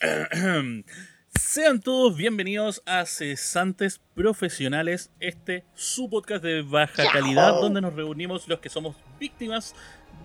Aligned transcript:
Sean 1.34 1.80
todos 1.80 2.16
bienvenidos 2.16 2.82
a 2.86 3.04
Cesantes 3.04 4.00
Profesionales, 4.14 5.10
este 5.18 5.64
su 5.74 6.08
podcast 6.08 6.44
de 6.44 6.62
baja 6.62 7.10
calidad 7.12 7.60
donde 7.60 7.80
nos 7.80 7.94
reunimos 7.94 8.46
los 8.46 8.60
que 8.60 8.68
somos 8.68 8.94
víctimas 9.18 9.74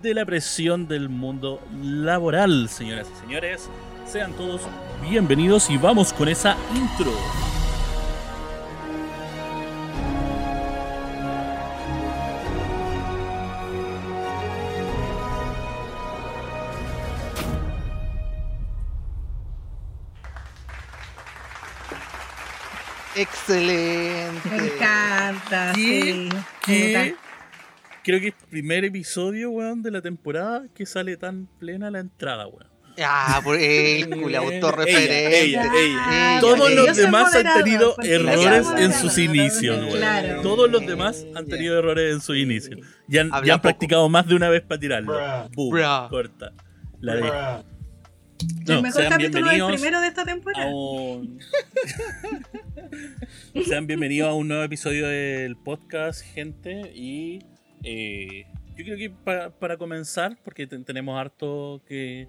de 0.00 0.14
la 0.14 0.24
presión 0.24 0.86
del 0.86 1.08
mundo 1.08 1.60
laboral. 1.82 2.68
Señoras 2.68 3.08
y 3.16 3.20
señores, 3.20 3.68
sean 4.06 4.32
todos 4.34 4.62
bienvenidos 5.02 5.68
y 5.70 5.76
vamos 5.76 6.12
con 6.12 6.28
esa 6.28 6.56
intro. 6.76 7.12
Excelente. 23.24 24.48
Me 24.50 24.56
encanta, 24.74 25.72
¿Qué? 25.74 25.80
sí. 26.12 26.28
¿Qué? 26.64 26.72
Me 26.72 26.90
encanta. 26.90 27.20
Creo 28.02 28.20
que 28.20 28.28
es 28.28 28.34
el 28.42 28.48
primer 28.50 28.84
episodio, 28.84 29.50
weón, 29.50 29.82
de 29.82 29.90
la 29.90 30.02
temporada 30.02 30.64
que 30.74 30.84
sale 30.84 31.16
tan 31.16 31.46
plena 31.58 31.90
la 31.90 32.00
entrada, 32.00 32.46
weón. 32.46 32.66
Ah, 33.02 33.40
por 33.42 33.56
el 33.58 34.08
culo, 34.08 34.38
autorreferente. 34.38 35.40
Ella, 35.42 35.64
ella. 35.64 35.98
Ah, 35.98 36.38
Todos 36.40 36.70
los 36.72 36.86
yo 36.96 37.02
demás 37.02 37.34
han 37.34 37.64
tenido 37.64 37.96
errores 38.02 38.68
en 38.76 38.92
sus 38.92 39.18
inicios, 39.18 39.78
weón. 39.78 39.96
Claro. 39.96 40.42
Todos 40.42 40.70
los 40.70 40.86
demás 40.86 41.26
han 41.34 41.46
tenido 41.46 41.78
errores 41.78 42.12
en 42.14 42.20
sus 42.20 42.36
inicios. 42.36 42.78
Ya 43.08 43.22
han, 43.22 43.30
ya 43.30 43.36
han 43.38 43.44
poco. 43.44 43.62
practicado 43.62 44.08
más 44.08 44.26
de 44.28 44.34
una 44.36 44.48
vez 44.48 44.62
para 44.62 44.78
tirarlo. 44.78 45.12
Bruh. 45.14 45.48
Boom, 45.54 45.70
Bruh. 45.70 46.08
corta. 46.10 46.52
La 47.00 47.14
de. 47.16 47.32
El 48.66 48.82
mejor 48.82 49.08
capítulo 49.08 49.48
del 49.48 49.66
primero 49.74 50.00
de 50.00 50.08
esta 50.08 50.24
temporada. 50.24 50.66
un... 50.74 51.38
sean 53.66 53.86
bienvenidos 53.86 54.28
a 54.30 54.34
un 54.34 54.48
nuevo 54.48 54.62
episodio 54.62 55.06
del 55.08 55.56
podcast, 55.56 56.22
gente. 56.22 56.92
Y 56.94 57.40
eh, 57.82 58.46
yo 58.76 58.84
creo 58.84 58.96
que 58.96 59.10
pa- 59.10 59.50
para 59.50 59.76
comenzar, 59.76 60.38
porque 60.42 60.66
te- 60.66 60.78
tenemos 60.80 61.18
harto 61.18 61.82
que. 61.86 62.28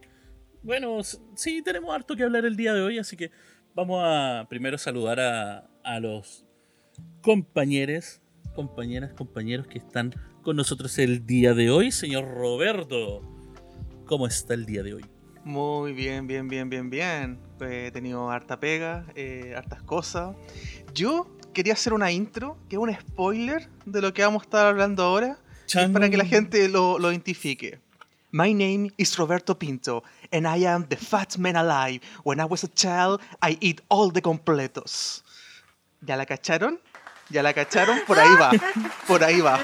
Bueno, 0.64 1.02
sí, 1.36 1.62
tenemos 1.64 1.94
harto 1.94 2.16
que 2.16 2.23
hablar 2.23 2.45
el 2.45 2.56
día 2.56 2.73
de 2.73 2.81
hoy, 2.81 2.97
así 2.97 3.16
que 3.16 3.31
vamos 3.75 4.02
a 4.03 4.47
primero 4.50 4.78
saludar 4.78 5.19
a, 5.19 5.69
a 5.84 6.00
los 6.00 6.45
compañeros, 7.22 8.22
compañeras, 8.56 9.14
compañeros 9.14 9.67
que 9.67 9.78
están 9.78 10.14
con 10.42 10.56
nosotros 10.56 10.97
el 10.97 11.25
día 11.25 11.53
de 11.53 11.69
hoy. 11.69 11.92
Señor 11.92 12.25
Roberto, 12.34 13.22
¿cómo 14.06 14.25
está 14.28 14.53
el 14.56 14.66
día 14.66 14.81
de 14.81 14.95
hoy? 14.95 15.06
Muy 15.45 15.93
bien, 15.93 16.25
bien, 16.25 16.47
bien, 16.47 16.71
bien, 16.71 16.89
bien. 16.89 17.39
He 17.61 17.91
tenido 17.91 18.31
harta 18.31 18.59
pega, 18.59 19.05
eh, 19.13 19.53
hartas 19.55 19.83
cosas. 19.83 20.35
Yo 20.91 21.27
quería 21.53 21.73
hacer 21.73 21.93
una 21.93 22.11
intro, 22.11 22.57
que 22.67 22.77
es 22.77 22.81
un 22.81 22.91
spoiler 22.91 23.69
de 23.85 24.01
lo 24.01 24.11
que 24.11 24.23
vamos 24.23 24.41
a 24.41 24.45
estar 24.45 24.66
hablando 24.66 25.03
ahora, 25.03 25.38
es 25.67 25.89
para 25.89 26.09
que 26.09 26.17
la 26.17 26.25
gente 26.25 26.67
lo, 26.67 26.97
lo 26.97 27.11
identifique. 27.11 27.79
My 28.31 28.55
name 28.55 28.91
is 28.97 29.16
Roberto 29.17 29.55
Pinto, 29.57 30.03
and 30.31 30.47
I 30.47 30.66
am 30.66 30.83
the 30.88 30.97
fat 30.97 31.38
man 31.38 31.55
alive. 31.55 32.01
When 32.23 32.39
I 32.39 32.45
was 32.45 32.63
a 32.63 32.67
child, 32.67 33.21
I 33.39 33.55
eat 33.61 33.81
all 33.88 34.11
the 34.11 34.23
completos. 34.23 35.23
¿Ya 36.01 36.17
la 36.17 36.25
cacharon? 36.25 36.79
¿Ya 37.29 37.43
la 37.43 37.53
cacharon? 37.53 37.99
Por 38.07 38.17
ahí 38.17 38.35
va, 38.35 38.51
por 39.07 39.23
ahí 39.23 39.41
va. 39.41 39.59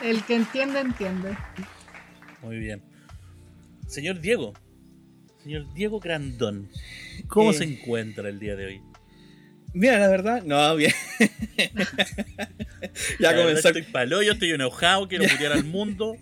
El 0.00 0.22
que 0.22 0.36
entiende, 0.36 0.78
entiende. 0.78 1.36
Muy 2.42 2.58
bien. 2.58 2.82
Señor 3.86 4.20
Diego, 4.20 4.52
señor 5.42 5.72
Diego 5.74 5.98
Grandón, 5.98 6.68
¿cómo 7.26 7.50
Eh. 7.50 7.54
se 7.54 7.64
encuentra 7.64 8.28
el 8.28 8.38
día 8.38 8.54
de 8.54 8.66
hoy? 8.66 8.80
Mira, 9.74 9.98
la 9.98 10.08
verdad, 10.08 10.42
no, 10.44 10.76
bien. 10.76 10.92
ya 13.18 13.32
La 13.32 13.36
comenzó. 13.36 13.68
Estoy 13.68 13.82
palo, 13.82 14.22
yo 14.22 14.32
estoy 14.32 14.50
enojado, 14.50 15.08
quiero 15.08 15.24
putear 15.28 15.52
al 15.52 15.64
mundo. 15.64 16.16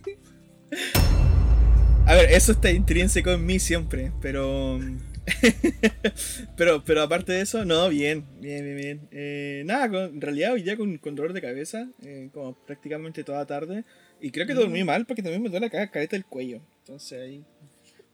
A 2.06 2.14
ver, 2.14 2.30
eso 2.30 2.52
está 2.52 2.70
intrínseco 2.70 3.30
en 3.32 3.44
mí 3.46 3.58
siempre, 3.58 4.12
pero. 4.20 4.80
pero, 6.56 6.84
pero 6.84 7.02
aparte 7.02 7.32
de 7.32 7.40
eso, 7.40 7.64
no, 7.64 7.88
bien, 7.88 8.24
bien, 8.40 8.64
bien, 8.64 8.76
bien. 8.76 9.08
Eh, 9.10 9.62
nada, 9.66 9.88
con- 9.88 10.14
en 10.14 10.20
realidad 10.20 10.52
hoy 10.52 10.62
día 10.62 10.76
con, 10.76 10.98
con 10.98 11.14
dolor 11.16 11.32
de 11.32 11.40
cabeza, 11.42 11.88
eh, 12.04 12.30
como 12.32 12.54
prácticamente 12.64 13.24
toda 13.24 13.44
tarde. 13.46 13.84
Y 14.20 14.30
creo 14.30 14.46
que 14.46 14.54
dormí 14.54 14.82
mal 14.84 15.04
porque 15.06 15.22
también 15.22 15.42
me 15.42 15.48
duele 15.50 15.66
la 15.66 15.70
ca- 15.70 15.90
careta 15.90 16.16
del 16.16 16.24
cuello. 16.24 16.60
Entonces 16.80 17.20
ahí. 17.20 17.44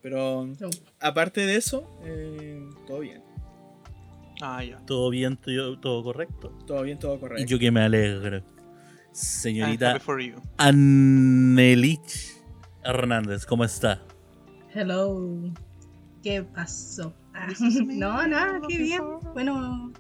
Pero 0.03 0.47
No. 0.59 0.71
aparte 1.01 1.47
de 1.47 1.57
eso, 1.57 1.89
eh, 2.05 2.61
todo 2.87 3.01
bien. 3.01 3.23
Ah, 4.41 4.65
ya. 4.65 4.79
¿Todo 4.85 5.11
bien, 5.11 5.37
todo, 5.37 5.79
todo 5.79 6.03
correcto? 6.03 6.49
Todo 6.67 6.83
bien, 6.83 6.99
todo 6.99 7.15
Y 7.17 7.19
correcto. 7.21 7.47
yo 7.47 7.59
que 7.59 7.71
me 7.71 7.81
alegro. 7.83 8.39
I'm 8.39 8.45
Señorita 9.13 9.91
happy 9.93 10.01
for 10.01 10.21
you. 10.21 10.37
Anelich 10.57 12.35
Hernández, 12.83 13.47
¿cómo 13.47 13.65
está? 13.65 14.03
Hello. 14.75 15.53
¿Qué 16.23 16.43
pasó? 16.43 17.15
Ah, 17.35 17.47
no, 17.87 18.27
nada, 18.27 18.55
qué 18.55 18.59
looking 18.79 18.83
bien. 18.83 19.03
Bueno, 19.35 19.93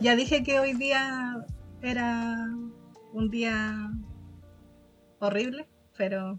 ya 0.00 0.16
dije 0.16 0.42
que 0.42 0.58
hoy 0.60 0.72
día 0.74 1.44
era 1.82 2.48
un 3.12 3.30
día 3.30 3.90
horrible, 5.18 5.66
pero 5.96 6.38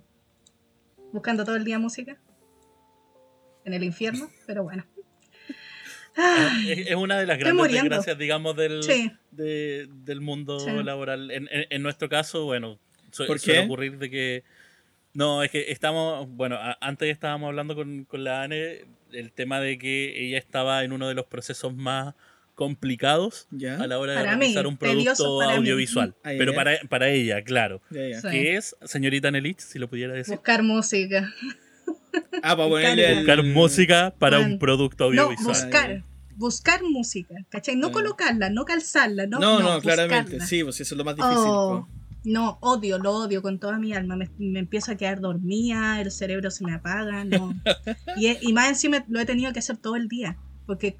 buscando 1.11 1.43
todo 1.45 1.55
el 1.55 1.63
día 1.63 1.79
música 1.79 2.17
en 3.65 3.73
el 3.73 3.83
infierno, 3.83 4.29
pero 4.47 4.63
bueno. 4.63 4.85
Ah, 6.19 6.57
Es, 6.67 6.87
es 6.87 6.95
una 6.95 7.19
de 7.19 7.27
las 7.27 7.37
Estoy 7.37 7.51
grandes 7.51 7.63
muriendo. 7.67 7.89
desgracias, 7.89 8.17
digamos, 8.17 8.55
del, 8.55 8.81
Sí. 8.83 9.11
de- 9.31 9.87
del 10.03 10.19
mundo 10.21 10.59
Sí. 10.59 10.71
laboral. 10.83 11.29
En, 11.31 11.47
en- 11.51 11.67
en 11.69 11.83
nuestro 11.83 12.09
caso, 12.09 12.45
bueno, 12.45 12.79
su- 13.11 13.25
¿Por 13.27 13.39
suele 13.39 13.59
qué? 13.61 13.65
ocurrir 13.65 13.97
de 13.99 14.09
que. 14.09 14.43
No, 15.13 15.43
es 15.43 15.51
que 15.51 15.71
estamos. 15.71 16.27
Bueno, 16.29 16.55
a- 16.55 16.77
antes 16.81 17.09
estábamos 17.11 17.47
hablando 17.49 17.75
con, 17.75 18.05
con 18.05 18.23
la 18.23 18.41
Ane 18.43 18.85
el 19.11 19.31
tema 19.31 19.59
de 19.59 19.77
que 19.77 20.25
ella 20.25 20.37
estaba 20.39 20.83
en 20.83 20.91
uno 20.91 21.07
de 21.07 21.13
los 21.13 21.25
procesos 21.27 21.73
más 21.75 22.15
complicados 22.57 23.47
a 23.79 23.85
la 23.85 23.99
hora 23.99 24.13
de 24.13 24.17
Para 24.17 24.33
mí, 24.35 24.39
realizar 24.39 24.65
un 24.65 24.77
producto 24.77 25.39
mí. 25.41 25.53
audiovisual. 25.55 26.15
Ah, 26.23 26.31
Pero 26.37 26.55
para, 26.55 26.71
para 26.89 27.07
ella, 27.09 27.43
claro. 27.43 27.81
Sí. 27.91 27.97
¿Qué 28.31 28.55
es, 28.55 28.75
señorita 28.83 29.29
Nelich, 29.29 29.59
si 29.59 29.77
lo 29.77 29.87
pudiera 29.87 30.13
decir? 30.13 30.33
buscar 30.33 30.63
música. 30.63 31.31
Ah, 32.41 32.57
para 32.57 32.67
ponerle 32.67 33.09
el... 33.11 33.15
Buscar 33.19 33.43
música 33.43 34.15
para 34.17 34.37
Bueno, 34.39 34.53
un 34.53 34.59
producto 34.59 35.03
No, 35.13 35.21
audiovisual. 35.21 35.47
buscar. 35.47 36.03
Buscar 36.35 36.81
música, 36.83 37.35
¿cachai? 37.49 37.75
No 37.75 37.87
Ah. 37.87 37.91
colocarla, 37.91 38.49
no 38.49 38.65
calzarla, 38.65 39.27
no. 39.27 39.37
No, 39.39 39.59
no, 39.59 39.75
buscarla. 39.75 40.07
claramente, 40.07 40.39
sí, 40.41 40.63
pues 40.63 40.81
eso 40.81 40.95
es 40.95 40.97
lo 40.97 41.03
más 41.05 41.15
difícil. 41.15 41.37
Oh, 41.37 41.87
po. 41.87 42.19
no, 42.23 42.57
odio, 42.61 42.97
lo 42.97 43.11
odio 43.13 43.43
con 43.43 43.59
toda 43.59 43.77
mi 43.77 43.93
alma. 43.93 44.15
Me, 44.15 44.29
me 44.39 44.59
empiezo 44.59 44.91
a 44.91 44.95
quedar 44.95 45.19
dormida, 45.19 46.01
el 46.01 46.09
cerebro 46.11 46.49
se 46.49 46.65
me 46.65 46.73
apaga, 46.73 47.23
no. 47.23 47.53
Y, 48.17 48.35
y 48.41 48.51
más 48.53 48.69
encima 48.69 49.05
lo 49.07 49.19
he 49.19 49.25
tenido 49.25 49.53
que 49.53 49.59
hacer 49.59 49.77
todo 49.77 49.95
el 49.95 50.07
día, 50.07 50.37
porque 50.65 50.95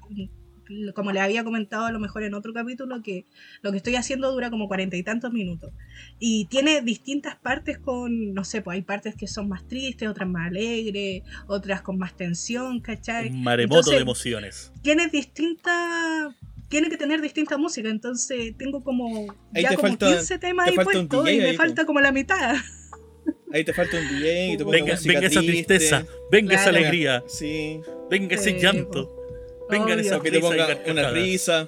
como 0.94 1.12
le 1.12 1.20
había 1.20 1.44
comentado 1.44 1.86
a 1.86 1.92
lo 1.92 1.98
mejor 1.98 2.22
en 2.22 2.34
otro 2.34 2.52
capítulo, 2.52 3.02
que 3.02 3.24
lo 3.62 3.70
que 3.70 3.78
estoy 3.78 3.96
haciendo 3.96 4.30
dura 4.32 4.50
como 4.50 4.68
cuarenta 4.68 4.96
y 4.96 5.02
tantos 5.02 5.32
minutos. 5.32 5.72
Y 6.18 6.46
tiene 6.46 6.80
distintas 6.82 7.36
partes 7.36 7.78
con, 7.78 8.34
no 8.34 8.44
sé, 8.44 8.62
pues 8.62 8.74
hay 8.76 8.82
partes 8.82 9.14
que 9.14 9.26
son 9.26 9.48
más 9.48 9.66
tristes, 9.66 10.08
otras 10.08 10.28
más 10.28 10.48
alegres, 10.48 11.22
otras 11.46 11.82
con 11.82 11.98
más 11.98 12.16
tensión, 12.16 12.80
¿cachai? 12.80 13.28
Un 13.30 13.42
maremoto 13.42 13.76
Entonces, 13.78 13.94
de 13.96 14.02
emociones. 14.02 14.72
tiene 14.82 15.08
distinta 15.08 16.34
tiene 16.68 16.90
que 16.90 16.98
tener 16.98 17.22
distinta 17.22 17.56
música 17.56 17.88
entonces 17.88 18.54
tengo 18.58 18.84
como 18.84 19.26
Ahí 19.54 19.62
ya 19.62 19.70
te 19.70 19.76
como 19.76 19.88
falta- 19.88 20.06
15 20.06 20.38
temas 20.38 20.66
te 20.66 20.70
ahí 20.72 20.76
falta 20.76 20.98
un 21.00 21.08
puestos 21.08 21.24
DJ 21.24 21.32
y 21.32 21.38
me 21.38 21.48
ahí, 21.48 21.56
falta 21.56 21.86
como 21.86 22.00
la 22.00 22.12
mitad 22.12 22.56
Ahí 23.50 23.64
te 23.64 23.72
falta 23.72 23.96
un 23.98 24.06
DJ 24.08 24.52
y 24.52 24.56
te 24.58 24.64
pongo 24.64 24.72
Venga, 24.72 24.98
venga 25.06 25.26
esa 25.26 25.40
triste. 25.40 25.64
tristeza, 25.78 26.06
venga 26.30 26.54
esa 26.54 26.64
Claro. 26.64 26.76
alegría, 26.78 27.24
Sí, 27.26 27.80
venga 28.10 28.34
ese 28.34 28.50
Sí, 28.52 28.58
llanto, 28.60 29.10
venga 29.70 29.84
Obvio. 29.94 29.98
esa 30.00 30.20
que 30.20 30.30
te 30.30 30.40
ponga 30.40 30.66
una 30.86 31.10
risa, 31.10 31.66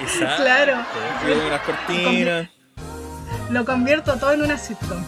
Exacto. 0.00 0.42
Claro. 0.42 0.76
que 1.20 1.26
te 1.26 1.32
ponga 1.34 1.46
unas 1.46 1.60
cortinas. 1.62 2.48
lo 3.50 3.64
convierto 3.64 4.16
todo 4.16 4.32
en 4.32 4.42
una 4.42 4.58
sitcom 4.58 5.02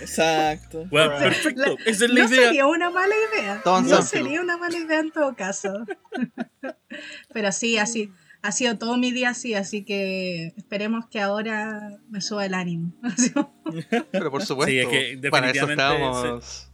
Exacto. 0.00 0.86
Bueno, 0.90 1.18
perfecto, 1.18 1.62
La- 1.62 1.90
esa 1.90 2.04
es 2.06 2.10
la 2.10 2.22
no 2.22 2.28
idea. 2.28 2.44
sería 2.46 2.66
una 2.66 2.90
mala 2.90 3.14
idea 3.32 3.62
no 3.64 4.02
sería 4.02 4.40
una 4.40 4.56
mala 4.56 4.76
idea 4.78 5.00
en 5.00 5.10
todo 5.12 5.34
caso 5.36 5.72
pero 7.32 7.52
sí 7.52 7.78
así 7.78 8.10
ha 8.42 8.52
sido 8.52 8.78
todo 8.78 8.96
mi 8.96 9.10
día 9.12 9.30
así 9.30 9.54
así 9.54 9.84
que 9.84 10.52
esperemos 10.56 11.06
que 11.08 11.20
ahora 11.20 11.90
me 12.10 12.20
suba 12.20 12.46
el 12.46 12.54
ánimo 12.54 12.92
Pero 14.10 14.30
por 14.30 14.44
supuesto, 14.44 14.70
Sí, 14.72 14.78
es 14.78 14.88
que 14.88 15.30
para 15.30 15.50
eso 15.50 15.66
definitivamente 15.66 15.82
estamos. 16.22 16.70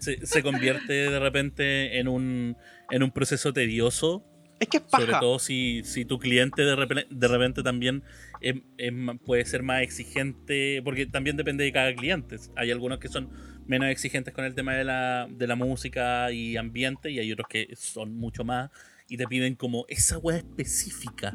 Se, 0.00 0.26
se 0.26 0.42
convierte 0.42 0.92
de 0.92 1.18
repente 1.20 1.98
en 2.00 2.08
un, 2.08 2.56
en 2.90 3.02
un 3.02 3.10
proceso 3.10 3.52
tedioso, 3.52 4.24
Es 4.60 4.68
que 4.68 4.78
es 4.78 4.82
sobre 4.90 5.06
paja. 5.06 5.20
todo 5.20 5.38
si, 5.38 5.82
si 5.84 6.04
tu 6.04 6.18
cliente 6.18 6.62
de 6.62 6.74
repente, 6.74 7.06
de 7.10 7.28
repente 7.28 7.62
también 7.62 8.02
es- 8.40 8.56
puede 9.24 9.44
ser 9.44 9.62
más 9.62 9.82
exigente, 9.82 10.80
porque 10.82 11.06
también 11.06 11.36
depende 11.36 11.64
de 11.64 11.72
cada 11.72 11.94
cliente. 11.94 12.36
Hay 12.56 12.70
algunos 12.70 12.98
que 12.98 13.08
son 13.08 13.30
menos 13.66 13.88
exigentes 13.90 14.32
con 14.34 14.44
el 14.44 14.54
tema 14.54 14.74
de 14.74 14.84
la, 14.84 15.28
de 15.30 15.46
la 15.46 15.54
música 15.56 16.32
y 16.32 16.56
ambiente, 16.56 17.10
y 17.10 17.18
hay 17.18 17.30
otros 17.32 17.46
que 17.48 17.68
son 17.76 18.14
mucho 18.16 18.42
más 18.44 18.70
y 19.08 19.16
te 19.16 19.26
piden 19.26 19.54
como 19.54 19.84
esa 19.88 20.18
weá 20.18 20.38
específica 20.38 21.32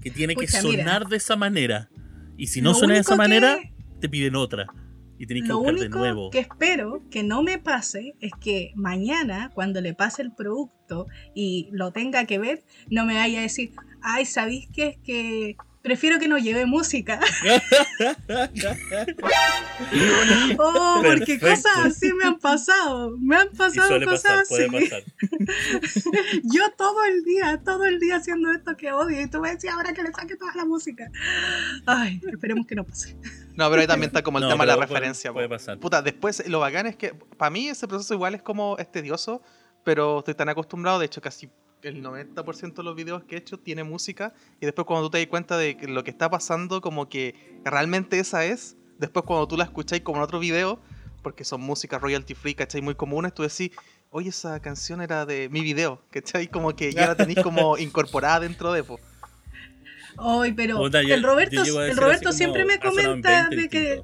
que 0.00 0.10
tiene 0.10 0.34
que 0.34 0.46
sonar 0.48 1.00
mira. 1.00 1.10
de 1.10 1.16
esa 1.16 1.36
manera. 1.36 1.88
Y 2.36 2.48
si 2.48 2.60
no 2.60 2.70
Lo 2.70 2.74
suena 2.76 2.94
de 2.94 3.00
esa 3.00 3.12
que- 3.12 3.18
manera, 3.18 3.58
te 4.00 4.08
piden 4.08 4.34
otra. 4.36 4.66
Y 5.18 5.26
tenés 5.26 5.44
que 5.44 5.48
Lo 5.50 5.58
buscar 5.58 5.74
de 5.74 5.80
único 5.82 5.98
nuevo. 5.98 6.30
que 6.30 6.40
espero 6.40 7.02
que 7.10 7.22
no 7.22 7.42
me 7.42 7.58
pase 7.58 8.14
es 8.20 8.32
que 8.40 8.72
mañana, 8.74 9.50
cuando 9.54 9.80
le 9.80 9.94
pase 9.94 10.22
el 10.22 10.32
producto 10.32 11.06
y 11.34 11.68
lo 11.72 11.92
tenga 11.92 12.24
que 12.24 12.38
ver, 12.38 12.64
no 12.90 13.04
me 13.04 13.14
vaya 13.14 13.38
a 13.38 13.42
decir, 13.42 13.72
ay, 14.02 14.24
¿sabéis 14.24 14.68
qué? 14.72 14.88
Es 14.88 14.98
que 14.98 15.56
prefiero 15.84 16.18
que 16.18 16.26
no 16.26 16.38
lleve 16.38 16.66
música. 16.66 17.20
oh, 20.58 21.00
porque 21.04 21.38
Perfecto. 21.38 21.46
cosas 21.48 21.78
así 21.86 22.12
me 22.14 22.24
han 22.24 22.38
pasado. 22.38 23.16
Me 23.18 23.36
han 23.36 23.48
Y 23.52 23.56
pasado 23.56 23.88
suele 23.88 24.06
cosas 24.06 24.22
pasar, 24.22 24.38
así. 24.40 24.70
puede 24.70 24.88
pasar. 24.88 25.02
Yo 26.44 26.70
todo 26.76 27.04
el 27.04 27.24
día, 27.24 27.60
todo 27.64 27.84
el 27.84 27.98
día 28.00 28.16
haciendo 28.16 28.50
esto 28.50 28.76
que 28.76 28.92
odio. 28.92 29.20
Y 29.20 29.26
tú 29.28 29.40
me 29.40 29.50
decías 29.52 29.74
ahora 29.74 29.92
que 29.92 30.02
le 30.02 30.12
saque 30.12 30.36
toda 30.36 30.54
la 30.54 30.64
música. 30.64 31.10
Ay, 31.86 32.20
esperemos 32.32 32.66
que 32.66 32.74
no 32.74 32.84
pase. 32.84 33.16
No, 33.54 33.68
pero 33.70 33.82
ahí 33.82 33.86
también 33.86 34.08
está 34.08 34.22
como 34.22 34.38
el 34.38 34.44
No, 34.44 34.50
tema 34.50 34.64
de 34.64 34.68
la 34.68 34.74
puede- 34.76 34.86
referencia. 34.88 35.32
puede 35.32 35.48
pasar. 35.48 35.78
Puta, 35.78 36.02
después 36.02 36.46
lo 36.48 36.60
bacán 36.60 36.86
es 36.86 36.96
que 36.96 37.14
para 37.14 37.50
mí 37.50 37.68
ese 37.68 37.86
proceso 37.86 38.14
igual 38.14 38.34
es 38.34 38.42
como 38.42 38.76
es 38.78 38.90
tedioso, 38.90 39.42
pero 39.84 40.20
estoy 40.20 40.34
tan 40.34 40.48
acostumbrado, 40.48 40.98
de 40.98 41.06
hecho 41.06 41.20
casi 41.20 41.48
el 41.88 42.02
90% 42.02 42.74
de 42.74 42.82
los 42.82 42.96
videos 42.96 43.24
que 43.24 43.34
he 43.36 43.38
hecho 43.38 43.58
tiene 43.58 43.84
música 43.84 44.32
y 44.60 44.66
después 44.66 44.86
cuando 44.86 45.06
tú 45.06 45.10
te 45.12 45.18
das 45.18 45.26
cuenta 45.28 45.56
de 45.58 45.76
que 45.76 45.86
lo 45.88 46.02
que 46.04 46.10
está 46.10 46.30
pasando 46.30 46.80
como 46.80 47.08
que 47.08 47.34
realmente 47.64 48.18
esa 48.18 48.44
es, 48.44 48.76
después 48.98 49.24
cuando 49.26 49.46
tú 49.48 49.56
la 49.56 49.64
escucháis 49.64 50.02
como 50.02 50.18
en 50.18 50.24
otro 50.24 50.38
video, 50.38 50.80
porque 51.22 51.44
son 51.44 51.60
músicas 51.62 52.00
royalty 52.00 52.34
free, 52.34 52.54
¿cachai? 52.54 52.80
Muy 52.82 52.94
comunes, 52.94 53.32
tú 53.34 53.42
decís, 53.42 53.70
oye, 54.10 54.28
esa 54.30 54.60
canción 54.60 55.00
era 55.00 55.24
de 55.26 55.48
mi 55.48 55.60
video, 55.62 56.00
¿cachai? 56.10 56.48
Como 56.48 56.74
que 56.76 56.92
ya 56.92 57.06
la 57.08 57.16
tenéis 57.16 57.40
como 57.42 57.76
incorporada 57.78 58.40
dentro 58.40 58.72
de, 58.72 58.84
po. 58.84 58.98
Ay, 60.16 60.52
pero 60.52 60.78
yo- 61.08 61.14
el 61.14 61.22
Roberto, 61.22 61.62
el 61.90 61.96
Roberto 61.96 62.32
siempre 62.32 62.64
me 62.64 62.78
comenta 62.78 63.28
20 63.48 63.56
de 63.56 63.68
que. 63.68 64.02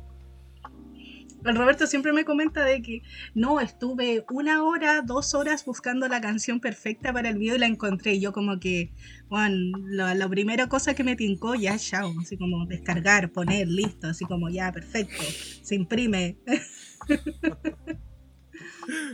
El 1.44 1.56
Roberto 1.56 1.86
siempre 1.86 2.12
me 2.12 2.24
comenta 2.24 2.64
de 2.64 2.82
que 2.82 3.02
no, 3.34 3.60
estuve 3.60 4.24
una 4.30 4.64
hora, 4.64 5.02
dos 5.02 5.34
horas 5.34 5.64
buscando 5.64 6.08
la 6.08 6.20
canción 6.20 6.60
perfecta 6.60 7.12
para 7.12 7.28
el 7.28 7.38
video 7.38 7.56
y 7.56 7.58
la 7.58 7.66
encontré. 7.66 8.14
Y 8.14 8.20
yo 8.20 8.32
como 8.32 8.58
que, 8.60 8.92
la, 9.30 10.14
la 10.14 10.28
primera 10.28 10.68
cosa 10.68 10.94
que 10.94 11.04
me 11.04 11.16
tincó, 11.16 11.54
ya, 11.54 11.78
chao, 11.78 12.12
así 12.20 12.36
como 12.36 12.66
descargar, 12.66 13.32
poner, 13.32 13.68
listo, 13.68 14.08
así 14.08 14.24
como 14.24 14.48
ya, 14.48 14.72
perfecto, 14.72 15.22
se 15.62 15.74
imprime. 15.74 16.38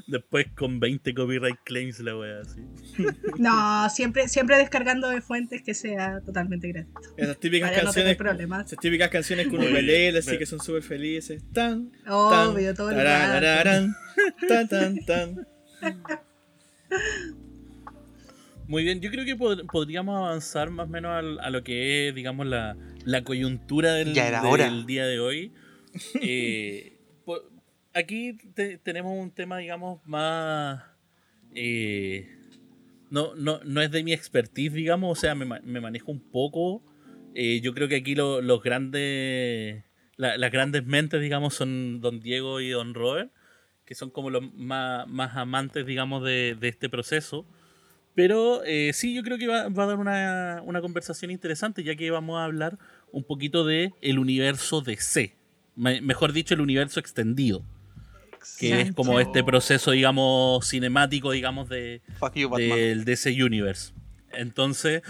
Después 0.06 0.46
con 0.56 0.81
20 0.81 1.14
copyright 1.14 1.58
claims 1.64 2.00
la 2.00 2.17
wea 2.17 2.40
así. 2.40 2.61
No, 3.38 3.88
siempre, 3.90 4.28
siempre 4.28 4.56
descargando 4.58 5.08
de 5.08 5.20
fuentes 5.20 5.62
que 5.62 5.75
sea 5.75 6.20
totalmente 6.20 6.69
gratuito. 6.69 7.00
Esas 7.17 7.38
típicas 7.38 7.70
Para 7.70 7.82
no 7.82 7.87
canciones. 7.87 8.17
problemas. 8.17 8.67
Esas 8.67 8.78
típicas 8.81 9.08
canciones 9.11 9.46
con 9.49 9.56
Muy 9.58 9.67
ukulele, 9.67 9.99
bien. 10.12 10.17
así 10.17 10.38
que 10.38 10.46
son 10.46 10.61
súper 10.61 10.82
felices. 10.82 11.43
Tan, 11.52 11.90
tan, 12.05 12.12
Obvio, 12.12 12.75
todo 12.75 12.90
el 12.90 12.96
rato. 12.96 13.87
tan, 14.49 14.69
tan, 14.69 15.05
tan. 15.05 15.46
Muy 18.69 18.82
bien, 18.82 19.00
yo 19.00 19.11
creo 19.11 19.25
que 19.25 19.37
pod- 19.37 19.64
podríamos 19.70 20.17
avanzar 20.17 20.70
más 20.70 20.87
o 20.87 20.90
menos 20.90 21.12
al- 21.12 21.38
a 21.38 21.50
lo 21.50 21.62
que 21.62 22.08
es, 22.08 22.14
digamos, 22.14 22.46
la, 22.46 22.76
la 23.05 23.23
coyuntura 23.23 23.93
del, 23.94 24.12
Ya 24.12 24.26
era 24.26 24.40
del 24.43 24.50
hora. 24.50 24.70
día 24.87 25.06
de 25.06 25.20
hoy. 25.20 25.52
Eh, 26.20 26.96
aquí 27.97 28.35
te- 28.55 28.79
tenemos 28.79 29.13
un 29.19 29.31
tema, 29.31 29.59
digamos, 29.59 30.01
más... 30.07 30.83
eh, 31.55 32.29
no, 33.11 33.35
no, 33.37 33.61
no 33.65 33.81
es 33.81 33.91
de 33.91 34.03
mi 34.05 34.13
expertise, 34.13 34.73
digamos, 34.73 35.19
o 35.19 35.21
sea, 35.21 35.35
me, 35.35 35.45
ma- 35.45 35.61
me 35.65 35.81
manejo 35.81 36.11
un 36.13 36.21
poco. 36.21 36.83
Eh, 37.35 37.61
yo 37.61 37.75
creo 37.75 37.89
que 37.89 37.97
aquí 37.97 38.15
lo- 38.15 38.41
los 38.43 38.63
grandes... 38.63 39.85
la- 40.17 40.37
las 40.39 40.53
grandes 40.53 40.85
mentes, 40.87 41.21
digamos, 41.21 41.55
son 41.55 42.01
Don 42.01 42.21
Diego 42.21 42.61
y 42.61 42.71
Don 42.71 42.95
Robert, 42.95 43.33
que 43.85 43.95
son 43.95 44.11
como 44.11 44.31
los 44.31 44.43
más, 44.55 45.07
más 45.09 45.37
amantes, 45.37 45.87
digamos, 45.87 46.25
de, 46.25 46.57
este 46.63 46.89
proceso. 46.89 47.47
Pero 48.15 48.65
eh, 48.65 48.93
sí, 48.95 49.15
yo 49.15 49.23
creo 49.23 49.39
que 49.39 49.47
va, 49.47 49.69
va 49.69 49.85
a 49.85 49.87
dar 49.87 49.99
una, 49.99 50.63
una 50.65 50.81
conversación 50.81 51.31
interesante, 51.31 51.85
ya 51.85 51.97
que 51.97 52.11
vamos 52.11 52.39
a 52.39 52.45
hablar 52.45 52.79
un 53.13 53.25
poquito 53.25 53.65
de 53.65 53.93
el 54.03 54.19
universo 54.19 54.81
DC. 54.81 55.37
Me- 55.77 56.01
mejor 56.01 56.33
dicho, 56.33 56.55
el 56.55 56.61
universo 56.63 56.99
extendido. 57.01 57.65
Que 58.59 58.81
es 58.81 58.93
como 58.95 59.21
este 59.21 59.43
proceso, 59.45 59.91
digamos, 59.91 60.67
cinemático, 60.69 61.31
digamos, 61.33 61.69
de, 61.69 62.03
you, 62.35 62.49
del 62.57 63.05
DC 63.05 63.43
Universe. 63.43 63.93
Entonces, 64.33 65.03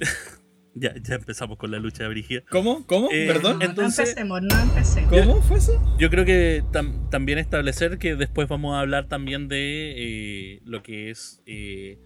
ya, 0.74 0.94
ya 1.02 1.14
empezamos 1.16 1.56
con 1.58 1.70
la 1.70 1.78
lucha 1.78 2.02
de 2.04 2.08
Brigida. 2.10 2.42
¿Cómo? 2.50 2.86
¿Cómo? 2.86 3.08
Eh, 3.10 3.26
¿Perdón? 3.26 3.58
No, 3.58 3.64
Entonces- 3.64 4.14
no 4.16 4.22
empecemos, 4.36 4.42
no 4.42 4.60
empecemos. 4.60 5.10
¿Cómo 5.10 5.42
fue 5.42 5.58
eso? 5.58 5.96
Yo 5.98 6.10
creo 6.10 6.24
que 6.24 6.62
tam- 6.72 7.08
también 7.10 7.38
establecer 7.38 7.98
que 7.98 8.16
después 8.16 8.48
vamos 8.48 8.74
a 8.76 8.80
hablar 8.80 9.08
también 9.08 9.48
de 9.48 9.94
eh, 9.96 10.60
lo 10.64 10.82
que 10.82 11.10
es 11.10 11.42
eh, 11.46 11.98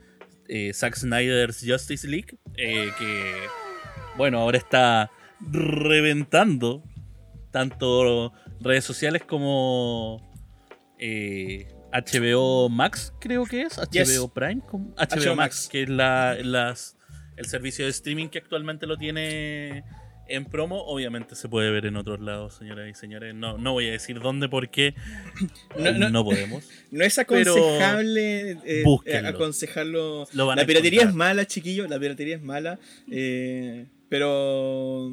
eh, 0.49 0.73
Zack 0.75 0.97
Snyder's 0.97 1.65
Justice 1.67 2.07
League, 2.07 2.39
eh, 2.57 2.91
que 2.99 3.33
bueno, 4.17 4.39
ahora 4.39 4.59
está 4.59 5.11
reventando 5.41 6.83
tanto 7.51 8.33
redes 8.61 8.85
sociales 8.85 9.23
como 9.27 10.34
eh, 11.06 11.67
HBO 11.93 12.69
Max, 12.69 13.12
creo 13.21 13.45
que 13.45 13.62
es, 13.62 13.77
HBO 13.79 13.91
Yes. 13.93 14.27
Prime, 14.35 14.62
HBO, 14.71 14.79
HBO 14.97 15.37
Max, 15.37 15.37
Max. 15.37 15.69
que 15.71 15.83
es 15.83 15.89
la, 15.89 16.37
las, 16.43 16.97
el 17.37 17.45
servicio 17.47 17.85
de 17.85 17.91
streaming 17.91 18.29
que 18.29 18.39
actualmente 18.39 18.87
lo 18.87 18.97
tiene 18.97 19.85
en 20.27 20.45
promo. 20.47 20.83
Obviamente 20.85 21.35
se 21.35 21.49
puede 21.49 21.71
ver 21.71 21.87
en 21.87 21.97
otros 21.97 22.21
lados, 22.21 22.55
señoras 22.55 22.89
y 22.91 22.95
señores. 22.95 23.35
No, 23.35 23.59
no 23.59 23.73
voy 23.73 23.89
a 23.89 23.93
decir 23.93 24.19
dónde 24.21 24.49
porque 24.49 24.95
No, 25.79 25.93
no, 25.93 26.09
no. 26.09 26.25
podemos. 26.25 26.65
No 26.91 27.05
es 27.05 27.19
aconsejable 27.19 28.53
eh, 28.65 28.85
eh, 29.05 29.17
aconsejarlo. 29.19 30.27
La 30.33 30.65
piratería 30.67 31.03
es 31.03 31.15
mala, 31.15 31.47
chiquillos. 31.47 31.89
La 31.91 31.99
piratería 31.99 32.37
es 32.37 32.43
mala. 32.43 32.79
eh, 33.11 33.87
pero. 34.09 35.11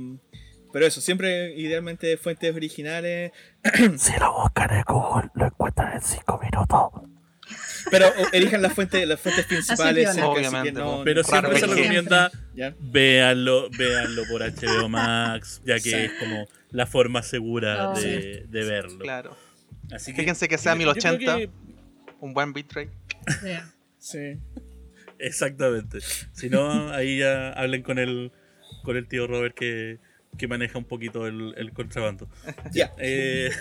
Pero 0.74 0.86
eso, 0.86 1.02
siempre 1.02 1.54
idealmente 1.56 2.18
fuentes 2.18 2.56
originales. 2.56 3.32
Si 3.98 4.18
lo 4.20 4.34
buscan 4.42 4.72
en 4.74 4.84
Google, 4.88 5.30
lo 5.36 5.46
encuentran 5.46 5.94
en 5.94 6.02
5 6.02 6.40
minutos. 6.44 7.10
Pero 7.90 8.06
elijan 8.32 8.62
las 8.62 8.72
fuentes, 8.74 9.06
las 9.08 9.20
fuentes 9.20 9.46
principales. 9.46 10.06
piola. 10.06 10.14
cerca, 10.14 10.32
así 10.32 10.42
que 10.42 10.48
Obviamente, 10.48 10.80
no-. 10.80 11.04
Pero 11.04 11.24
siempre 11.24 11.60
se 11.60 11.68
recomienda 11.68 12.32
véanlo, 12.80 13.70
véanlo 13.78 14.24
por 14.30 14.42
HBO 14.42 14.88
Max, 14.88 15.62
ya 15.66 15.76
que 15.76 15.80
Sí. 15.82 15.94
es 15.96 16.12
como 16.20 16.48
la 16.70 16.86
forma 16.86 17.22
segura 17.24 17.90
Oh. 17.90 18.00
de, 18.00 18.46
de 18.48 18.64
verlo. 18.64 19.00
Claro. 19.00 19.36
Así 19.92 20.14
que, 20.14 20.22
Fíjense 20.22 20.48
que 20.48 20.58
sea 20.58 20.74
yo- 20.76 20.80
yo 20.86 20.94
creo 20.94 21.12
1080. 21.18 21.38
que- 21.38 21.50
Un 22.22 22.34
buen 22.34 22.54
bitrate. 22.54 22.92
Yeah. 23.44 23.74
Sí. 23.98 24.38
Exactamente. 25.20 26.00
Si 26.32 26.50
no, 26.50 26.90
ahí 26.92 27.20
ya 27.20 27.52
hablen 27.54 27.84
con 27.84 28.00
el, 28.00 28.32
con 28.84 28.96
el 28.98 29.08
tío 29.08 29.28
Robert 29.28 29.56
que, 29.56 30.00
que 30.38 30.48
maneja 30.48 30.78
un 30.78 30.86
poquito 30.86 31.28
el, 31.28 31.54
el 31.58 31.72
contrabando. 31.74 32.28
Ya. 32.74 32.92
Eh, 32.98 33.52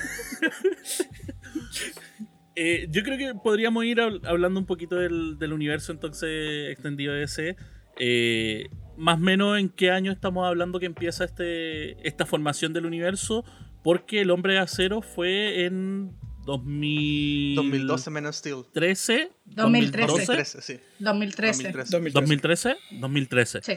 eh, 2.57 2.87
yo 2.91 3.03
creo 3.03 3.19
que 3.19 3.35
podríamos 3.43 3.85
ir 3.85 3.99
habl- 3.99 4.27
hablando 4.27 4.61
un 4.61 4.67
poquito 4.67 4.97
del, 4.97 5.39
del 5.39 5.53
universo 5.53 5.93
entonces 5.93 6.71
extendido 6.71 7.15
ese. 7.17 7.57
Eh, 7.99 8.69
más 8.97 9.17
o 9.17 9.21
menos 9.21 9.59
en 9.59 9.69
qué 9.69 9.91
año 9.91 10.13
estamos 10.13 10.47
hablando 10.47 10.79
que 10.81 10.87
empieza 10.87 11.25
este, 11.25 12.07
esta 12.07 12.27
formación 12.27 12.73
del 12.73 12.87
universo. 12.87 13.45
Porque 13.83 14.21
el 14.21 14.31
hombre 14.31 14.53
de 14.55 14.59
acero 14.59 15.01
fue 15.01 15.65
en 15.65 16.13
2000... 16.45 17.55
2012 17.57 18.11
menos 18.11 18.37
Steel. 18.37 18.65
13, 18.75 19.31
2013. 19.47 20.07
2013, 20.07 20.61
sí. 20.61 20.81
2013. 20.99 21.63
2013. 21.73 22.11
2013, 22.13 22.77
2013. 23.01 23.63
Sí. 23.63 23.73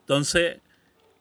Entonces, 0.00 0.58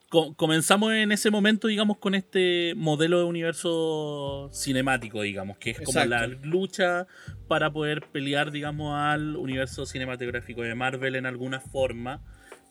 co- 0.09 0.35
comenzamos 0.35 0.93
en 0.93 1.11
ese 1.11 1.29
momento, 1.31 1.67
digamos, 1.67 1.97
con 1.97 2.15
este 2.15 2.73
modelo 2.75 3.19
de 3.19 3.23
universo 3.25 4.49
cinemático, 4.53 5.21
digamos, 5.21 5.57
que 5.57 5.71
es 5.71 5.77
como 5.81 5.99
Exacto. 5.99 6.09
la 6.09 6.27
lucha 6.27 7.07
para 7.47 7.71
poder 7.71 8.01
pelear, 8.11 8.51
digamos, 8.51 8.93
al 8.97 9.35
universo 9.35 9.85
cinematográfico 9.85 10.61
de 10.61 10.75
Marvel 10.75 11.15
en 11.15 11.25
alguna 11.25 11.59
forma, 11.59 12.21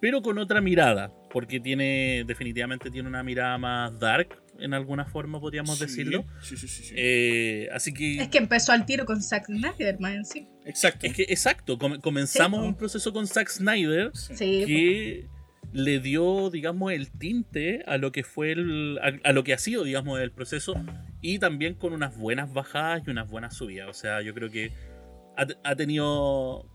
pero 0.01 0.23
con 0.23 0.39
otra 0.39 0.61
mirada, 0.61 1.13
porque 1.31 1.61
tiene, 1.61 2.25
definitivamente 2.27 2.91
tiene 2.91 3.09
una 3.09 3.23
mirada 3.23 3.57
más 3.59 3.99
dark, 3.99 4.41
en 4.59 4.73
alguna 4.73 5.05
forma, 5.05 5.41
podríamos 5.41 5.79
Sí, 5.79 5.85
decirlo. 5.87 6.25
Sí, 6.43 6.57
sí, 6.57 6.69
sí. 6.69 6.85
sí. 6.85 6.95
Eh, 6.97 7.69
así 7.73 7.93
que... 7.93 8.19
Es 8.23 8.29
que 8.29 8.39
empezó 8.39 8.71
al 8.73 8.87
tiro 8.87 9.05
con 9.05 9.21
Zack 9.21 9.47
Snyder, 9.47 9.99
más 9.99 10.13
en 10.15 10.25
sí. 10.25 10.49
Exacto. 10.65 11.07
es 11.07 11.15
que, 11.15 11.23
exacto, 11.29 11.77
com- 11.79 11.99
comenzamos 12.01 12.61
Sí, 12.61 12.67
un 12.69 12.77
proceso 12.77 13.13
con 13.13 13.27
Zack 13.27 13.49
Snyder 13.49 14.11
Sí. 14.15 14.37
que 14.67 15.27
le 15.73 16.01
dio, 16.01 16.51
digamos, 16.51 16.93
el 16.93 17.11
tinte 17.11 17.83
a 17.87 17.99
lo 17.99 18.13
que 18.13 18.25
fue 18.25 18.53
el, 18.53 18.99
a, 19.03 19.29
a 19.29 19.33
lo 19.33 19.45
que 19.45 19.55
ha 19.55 19.59
sido, 19.59 19.85
digamos, 19.85 20.21
el 20.21 20.31
proceso 20.31 20.75
y 21.21 21.39
también 21.39 21.75
con 21.75 21.93
unas 21.93 22.17
buenas 22.17 22.53
bajadas 22.53 23.03
y 23.07 23.11
unas 23.11 23.29
buenas 23.31 23.57
subidas. 23.57 23.89
O 23.89 23.95
sea, 23.95 24.21
yo 24.21 24.35
creo 24.35 24.51
que 24.51 24.73
ha, 25.37 25.77
tenido 25.77 26.69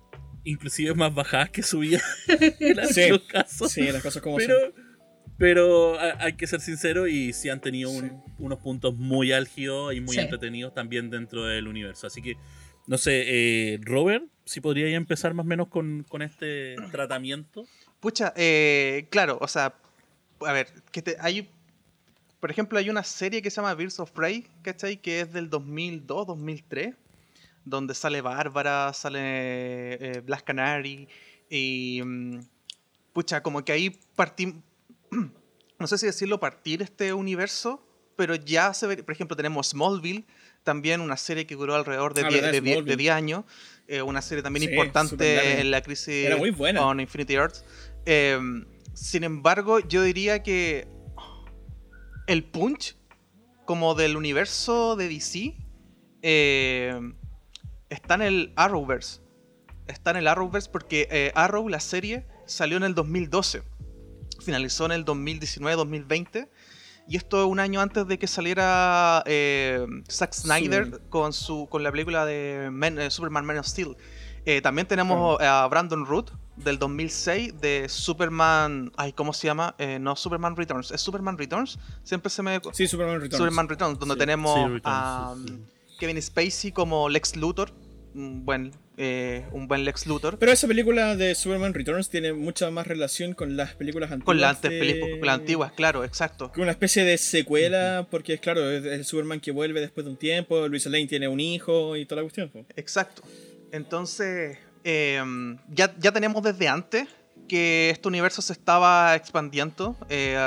inclusive 0.43 0.93
más 0.93 1.13
bajadas 1.13 1.49
que 1.49 1.63
subidas 1.63 2.03
en 2.59 2.79
algunos 2.79 3.21
casos. 3.27 3.71
Sí, 3.71 3.91
las 3.91 4.01
cosas 4.01 4.21
como 4.21 4.37
pero, 4.37 4.55
Pero 5.37 5.99
hay 5.99 6.33
que 6.33 6.47
ser 6.47 6.61
sincero 6.61 7.07
y 7.07 7.33
sí 7.33 7.49
han 7.49 7.61
tenido 7.61 7.91
unos 8.37 8.59
puntos 8.59 8.95
muy 8.95 9.31
álgidos 9.31 9.93
y 9.93 10.01
muy 10.01 10.17
entretenidos 10.17 10.73
también 10.73 11.09
dentro 11.09 11.45
del 11.45 11.67
universo. 11.67 12.07
Así 12.07 12.21
que, 12.21 12.35
no 12.87 12.97
sé, 12.97 13.23
eh, 13.27 13.79
Robert, 13.81 14.25
si 14.45 14.61
podría 14.61 14.89
empezar 14.89 15.33
más 15.33 15.45
o 15.45 15.47
menos 15.47 15.67
con, 15.67 16.03
con 16.09 16.21
este 16.21 16.75
tratamiento. 16.91 17.65
Pucha, 17.99 18.33
eh, 18.35 19.07
claro, 19.09 19.37
o 19.41 19.47
sea, 19.47 19.75
a 20.41 20.53
ver, 20.53 20.71
que 20.91 21.01
te, 21.01 21.17
hay, 21.19 21.49
por 22.39 22.49
ejemplo, 22.49 22.79
hay 22.79 22.89
una 22.89 23.03
serie 23.03 23.41
que 23.41 23.49
se 23.49 23.57
llama 23.57 23.73
Birds 23.75 23.99
of 23.99 24.11
Prey, 24.11 24.47
¿cachai? 24.61 24.97
Que 24.97 25.21
es 25.21 25.33
del 25.33 25.49
2002, 25.49 26.27
2003, 26.27 26.95
donde 27.65 27.93
sale 27.93 28.21
Bárbara, 28.21 28.93
sale 28.93 29.19
eh, 29.21 30.21
Black 30.25 30.45
Canary, 30.45 31.09
y, 31.49 32.01
mm, 32.03 32.39
pucha, 33.11 33.43
como 33.43 33.65
que 33.65 33.73
ahí 33.73 33.99
partimos, 34.15 34.63
no 35.79 35.87
sé 35.87 35.97
si 35.97 36.05
decirlo 36.05 36.39
partir 36.39 36.81
este 36.81 37.13
universo, 37.13 37.85
pero 38.15 38.35
ya 38.35 38.73
se 38.73 38.87
ve, 38.87 39.03
por 39.03 39.13
ejemplo, 39.13 39.35
tenemos 39.35 39.67
Smallville, 39.69 40.25
también 40.63 41.01
una 41.01 41.17
serie 41.17 41.47
que 41.47 41.55
duró 41.55 41.75
alrededor 41.75 42.13
de 42.13 42.95
10 42.95 43.11
años, 43.11 43.45
eh, 43.87 44.01
una 44.01 44.21
serie 44.21 44.43
también 44.43 44.69
importante 44.69 45.61
en 45.61 45.71
la 45.71 45.81
crisis 45.81 46.29
con 46.77 46.99
Infinity 46.99 47.33
Earths. 47.33 47.63
Em, 48.05 48.65
sin 48.93 49.23
embargo, 49.23 49.79
yo 49.79 50.03
diría 50.03 50.43
que 50.43 50.87
el 52.27 52.43
punch 52.43 52.97
como 53.65 53.95
del 53.95 54.17
universo 54.17 54.95
de 54.95 55.07
DC 55.07 55.55
em, 56.21 57.15
está 57.89 58.15
en 58.15 58.21
el 58.21 58.53
Arrowverse. 58.55 59.21
Está 59.87 60.11
en 60.11 60.17
el 60.17 60.27
Arrowverse 60.27 60.69
porque 60.69 61.07
eh, 61.11 61.31
Arrow, 61.35 61.67
la 61.69 61.79
serie, 61.79 62.27
salió 62.45 62.77
en 62.77 62.83
el 62.83 62.95
2012. 62.95 63.63
Finalizó 64.43 64.85
en 64.85 64.91
el 64.91 65.05
2019-2020. 65.05 66.49
Y 67.09 67.17
esto 67.17 67.47
un 67.47 67.59
año 67.59 67.81
antes 67.81 68.05
de 68.07 68.19
que 68.19 68.27
saliera 68.27 69.23
eh, 69.25 69.83
Zack 70.07 70.31
Snyder 70.31 71.01
con, 71.09 71.33
su, 71.33 71.67
con 71.67 71.81
la 71.81 71.91
película 71.91 72.23
de 72.23 72.69
eh, 72.69 73.09
Superman 73.09 73.45
Man 73.47 73.57
of 73.57 73.65
Steel. 73.65 73.97
Eh, 74.45 74.61
también 74.61 74.87
tenemos 74.87 75.41
a 75.41 75.67
Brandon 75.67 76.05
Root 76.05 76.31
del 76.63 76.79
2006 76.79 77.59
de 77.59 77.89
Superman. 77.89 78.91
Ay, 78.97 79.13
¿cómo 79.13 79.33
se 79.33 79.47
llama? 79.47 79.75
Eh, 79.77 79.99
no 79.99 80.15
Superman 80.15 80.55
Returns. 80.55 80.91
¿Es 80.91 81.01
Superman 81.01 81.37
Returns? 81.37 81.79
Siempre 82.03 82.29
se 82.29 82.43
me. 82.43 82.59
Sí, 82.73 82.87
Superman 82.87 83.21
Returns. 83.21 83.37
Superman 83.37 83.69
Returns, 83.69 83.99
donde 83.99 84.15
tenemos 84.15 84.81
a 84.83 85.35
Kevin 85.99 86.21
Spacey 86.21 86.71
como 86.71 87.09
Lex 87.09 87.35
Luthor. 87.35 87.71
Un 88.15 88.43
buen, 88.43 88.71
eh, 88.97 89.45
un 89.51 89.67
buen 89.67 89.85
Lex 89.85 90.07
Luthor. 90.07 90.39
Pero 90.39 90.51
esa 90.51 90.67
película 90.67 91.15
de 91.15 91.35
Superman 91.35 91.73
Returns 91.73 92.09
tiene 92.09 92.33
mucha 92.33 92.71
más 92.71 92.87
relación 92.87 93.33
con 93.33 93.55
las 93.55 93.75
películas 93.75 94.11
antiguas. 94.11 94.25
Con 94.25 94.41
las, 94.41 94.57
películas 94.57 95.35
antiguas, 95.35 95.71
claro, 95.73 96.03
exacto. 96.03 96.51
Con 96.51 96.63
una 96.63 96.71
especie 96.71 97.03
de 97.03 97.17
secuela, 97.19 98.07
porque 98.09 98.33
es 98.33 98.41
claro, 98.41 98.69
es 98.71 98.83
el 98.85 99.05
Superman 99.05 99.39
que 99.39 99.51
vuelve 99.51 99.79
después 99.79 100.05
de 100.05 100.11
un 100.11 100.17
tiempo, 100.17 100.67
Luis 100.67 100.87
Lane 100.87 101.05
tiene 101.05 101.27
un 101.27 101.39
hijo 101.39 101.95
y 101.95 102.05
toda 102.05 102.23
la 102.23 102.23
cuestión. 102.23 102.51
Exacto. 102.75 103.21
Entonces, 103.71 104.57
em, 104.83 105.57
ya, 105.69 105.93
ya 105.97 106.11
tenemos 106.11 106.43
desde 106.43 106.67
antes 106.67 107.07
que 107.49 107.89
este 107.89 108.07
universo 108.07 108.41
se 108.41 108.53
estaba 108.53 109.15
expandiendo. 109.15 109.97
Eh, 110.07 110.37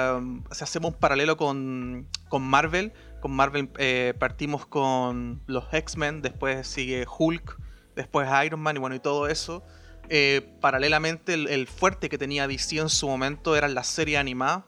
se 0.52 0.64
hacemos 0.64 0.94
un 0.94 0.98
paralelo 0.98 1.36
con, 1.36 2.08
con 2.30 2.42
Marvel. 2.42 2.94
Con 3.20 3.32
Marvel 3.32 3.68
eh, 3.76 4.14
partimos 4.18 4.64
con 4.64 5.42
los 5.46 5.64
X-Men, 5.72 6.22
después 6.22 6.66
sigue 6.66 7.04
Hulk, 7.06 7.58
después 7.94 8.28
Iron 8.44 8.60
Man 8.60 8.76
y 8.76 8.78
bueno, 8.80 8.96
y 8.96 9.00
todo 9.00 9.28
eso. 9.28 9.62
Eh, 10.08 10.56
paralelamente, 10.60 11.34
el, 11.34 11.66
fuerte 11.68 12.08
que 12.08 12.18
tenía 12.18 12.48
DC 12.48 12.78
en 12.78 12.88
su 12.88 13.06
momento 13.06 13.54
era 13.54 13.68
la 13.68 13.84
serie 13.84 14.16
animada. 14.16 14.64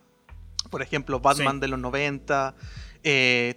Por 0.71 0.83
ejemplo, 0.83 1.21
Batman 1.21 1.61
de 1.61 1.69
los 1.69 1.79
90. 1.79 2.55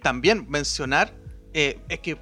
también 0.02 0.46
mencionar 0.48 1.12
es 1.52 2.00
que 2.00 2.18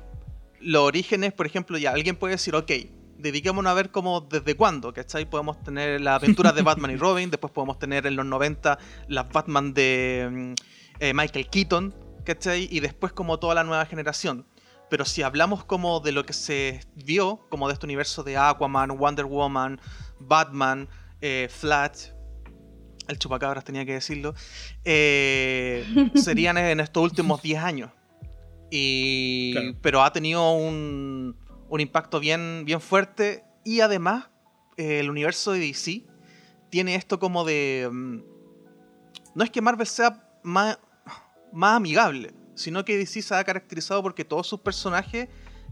los 0.61 0.83
orígenes, 0.83 1.33
por 1.33 1.47
ejemplo, 1.47 1.77
ya 1.77 1.93
alguien 1.93 2.17
puede 2.17 2.35
decir, 2.35 2.55
ok, 2.55 2.71
dediquémonos 3.19 3.71
a 3.71 3.75
ver 3.75 3.91
cómo, 3.91 4.21
desde 4.21 4.55
cuándo, 4.55 4.93
¿cachai? 4.93 5.29
Podemos 5.29 5.63
tener 5.63 6.01
las 6.01 6.23
aventuras 6.23 6.55
de 6.55 6.63
Batman 6.63 6.91
y 6.91 6.97
Robin, 6.97 7.31
después 7.31 7.53
podemos 7.53 7.79
tener 7.79 8.07
en 8.07 8.17
los 8.17 8.27
90 8.27 8.79
las 9.09 9.29
Batman 9.31 9.75
de 9.75 10.29
mm, 10.31 10.55
eh, 11.01 11.15
Michael 11.15 11.49
Keaton, 11.49 11.95
¿cachai? 12.25 12.69
Y 12.71 12.81
después 12.81 13.13
como 13.13 13.39
toda 13.39 13.55
la 13.55 13.65
nueva 13.65 13.87
generación. 13.87 14.47
Pero 14.89 15.05
si 15.05 15.23
hablamos 15.23 15.65
como 15.65 16.01
de 16.01 16.13
lo 16.13 16.25
que 16.25 16.33
se 16.33 16.81
vio, 16.95 17.47
como 17.51 17.67
de 17.67 17.75
este 17.75 17.87
universo 17.87 18.23
de 18.23 18.37
Aquaman, 18.37 18.97
Wonder 18.97 19.25
Woman, 19.25 19.81
Batman, 20.21 20.89
eh, 21.21 21.49
Flash, 21.51 22.11
el 23.09 23.19
chupacabras 23.19 23.65
tenía 23.65 23.85
que 23.85 23.95
decirlo, 23.95 24.35
eh, 24.85 25.85
serían 26.15 26.59
en 26.59 26.81
estos 26.81 27.03
últimos 27.03 27.43
10 27.43 27.63
años. 27.63 27.91
Y, 28.71 29.55
Pero 29.81 30.03
ha 30.03 30.13
tenido 30.13 30.53
un, 30.53 31.37
un, 31.69 31.81
impacto 31.81 32.21
bien, 32.21 32.63
bien 32.65 32.81
fuerte. 32.81 33.45
Y 33.65 33.81
además, 33.81 34.29
eh, 34.77 35.01
el 35.01 35.11
universo 35.11 35.53
de 35.53 35.61
DC 35.61 36.05
tiene 36.71 36.95
esto 36.95 37.19
como 37.19 37.45
de. 37.45 37.89
Mm, 37.91 38.21
no 39.35 39.45
es 39.45 39.51
que 39.51 39.61
Marvel 39.61 39.87
sea 39.87 40.29
más, 40.43 40.79
más 41.53 41.77
amigable, 41.77 42.33
sino 42.55 42.85
que 42.85 42.97
DC 42.97 43.23
se 43.23 43.35
ha 43.35 43.45
caracterizado 43.45 44.03
porque 44.03 44.25
todos 44.25 44.47
sus 44.47 44.61
personajes 44.61 45.29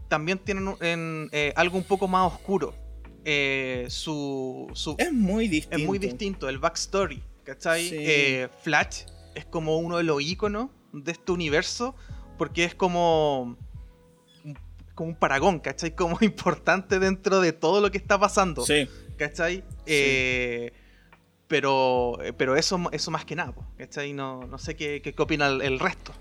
también 0.07 0.37
tienen 0.37 0.75
en, 0.81 1.29
eh, 1.31 1.53
algo 1.55 1.77
un 1.77 1.83
poco 1.83 2.07
más 2.07 2.31
oscuro. 2.31 2.75
Eh, 3.23 3.87
su, 3.89 4.67
su, 4.73 4.95
es 4.99 5.11
muy 5.11 5.47
distinto. 5.47 5.77
Es 5.77 5.85
muy 5.85 5.97
distinto, 5.97 6.49
el 6.49 6.59
backstory. 6.59 7.23
¿Cachai? 7.43 8.49
Flash 8.61 9.03
es 9.35 9.45
como 9.45 9.77
uno 9.77 9.97
de 9.97 10.03
los 10.03 10.21
iconos 10.21 10.69
de 10.93 11.11
este 11.11 11.31
universo 11.31 11.95
porque 12.37 12.63
es 12.63 12.75
como, 12.75 13.57
como 14.95 15.09
un 15.09 15.15
paragón, 15.15 15.59
¿cachai? 15.59 15.93
Como 15.93 16.17
importante 16.21 16.99
dentro 16.99 17.41
de 17.41 17.53
todo 17.53 17.81
lo 17.81 17.91
que 17.91 17.97
está 17.97 18.19
pasando. 18.19 18.65
Sí. 18.65 18.87
¿Cachai? 19.17 19.63
Eh, 19.85 20.71
pero, 21.47 22.17
pero 22.37 22.55
eso, 22.55 22.81
eso 22.91 23.11
más 23.11 23.25
que 23.25 23.35
nada, 23.35 23.53
¿cachai? 23.77 24.13
No, 24.13 24.47
no 24.47 24.57
sé 24.57 24.75
qué, 24.75 25.01
qué 25.01 25.13
opina 25.21 25.47
el, 25.47 25.79
resto. 25.79 26.13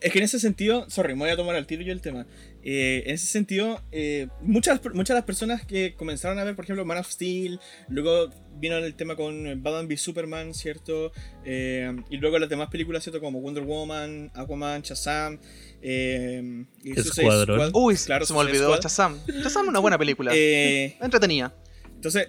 Es 0.00 0.12
que 0.12 0.18
en 0.18 0.24
ese 0.24 0.40
sentido, 0.40 0.88
sorry, 0.90 1.14
me 1.14 1.20
voy 1.20 1.30
a 1.30 1.36
tomar 1.36 1.54
al 1.54 1.66
tiro 1.66 1.82
yo 1.82 1.92
el 1.92 2.00
tema. 2.00 2.26
Eh, 2.64 3.04
en 3.06 3.14
ese 3.14 3.26
sentido, 3.26 3.80
eh, 3.92 4.28
muchas, 4.40 4.80
muchas 4.94 5.14
de 5.14 5.14
las 5.14 5.24
personas 5.24 5.64
que 5.64 5.94
comenzaron 5.94 6.38
a 6.38 6.44
ver, 6.44 6.56
por 6.56 6.64
ejemplo, 6.64 6.84
Man 6.84 6.98
of 6.98 7.08
Steel, 7.08 7.60
luego 7.88 8.30
vino 8.56 8.76
el 8.78 8.94
tema 8.94 9.14
con 9.14 9.62
Batman 9.62 9.86
v 9.86 9.96
Superman, 9.96 10.54
¿cierto? 10.54 11.12
Eh, 11.44 11.94
y 12.10 12.16
luego 12.16 12.38
las 12.38 12.48
demás 12.48 12.68
películas, 12.68 13.04
¿cierto? 13.04 13.20
Como 13.20 13.40
Wonder 13.40 13.62
Woman, 13.62 14.30
Aquaman, 14.34 14.82
Shazam. 14.82 15.38
Eh, 15.82 16.64
Escuadrón. 16.84 17.70
Uy, 17.74 17.96
claro, 17.96 18.24
se 18.24 18.32
me 18.32 18.38
olvidó 18.38 18.74
Shazam. 18.80 19.18
Shazam 19.26 19.64
es 19.64 19.68
una 19.68 19.78
buena 19.80 19.98
película. 19.98 20.32
Entretenida. 20.34 21.54
Entonces, 21.94 22.28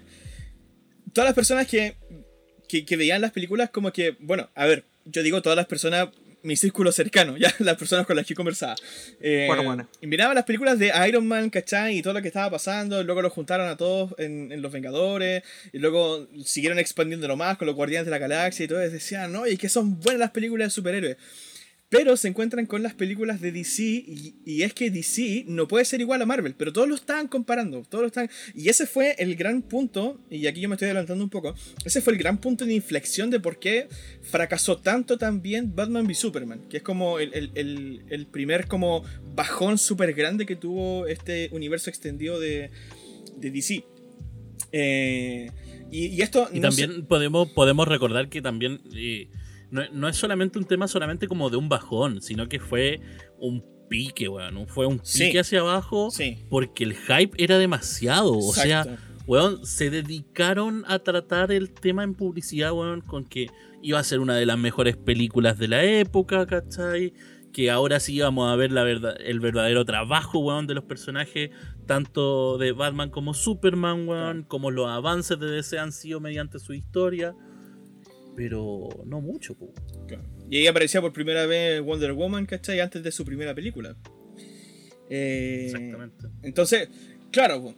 todas 1.14 1.28
las 1.28 1.36
personas 1.36 1.68
que, 1.68 1.96
que, 2.68 2.86
que 2.86 2.98
veían 2.98 3.22
las 3.22 3.32
películas, 3.32 3.70
como 3.70 3.92
que, 3.92 4.16
bueno, 4.20 4.50
a 4.56 4.66
ver, 4.66 4.86
yo 5.06 5.24
digo 5.24 5.42
todas 5.42 5.56
las 5.56 5.68
personas 5.68 6.10
mi 6.44 6.58
círculo 6.58 6.92
cercano, 6.92 7.38
ya 7.38 7.54
las 7.60 7.78
personas 7.78 8.06
con 8.06 8.16
las 8.16 8.26
que 8.26 8.36
conversaba. 8.36 8.76
Eh, 9.20 9.46
bueno, 9.48 9.88
Y 10.02 10.08
miraba 10.08 10.34
las 10.34 10.44
películas 10.44 10.78
de 10.78 10.92
Iron 11.08 11.26
Man, 11.26 11.50
¿cachai? 11.50 11.98
Y 11.98 12.02
todo 12.02 12.14
lo 12.14 12.22
que 12.22 12.28
estaba 12.28 12.52
pasando. 12.52 13.02
luego 13.04 13.22
lo 13.22 13.30
juntaron 13.30 13.68
a 13.68 13.78
todos 13.78 14.14
en, 14.20 14.62
Los 14.62 14.72
Vengadores. 14.72 15.44
Y 15.72 15.80
luego 15.80 16.28
siguieron 16.46 16.80
expandiéndolo 16.80 17.36
más 17.36 17.58
con 17.58 17.66
los 17.66 17.76
Guardianes 17.76 18.06
de 18.06 18.12
la 18.12 18.20
Galaxia 18.20 18.66
y 18.66 18.68
todo. 18.68 18.86
Y 18.86 18.90
decían, 18.90 19.32
no, 19.32 19.48
y 19.48 19.58
que 19.58 19.70
son 19.70 20.00
buenas 20.00 20.20
las 20.20 20.32
películas 20.32 20.68
de 20.68 20.72
superhéroes. 20.72 21.18
Pero 21.94 22.18
se 22.18 22.28
encuentran 22.28 22.66
con 22.66 22.82
las 22.82 22.96
películas 22.96 23.40
de 23.40 23.52
DC 23.52 23.84
y, 23.84 24.64
es 24.64 24.74
que 24.74 24.90
DC 24.90 25.46
no 25.48 25.68
puede 25.68 25.86
ser 25.86 26.02
igual 26.02 26.24
a 26.24 26.26
Marvel, 26.26 26.56
pero 26.58 26.74
todos 26.74 26.88
lo 26.88 26.96
están 26.96 27.28
comparando, 27.28 27.84
todos 27.84 28.02
lo 28.02 28.08
están... 28.08 28.32
Y 28.56 28.68
ese 28.70 28.88
fue 28.88 29.16
el 29.20 29.36
gran 29.36 29.62
punto, 29.62 30.20
y 30.28 30.48
aquí 30.48 30.60
yo 30.60 30.70
me 30.70 30.74
estoy 30.74 30.88
adelantando 30.88 31.24
un 31.24 31.30
poco, 31.30 31.54
ese 31.86 32.02
fue 32.02 32.14
el 32.14 32.20
gran 32.20 32.40
punto 32.40 32.66
de 32.66 32.74
inflexión 32.74 33.30
de 33.30 33.40
por 33.40 33.60
qué 33.60 33.90
fracasó 34.24 34.78
tanto 34.78 35.20
también 35.20 35.76
Batman 35.76 36.08
v 36.08 36.16
Superman, 36.16 36.62
que 36.68 36.78
es 36.78 36.84
como 36.84 37.20
el, 37.20 38.28
primer 38.32 38.68
como 38.68 39.04
bajón 39.36 39.78
súper 39.78 40.16
grande 40.16 40.48
que 40.48 40.56
tuvo 40.56 41.06
este 41.06 41.50
universo 41.52 41.92
extendido 41.92 42.40
de, 42.40 42.72
DC. 43.38 43.86
Eh, 44.72 45.52
y, 45.92 46.20
esto... 46.24 46.50
Y 46.52 46.60
también 46.60 47.06
podemos, 47.06 47.52
podemos 47.52 47.88
recordar 47.88 48.30
que 48.30 48.42
también... 48.42 48.82
Eh, 48.96 49.28
no, 49.74 50.08
es 50.08 50.16
solamente 50.16 50.60
un 50.60 50.66
tema 50.66 50.88
solamente 50.88 51.28
como 51.28 51.50
de 51.50 51.58
un 51.58 51.70
bajón, 51.70 52.22
sino 52.22 52.48
que 52.48 52.60
fue 52.60 53.02
un 53.40 53.64
pique, 53.90 54.28
weón. 54.28 54.68
Fue 54.68 54.86
un 54.86 55.00
pique 55.00 55.40
hacia 55.40 55.62
abajo 55.62 56.10
porque 56.50 56.84
el 56.84 56.96
hype 56.96 57.32
era 57.44 57.58
demasiado. 57.58 58.38
O 58.38 58.54
sea, 58.54 58.86
weón, 59.26 59.66
se 59.66 59.90
dedicaron 59.90 60.84
a 60.88 61.00
tratar 61.00 61.52
el 61.52 61.72
tema 61.74 62.04
en 62.04 62.14
publicidad, 62.14 62.72
weón, 62.72 63.02
con 63.02 63.26
que 63.26 63.48
iba 63.82 64.00
a 64.00 64.04
ser 64.04 64.20
una 64.20 64.36
de 64.36 64.46
las 64.46 64.58
mejores 64.58 64.96
películas 64.96 65.58
de 65.58 65.68
la 65.68 65.84
época, 65.84 66.46
¿cachai? 66.46 67.14
que 67.54 67.70
ahora 67.70 68.00
sí 68.00 68.20
vamos 68.20 68.52
a 68.52 68.56
ver 68.56 68.72
la 68.72 68.84
verdad, 68.84 69.16
el 69.24 69.40
verdadero 69.40 69.86
trabajo, 69.86 70.40
weón, 70.40 70.66
de 70.68 70.74
los 70.74 70.84
personajes, 70.84 71.52
tanto 71.86 72.58
de 72.58 72.72
Batman 72.72 73.12
como 73.12 73.34
Superman, 73.34 74.08
weón, 74.08 74.44
como 74.44 74.72
los 74.72 74.90
avances 74.90 75.40
de 75.40 75.52
DC 75.52 75.78
han 75.78 75.92
sido 75.92 76.20
mediante 76.20 76.60
su 76.60 76.74
historia, 76.74 77.36
pero 78.36 78.90
no 79.06 79.22
mucho, 79.22 79.56
weón. 79.60 80.22
Y 80.50 80.58
ahí 80.58 80.68
aparecía 80.68 81.02
por 81.02 81.14
primera 81.14 81.46
vez 81.46 81.82
Wonder 81.82 82.14
Woman, 82.14 82.46
¿cachai? 82.46 82.80
Antes 82.80 83.04
de 83.04 83.12
su 83.12 83.26
primera 83.26 83.56
película. 83.56 83.96
Eh, 85.10 85.66
Exactamente. 85.66 86.28
Entonces, 86.42 86.90
claro, 87.32 87.76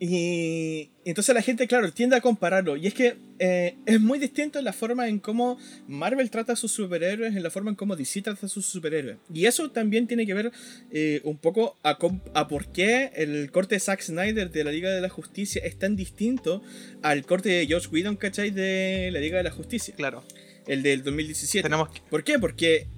y 0.00 0.90
entonces 1.04 1.34
la 1.34 1.42
gente, 1.42 1.66
claro, 1.66 1.90
tiende 1.92 2.16
a 2.16 2.20
compararlo. 2.20 2.76
Y 2.76 2.86
es 2.86 2.94
que 2.94 3.16
eh, 3.38 3.76
es 3.86 4.00
muy 4.00 4.18
distinto 4.18 4.58
en 4.58 4.64
la 4.64 4.72
forma 4.72 5.08
en 5.08 5.18
cómo 5.18 5.58
Marvel 5.86 6.30
trata 6.30 6.54
a 6.54 6.56
sus 6.56 6.72
superhéroes, 6.72 7.36
en 7.36 7.42
la 7.42 7.50
forma 7.50 7.70
en 7.70 7.76
cómo 7.76 7.96
DC 7.96 8.22
trata 8.22 8.46
a 8.46 8.48
sus 8.48 8.66
superhéroes. 8.66 9.18
Y 9.32 9.46
eso 9.46 9.70
también 9.70 10.06
tiene 10.06 10.26
que 10.26 10.34
ver 10.34 10.52
eh, 10.90 11.20
un 11.24 11.38
poco 11.38 11.76
a, 11.82 11.98
a, 12.34 12.48
por 12.48 12.72
qué 12.72 13.10
el 13.14 13.50
corte 13.50 13.76
de 13.76 13.80
Zack 13.80 14.02
Snyder 14.02 14.50
de 14.50 14.64
la 14.64 14.72
Liga 14.72 14.90
de 14.90 15.00
la 15.00 15.08
Justicia 15.08 15.62
es 15.64 15.78
tan 15.78 15.96
distinto 15.96 16.62
al 17.02 17.24
corte 17.24 17.48
de 17.48 17.66
Josh 17.68 17.88
Whedon, 17.92 18.16
¿cachai? 18.16 18.50
De 18.50 19.10
la 19.12 19.20
Liga 19.20 19.38
de 19.38 19.44
la 19.44 19.50
Justicia. 19.50 19.94
Claro. 19.96 20.24
El 20.66 20.82
del 20.82 21.02
2017. 21.02 21.62
Tenemos 21.62 21.88
¿Por 22.10 22.24
qué? 22.24 22.38
Porque 22.38 22.88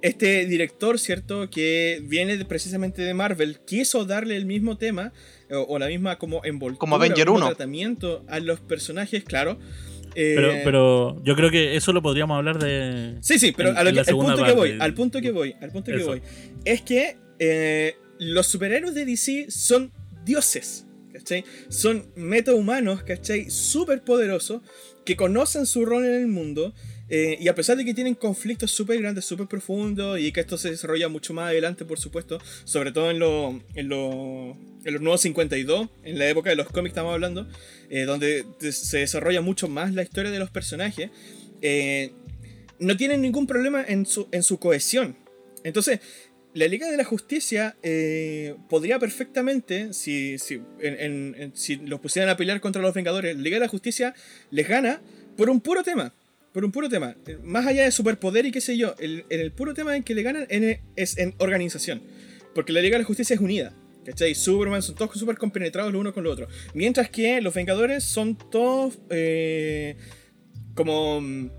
este 0.00 0.46
director, 0.46 0.98
¿cierto? 0.98 1.50
Que 1.50 2.00
viene 2.04 2.42
precisamente 2.44 3.02
de 3.02 3.14
Marvel, 3.14 3.58
quiso 3.66 4.04
darle 4.04 4.36
el 4.36 4.46
mismo 4.46 4.78
tema 4.78 5.12
o, 5.50 5.78
la 5.78 5.86
misma 5.86 6.18
como 6.18 6.44
envoltura, 6.44 6.78
como 6.78 6.96
Avenger 6.96 7.30
1. 7.30 7.46
tratamiento 7.46 8.24
a 8.28 8.38
los 8.40 8.60
personajes, 8.60 9.24
claro. 9.24 9.58
Pero, 10.14 10.52
eh, 10.52 10.60
pero 10.64 11.22
yo 11.22 11.34
creo 11.36 11.50
que 11.50 11.76
eso 11.76 11.92
lo 11.92 12.02
podríamos 12.02 12.36
hablar 12.36 12.58
de. 12.58 13.16
Sí, 13.20 13.38
sí, 13.38 13.52
pero 13.56 13.76
al 13.76 13.92
punto 14.06 14.44
que 14.44 14.52
voy, 14.52 14.76
al 14.80 14.94
punto 14.94 15.20
que 15.20 15.30
voy, 15.30 15.54
al 15.60 15.70
punto 15.70 15.92
que 15.92 16.02
voy, 16.02 16.22
es 16.64 16.82
que 16.82 17.16
eh, 17.38 17.96
los 18.18 18.46
superhéroes 18.46 18.94
de 18.94 19.04
DC 19.04 19.46
son 19.50 19.92
dioses, 20.24 20.86
¿cachai? 21.12 21.44
Son 21.68 22.06
metahumanos, 22.16 23.02
¿cachai? 23.02 23.50
Súper 23.50 24.02
poderosos, 24.02 24.62
que 25.04 25.16
conocen 25.16 25.66
su 25.66 25.84
rol 25.84 26.04
en 26.04 26.14
el 26.14 26.26
mundo, 26.26 26.74
eh, 27.10 27.38
y 27.40 27.48
a 27.48 27.54
pesar 27.54 27.76
de 27.76 27.84
que 27.84 27.94
tienen 27.94 28.14
conflictos 28.14 28.70
súper 28.70 29.00
grandes, 29.00 29.24
súper 29.24 29.46
profundos, 29.46 30.18
y 30.18 30.32
que 30.32 30.40
esto 30.40 30.58
se 30.58 30.70
desarrolla 30.70 31.08
mucho 31.08 31.32
más 31.32 31.48
adelante, 31.48 31.84
por 31.84 31.98
supuesto, 31.98 32.38
sobre 32.64 32.92
todo 32.92 33.10
en, 33.10 33.18
lo, 33.18 33.60
en, 33.74 33.90
en 33.92 34.92
los 34.92 35.00
nuevos 35.00 35.20
52, 35.22 35.88
en 36.04 36.18
la 36.18 36.28
época 36.28 36.50
de 36.50 36.56
los 36.56 36.68
cómics 36.68 36.90
estamos 36.90 37.14
hablando, 37.14 37.48
eh, 37.88 38.02
donde 38.02 38.44
se 38.70 38.98
desarrolla 38.98 39.40
mucho 39.40 39.68
más 39.68 39.94
la 39.94 40.02
historia 40.02 40.30
de 40.30 40.38
los 40.38 40.50
personajes, 40.50 41.10
eh, 41.62 42.12
no 42.78 42.96
tienen 42.96 43.22
ningún 43.22 43.46
problema 43.46 43.84
en 43.86 44.04
su, 44.06 44.28
en 44.30 44.42
su 44.42 44.58
cohesión. 44.58 45.16
Entonces, 45.64 46.00
la 46.54 46.66
Liga 46.66 46.90
de 46.90 46.96
la 46.96 47.04
Justicia 47.04 47.76
podría 48.68 48.98
perfectamente, 48.98 49.92
si, 49.92 50.38
si, 50.38 50.60
si 51.54 51.76
los 51.76 52.00
pusieran 52.00 52.30
a 52.30 52.36
pelear 52.36 52.60
contra 52.60 52.80
los 52.80 52.94
Vengadores, 52.94 53.36
la 53.36 53.42
Liga 53.42 53.56
de 53.56 53.60
la 53.60 53.68
Justicia 53.68 54.14
les 54.50 54.66
gana 54.66 55.00
por 55.36 55.50
un 55.50 55.60
puro 55.60 55.82
tema 55.82 56.12
por 56.52 56.64
un 56.64 56.72
puro 56.72 56.88
tema. 56.88 57.16
Más 57.42 57.66
allá 57.66 57.84
de 57.84 57.90
superpoder 57.90 58.46
y 58.46 58.50
qué 58.50 58.60
sé 58.60 58.76
yo, 58.76 58.94
el, 58.98 59.24
el 59.28 59.52
puro 59.52 59.74
tema 59.74 59.96
en 59.96 60.02
que 60.02 60.14
le 60.14 60.22
ganan 60.22 60.46
es 60.96 61.18
en 61.18 61.34
organización. 61.38 62.02
Porque 62.54 62.72
la 62.72 62.80
Liga 62.80 62.96
de 62.96 63.02
la 63.02 63.06
Justicia 63.06 63.34
es 63.34 63.40
unida. 63.40 63.74
¿Cachai? 64.04 64.34
Superman 64.34 64.80
son 64.80 64.94
todos 64.94 65.18
súper 65.18 65.36
compenetrados 65.36 65.92
los 65.92 66.00
unos 66.00 66.14
con 66.14 66.24
los 66.24 66.32
otros. 66.32 66.50
Mientras 66.72 67.10
que 67.10 67.42
los 67.42 67.52
Vengadores 67.52 68.04
son 68.04 68.38
todos 68.38 68.98
eh, 69.10 69.96
como 70.74 71.20
mm, 71.20 71.50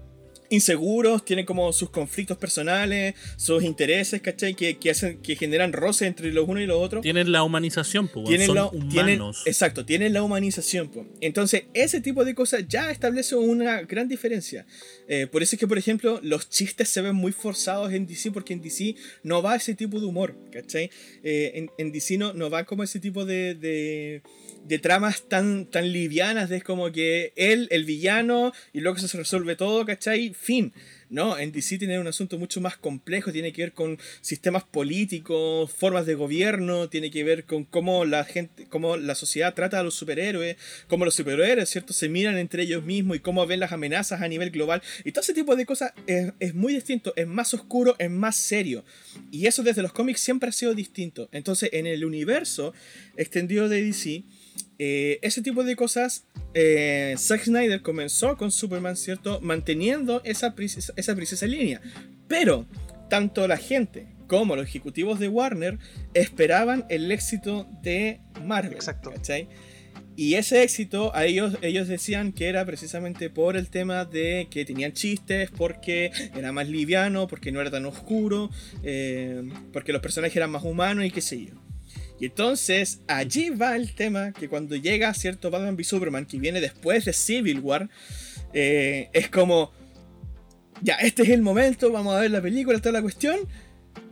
inseguros, 0.49 1.23
tienen 1.23 1.45
como 1.45 1.71
sus 1.73 1.89
conflictos 1.89 2.37
personales, 2.37 3.15
sus 3.37 3.63
intereses, 3.63 4.21
¿cachai? 4.21 4.55
Que, 4.55 4.77
que, 4.77 4.91
hacen, 4.91 5.19
que 5.21 5.35
generan 5.35 5.73
roce 5.73 6.05
entre 6.07 6.31
los 6.31 6.47
unos 6.47 6.63
y 6.63 6.65
los 6.65 6.77
otros. 6.77 7.01
Tienen 7.01 7.31
la 7.31 7.43
humanización, 7.43 8.07
pues. 8.07 8.27
Tienen 8.27 8.47
son 8.47 8.69
humanos. 8.73 9.43
exacto, 9.45 9.85
tienen 9.85 10.13
la 10.13 10.23
humanización, 10.23 10.89
pues. 10.89 11.07
Entonces, 11.21 11.63
ese 11.73 12.01
tipo 12.01 12.25
de 12.25 12.35
cosas 12.35 12.65
ya 12.67 12.91
establece 12.91 13.35
una 13.35 13.81
gran 13.81 14.07
diferencia. 14.07 14.65
Eh, 15.07 15.27
por 15.27 15.43
eso 15.43 15.55
es 15.55 15.59
que, 15.59 15.67
por 15.67 15.77
ejemplo, 15.77 16.19
los 16.23 16.49
chistes 16.49 16.89
se 16.89 17.01
ven 17.01 17.15
muy 17.15 17.31
forzados 17.31 17.93
en 17.93 18.05
DC, 18.05 18.31
porque 18.31 18.53
en 18.53 18.61
DC 18.61 18.95
no 19.23 19.41
va 19.41 19.55
ese 19.55 19.75
tipo 19.75 19.99
de 19.99 20.05
humor, 20.05 20.35
¿cachai? 20.51 20.89
Eh, 21.23 21.51
en, 21.55 21.71
en, 21.77 21.91
DC 21.91 22.17
no, 22.17 22.33
no 22.33 22.49
va 22.49 22.65
como 22.65 22.83
ese 22.83 22.99
tipo 22.99 23.25
de, 23.25 23.55
de 23.55 24.21
de 24.65 24.79
tramas 24.79 25.23
tan, 25.27 25.65
tan 25.65 25.91
livianas, 25.91 26.49
de 26.49 26.57
es 26.57 26.63
como 26.63 26.91
que 26.91 27.33
él, 27.35 27.67
el 27.71 27.85
villano, 27.85 28.51
y 28.73 28.81
luego 28.81 28.99
se 28.99 29.17
resuelve 29.17 29.55
todo, 29.55 29.85
¿cachai? 29.85 30.33
Fin. 30.41 30.73
No, 31.09 31.37
en 31.37 31.51
DC 31.51 31.79
tiene 31.79 31.99
un 31.99 32.07
asunto 32.07 32.37
mucho 32.37 32.61
más 32.61 32.77
complejo, 32.77 33.31
tiene 33.31 33.51
que 33.51 33.63
ver 33.63 33.73
con 33.73 33.97
sistemas 34.21 34.63
políticos, 34.63 35.71
formas 35.71 36.05
de 36.05 36.13
gobierno, 36.13 36.87
tiene 36.87 37.09
que 37.09 37.23
ver 37.23 37.45
con 37.45 37.65
cómo 37.65 38.05
la 38.05 38.23
gente, 38.23 38.67
cómo 38.69 38.95
la 38.95 39.15
sociedad 39.15 39.53
trata 39.53 39.79
a 39.79 39.83
los 39.83 39.95
superhéroes, 39.95 40.55
cómo 40.87 41.05
los 41.05 41.15
superhéroes, 41.15 41.67
¿cierto? 41.67 41.93
Se 41.93 42.09
miran 42.09 42.37
entre 42.37 42.63
ellos 42.63 42.83
mismos 42.83 43.17
y 43.17 43.19
cómo 43.19 43.45
ven 43.47 43.59
las 43.59 43.71
amenazas 43.71 44.21
a 44.21 44.27
nivel 44.27 44.51
global. 44.51 44.81
Y 45.03 45.11
todo 45.11 45.21
ese 45.21 45.33
tipo 45.33 45.55
de 45.55 45.65
cosas 45.65 45.93
es, 46.05 46.31
es 46.39 46.53
muy 46.53 46.73
distinto, 46.73 47.11
es 47.15 47.27
más 47.27 47.53
oscuro, 47.53 47.95
es 47.97 48.09
más 48.09 48.35
serio. 48.35 48.85
Y 49.31 49.47
eso 49.47 49.63
desde 49.63 49.81
los 49.81 49.93
cómics 49.93 50.21
siempre 50.21 50.49
ha 50.49 50.53
sido 50.53 50.75
distinto. 50.75 51.27
Entonces, 51.31 51.71
en 51.73 51.87
el 51.87 52.05
universo 52.05 52.73
extendido 53.17 53.67
de 53.67 53.83
DC, 53.83 54.23
eh, 54.79 55.19
ese 55.21 55.41
tipo 55.41 55.63
de 55.63 55.75
cosas, 55.75 56.25
eh, 56.53 57.13
Zack 57.17 57.43
Snyder 57.43 57.81
comenzó 57.81 58.37
con 58.37 58.51
Superman, 58.51 58.95
¿cierto? 58.95 59.39
Manteniendo 59.41 60.21
esa, 60.23 60.55
esa 60.95 61.15
precisa 61.15 61.45
línea. 61.45 61.81
Pero, 62.27 62.65
tanto 63.09 63.47
la 63.47 63.57
gente 63.57 64.07
como 64.27 64.55
los 64.55 64.65
ejecutivos 64.65 65.19
de 65.19 65.27
Warner 65.27 65.79
esperaban 66.13 66.85
el 66.89 67.11
éxito 67.11 67.67
de 67.81 68.21
Marvel. 68.45 68.73
Exacto. 68.73 69.11
Y 70.15 70.35
ese 70.35 70.63
éxito, 70.63 71.15
a 71.15 71.25
ellos, 71.25 71.57
ellos 71.61 71.87
decían 71.87 72.33
que 72.33 72.47
era 72.47 72.65
precisamente 72.65 73.29
por 73.29 73.57
el 73.57 73.69
tema 73.69 74.05
de 74.05 74.47
que 74.51 74.65
tenían 74.65 74.91
chistes, 74.93 75.49
porque 75.49 76.11
era 76.35 76.51
más 76.51 76.67
liviano, 76.67 77.27
porque 77.27 77.51
no 77.51 77.61
era 77.61 77.71
tan 77.71 77.85
oscuro, 77.85 78.49
eh, 78.83 79.41
porque 79.73 79.93
los 79.93 80.01
personajes 80.01 80.35
eran 80.35 80.51
más 80.51 80.63
humanos 80.63 81.05
y 81.05 81.11
qué 81.11 81.21
sé 81.21 81.45
yo. 81.45 81.53
Y 82.19 82.25
entonces 82.25 83.01
allí 83.07 83.49
va 83.49 83.75
el 83.75 83.93
tema 83.93 84.33
que 84.33 84.49
cuando 84.49 84.75
llega 84.75 85.13
cierto 85.13 85.49
Batman 85.49 85.75
v 85.75 85.83
Superman 85.83 86.25
que 86.25 86.37
viene 86.37 86.59
después 86.59 87.05
de 87.05 87.13
Civil 87.13 87.59
War, 87.61 87.89
eh, 88.53 89.09
es 89.13 89.29
como, 89.29 89.71
ya, 90.81 90.95
este 90.95 91.23
es 91.23 91.29
el 91.29 91.41
momento, 91.41 91.91
vamos 91.91 92.15
a 92.15 92.19
ver 92.19 92.31
la 92.31 92.41
película, 92.41 92.79
toda 92.79 92.93
la 92.93 93.01
cuestión. 93.01 93.39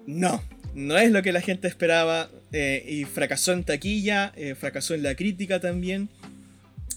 No, 0.06 0.41
no 0.74 0.98
es 0.98 1.12
lo 1.12 1.22
que 1.22 1.32
la 1.32 1.41
gente 1.41 1.67
esperaba 1.67 2.30
eh, 2.54 2.84
y 2.88 3.04
fracasó 3.04 3.52
en 3.52 3.63
taquilla, 3.63 4.32
eh, 4.36 4.56
fracasó 4.56 4.93
en 4.93 5.04
la 5.04 5.15
crítica 5.15 5.60
también. 5.60 6.10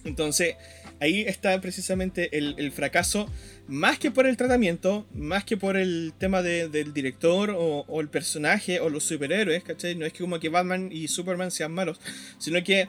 Entonces, 0.05 0.55
ahí 1.01 1.23
está 1.23 1.59
precisamente 1.61 2.37
el, 2.37 2.73
fracaso, 2.73 3.29
más 3.67 3.99
que 3.99 4.11
por 4.11 4.27
el 4.27 4.37
tratamiento, 4.37 5.07
más 5.15 5.45
que 5.45 5.57
por 5.57 5.77
el 5.77 6.13
tema 6.19 6.43
del 6.43 6.93
director 6.93 7.55
o, 7.57 8.01
el 8.01 8.09
personaje 8.09 8.81
o 8.81 8.89
los 8.91 9.05
superhéroes, 9.05 9.65
¿cachai? 9.65 9.97
No 9.97 10.07
es 10.07 10.13
que 10.13 10.21
como 10.21 10.39
que 10.39 10.49
Batman 10.49 10.91
y 10.93 11.09
Superman 11.09 11.51
sean 11.51 11.73
malos, 11.73 12.01
sino 12.39 12.63
que 12.63 12.89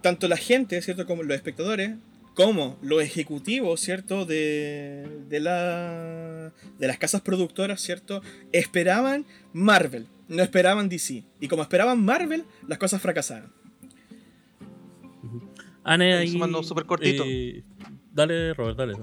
tanto 0.00 0.28
la 0.28 0.36
gente, 0.36 0.80
¿cierto? 0.80 1.06
Como 1.06 1.24
los 1.24 1.36
espectadores, 1.36 1.96
como 2.34 2.78
los 2.80 3.02
ejecutivos, 3.02 3.80
¿cierto? 3.80 4.24
De, 4.24 5.06
de, 5.28 5.40
de 5.40 6.86
las 6.86 6.98
casas 6.98 7.20
productoras, 7.20 7.80
¿cierto? 7.80 8.22
Esperaban 8.52 9.26
Marvel, 9.52 10.06
no 10.28 10.42
esperaban 10.42 10.88
DC. 10.88 11.24
Y 11.40 11.48
como 11.48 11.62
esperaban 11.62 12.04
Marvel, 12.04 12.44
las 12.68 12.78
cosas 12.78 13.02
fracasaron. 13.02 13.57
Ane 15.88 16.14
ahí. 16.14 16.28
Sumando 16.28 16.62
súper 16.62 16.84
cortito. 16.84 17.24
Eh, 17.26 17.64
dale, 18.12 18.52
Robert, 18.54 18.76
dale. 18.76 18.94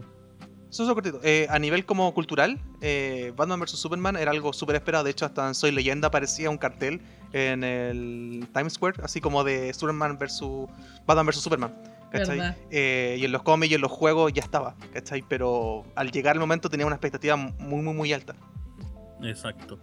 Súper 0.70 0.94
cortito. 0.94 1.20
Eh, 1.24 1.48
a 1.50 1.58
nivel 1.58 1.86
como 1.86 2.14
cultural, 2.14 2.60
eh, 2.82 3.34
Batman 3.36 3.60
vs 3.60 3.72
Superman 3.72 4.16
era 4.18 4.32
algo 4.32 4.54
súper 4.54 4.76
esperado. 4.76 5.04
De 5.04 5.12
hecho, 5.12 5.26
hasta 5.26 5.48
en 5.48 5.56
Soy 5.56 5.72
Leyenda 5.72 6.10
aparecía 6.10 6.50
un 6.50 6.58
cartel 6.58 7.02
en 7.34 7.64
el 7.64 8.48
Times 8.54 8.74
Square, 8.74 9.02
así 9.04 9.20
como 9.20 9.44
de 9.44 9.74
Superman 9.74 10.18
versus 10.18 10.70
Batman 11.08 11.26
vs 11.26 11.42
Superman. 11.42 11.74
¿cachai? 12.12 12.56
y 12.72 13.26
en 13.26 13.32
los 13.34 13.44
cómics 13.44 13.72
y 13.72 13.76
en 13.76 13.82
los 13.82 13.92
juegos 13.92 14.32
ya 14.32 14.42
estaba, 14.42 14.78
¿cachai? 14.94 15.22
Pero 15.28 15.84
al 15.96 16.12
llegar 16.12 16.38
el 16.38 16.40
momento 16.40 16.70
tenía 16.70 16.86
una 16.86 16.96
expectativa 16.96 17.36
muy, 17.36 17.82
muy, 17.82 17.94
muy 17.94 18.14
alta. 18.14 18.36
Exacto. 19.22 19.80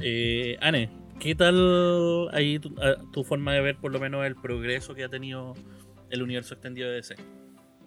Eh, 0.00 0.56
Anne, 0.60 0.90
¿qué 1.20 1.34
tal 1.34 2.28
ahí 2.32 2.58
tu, 2.58 2.74
tu, 3.12 3.22
forma 3.22 3.52
de 3.52 3.60
ver 3.60 3.76
por 3.76 3.92
lo 3.92 4.00
menos 4.00 4.26
el 4.26 4.34
progreso 4.34 4.94
que 4.94 5.04
ha 5.04 5.08
tenido 5.08 5.54
el 6.10 6.22
universo 6.22 6.54
extendido 6.54 6.88
de 6.88 6.96
DC. 6.96 7.16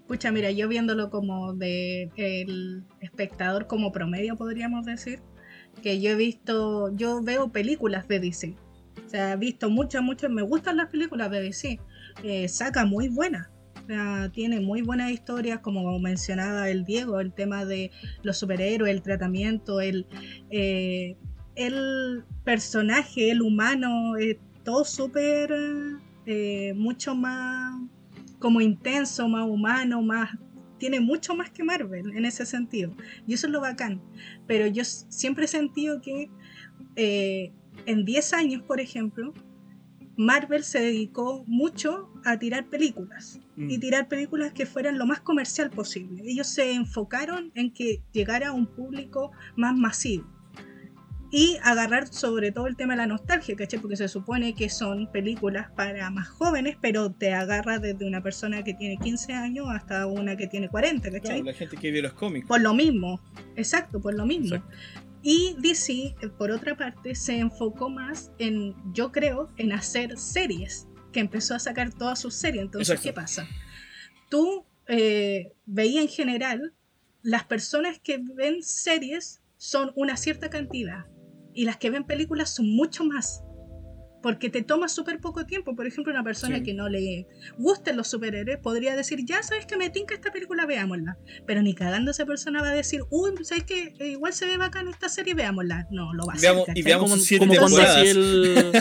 Pucha, 0.07 0.31
mira, 0.31 0.51
yo 0.51 0.67
viéndolo 0.67 1.09
como 1.09 1.53
de 1.53 2.09
el 2.17 2.83
espectador 2.99 3.67
como 3.67 3.91
promedio, 3.91 4.35
podríamos 4.35 4.85
decir, 4.85 5.21
que 5.81 6.01
yo 6.01 6.11
he 6.11 6.15
visto, 6.15 6.93
yo 6.95 7.21
veo 7.21 7.51
películas 7.51 8.07
de 8.07 8.19
DC. 8.19 8.55
O 9.05 9.09
sea, 9.09 9.33
he 9.33 9.37
visto 9.37 9.69
muchas, 9.69 10.01
muchas, 10.01 10.29
me 10.29 10.41
gustan 10.41 10.77
las 10.77 10.89
películas 10.89 11.31
de 11.31 11.41
DC. 11.41 11.79
Eh, 12.23 12.47
saca 12.47 12.85
muy 12.85 13.09
buenas. 13.09 13.49
O 13.83 13.85
sea, 13.87 14.29
tiene 14.33 14.59
muy 14.59 14.81
buenas 14.81 15.11
historias, 15.11 15.59
como 15.59 15.97
mencionaba 15.99 16.69
el 16.69 16.85
Diego, 16.85 17.19
el 17.19 17.33
tema 17.33 17.65
de 17.65 17.91
los 18.23 18.37
superhéroes, 18.37 18.93
el 18.93 19.01
tratamiento, 19.01 19.81
el... 19.81 20.05
Eh, 20.51 21.17
el 21.55 22.23
personaje, 22.43 23.29
el 23.29 23.41
humano, 23.41 24.17
es 24.17 24.37
todo 24.63 24.85
súper, 24.85 25.53
eh, 26.25 26.73
mucho 26.75 27.15
más 27.15 27.79
como 28.43 28.59
intenso, 28.59 29.29
más 29.29 29.47
humano, 29.47 30.01
más 30.01 30.37
tiene 30.77 30.99
mucho 30.99 31.33
más 31.33 31.49
que 31.49 31.63
Marvel 31.63 32.11
en 32.13 32.25
ese 32.25 32.45
sentido. 32.45 32.93
Y 33.25 33.35
eso 33.35 33.47
es 33.47 33.53
lo 33.53 33.61
bacán. 33.61 34.01
Pero 34.47 34.67
yo 34.67 34.83
siempre 34.83 35.45
he 35.45 35.47
sentido 35.47 36.01
que 36.01 36.29
eh, 36.97 37.53
en 37.85 38.03
10 38.03 38.33
años, 38.33 38.61
por 38.63 38.81
ejemplo, 38.81 39.33
Marvel 40.17 40.65
se 40.65 40.81
dedicó 40.81 41.45
mucho 41.47 42.11
a 42.25 42.37
tirar 42.37 42.65
películas 42.69 43.39
Mm. 43.55 43.69
y 43.69 43.77
tirar 43.77 44.07
películas 44.07 44.51
que 44.53 44.65
fueran 44.65 44.97
lo 44.97 45.05
más 45.05 45.19
comercial 45.19 45.69
posible. 45.69 46.23
Ellos 46.25 46.47
se 46.47 46.73
enfocaron 46.73 47.51
en 47.55 47.71
que 47.71 48.01
llegara 48.11 48.49
a 48.49 48.51
un 48.51 48.65
público 48.65 49.31
más 49.55 49.75
masivo 49.75 50.25
y 51.35 51.57
agarrar 51.63 52.13
sobre 52.13 52.51
todo 52.51 52.67
el 52.67 52.75
tema 52.75 52.93
de 52.93 52.97
la 52.97 53.07
nostalgia, 53.07 53.55
¿cachai? 53.55 53.79
Porque 53.79 53.97
se 53.97 54.07
supone 54.07 54.53
que 54.53 54.69
son 54.69 55.11
películas 55.11 55.71
para 55.71 56.11
más 56.11 56.27
jóvenes, 56.27 56.77
pero 56.79 57.11
te 57.11 57.33
agarra 57.33 57.79
desde 57.79 58.05
una 58.05 58.21
persona 58.21 58.63
que 58.63 58.75
tiene 58.75 58.97
15 58.97 59.33
años 59.33 59.65
hasta 59.71 60.05
una 60.05 60.37
que 60.37 60.45
tiene 60.45 60.69
40, 60.69 61.09
¿cachai? 61.09 61.21
Claro, 61.21 61.45
la 61.45 61.53
gente 61.53 61.75
que 61.77 61.89
vio 61.89 62.03
los 62.03 62.13
cómics. 62.13 62.47
Por 62.47 62.61
lo 62.61 62.75
mismo, 62.75 63.19
exacto, 63.55 63.99
por 63.99 64.13
lo 64.13 64.27
mismo. 64.27 64.57
Exacto. 64.57 64.77
Y 65.23 65.55
DC, 65.57 65.91
eh, 65.93 66.15
por 66.37 66.51
otra 66.51 66.77
parte, 66.77 67.15
se 67.15 67.39
enfocó 67.39 67.89
más 67.89 68.31
en, 68.37 68.75
yo 68.93 69.11
creo, 69.11 69.49
en 69.57 69.73
hacer 69.73 70.19
series, 70.19 70.87
que 71.11 71.19
empezó 71.19 71.55
a 71.55 71.59
sacar 71.59 71.91
todas 71.91 72.19
sus 72.19 72.35
series. 72.35 72.65
Entonces, 72.65 72.91
Exacto. 72.91 73.09
¿qué 73.09 73.13
pasa? 73.13 73.47
Tú 74.29 74.65
eh, 74.87 75.51
veías 75.65 76.03
en 76.03 76.09
general, 76.09 76.73
las 77.23 77.43
personas 77.43 77.97
que 77.97 78.19
ven 78.35 78.61
series 78.61 79.41
son 79.57 79.91
una 79.95 80.15
cierta 80.15 80.51
cantidad 80.51 81.07
y 81.55 81.65
las 81.65 81.77
que 81.77 81.89
ven 81.89 82.03
películas 82.03 82.53
son 82.53 82.67
mucho 82.75 83.03
más. 83.05 83.41
Porque 84.21 84.49
te 84.49 84.61
toma 84.63 84.87
súper 84.87 85.19
poco 85.19 85.45
tiempo. 85.45 85.75
Por 85.75 85.85
ejemplo, 85.85 86.13
una 86.13 86.23
persona 86.23 86.55
Sí. 86.59 86.63
que 86.63 86.73
no 86.73 86.87
le 86.87 87.27
gusten 87.57 87.97
los 87.97 88.07
superhéroes 88.07 88.57
podría 88.59 88.95
decir, 88.95 89.19
ya 89.25 89.43
sabes 89.43 89.65
que 89.65 89.75
me 89.75 89.89
tinca 89.89 90.15
esta 90.15 90.31
película, 90.31 90.65
veámosla. 90.65 91.17
Pero 91.45 91.61
ni 91.61 91.73
cagando 91.75 92.11
esa 92.11 92.25
persona 92.25 92.61
va 92.61 92.69
a 92.69 92.73
decir, 92.73 93.01
uy, 93.09 93.31
¿sabes 93.43 93.65
que 93.65 93.93
igual 94.07 94.31
se 94.31 94.45
ve 94.45 94.55
bacán 94.55 94.87
esta 94.87 95.09
serie, 95.09 95.33
veámosla? 95.33 95.87
No, 95.91 96.13
lo 96.13 96.25
va 96.25 96.33
a 96.33 96.35
hacer. 96.37 96.51
Veamos- 96.55 96.67
y 96.73 96.81
veamos 96.83 97.09
como, 97.11 97.21
siete 97.21 97.45
como 97.47 97.59
cuando 97.59 97.81
hacía 97.81 98.11
el, 98.11 98.71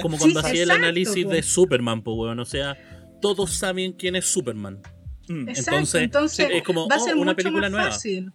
como 0.00 0.16
cuando 0.16 0.40
Sí, 0.40 0.46
hacía 0.46 0.62
el 0.62 0.70
análisis 0.70 1.24
po. 1.26 1.30
de 1.30 1.42
Superman, 1.42 2.02
pues, 2.02 2.16
weón. 2.16 2.40
O 2.40 2.46
sea, 2.46 2.78
todos 3.20 3.52
saben 3.52 3.92
quién 3.92 4.16
es 4.16 4.24
Superman. 4.24 4.80
Mm. 5.28 5.46
Exacto, 5.50 5.72
Entonces, 5.74 6.02
entonces, 6.02 6.48
es 6.54 6.62
como, 6.62 6.88
va 6.88 6.96
a 6.96 6.98
oh, 6.98 7.04
ser 7.04 7.16
una 7.16 7.32
mucho 7.32 7.36
película 7.36 7.62
más 7.68 7.70
nueva. 7.70 7.90
fácil. 7.90 8.32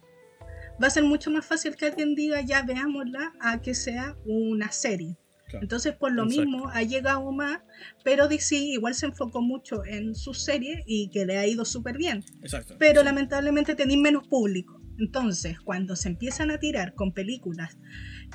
Va 0.82 0.88
a 0.88 0.90
ser 0.90 1.04
mucho 1.04 1.30
más 1.30 1.46
fácil 1.46 1.74
que 1.76 1.86
alguien 1.86 2.14
diga 2.14 2.40
ya 2.42 2.62
veámosla 2.62 3.32
a 3.40 3.60
que 3.62 3.74
sea 3.74 4.16
una 4.26 4.70
serie. 4.72 5.16
Claro. 5.48 5.62
Entonces, 5.64 5.94
por 5.94 6.12
lo 6.12 6.24
Exacto. 6.24 6.42
mismo, 6.42 6.68
ha 6.68 6.82
llegado 6.82 7.30
más, 7.32 7.60
pero 8.04 8.26
DC 8.28 8.56
igual 8.56 8.94
se 8.94 9.06
enfocó 9.06 9.40
mucho 9.40 9.84
en 9.84 10.14
su 10.14 10.34
serie 10.34 10.82
y 10.86 11.08
que 11.10 11.24
le 11.24 11.38
ha 11.38 11.46
ido 11.46 11.64
súper 11.64 11.96
bien. 11.96 12.24
Exacto. 12.42 12.74
Pero 12.78 13.00
Sí. 13.00 13.04
lamentablemente 13.04 13.74
tenéis 13.76 14.00
menos 14.00 14.26
público. 14.26 14.80
Entonces, 14.98 15.60
cuando 15.60 15.94
se 15.94 16.08
empiezan 16.08 16.50
a 16.50 16.58
tirar 16.58 16.94
con 16.94 17.12
películas, 17.12 17.78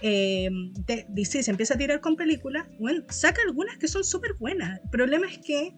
eh, 0.02 0.50
de- 0.86 1.06
DC 1.10 1.44
se 1.44 1.52
empieza 1.52 1.74
a 1.74 1.78
tirar 1.78 2.00
con 2.02 2.16
películas, 2.16 2.66
bueno, 2.80 3.04
saca 3.10 3.42
algunas 3.46 3.78
que 3.78 3.88
son 3.88 4.04
súper 4.04 4.36
buenas. 4.40 4.80
El 4.84 4.90
problema 4.90 5.28
es 5.28 5.40
que 5.40 5.74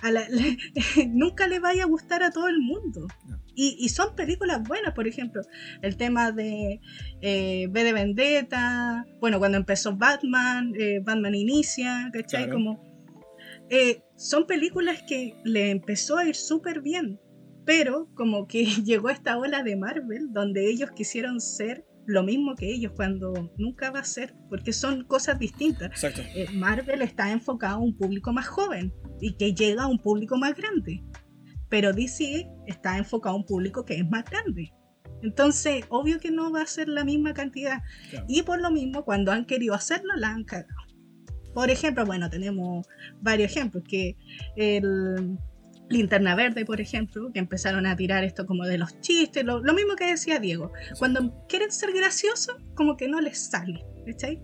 a 0.00 0.10
la- 0.10 0.28
le- 0.28 0.56
nunca 1.10 1.48
le 1.48 1.58
vaya 1.58 1.82
a 1.82 1.86
gustar 1.86 2.22
a 2.22 2.30
todo 2.30 2.48
el 2.48 2.60
mundo. 2.60 3.06
No. 3.28 3.38
Y, 3.60 3.76
y 3.80 3.88
son 3.88 4.14
películas 4.14 4.62
buenas, 4.62 4.94
por 4.94 5.08
ejemplo, 5.08 5.42
el 5.82 5.96
tema 5.96 6.30
de 6.30 6.80
eh, 7.20 7.66
V 7.66 7.82
de 7.82 7.92
Vendetta, 7.92 9.04
bueno, 9.20 9.40
cuando 9.40 9.58
empezó 9.58 9.96
Batman, 9.96 10.72
eh, 10.78 11.00
Batman 11.02 11.34
Inicia, 11.34 12.08
¿cachai? 12.12 12.44
Claro. 12.44 12.52
Como, 12.52 12.88
eh, 13.68 14.02
son 14.16 14.46
películas 14.46 15.02
que 15.08 15.34
le 15.42 15.72
empezó 15.72 16.18
a 16.18 16.28
ir 16.28 16.36
súper 16.36 16.82
bien, 16.82 17.18
pero 17.66 18.08
como 18.14 18.46
que 18.46 18.64
llegó 18.84 19.10
esta 19.10 19.36
ola 19.36 19.64
de 19.64 19.74
Marvel 19.74 20.32
donde 20.32 20.70
ellos 20.70 20.92
quisieron 20.92 21.40
ser 21.40 21.84
lo 22.06 22.22
mismo 22.22 22.54
que 22.54 22.72
ellos 22.72 22.92
cuando 22.94 23.52
nunca 23.58 23.90
va 23.90 23.98
a 23.98 24.04
ser, 24.04 24.36
porque 24.48 24.72
son 24.72 25.02
cosas 25.02 25.36
distintas. 25.40 25.88
Exacto. 25.90 26.22
Eh, 26.36 26.46
Marvel 26.54 27.02
está 27.02 27.32
enfocado 27.32 27.74
a 27.74 27.80
un 27.80 27.96
público 27.96 28.32
más 28.32 28.46
joven 28.46 28.94
y 29.20 29.34
que 29.34 29.52
llega 29.52 29.82
a 29.82 29.88
un 29.88 29.98
público 29.98 30.38
más 30.38 30.54
grande, 30.54 31.02
pero 31.68 31.92
DC 31.92 32.48
está 32.66 32.98
enfocado 32.98 33.34
a 33.34 33.38
un 33.38 33.46
público 33.46 33.84
que 33.84 33.94
es 33.94 34.08
más 34.08 34.24
grande. 34.24 34.72
Entonces, 35.22 35.84
obvio 35.88 36.20
que 36.20 36.30
no 36.30 36.52
va 36.52 36.62
a 36.62 36.66
ser 36.66 36.88
la 36.88 37.04
misma 37.04 37.34
cantidad. 37.34 37.82
Claro. 38.10 38.26
Y 38.28 38.42
por 38.42 38.60
lo 38.60 38.70
mismo, 38.70 39.04
cuando 39.04 39.32
han 39.32 39.46
querido 39.46 39.74
hacerlo, 39.74 40.14
la 40.16 40.30
han 40.30 40.44
cagado. 40.44 40.82
Por 41.54 41.70
ejemplo, 41.70 42.06
bueno, 42.06 42.30
tenemos 42.30 42.86
varios 43.20 43.50
ejemplos, 43.50 43.82
que 43.88 44.16
el 44.56 45.36
Linterna 45.88 46.34
Verde, 46.34 46.64
por 46.64 46.80
ejemplo, 46.80 47.30
que 47.32 47.38
empezaron 47.38 47.86
a 47.86 47.96
tirar 47.96 48.22
esto 48.22 48.46
como 48.46 48.64
de 48.64 48.78
los 48.78 49.00
chistes, 49.00 49.44
lo, 49.44 49.60
lo 49.60 49.74
mismo 49.74 49.96
que 49.96 50.06
decía 50.06 50.38
Diego. 50.38 50.72
Cuando 50.98 51.46
quieren 51.48 51.72
ser 51.72 51.92
graciosos, 51.92 52.56
como 52.74 52.96
que 52.96 53.08
no 53.08 53.20
les 53.20 53.50
sale, 53.50 53.84
¿cachai? 54.06 54.40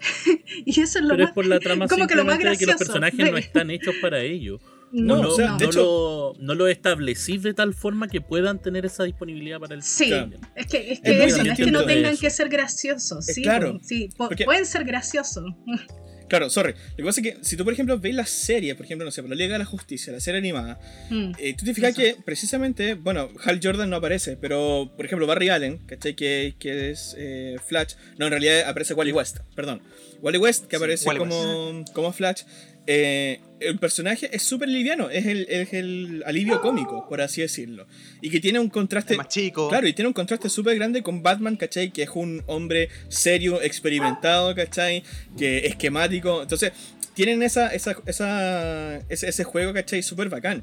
y 0.64 0.80
eso 0.80 0.98
es 0.98 1.04
lo 1.04 1.10
Pero 1.10 1.24
más... 1.24 1.30
es 1.30 1.34
por 1.34 1.46
la 1.46 1.60
trama 1.60 1.88
como 1.88 2.06
que 2.06 2.14
lo 2.14 2.24
más 2.24 2.38
de 2.38 2.44
que 2.44 2.50
los 2.50 2.58
gracioso, 2.58 2.78
personajes 2.78 3.26
no 3.26 3.32
ve. 3.32 3.40
están 3.40 3.70
hechos 3.70 3.94
para 4.00 4.20
ello. 4.20 4.58
No, 4.92 5.16
No, 5.16 5.16
No, 5.16 5.22
lo- 5.22 5.32
o 5.32 5.36
sea, 5.36 5.48
no 5.50 5.58
de 5.58 5.64
hecho- 5.66 6.34
lo, 6.38 6.44
no 6.44 6.54
lo 6.54 6.68
establecí 6.68 7.38
de 7.38 7.54
tal 7.54 7.74
forma 7.74 8.08
que 8.08 8.20
puedan 8.20 8.60
tener 8.60 8.86
esa 8.86 9.04
disponibilidad 9.04 9.58
para 9.60 9.74
el 9.74 9.82
Sí, 9.82 10.06
Claro. 10.08 10.30
es 10.56 10.66
que, 10.66 10.78
es 10.92 10.98
Es 10.98 11.00
que 11.00 11.12
muy 11.12 11.22
eso, 11.26 11.44
no 11.44 11.52
es 11.52 11.58
que 11.58 11.70
no 11.70 11.84
tengan 11.84 12.12
eso. 12.12 12.20
que 12.20 12.30
ser 12.30 12.48
graciosos, 12.48 13.28
Es 13.28 13.34
sí, 13.34 13.42
claro, 13.42 13.78
sí, 13.82 14.08
po- 14.16 14.28
porque- 14.28 14.44
pueden 14.44 14.66
ser 14.66 14.84
graciosos. 14.84 15.44
Claro, 16.28 16.50
sorry. 16.50 16.74
Lo 16.90 16.96
que 16.96 17.04
pasa 17.04 17.22
es 17.22 17.26
que 17.26 17.38
si 17.42 17.56
tú, 17.56 17.64
por 17.64 17.72
ejemplo, 17.72 17.98
ves 17.98 18.14
la 18.14 18.26
serie, 18.26 18.74
por 18.74 18.84
ejemplo, 18.84 19.06
no 19.06 19.10
sé, 19.10 19.22
por 19.22 19.30
la 19.30 19.34
Liga 19.34 19.54
de 19.54 19.60
la 19.60 19.64
Justicia, 19.64 20.12
la 20.12 20.20
serie 20.20 20.36
animada, 20.40 20.78
Mm, 21.08 21.32
eh, 21.38 21.54
tú 21.56 21.64
te 21.64 21.72
fijas 21.72 21.92
Eso. 21.92 22.02
que 22.02 22.16
precisamente, 22.22 22.92
bueno, 22.96 23.30
Hal 23.44 23.58
Jordan 23.62 23.88
no 23.88 23.96
aparece, 23.96 24.36
pero, 24.36 24.92
por 24.94 25.06
ejemplo, 25.06 25.26
Barry 25.26 25.48
Allen, 25.48 25.78
¿cachai? 25.86 26.14
Que, 26.14 26.54
que 26.58 26.90
es 26.90 27.14
eh, 27.18 27.56
Flash. 27.66 27.94
No, 28.18 28.26
en 28.26 28.32
realidad 28.32 28.68
aparece 28.68 28.92
Wally 28.92 29.10
West, 29.12 29.38
perdón. 29.56 29.80
Wally 30.20 30.36
West, 30.36 30.66
que 30.66 30.76
Sí, 30.76 30.76
aparece 30.76 31.06
Wally 31.08 31.18
como, 31.20 31.82
como 31.94 32.12
Flash. 32.12 32.42
Eh, 32.90 33.42
el 33.60 33.78
personaje 33.78 34.30
es 34.34 34.42
súper 34.42 34.70
liviano, 34.70 35.10
es 35.10 35.26
el, 35.26 35.46
es 35.50 35.74
el 35.74 36.22
alivio 36.24 36.62
cómico, 36.62 37.06
por 37.06 37.20
así 37.20 37.42
decirlo. 37.42 37.86
Y 38.22 38.30
que 38.30 38.40
tiene 38.40 38.60
un 38.60 38.70
contraste. 38.70 39.12
Es 39.12 39.18
más 39.18 39.28
chico. 39.28 39.68
Claro, 39.68 39.86
y 39.86 39.92
tiene 39.92 40.06
un 40.06 40.14
contraste 40.14 40.48
súper 40.48 40.74
grande 40.76 41.02
con 41.02 41.22
Batman, 41.22 41.56
¿cachai? 41.56 41.90
Que 41.90 42.04
es 42.04 42.10
un 42.14 42.42
hombre 42.46 42.88
serio, 43.08 43.60
experimentado, 43.60 44.54
¿cachai? 44.54 45.02
Que 45.36 45.66
esquemático. 45.66 46.40
Entonces, 46.40 46.72
tienen 47.12 47.42
esa, 47.42 47.74
esa, 47.74 47.94
esa, 48.06 48.96
ese, 49.10 49.28
ese 49.28 49.44
juego, 49.44 49.74
¿cachai? 49.74 50.02
Súper 50.02 50.30
bacán. 50.30 50.62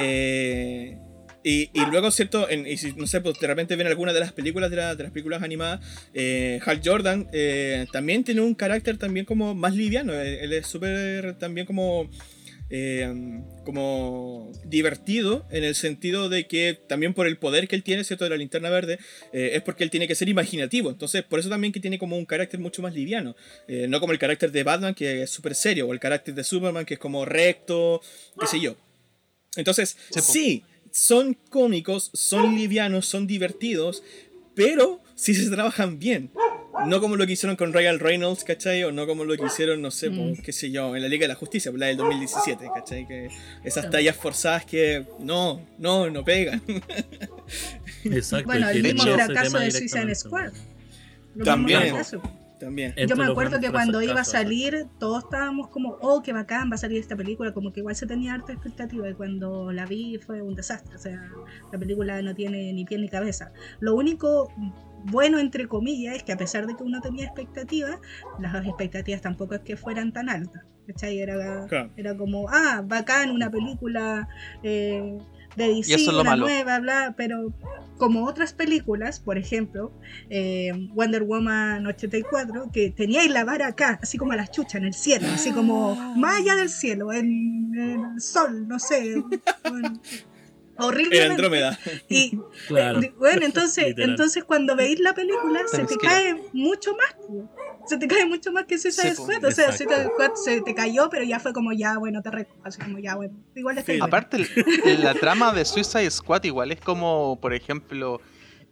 Eh, 0.00 0.96
y, 1.48 1.70
y 1.72 1.86
luego, 1.90 2.10
¿cierto? 2.10 2.48
En- 2.50 2.66
y 2.66 2.76
si, 2.76 2.92
no 2.92 3.06
sé, 3.06 3.20
pues 3.20 3.38
de 3.38 3.46
repente 3.46 3.76
ven 3.76 3.86
alguna 3.86 4.12
de 4.12 4.20
las 4.20 4.32
películas 4.32 4.68
de, 4.70 4.76
la- 4.76 4.94
de 4.96 5.04
las 5.04 5.12
películas 5.12 5.42
animadas, 5.42 5.80
eh, 6.12 6.58
Hal 6.66 6.80
Jordan 6.84 7.28
eh, 7.32 7.86
también 7.92 8.24
tiene 8.24 8.40
un 8.40 8.54
carácter 8.54 8.98
también 8.98 9.24
como 9.26 9.54
más 9.54 9.74
liviano. 9.74 10.12
Él, 10.12 10.38
él 10.42 10.52
es 10.52 10.66
súper 10.66 11.38
también 11.38 11.66
como 11.66 12.10
eh, 12.68 13.08
como 13.64 14.50
divertido 14.64 15.46
en 15.52 15.62
el 15.62 15.76
sentido 15.76 16.28
de 16.28 16.48
que 16.48 16.76
también 16.88 17.14
por 17.14 17.28
el 17.28 17.38
poder 17.38 17.68
que 17.68 17.76
él 17.76 17.84
tiene, 17.84 18.02
¿cierto? 18.02 18.24
De 18.24 18.30
la 18.30 18.36
linterna 18.36 18.70
verde, 18.70 18.98
eh, 19.32 19.50
es 19.54 19.62
porque 19.62 19.84
él 19.84 19.90
tiene 19.90 20.08
que 20.08 20.16
ser 20.16 20.28
imaginativo. 20.28 20.90
Entonces, 20.90 21.22
por 21.22 21.38
eso 21.38 21.48
también 21.48 21.72
que 21.72 21.78
tiene 21.78 21.96
como 21.98 22.16
un 22.18 22.24
carácter 22.26 22.58
mucho 22.58 22.82
más 22.82 22.92
liviano. 22.92 23.36
Eh, 23.68 23.86
no 23.88 24.00
como 24.00 24.12
el 24.12 24.18
carácter 24.18 24.50
de 24.50 24.64
Batman, 24.64 24.94
que 24.94 25.22
es 25.22 25.30
súper 25.30 25.54
serio, 25.54 25.86
o 25.86 25.92
el 25.92 26.00
carácter 26.00 26.34
de 26.34 26.42
Superman, 26.42 26.84
que 26.84 26.94
es 26.94 27.00
como 27.00 27.24
recto, 27.24 28.00
qué 28.40 28.46
sé 28.48 28.58
yo. 28.60 28.74
Entonces, 29.56 29.96
sí, 30.32 30.64
son 30.96 31.36
cómicos, 31.50 32.10
son 32.14 32.56
livianos, 32.56 33.06
son 33.06 33.26
divertidos, 33.26 34.02
pero 34.54 35.00
sí 35.14 35.34
se 35.34 35.50
trabajan 35.50 35.98
bien. 35.98 36.30
No 36.86 37.00
como 37.00 37.16
lo 37.16 37.26
que 37.26 37.32
hicieron 37.34 37.56
con 37.56 37.72
Ryan 37.72 37.98
Reynolds, 37.98 38.44
¿cachai? 38.44 38.84
O 38.84 38.92
no 38.92 39.06
como 39.06 39.24
lo 39.24 39.36
que 39.36 39.44
hicieron, 39.46 39.80
no 39.82 39.90
sé, 39.90 40.08
Mm. 40.10 40.36
po, 40.36 40.42
qué 40.42 40.52
sé 40.52 40.70
yo, 40.70 40.94
en 40.96 41.02
la 41.02 41.08
Liga 41.08 41.22
de 41.24 41.28
la 41.28 41.34
Justicia, 41.34 41.70
por 41.70 41.80
la 41.80 41.86
del 41.86 41.96
2017, 41.98 42.66
¿cachai? 42.74 43.06
Que 43.06 43.28
esas 43.64 43.90
tallas 43.90 44.16
forzadas 44.16 44.64
que 44.64 45.04
no, 45.18 45.60
no, 45.78 46.08
no 46.10 46.24
pegan. 46.24 46.62
Exacto. 48.04 48.46
Bueno, 48.46 48.68
el 48.70 48.82
mismo 48.82 49.02
fracaso 49.04 49.58
de 49.58 49.70
Suicide. 49.70 50.14
Squad. 50.14 50.52
Lo 51.34 51.44
También. 51.44 51.94
mismo. 51.94 52.35
También. 52.58 52.94
Yo 53.06 53.16
me 53.16 53.26
acuerdo 53.26 53.60
que 53.60 53.70
cuando 53.70 54.00
iba 54.00 54.20
a 54.20 54.24
salir, 54.24 54.86
todos 54.98 55.24
estábamos 55.24 55.68
como, 55.68 55.98
oh, 56.00 56.22
qué 56.22 56.32
bacán, 56.32 56.70
va 56.70 56.76
a 56.76 56.78
salir 56.78 56.98
esta 56.98 57.14
película, 57.16 57.52
como 57.52 57.72
que 57.72 57.80
igual 57.80 57.94
se 57.94 58.06
tenía 58.06 58.32
harta 58.34 58.52
expectativa 58.52 59.08
y 59.08 59.14
cuando 59.14 59.72
la 59.72 59.84
vi 59.84 60.18
fue 60.18 60.40
un 60.40 60.54
desastre, 60.54 60.96
o 60.96 60.98
sea, 60.98 61.20
la 61.70 61.78
película 61.78 62.20
no 62.22 62.34
tiene 62.34 62.72
ni 62.72 62.84
pie 62.84 62.98
ni 62.98 63.08
cabeza. 63.08 63.52
Lo 63.80 63.94
único 63.94 64.50
bueno, 65.04 65.38
entre 65.38 65.68
comillas, 65.68 66.16
es 66.16 66.22
que 66.24 66.32
a 66.32 66.36
pesar 66.36 66.66
de 66.66 66.74
que 66.74 66.82
uno 66.82 67.00
tenía 67.00 67.26
expectativas, 67.26 67.98
las 68.40 68.66
expectativas 68.66 69.20
tampoco 69.20 69.54
es 69.54 69.60
que 69.60 69.76
fueran 69.76 70.12
tan 70.12 70.28
altas, 70.28 70.64
¿cachai? 70.86 71.20
Era, 71.20 71.66
Claro. 71.68 71.90
era 71.96 72.16
como, 72.16 72.48
ah, 72.48 72.82
bacán, 72.84 73.30
una 73.30 73.50
película... 73.50 74.28
eh, 74.62 75.18
de 75.56 75.68
DC, 75.68 76.12
la 76.12 76.36
nueva, 76.36 76.78
bla, 76.80 77.14
pero 77.16 77.52
como 77.96 78.26
otras 78.26 78.52
películas, 78.52 79.20
por 79.20 79.38
ejemplo, 79.38 79.90
eh, 80.28 80.72
Wonder 80.94 81.22
Woman 81.22 81.86
84, 81.86 82.70
que 82.72 82.90
teníais 82.90 83.30
la 83.30 83.44
vara 83.44 83.68
acá, 83.68 83.98
así 84.02 84.18
como 84.18 84.32
a 84.32 84.36
las 84.36 84.50
chuchas, 84.50 84.76
en 84.76 84.84
el 84.84 84.94
cielo, 84.94 85.26
así 85.32 85.52
como 85.52 85.96
ah. 85.98 86.14
más 86.16 86.40
allá 86.40 86.56
del 86.56 86.68
cielo, 86.68 87.12
en, 87.12 87.72
el 87.74 88.20
sol, 88.20 88.68
no 88.68 88.78
sé. 88.78 89.22
horrible. 90.78 91.22
Andrómeda. 91.22 91.78
Y 92.08 92.38
bueno, 92.68 93.44
entonces, 93.44 93.94
entonces 93.96 94.44
cuando 94.44 94.76
veis 94.76 95.00
la 95.00 95.14
película 95.14 95.60
se 95.70 95.84
te 95.84 95.96
cae 95.96 96.34
mucho 96.52 96.96
más. 96.96 97.14
Se 97.86 97.98
te 97.98 98.08
cae 98.08 98.26
mucho 98.26 98.50
más 98.52 98.64
que 98.64 98.78
sí, 98.78 98.90
Squad. 98.90 99.44
O 99.44 99.50
sea, 99.50 99.70
se 99.72 99.86
te, 99.86 99.94
se 100.34 100.60
te, 100.60 100.74
cayó, 100.74 101.08
pero 101.08 101.24
ya 101.24 101.38
fue 101.38 101.52
como 101.52 101.72
ya, 101.72 101.98
bueno, 101.98 102.20
te 102.20 102.30
recojo. 102.30 102.60
Así 102.64 102.80
como 102.80 102.98
ya, 102.98 103.14
bueno. 103.14 103.34
Igual 103.54 103.82
sí. 103.84 103.98
Aparte, 104.00 104.46
la 104.98 105.14
trama 105.14 105.52
de 105.52 105.64
Suicide 105.64 106.10
Squad 106.10 106.44
igual 106.44 106.72
es 106.72 106.80
como, 106.80 107.38
por 107.40 107.54
ejemplo. 107.54 108.20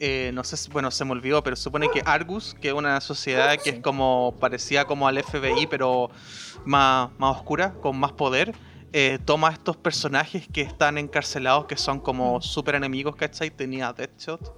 Eh, 0.01 0.33
no 0.35 0.43
sé, 0.43 0.57
bueno, 0.73 0.91
se 0.91 1.05
me 1.05 1.13
olvidó, 1.13 1.45
pero 1.45 1.55
supone 1.55 1.89
que 1.89 2.03
Argus, 2.05 2.57
que 2.61 2.69
es 2.69 2.75
una 2.75 3.01
sociedad 3.01 3.57
que 3.63 3.71
es 3.71 3.79
como 3.79 4.35
parecía 4.41 4.87
como 4.87 5.07
al 5.07 5.23
FBI, 5.23 5.69
pero 5.69 6.11
más, 6.65 7.11
más 7.19 7.37
oscura, 7.37 7.75
con 7.75 7.97
más 7.97 8.11
poder, 8.13 8.53
eh, 8.97 9.19
toma 9.25 9.51
estos 9.51 9.77
personajes 9.77 10.47
que 10.47 10.61
están 10.61 10.99
encarcelados, 10.99 11.67
que 11.67 11.77
son 11.77 11.99
como 11.99 12.41
super 12.41 12.77
enemigos, 12.77 13.17
¿cachai? 13.17 13.51
Tenía 13.51 13.93
Deadshot, 13.93 14.55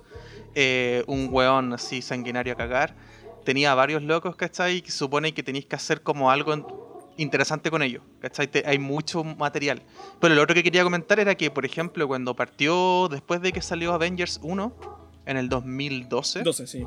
eh, 0.55 1.03
un 1.07 1.31
weón 1.33 1.73
así 1.73 2.03
sanguinario 2.03 2.53
a 2.53 2.57
cagar. 2.57 2.95
Tenía 3.47 3.75
varios 3.75 4.03
locos, 4.03 4.37
¿cachai? 4.37 4.83
Que 4.83 4.91
supone 4.91 5.33
que 5.33 5.43
tenéis 5.43 5.65
que 5.65 5.77
hacer 5.77 6.03
como 6.03 6.31
algo 6.31 7.15
interesante 7.17 7.71
con 7.71 7.83
ellos, 7.83 8.03
¿cachai? 8.21 8.51
hay 8.67 8.79
mucho 8.79 9.25
material. 9.25 9.83
Pero 10.21 10.35
lo 10.35 10.43
otro 10.43 10.55
que 10.55 10.63
quería 10.63 10.85
comentar 10.85 11.19
era 11.19 11.35
que, 11.35 11.51
por 11.51 11.65
ejemplo, 11.65 12.07
cuando 12.07 12.37
partió, 12.37 13.09
después 13.09 13.41
de 13.41 13.53
que 13.53 13.63
salió 13.63 13.95
Avengers 13.95 14.39
1, 14.43 14.77
en 15.25 15.37
el 15.39 15.49
2012, 15.49 16.43
12, 16.43 16.67
sí. 16.67 16.85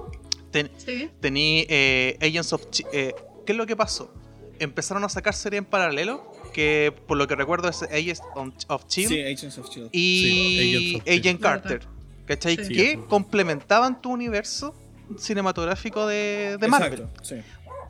tení 1.19 1.65
eh, 1.67 2.15
Agents 2.21 2.53
of... 2.53 2.61
¿Qué 2.67 3.15
es 3.47 3.55
lo 3.55 3.65
que 3.65 3.75
pasó? 3.75 4.13
Empezaron 4.59 5.03
a 5.03 5.09
sacar 5.09 5.33
series 5.33 5.57
en 5.57 5.65
paralelo 5.65 6.38
que 6.59 6.93
por 7.07 7.17
lo 7.17 7.25
que 7.25 7.35
recuerdo 7.35 7.69
es 7.69 7.83
Agents 7.83 8.21
of 8.67 8.83
Shield. 8.89 9.89
Y 9.93 11.01
Agent 11.07 11.39
Carter. 11.39 11.83
¿Cachai? 12.25 12.57
Que 12.57 12.99
complementaban 13.07 14.01
tu 14.01 14.11
universo 14.11 14.75
cinematográfico 15.17 16.05
de, 16.05 16.57
Marvel. 16.67 17.07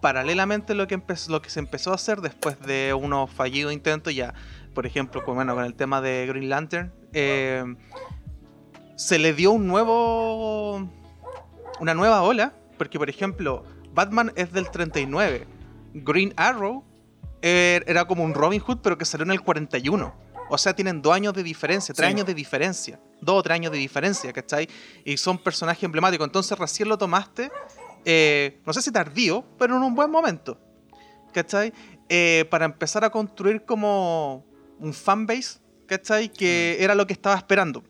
Paralelamente 0.02 0.76
lo 0.76 0.86
que, 0.86 1.02
lo 1.30 1.42
que 1.42 1.50
se 1.50 1.60
empezó 1.60 1.94
a 1.94 1.96
hacer 1.96 2.22
después 2.22 2.60
de 2.62 2.94
unos 2.94 3.32
fallidos 3.32 3.74
intentos, 3.74 4.14
ya, 4.14 4.36
por 4.76 4.86
ejemplo, 4.86 5.26
con, 5.26 5.34
bueno, 5.34 5.56
con 5.56 5.66
el 5.66 5.74
tema 5.74 6.00
de 6.00 6.28
Green 6.28 6.48
Lantern, 6.48 6.94
eh, 7.14 7.64
se 8.96 9.18
le 9.18 9.34
dio 9.34 9.50
un 9.50 9.66
nuevo. 9.66 10.88
una 11.80 11.96
nueva 11.96 12.22
ola, 12.22 12.54
porque 12.78 13.00
por 13.00 13.10
ejemplo, 13.10 13.66
Batman 13.96 14.32
es 14.36 14.54
del 14.54 14.70
39, 14.70 15.48
Green 15.96 16.36
Arrow 16.38 16.86
era 17.42 18.06
como 18.06 18.24
un 18.24 18.34
Robin 18.34 18.60
Hood, 18.60 18.80
pero 18.82 18.98
que 18.98 19.06
salió 19.06 19.26
en 19.26 19.32
el 19.32 19.42
41. 19.42 20.30
O 20.50 20.58
sea, 20.58 20.76
tienen 20.76 21.02
dos 21.02 21.14
años 21.14 21.34
de 21.34 21.44
diferencia, 21.44 21.94
tres 21.94 22.10
años 22.10 22.26
de 22.26 22.34
diferencia. 22.34 23.00
Dos 23.22 23.40
o 23.40 23.44
tres 23.44 23.56
años 23.56 23.72
de 23.72 23.78
diferencia, 23.78 24.34
¿cachai? 24.34 24.68
Y 25.06 25.16
son 25.18 25.38
personajes 25.38 25.84
emblemáticos. 25.84 26.26
Entonces 26.26 26.58
recién 26.58 26.90
lo 26.90 26.98
tomaste, 26.98 27.52
eh, 28.04 28.60
no 28.66 28.74
sé 28.74 28.82
si 28.82 28.92
tardío, 28.92 29.46
pero 29.60 29.78
en 29.78 29.84
un 29.84 29.94
buen 29.94 30.10
momento. 30.10 30.60
¿Cachai? 31.32 31.72
Eh, 32.10 32.48
para 32.50 32.66
empezar 32.66 33.04
a 33.06 33.12
construir 33.12 33.64
como 33.64 34.44
un 34.80 34.94
fanbase, 34.94 35.60
¿cachai? 35.86 36.30
Que 36.30 36.78
era 36.80 36.96
lo 36.96 37.06
que 37.06 37.14
estaba 37.14 37.36
esperando. 37.36 37.84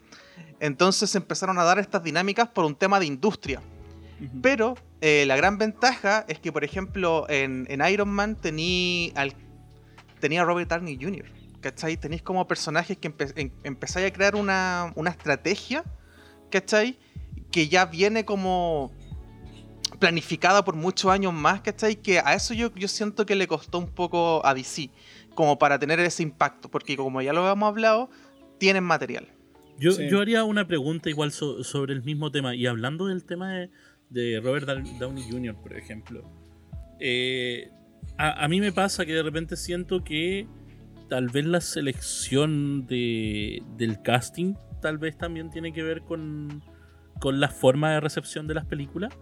Entonces 0.60 1.16
empezaron 1.16 1.58
a 1.60 1.64
dar 1.64 1.80
estas 1.80 2.04
dinámicas 2.04 2.50
por 2.50 2.66
un 2.66 2.76
tema 2.76 3.00
de 3.00 3.06
industria. 3.06 3.62
Pero 4.42 4.76
eh, 5.02 5.26
la 5.26 5.36
gran 5.36 5.58
ventaja 5.58 6.26
es 6.28 6.40
que, 6.40 6.52
por 6.52 6.64
ejemplo, 6.64 7.26
en, 7.30 7.68
Iron 7.90 8.10
Man 8.10 8.36
tení 8.36 9.12
al, 9.16 9.34
tenía 10.20 10.42
a 10.42 10.46
Robert 10.46 10.70
Downey 10.70 10.98
Jr. 11.02 11.26
¿Cachai? 11.62 11.98
Tenéis 11.98 12.22
como 12.22 12.48
personajes 12.48 12.98
que 12.98 13.14
empezáis 13.64 14.08
a 14.08 14.14
crear 14.14 14.36
una, 14.36 14.94
estrategia, 15.08 15.84
¿cachai? 16.50 16.98
Que 17.52 17.68
ya 17.68 17.86
viene 17.86 18.26
como 18.26 18.92
planificada 20.00 20.64
por 20.64 20.76
muchos 20.76 21.12
años 21.12 21.34
más, 21.34 21.62
¿cachai? 21.62 21.96
Que 21.96 22.20
a 22.20 22.34
eso 22.34 22.54
yo, 22.54 22.74
yo 22.76 22.88
siento 22.88 23.26
que 23.26 23.36
le 23.36 23.48
costó 23.48 23.78
un 23.78 23.90
poco 23.90 24.46
a 24.46 24.54
DC, 24.54 24.90
como 25.36 25.58
para 25.60 25.80
tener 25.80 26.00
ese 26.00 26.24
impacto, 26.24 26.70
porque 26.70 26.96
como 26.96 27.22
ya 27.22 27.34
lo 27.34 27.42
habíamos 27.42 27.68
hablado, 27.68 28.10
tienen 28.58 28.84
material. 28.84 29.28
Yo, 29.78 29.92
yo 29.92 30.20
haría 30.20 30.44
una 30.44 30.68
pregunta 30.68 31.10
igual 31.10 31.32
sobre 31.32 31.94
el 31.94 32.04
mismo 32.04 32.32
tema, 32.32 32.56
y 32.56 32.68
hablando 32.68 33.08
del 33.08 33.24
tema 33.24 33.54
de, 33.54 33.70
de 34.10 34.39
Robert 34.39 34.65
Downey 34.67 35.24
Jr., 35.30 35.56
por 35.56 35.76
ejemplo. 35.76 36.24
Eh, 37.00 37.69
a, 38.17 38.48
mí 38.48 38.60
me 38.60 38.72
pasa 38.72 39.06
que 39.06 39.13
de 39.13 39.24
repente 39.24 39.56
siento 39.56 40.04
que 40.04 40.48
tal 41.10 41.30
vez 41.30 41.45
la 41.45 41.62
selección 41.62 42.86
de, 42.86 43.63
del 43.78 44.02
casting 44.02 44.56
tal 44.82 44.98
vez 44.98 45.17
también 45.17 45.50
tiene 45.50 45.74
que 45.74 45.84
ver 45.84 46.02
con, 46.02 46.63
con 47.19 47.39
la 47.39 47.50
forma 47.50 47.91
de 47.91 48.00
recepción 48.00 48.48
de 48.48 48.54
las 48.56 48.65
películas. 48.65 49.13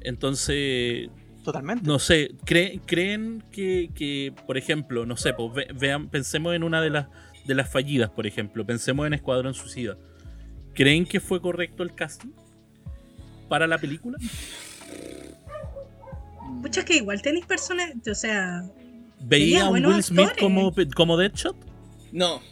Entonces... 0.00 1.08
Totalmente. 1.42 1.86
No 1.86 1.98
sé, 1.98 2.34
¿creen 2.46 3.44
que, 3.50 4.32
por 4.46 4.56
ejemplo, 4.56 5.04
no 5.04 5.16
sé, 5.16 5.34
pues 5.34 5.66
vean, 5.78 6.08
pensemos 6.08 6.54
en 6.54 6.62
una 6.62 6.80
de 6.80 6.88
las, 6.88 7.08
de 7.46 7.54
las 7.54 7.70
fallidas, 7.70 8.08
por 8.08 8.26
ejemplo, 8.26 8.64
pensemos 8.64 9.06
en 9.06 9.12
Escuadrón 9.12 9.52
Suicida. 9.52 9.98
¿Creen 10.72 11.04
que 11.04 11.20
fue 11.20 11.42
correcto 11.42 11.82
el 11.82 11.94
casting? 11.94 12.30
Para 13.54 13.68
la 13.68 13.78
película? 13.78 14.18
Muchas 16.42 16.84
que 16.84 16.96
igual 16.96 17.22
tenéis 17.22 17.46
personas, 17.46 17.92
o 18.04 18.14
sea. 18.14 18.64
¿Veía 19.20 19.66
a 19.66 19.70
Will 19.70 20.02
Smith 20.02 20.30
como, 20.40 20.74
como 20.96 21.16
Deadshot? 21.16 21.54
No. 22.10 22.42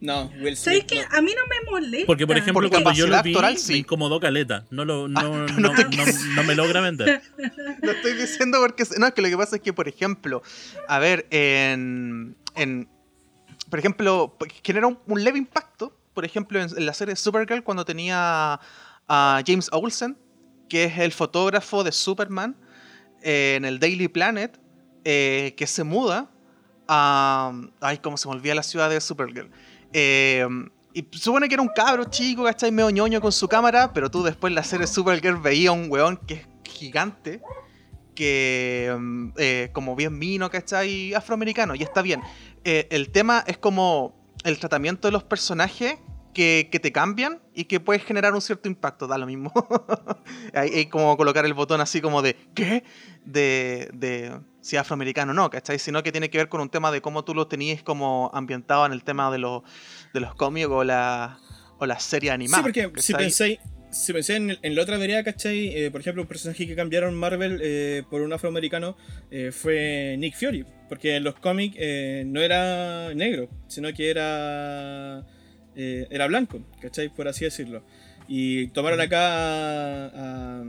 No, 0.00 0.32
Will 0.40 0.56
Smith. 0.56 0.56
¿Sabes 0.56 0.84
que 0.84 1.00
A 1.00 1.20
mí 1.20 1.32
no 1.36 1.42
me 1.46 1.70
molesta. 1.70 2.06
Porque, 2.06 2.26
por 2.26 2.38
ejemplo, 2.38 2.70
cuando 2.70 2.92
yo 2.92 3.06
lo 3.06 3.22
vi, 3.22 3.36
me 3.68 3.76
incomodó 3.76 4.18
caleta. 4.18 4.64
No, 4.70 4.86
lo, 4.86 5.08
no, 5.08 5.20
ah, 5.20 5.46
no, 5.58 5.74
no, 6.36 6.42
me 6.42 6.54
logra 6.54 6.80
vender. 6.80 7.20
lo 7.82 7.92
estoy 7.92 8.14
diciendo 8.14 8.60
porque. 8.62 8.84
No, 8.98 9.08
es 9.08 9.12
que 9.12 9.20
lo 9.20 9.28
que 9.28 9.36
pasa 9.36 9.56
es 9.56 9.62
que, 9.62 9.74
por 9.74 9.88
ejemplo, 9.88 10.42
a 10.88 10.98
ver, 10.98 11.26
en. 11.28 12.34
en 12.54 12.88
por 13.68 13.78
ejemplo, 13.78 14.38
genera 14.64 14.86
un, 14.86 14.98
un 15.06 15.22
leve 15.22 15.36
impacto. 15.36 15.94
Por 16.14 16.24
ejemplo, 16.24 16.58
en 16.62 16.86
la 16.86 16.94
serie 16.94 17.14
Supergirl, 17.14 17.62
cuando 17.62 17.84
tenía 17.84 18.58
a 19.10 19.42
James 19.44 19.68
Olsen, 19.72 20.16
que 20.70 20.84
es 20.84 20.98
el 20.98 21.12
fotógrafo 21.12 21.84
de 21.84 21.92
Superman 21.92 22.56
eh, 23.22 23.56
en 23.56 23.66
el 23.66 23.78
Daily 23.78 24.08
Planet, 24.08 24.58
eh, 25.04 25.52
que 25.56 25.66
se 25.66 25.84
muda 25.84 26.30
a. 26.88 27.52
Ay, 27.80 27.98
cómo 27.98 28.16
se 28.16 28.28
me 28.28 28.34
olvida 28.34 28.54
la 28.54 28.62
ciudad 28.62 28.88
de 28.88 28.98
Supergirl. 29.00 29.50
Eh, 29.92 30.46
y 30.94 31.06
supone 31.12 31.48
que 31.48 31.54
era 31.54 31.62
un 31.62 31.68
cabro 31.68 32.04
chico, 32.04 32.44
¿cachai? 32.44 32.72
Medio 32.72 32.90
ñoño 32.90 33.20
con 33.20 33.32
su 33.32 33.46
cámara, 33.48 33.92
pero 33.92 34.10
tú 34.10 34.22
después 34.22 34.50
en 34.50 34.54
la 34.54 34.64
serie 34.64 34.86
Supergirl 34.86 35.36
veía 35.36 35.72
un 35.72 35.90
weón 35.90 36.16
que 36.16 36.34
es 36.34 36.48
gigante, 36.64 37.42
que 38.14 39.70
como 39.72 39.94
bien 39.96 40.18
vino, 40.18 40.50
¿cachai? 40.50 41.14
Afroamericano, 41.14 41.74
y 41.74 41.82
está 41.82 42.02
bien. 42.02 42.20
el 42.64 43.10
tema 43.10 43.44
es 43.46 43.58
como 43.58 44.14
el 44.44 44.58
tratamiento 44.58 45.06
de 45.08 45.12
los 45.12 45.22
personajes 45.22 45.98
que, 46.32 46.68
te 46.80 46.92
cambian 46.92 47.40
y 47.54 47.64
que 47.64 47.80
puedes 47.80 48.04
generar 48.04 48.34
un 48.34 48.40
cierto 48.40 48.68
impacto, 48.68 49.06
da 49.06 49.18
lo 49.18 49.26
mismo. 49.26 49.52
hay, 50.54 50.86
como 50.86 51.16
colocar 51.16 51.44
el 51.44 51.54
botón 51.54 51.80
así 51.80 52.00
como 52.00 52.22
de 52.22 52.36
¿qué? 52.54 52.84
De, 53.24 53.90
de 53.92 54.38
si 54.60 54.76
afroamericano 54.76 55.34
no, 55.34 55.50
¿cachai? 55.50 55.78
Sino 55.78 56.02
que 56.02 56.12
tiene 56.12 56.30
que 56.30 56.38
ver 56.38 56.48
con 56.48 56.60
un 56.60 56.70
tema 56.70 56.90
de 56.90 57.00
cómo 57.00 57.24
tú 57.24 57.34
lo 57.34 57.48
tenías 57.48 57.82
como 57.82 58.30
ambientado 58.34 58.86
en 58.86 58.92
el 58.92 59.02
tema 59.02 59.30
de, 59.30 59.38
los 59.38 59.62
de 60.14 60.20
los 60.20 60.34
cómics 60.34 60.68
o 60.68 60.84
la, 60.84 61.38
o 61.78 61.86
la 61.86 61.98
serie 61.98 62.30
animada. 62.30 62.62
Sí, 62.62 62.62
porque 62.62 63.02
si 63.02 63.14
pensáis, 63.14 63.58
si 63.90 64.12
pensé 64.12 64.36
en, 64.36 64.58
la 64.62 64.82
otra 64.82 64.98
vereda, 64.98 65.24
¿cachai? 65.24 65.68
Eh, 65.76 65.90
por 65.90 66.00
ejemplo, 66.00 66.22
un 66.22 66.28
personaje 66.28 66.66
que 66.66 66.76
cambiaron 66.76 67.14
Marvel 67.14 67.60
eh, 67.62 68.02
por 68.08 68.22
un 68.22 68.32
afroamericano 68.32 68.96
eh, 69.30 69.50
fue 69.52 70.16
Nick 70.18 70.36
Fury. 70.36 70.64
Porque 70.88 71.16
en 71.16 71.24
los 71.24 71.36
cómics 71.36 71.76
no 72.26 72.40
era 72.40 73.14
negro, 73.14 73.48
sino 73.68 73.92
que 73.92 74.10
era 74.10 75.24
eh, 75.76 76.06
era 76.10 76.26
blanco, 76.26 76.60
¿cachai? 76.80 77.08
Por 77.08 77.28
así 77.28 77.44
decirlo. 77.44 77.82
Y 78.28 78.68
tomaron 78.68 79.00
acá 79.00 80.06
a. 80.06 80.62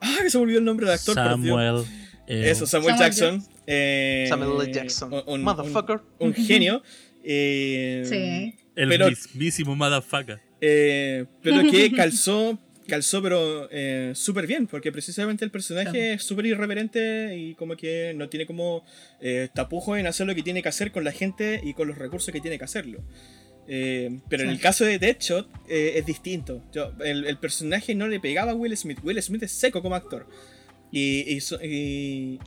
ah, 0.00 0.16
que 0.22 0.30
se 0.30 0.38
me 0.38 0.44
olvidó 0.44 0.58
el 0.58 0.64
nombre 0.64 0.86
del 0.86 0.94
actor. 0.94 1.14
Samuel. 1.14 1.84
Eh, 2.26 2.50
Eso, 2.50 2.66
Samuel, 2.66 2.96
Jackson. 2.98 3.44
Eh, 3.66 4.26
Samuel 4.28 4.72
Jackson. 4.72 5.22
Un, 5.26 5.42
motherfucker. 5.42 6.00
Un, 6.18 6.34
genio. 6.34 6.82
sí. 7.24 8.54
El 8.74 8.98
mismísimo 9.08 9.76
motherfucker. 9.76 10.40
pero 10.60 11.70
que 11.70 11.92
calzó 11.94 12.58
calzó 12.88 13.22
pero 13.22 13.68
súper 14.14 14.46
bien, 14.46 14.66
porque 14.66 14.90
precisamente 14.92 15.44
el 15.44 15.50
personaje 15.50 16.14
es 16.14 16.22
súper 16.24 16.46
irreverente 16.46 17.36
y 17.36 17.54
como 17.54 17.76
que 17.76 18.12
no 18.16 18.28
tiene 18.28 18.46
como 18.46 18.84
tapujo 19.54 19.96
en 19.96 20.06
hacer 20.06 20.26
lo 20.26 20.34
que 20.34 20.42
tiene 20.42 20.62
que 20.62 20.68
hacer 20.68 20.92
con 20.92 21.04
la 21.04 21.12
gente 21.12 21.60
y 21.62 21.74
con 21.74 21.88
los 21.88 21.98
recursos 21.98 22.32
que 22.32 22.40
tiene 22.40 22.58
que 22.58 22.64
hacerlo. 22.64 23.02
Eh, 23.68 24.20
pero 24.28 24.42
en 24.42 24.50
el 24.50 24.60
caso 24.60 24.84
de 24.84 24.98
Deadshot 24.98 25.48
eh, 25.68 25.94
es 25.96 26.06
distinto. 26.06 26.64
Yo, 26.72 26.92
el, 27.04 27.36
personaje 27.38 27.94
no 27.94 28.08
le 28.08 28.20
pegaba 28.20 28.52
a 28.52 28.54
Will 28.54 28.76
Smith. 28.76 28.98
Will 29.02 29.22
Smith 29.22 29.42
es 29.42 29.52
seco 29.52 29.82
como 29.82 29.94
actor. 29.94 30.26
Y, 30.90 31.38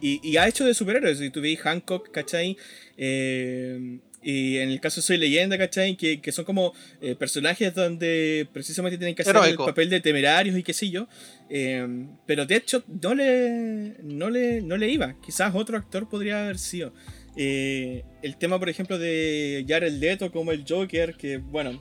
y, 0.02 0.38
ha 0.38 0.48
hecho 0.48 0.66
de 0.66 0.76
superhéroes. 0.76 1.20
Tú 1.32 1.42
veis 1.42 1.60
Hancock, 1.60 2.12
¿cachai? 2.12 2.58
Eh, 2.96 4.00
y 4.22 4.58
en 4.58 4.70
el 4.70 4.80
caso 4.80 5.02
Soy 5.02 5.18
Leyenda, 5.18 5.58
¿cachai? 5.58 5.96
Que, 5.96 6.22
que 6.22 6.32
son 6.32 6.46
como 6.46 6.74
eh, 7.02 7.16
personajes 7.16 7.74
donde 7.74 8.48
precisamente 8.54 8.98
tienen 9.00 9.16
que 9.16 9.24
hacer 9.24 9.36
el 9.48 9.56
papel 9.56 9.90
de 9.90 10.00
temerarios 10.00 10.58
y 10.58 10.64
qué 10.64 10.74
sé 10.74 10.92
yo. 10.92 11.08
pero 12.28 12.46
Deadshot 12.46 12.86
no 12.88 13.16
le, 13.16 13.96
no, 14.04 14.30
le, 14.30 14.62
no 14.62 14.78
le 14.78 14.92
iba. 14.92 15.16
Quizás 15.26 15.56
otro 15.56 15.78
actor 15.78 16.08
podría 16.08 16.44
haber 16.44 16.60
sido. 16.60 16.94
Eh, 17.38 18.04
el 18.22 18.38
tema, 18.38 18.60
por 18.60 18.70
ejemplo, 18.70 18.98
de 18.98 19.66
Jared 19.68 19.94
Leto 19.94 20.32
como 20.32 20.52
el 20.52 20.64
Joker, 20.68 21.16
que 21.16 21.38
bueno, 21.38 21.80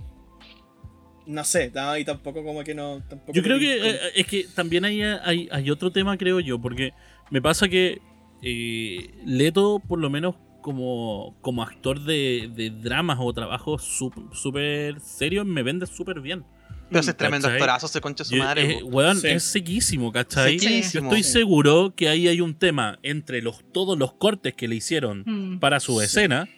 no 1.26 1.44
sé, 1.44 1.72
y 1.98 2.04
tampoco 2.04 2.44
como 2.44 2.64
que 2.64 2.74
no. 2.74 3.02
yo 3.32 3.42
creo 3.42 3.58
que 3.58 3.90
eh, 3.90 3.98
es 4.14 4.26
que 4.26 4.46
también 4.54 4.84
hay, 4.84 5.02
hay, 5.02 5.70
otro 5.70 5.90
tema, 5.90 6.16
creo 6.18 6.40
yo, 6.40 6.60
porque 6.60 6.92
me 7.30 7.40
pasa 7.40 7.68
que 7.68 8.00
eh, 8.42 9.10
Leto, 9.24 9.80
por 9.86 9.98
lo 9.98 10.10
menos 10.10 10.36
como, 10.60 11.36
como 11.40 11.62
actor 11.62 12.00
de, 12.00 12.50
de 12.54 12.70
dramas 12.70 13.18
o 13.20 13.32
trabajos 13.32 13.84
súper 13.84 15.00
serios, 15.00 15.46
me 15.46 15.62
vende 15.62 15.86
súper 15.86 16.20
bien. 16.20 16.44
Pero 16.88 17.00
ese 17.00 17.14
tremendo 17.14 17.48
actorazo, 17.48 17.88
se 17.88 18.00
concha 18.00 18.24
su 18.24 18.36
madre. 18.36 18.80
es 19.24 19.42
sequísimo, 19.42 20.12
¿cachai? 20.12 20.58
Yo 20.58 20.68
estoy 20.68 21.22
seguro 21.22 21.92
que 21.96 22.08
ahí 22.08 22.28
hay 22.28 22.40
un 22.40 22.54
tema 22.54 22.98
entre 23.02 23.42
los, 23.42 23.64
todos 23.72 23.98
los 23.98 24.12
cortes 24.14 24.54
que 24.54 24.68
le 24.68 24.76
hicieron 24.76 25.24
mm. 25.26 25.58
para 25.60 25.80
su 25.80 26.00
escena, 26.00 26.48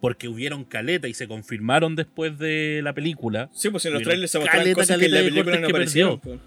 porque 0.00 0.28
hubieron 0.28 0.64
caleta 0.64 1.08
y 1.08 1.14
se 1.14 1.26
confirmaron 1.26 1.96
después 1.96 2.38
de 2.38 2.80
la 2.82 2.92
película. 2.92 3.48
Sí, 3.52 3.70
pues 3.70 3.84
en 3.86 3.94
los 3.94 4.02
trailers 4.02 4.30
se 4.30 4.38
mostraron 4.38 4.72
cosas 4.74 4.98
que 4.98 5.06
en 5.06 5.12
la 5.12 5.20
película 5.20 5.58
no 5.58 5.68
aparecieron. 5.68 6.20
Pues. 6.20 6.40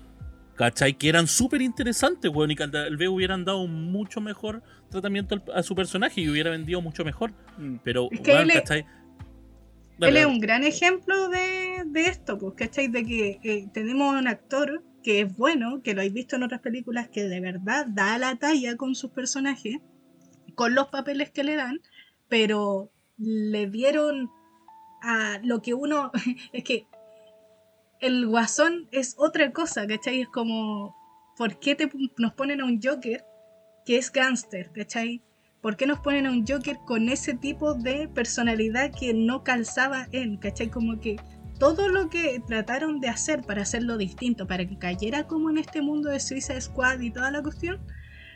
¿Cachai? 0.56 0.94
Que 0.96 1.08
eran 1.08 1.28
súper 1.28 1.62
interesantes, 1.62 2.32
weón, 2.34 2.50
y 2.50 2.56
que 2.56 2.68
tal 2.68 2.98
vez 2.98 3.10
hubieran 3.10 3.46
dado 3.46 3.62
un 3.62 3.92
mucho 3.92 4.22
mejor 4.22 4.64
tratamiento 4.90 5.42
a 5.54 5.62
su 5.62 5.76
personaje 5.76 6.22
y 6.22 6.30
hubiera 6.30 6.50
vendido 6.50 6.82
mucho 6.82 7.06
mejor. 7.06 7.32
Mm. 7.58 7.76
Pero, 7.84 8.10
¿cachai? 8.24 8.86
Él 10.00 10.18
es 10.18 10.26
un 10.26 10.40
gran 10.40 10.64
ejemplo 10.64 11.30
de, 11.30 11.86
esto, 11.96 12.38
pues, 12.38 12.54
¿cachai? 12.56 12.88
De 12.88 13.06
que 13.06 13.40
eh, 13.44 13.68
tenemos 13.74 14.16
un 14.16 14.28
actor 14.28 14.84
que 15.04 15.22
es 15.22 15.38
bueno, 15.38 15.82
que 15.82 15.94
lo 15.94 16.02
habéis 16.02 16.14
visto 16.14 16.36
en 16.36 16.44
otras 16.44 16.62
películas, 16.62 17.10
que 17.10 17.24
de 17.24 17.40
verdad 17.40 17.88
da 17.88 18.18
la 18.18 18.36
talla 18.36 18.76
con 18.76 18.94
sus 18.96 19.12
personajes, 19.12 19.78
con 20.56 20.76
los 20.76 20.88
papeles 20.88 21.32
que 21.32 21.44
le 21.44 21.56
dan, 21.56 21.82
pero 22.28 22.92
le 23.18 23.68
dieron 23.68 24.30
a 25.02 25.40
lo 25.44 25.62
que 25.62 25.74
uno. 25.74 26.12
es 26.54 26.64
que 26.64 26.88
el 28.00 28.28
guasón 28.28 28.88
es 28.92 29.16
otra 29.18 29.52
cosa, 29.52 29.88
¿cachai? 29.88 30.22
Es 30.22 30.30
como, 30.30 30.96
¿por 31.38 31.60
qué 31.60 31.76
te, 31.76 31.90
nos 32.18 32.34
ponen 32.34 32.62
a 32.62 32.66
un 32.66 32.80
Joker 32.82 33.24
que 33.86 33.98
es 33.98 34.12
gángster, 34.12 34.72
¿cachai? 34.72 35.24
¿Por 35.62 35.76
qué 35.76 35.88
nos 35.88 36.00
ponen 36.00 36.26
a 36.26 36.32
un 36.32 36.46
Joker 36.48 36.78
con 36.86 37.10
ese 37.10 37.34
tipo 37.34 37.74
de 37.74 38.08
personalidad 38.08 38.92
que 38.92 39.14
no 39.14 39.44
calzaba 39.44 40.08
en, 40.12 40.38
¿cachai? 40.38 40.70
Como 40.70 41.00
que 41.00 41.18
todo 41.60 41.90
lo 41.90 42.10
que 42.10 42.42
trataron 42.48 43.00
de 43.00 43.10
hacer 43.10 43.42
para 43.42 43.64
hacerlo 43.64 43.98
distinto, 43.98 44.48
para 44.48 44.68
que 44.68 44.78
cayera 44.78 45.26
como 45.26 45.50
en 45.50 45.58
este 45.58 45.82
mundo 45.82 46.10
de 46.10 46.20
Suiza 46.20 46.60
Squad 46.62 47.00
y 47.00 47.12
toda 47.12 47.32
la 47.32 47.42
cuestión, 47.42 47.80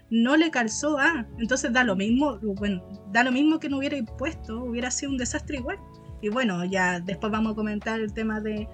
no 0.09 0.35
le 0.35 0.51
calzó 0.51 0.97
a. 0.97 1.27
Entonces 1.37 1.71
da 1.71 1.83
lo 1.83 1.95
mismo, 1.95 2.39
bueno, 2.41 2.83
da 3.11 3.23
lo 3.23 3.31
mismo 3.31 3.59
que 3.59 3.69
no 3.69 3.77
hubiera 3.77 3.97
impuesto, 3.97 4.63
hubiera 4.63 4.89
sido 4.91 5.11
un 5.11 5.17
desastre 5.17 5.57
igual. 5.57 5.77
Y 6.21 6.29
bueno, 6.29 6.63
ya 6.65 6.99
después 6.99 7.31
vamos 7.31 7.53
a 7.53 7.55
comentar 7.55 7.99
el 7.99 8.13
tema 8.13 8.41
de, 8.41 8.67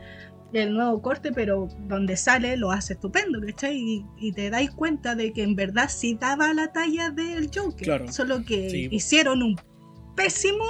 el 0.53 0.73
nuevo 0.73 1.01
corte, 1.01 1.31
pero 1.31 1.67
donde 1.87 2.15
sale 2.15 2.57
lo 2.57 2.71
hace 2.71 2.93
estupendo, 2.93 3.41
¿cachai? 3.41 4.05
Y, 4.17 4.31
te 4.31 4.49
dais 4.49 4.71
cuenta 4.71 5.15
de 5.15 5.33
que 5.33 5.43
en 5.43 5.55
verdad 5.55 5.89
sí 5.89 6.17
daba 6.19 6.53
la 6.53 6.71
talla 6.71 7.09
del 7.09 7.49
Joker, 7.53 8.11
solo 8.11 8.43
que 8.43 8.87
hicieron 8.91 9.43
un 9.43 9.59
pésimo... 10.15 10.65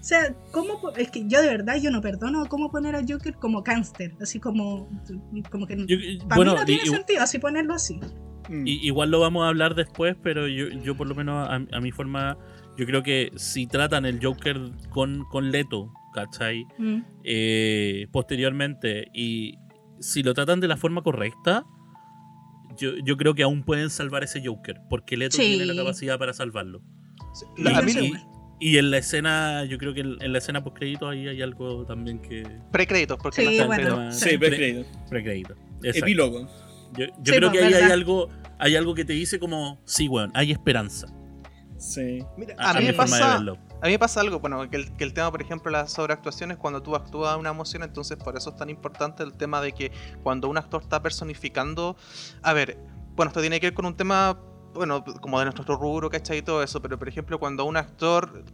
O 0.00 0.06
sea, 0.06 0.34
¿cómo, 0.50 0.90
es 0.98 1.10
que 1.10 1.26
yo 1.26 1.40
de 1.40 1.48
verdad 1.48 1.76
yo 1.80 1.90
no 1.90 2.02
perdono 2.02 2.44
cómo 2.46 2.70
poner 2.70 2.94
a 2.94 3.00
Joker 3.08 3.36
como 3.36 3.64
cáncer, 3.64 4.14
así 4.20 4.38
como, 4.38 4.86
como 5.50 5.66
que 5.66 5.76
para 6.28 6.36
bueno, 6.36 6.52
mí 6.52 6.58
no 6.58 6.64
tiene 6.66 6.84
sentido 6.84 7.22
así 7.22 7.38
ponerlo 7.38 7.72
así. 7.72 7.98
Mm. 8.50 8.66
igual 8.66 9.10
lo 9.10 9.20
vamos 9.20 9.46
a 9.46 9.48
hablar 9.48 9.74
después, 9.74 10.14
pero 10.22 10.46
yo, 10.46 10.68
yo 10.68 10.94
por 10.94 11.06
lo 11.06 11.14
menos 11.14 11.48
a, 11.48 11.80
mi 11.80 11.90
forma, 11.90 12.36
yo 12.76 12.84
creo 12.84 13.02
que 13.02 13.32
si 13.36 13.66
tratan 13.66 14.04
el 14.04 14.22
Joker 14.22 14.60
con, 14.90 15.24
con 15.30 15.50
Leto 15.50 15.90
¿cachai? 16.14 16.64
Mm. 16.78 17.00
Eh, 17.24 18.06
posteriormente, 18.12 19.08
y 19.12 19.58
si 19.98 20.22
lo 20.22 20.32
tratan 20.32 20.60
de 20.60 20.68
la 20.68 20.76
forma 20.76 21.02
correcta, 21.02 21.66
yo, 22.76 23.16
creo 23.16 23.34
que 23.34 23.42
aún 23.42 23.62
pueden 23.64 23.90
salvar 23.90 24.24
ese 24.24 24.44
Joker, 24.44 24.80
porque 24.88 25.16
Leto 25.16 25.36
tiene 25.36 25.66
la 25.66 25.74
capacidad 25.74 26.18
para 26.18 26.32
salvarlo. 26.32 26.82
y, 28.60 28.78
en 28.78 28.90
la 28.90 28.98
escena, 28.98 29.64
yo 29.64 29.78
creo 29.78 29.94
que 29.94 30.00
en, 30.00 30.32
la 30.32 30.38
escena 30.38 30.64
post 30.64 30.76
crédito 30.76 31.08
ahí 31.08 31.28
hay 31.28 31.42
algo 31.42 31.84
también 31.86 32.20
que. 32.20 32.44
Precréditos, 32.72 33.18
porque 33.22 33.46
sí, 33.46 33.58
no 33.58 34.12
Sí, 34.12 34.38
precréditos. 34.38 34.86
Precréditos. 35.08 35.56
Epílogo. 35.82 36.48
Yo, 36.96 37.06
creo 37.24 37.50
que 37.50 37.58
ahí 37.58 37.74
hay 37.74 37.90
algo, 37.90 38.28
hay 38.58 38.76
algo 38.76 38.94
que 38.94 39.04
te 39.04 39.12
dice 39.12 39.38
como, 39.38 39.80
sí, 39.84 40.08
weón, 40.08 40.30
hay 40.34 40.52
esperanza. 40.52 41.08
Sí. 41.84 42.24
Mira, 42.38 42.54
a, 42.58 42.72
mí 42.72 42.86
me 42.86 42.94
pasa, 42.94 43.36
a 43.36 43.40
mí 43.40 43.56
me 43.82 43.98
pasa 43.98 44.20
algo, 44.22 44.40
bueno, 44.40 44.70
que 44.70 44.76
el, 44.98 45.12
tema, 45.12 45.30
por 45.30 45.42
ejemplo, 45.42 45.70
la 45.70 45.86
sobreactuación 45.86 46.50
es 46.50 46.56
cuando 46.56 46.82
tú 46.82 46.96
actúas 46.96 47.36
una 47.36 47.50
emoción, 47.50 47.82
entonces 47.82 48.16
por 48.16 48.38
eso 48.38 48.50
es 48.50 48.56
tan 48.56 48.70
importante 48.70 49.22
el 49.22 49.34
tema 49.34 49.60
de 49.60 49.72
que 49.72 49.92
cuando 50.22 50.48
un 50.48 50.56
actor 50.56 50.80
está 50.80 51.02
personificando, 51.02 51.94
a 52.42 52.54
ver, 52.54 52.78
bueno, 53.14 53.28
esto 53.28 53.42
tiene 53.42 53.60
que 53.60 53.66
ver 53.66 53.74
con 53.74 53.84
un 53.84 53.94
tema, 53.94 54.40
bueno, 54.72 55.04
como 55.20 55.38
de 55.38 55.44
nuestro 55.44 55.76
rubro, 55.76 56.08
¿cachai? 56.08 56.38
Y 56.38 56.42
todo 56.42 56.62
eso, 56.62 56.80
pero 56.80 56.98
por 56.98 57.08
ejemplo, 57.08 57.38
cuando 57.38 57.66
un 57.66 57.76
actor... 57.76 58.44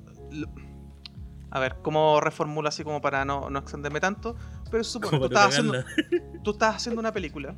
A 1.52 1.58
ver, 1.58 1.76
¿cómo 1.82 2.20
reformulo 2.20 2.68
así 2.68 2.84
como 2.84 3.00
para 3.00 3.24
no, 3.24 3.50
no 3.50 3.58
extenderme 3.60 3.98
tanto? 3.98 4.36
Pero 4.70 4.84
supongo, 4.84 5.18
tú 5.18 5.24
estás, 5.26 5.46
haciendo, 5.48 5.84
tú 6.44 6.50
estás 6.52 6.76
haciendo 6.76 7.00
una 7.00 7.12
película 7.12 7.56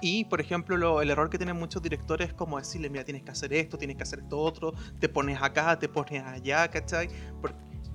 y, 0.00 0.24
por 0.24 0.40
ejemplo, 0.40 1.00
el 1.00 1.10
error 1.10 1.30
que 1.30 1.38
tienen 1.38 1.56
muchos 1.56 1.82
directores 1.82 2.28
es 2.28 2.34
como 2.34 2.58
decirle, 2.58 2.90
mira, 2.90 3.04
tienes 3.04 3.22
que 3.22 3.30
hacer 3.30 3.52
esto, 3.52 3.78
tienes 3.78 3.96
que 3.96 4.02
hacer 4.02 4.20
esto 4.20 4.38
otro, 4.38 4.74
te 4.98 5.08
pones 5.08 5.40
acá, 5.40 5.78
te 5.78 5.88
pones 5.88 6.22
allá, 6.22 6.68
¿cachai? 6.68 7.08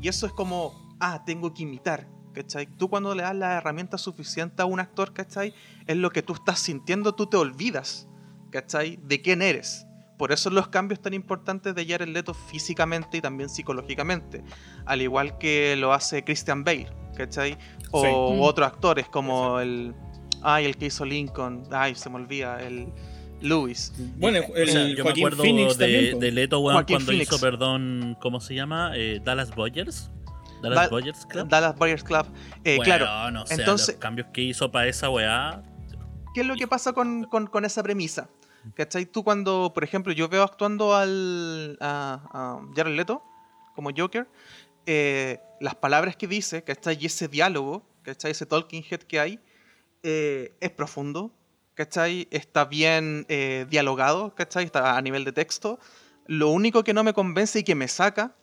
y 0.01 0.07
eso 0.07 0.25
es 0.25 0.33
como, 0.33 0.73
ah, 0.99 1.23
tengo 1.25 1.53
que 1.53 1.63
imitar, 1.63 2.07
¿cachai? 2.33 2.65
Tú 2.65 2.89
cuando 2.89 3.13
le 3.13 3.21
das 3.21 3.35
la 3.35 3.57
herramienta 3.57 3.99
suficiente 3.99 4.61
a 4.61 4.65
un 4.65 4.79
actor, 4.79 5.13
¿cachai? 5.13 5.53
Es 5.85 5.95
lo 5.95 6.09
que 6.09 6.23
tú 6.23 6.33
estás 6.33 6.59
sintiendo, 6.59 7.13
tú 7.13 7.27
te 7.27 7.37
olvidas, 7.37 8.07
¿cachai? 8.49 8.97
De 9.03 9.21
quién 9.21 9.43
eres. 9.43 9.85
Por 10.17 10.31
eso 10.31 10.49
los 10.49 10.67
cambios 10.67 11.01
tan 11.01 11.13
importantes 11.13 11.75
de 11.75 11.85
Jared 11.85 12.07
Leto 12.07 12.33
físicamente 12.33 13.17
y 13.17 13.21
también 13.21 13.49
psicológicamente. 13.49 14.43
Al 14.85 15.01
igual 15.01 15.37
que 15.37 15.75
lo 15.75 15.93
hace 15.93 16.23
Christian 16.23 16.63
Bale, 16.63 16.91
¿cachai? 17.15 17.57
O 17.91 18.33
mm. 18.33 18.41
otros 18.41 18.67
actores 18.67 19.07
como 19.07 19.59
el 19.59 19.95
Ay, 20.41 20.65
el 20.65 20.77
que 20.77 20.87
hizo 20.87 21.05
Lincoln. 21.05 21.63
Ay, 21.71 21.95
se 21.95 22.09
me 22.09 22.15
olvida. 22.17 22.61
El 22.61 22.87
Lewis. 23.41 23.93
Bueno, 24.17 24.39
el, 24.55 24.95
yo 24.95 25.03
me 25.03 25.11
acuerdo 25.11 25.43
de, 25.43 26.15
de, 26.19 26.31
Leto, 26.31 26.59
weón, 26.59 26.85
cuando 26.85 27.11
hizo, 27.11 27.39
perdón, 27.39 28.15
¿cómo 28.21 28.39
se 28.39 28.53
llama? 28.53 28.91
Eh, 28.95 29.19
Dallas 29.23 29.53
Boyers. 29.55 30.11
Dallas 30.61 30.89
Boyers 30.91 31.25
Club. 31.25 31.47
Dallas 31.47 31.75
Boyers 31.75 32.03
Club. 32.03 32.27
Eh, 32.63 32.77
claro. 32.83 33.31
No 33.31 33.45
sé, 33.47 33.55
Entonces, 33.55 33.95
los 33.95 33.97
cambios 33.97 34.27
que 34.31 34.41
hizo 34.41 34.71
para 34.71 34.87
esa 34.87 35.09
weá. 35.09 35.63
¿Qué 36.35 36.41
es 36.41 36.47
lo 36.47 36.55
que 36.55 36.67
pasa 36.67 36.93
con, 36.93 37.23
con, 37.23 37.47
con 37.47 37.65
esa 37.65 37.81
premisa? 37.81 38.29
¿Cachai? 38.75 39.05
Tú 39.07 39.23
cuando, 39.23 39.71
por 39.73 39.83
ejemplo, 39.83 40.13
yo 40.13 40.29
veo 40.29 40.43
actuando 40.43 40.95
al 40.95 41.77
a, 41.81 42.21
a 42.31 42.61
Jared 42.75 42.95
Leto 42.95 43.23
como 43.75 43.89
Joker, 43.95 44.27
eh, 44.85 45.39
las 45.59 45.75
palabras 45.75 46.15
que 46.15 46.27
dice, 46.27 46.63
¿cachai? 46.63 46.97
Y 46.99 47.07
ese 47.07 47.27
diálogo, 47.27 47.83
¿cachai? 48.03 48.31
Ese 48.31 48.45
talking 48.45 48.83
head 48.89 48.99
que 48.99 49.19
hay, 49.19 49.39
eh, 50.03 50.55
es 50.59 50.71
profundo, 50.71 51.31
¿cachai? 51.73 52.27
Está 52.31 52.65
bien 52.65 53.25
eh, 53.29 53.65
dialogado, 53.69 54.35
¿cachai? 54.35 54.65
Está 54.65 54.97
a 54.97 55.01
nivel 55.01 55.25
de 55.25 55.31
texto. 55.31 55.79
Lo 56.27 56.49
único 56.49 56.83
que 56.83 56.93
no 56.93 57.03
me 57.03 57.13
convence 57.13 57.59
y 57.59 57.63
que 57.63 57.75
me 57.75 57.87
saca 57.87 58.35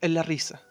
es 0.00 0.10
la 0.10 0.22
risa. 0.22 0.62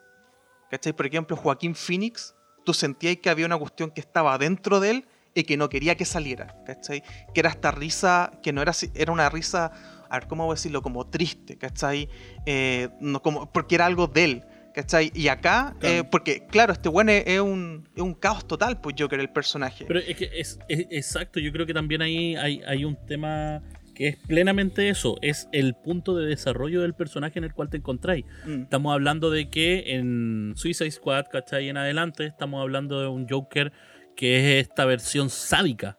¿Cachai? 0.70 0.92
Por 0.92 1.06
ejemplo, 1.06 1.36
Joaquín 1.36 1.74
Phoenix, 1.74 2.34
tú 2.64 2.74
sentías 2.74 3.16
que 3.16 3.30
había 3.30 3.46
una 3.46 3.56
cuestión 3.56 3.90
que 3.90 4.00
estaba 4.00 4.36
dentro 4.38 4.80
de 4.80 4.90
él 4.90 5.08
y 5.34 5.44
que 5.44 5.56
no 5.56 5.68
quería 5.68 5.96
que 5.96 6.04
saliera, 6.04 6.62
¿cachai? 6.66 7.02
Que 7.32 7.40
era 7.40 7.50
esta 7.50 7.70
risa, 7.70 8.32
que 8.42 8.52
no 8.52 8.60
era 8.60 8.72
era 8.94 9.12
una 9.12 9.28
risa, 9.30 9.72
a 10.10 10.18
ver, 10.18 10.28
¿cómo 10.28 10.44
voy 10.44 10.52
a 10.52 10.56
decirlo? 10.56 10.82
Como 10.82 11.06
triste, 11.06 11.56
¿cachai? 11.56 12.08
Eh, 12.46 12.88
no, 13.00 13.22
como, 13.22 13.50
porque 13.52 13.74
era 13.76 13.86
algo 13.86 14.06
de 14.06 14.24
él, 14.24 14.44
¿Cachai? 14.78 15.10
Y 15.12 15.26
acá, 15.26 15.74
eh, 15.82 16.04
porque 16.08 16.46
claro, 16.46 16.72
este 16.72 16.88
bueno 16.88 17.10
es, 17.10 17.40
un, 17.40 17.88
es, 17.96 18.00
un, 18.00 18.14
caos 18.14 18.46
total, 18.46 18.80
pues 18.80 18.94
Joker, 18.96 19.18
el 19.18 19.28
personaje. 19.28 19.84
Pero 19.84 19.98
es 19.98 20.14
que 20.14 20.30
es, 20.32 20.60
exacto, 20.68 21.40
yo 21.40 21.50
creo 21.50 21.66
que 21.66 21.74
también 21.74 22.00
ahí 22.00 22.36
hay, 22.36 22.62
hay 22.64 22.84
un 22.84 22.94
tema 23.04 23.60
que 23.96 24.06
es 24.06 24.16
plenamente 24.16 24.88
eso, 24.88 25.16
es 25.20 25.48
el 25.50 25.74
punto 25.74 26.14
de 26.14 26.26
desarrollo 26.26 26.82
del 26.82 26.94
personaje 26.94 27.40
en 27.40 27.44
el 27.44 27.52
cual 27.54 27.70
te 27.70 27.78
encontráis. 27.78 28.24
Mm. 28.46 28.62
Estamos 28.62 28.94
hablando 28.94 29.32
de 29.32 29.50
que 29.50 29.96
en 29.96 30.52
Suicide 30.54 30.92
Squad, 30.92 31.24
¿cachai? 31.24 31.68
En 31.68 31.76
adelante, 31.76 32.26
estamos 32.26 32.62
hablando 32.62 33.00
de 33.00 33.08
un 33.08 33.28
Joker 33.28 33.72
que 34.14 34.60
es 34.60 34.68
esta 34.68 34.84
versión 34.84 35.28
sádica 35.28 35.98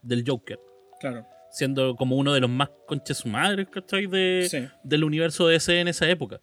del 0.00 0.22
Joker. 0.24 0.60
Claro. 1.00 1.26
Siendo 1.50 1.96
como 1.96 2.14
uno 2.14 2.32
de 2.34 2.38
los 2.38 2.50
más 2.50 2.70
conches 2.86 3.16
su 3.16 3.28
madre, 3.28 3.66
¿cachai? 3.66 4.06
De, 4.06 4.46
Sí. 4.48 4.68
del 4.84 5.02
universo 5.02 5.48
DC 5.48 5.80
en 5.80 5.88
esa 5.88 6.08
época. 6.08 6.38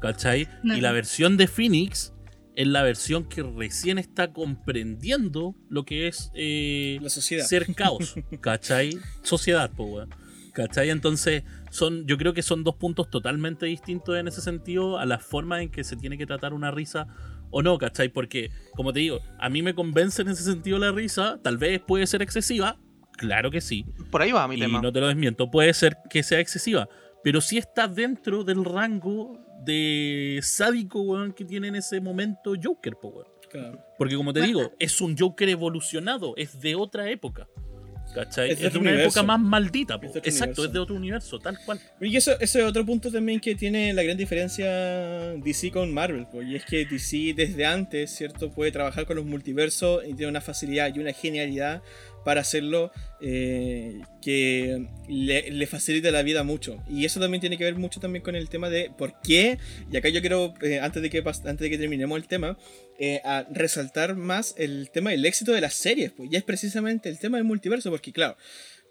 ¿Cachai? 0.00 0.48
No. 0.62 0.76
Y 0.76 0.80
la 0.80 0.92
versión 0.92 1.36
de 1.36 1.46
Phoenix 1.46 2.12
es 2.56 2.66
la 2.66 2.82
versión 2.82 3.24
que 3.28 3.42
recién 3.42 3.98
está 3.98 4.32
comprendiendo 4.32 5.54
lo 5.68 5.84
que 5.84 6.08
es 6.08 6.30
eh, 6.34 6.98
La 7.02 7.10
sociedad. 7.10 7.44
ser 7.46 7.74
caos, 7.74 8.14
¿cachai? 8.40 8.98
Sociedad, 9.22 9.70
pues, 9.76 9.90
weón. 9.90 10.10
¿Cachai? 10.52 10.90
Entonces, 10.90 11.42
son, 11.70 12.06
yo 12.06 12.16
creo 12.16 12.32
que 12.32 12.42
son 12.42 12.62
dos 12.62 12.76
puntos 12.76 13.10
totalmente 13.10 13.66
distintos 13.66 14.16
en 14.16 14.28
ese 14.28 14.40
sentido 14.40 14.98
a 14.98 15.04
la 15.06 15.18
forma 15.18 15.60
en 15.62 15.68
que 15.70 15.82
se 15.82 15.96
tiene 15.96 16.16
que 16.16 16.26
tratar 16.26 16.54
una 16.54 16.70
risa 16.70 17.08
o 17.50 17.60
no, 17.62 17.76
¿cachai? 17.78 18.08
Porque, 18.08 18.50
como 18.76 18.92
te 18.92 19.00
digo, 19.00 19.20
a 19.40 19.48
mí 19.48 19.62
me 19.62 19.74
convence 19.74 20.22
en 20.22 20.28
ese 20.28 20.44
sentido 20.44 20.78
la 20.78 20.92
risa, 20.92 21.40
tal 21.42 21.58
vez 21.58 21.80
puede 21.80 22.06
ser 22.06 22.22
excesiva, 22.22 22.78
claro 23.16 23.50
que 23.50 23.60
sí, 23.60 23.84
Por 24.12 24.22
ahí 24.22 24.30
va 24.30 24.46
mi 24.46 24.54
y 24.56 24.60
tema. 24.60 24.80
no 24.80 24.92
te 24.92 25.00
lo 25.00 25.08
desmiento, 25.08 25.50
puede 25.50 25.74
ser 25.74 25.96
que 26.08 26.22
sea 26.22 26.38
excesiva, 26.38 26.88
pero 27.24 27.40
sí 27.40 27.58
está 27.58 27.88
dentro 27.88 28.44
del 28.44 28.64
rango 28.64 29.43
de 29.62 30.40
sádico, 30.42 31.00
weón, 31.02 31.32
que 31.32 31.44
tiene 31.44 31.68
en 31.68 31.76
ese 31.76 32.00
momento 32.00 32.54
Joker, 32.62 32.94
po, 33.00 33.08
weón. 33.08 33.28
Claro. 33.50 33.78
Porque 33.98 34.16
como 34.16 34.32
te 34.32 34.40
digo, 34.40 34.72
es 34.78 35.00
un 35.00 35.16
Joker 35.16 35.48
evolucionado, 35.48 36.34
es 36.36 36.60
de 36.60 36.74
otra 36.74 37.08
época. 37.10 37.46
¿Cachai? 38.14 38.50
Es 38.50 38.60
Es 38.60 38.72
de 38.72 38.78
una 38.78 38.90
universo. 38.90 39.20
época 39.20 39.22
más 39.24 39.40
maldita. 39.40 39.98
po. 40.00 40.06
Es 40.08 40.16
Exacto, 40.16 40.42
universo. 40.62 40.64
es 40.66 40.72
de 40.72 40.78
otro 40.78 40.94
universo, 40.94 41.38
tal 41.40 41.58
cual. 41.64 41.80
Y 42.00 42.16
eso, 42.16 42.32
eso 42.38 42.58
es 42.60 42.64
otro 42.64 42.84
punto 42.84 43.10
también 43.10 43.40
que 43.40 43.54
tiene 43.56 43.92
la 43.92 44.02
gran 44.04 44.16
diferencia 44.16 44.66
DC 45.34 45.70
con 45.72 45.92
Marvel, 45.92 46.26
pues, 46.30 46.46
y 46.46 46.54
es 46.54 46.64
que 46.64 46.84
DC 46.84 47.32
desde 47.34 47.64
antes, 47.66 48.10
¿cierto? 48.14 48.50
Puede 48.52 48.70
trabajar 48.72 49.06
con 49.06 49.16
los 49.16 49.24
multiversos 49.24 50.02
y 50.04 50.14
tiene 50.14 50.28
una 50.28 50.40
facilidad 50.40 50.94
y 50.94 50.98
una 51.00 51.12
genialidad 51.12 51.82
para 52.24 52.40
hacerlo 52.40 52.90
eh, 53.20 54.00
que 54.20 54.86
le, 55.08 55.50
le 55.50 55.66
facilita 55.66 56.10
la 56.10 56.22
vida 56.22 56.42
mucho. 56.42 56.82
Y 56.88 57.04
eso 57.04 57.20
también 57.20 57.40
tiene 57.40 57.58
que 57.58 57.64
ver 57.64 57.76
mucho 57.76 58.00
también 58.00 58.22
con 58.22 58.34
el 58.36 58.48
tema 58.48 58.70
de 58.70 58.90
por 58.96 59.20
qué, 59.22 59.58
y 59.90 59.96
acá 59.96 60.08
yo 60.08 60.20
quiero, 60.20 60.54
eh, 60.62 60.80
antes, 60.80 61.02
de 61.02 61.10
que, 61.10 61.18
antes 61.18 61.58
de 61.58 61.70
que 61.70 61.78
terminemos 61.78 62.16
el 62.16 62.26
tema, 62.26 62.58
eh, 62.98 63.20
a 63.24 63.46
resaltar 63.50 64.14
más 64.14 64.54
el 64.56 64.90
tema 64.90 65.10
del 65.10 65.24
éxito 65.24 65.52
de 65.52 65.60
las 65.60 65.74
series, 65.74 66.12
pues, 66.12 66.30
y 66.32 66.36
es 66.36 66.42
precisamente 66.42 67.08
el 67.08 67.18
tema 67.18 67.36
del 67.36 67.44
multiverso, 67.44 67.90
porque 67.90 68.12
claro, 68.12 68.36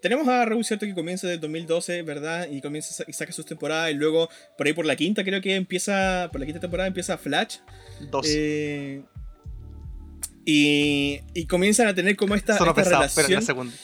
tenemos 0.04 0.28
a 0.28 0.42
Arrow, 0.42 0.62
¿cierto? 0.62 0.84
Que 0.84 0.94
comienza 0.94 1.26
desde 1.26 1.40
2012, 1.40 2.02
¿verdad? 2.02 2.46
Y 2.50 2.60
comienza 2.60 3.04
y 3.08 3.12
saca 3.14 3.32
sus 3.32 3.46
temporadas. 3.46 3.90
Y 3.90 3.94
luego, 3.94 4.28
por 4.58 4.66
ahí 4.66 4.74
por 4.74 4.84
la 4.84 4.96
quinta, 4.96 5.24
creo 5.24 5.40
que 5.40 5.54
empieza. 5.54 6.28
Por 6.30 6.40
la 6.40 6.44
quinta 6.46 6.60
temporada 6.60 6.86
empieza 6.86 7.16
Flash. 7.16 7.56
Dos. 8.10 8.26
eh, 8.28 9.02
y, 10.44 11.20
y 11.34 11.46
comienzan 11.46 11.86
a 11.88 11.94
tener 11.94 12.16
como 12.16 12.34
esta, 12.34 12.56
Solo 12.58 12.70
esta 12.70 12.82
espera 12.82 12.98
relación. 12.98 13.40
la 13.40 13.46
segunda. 13.46 13.74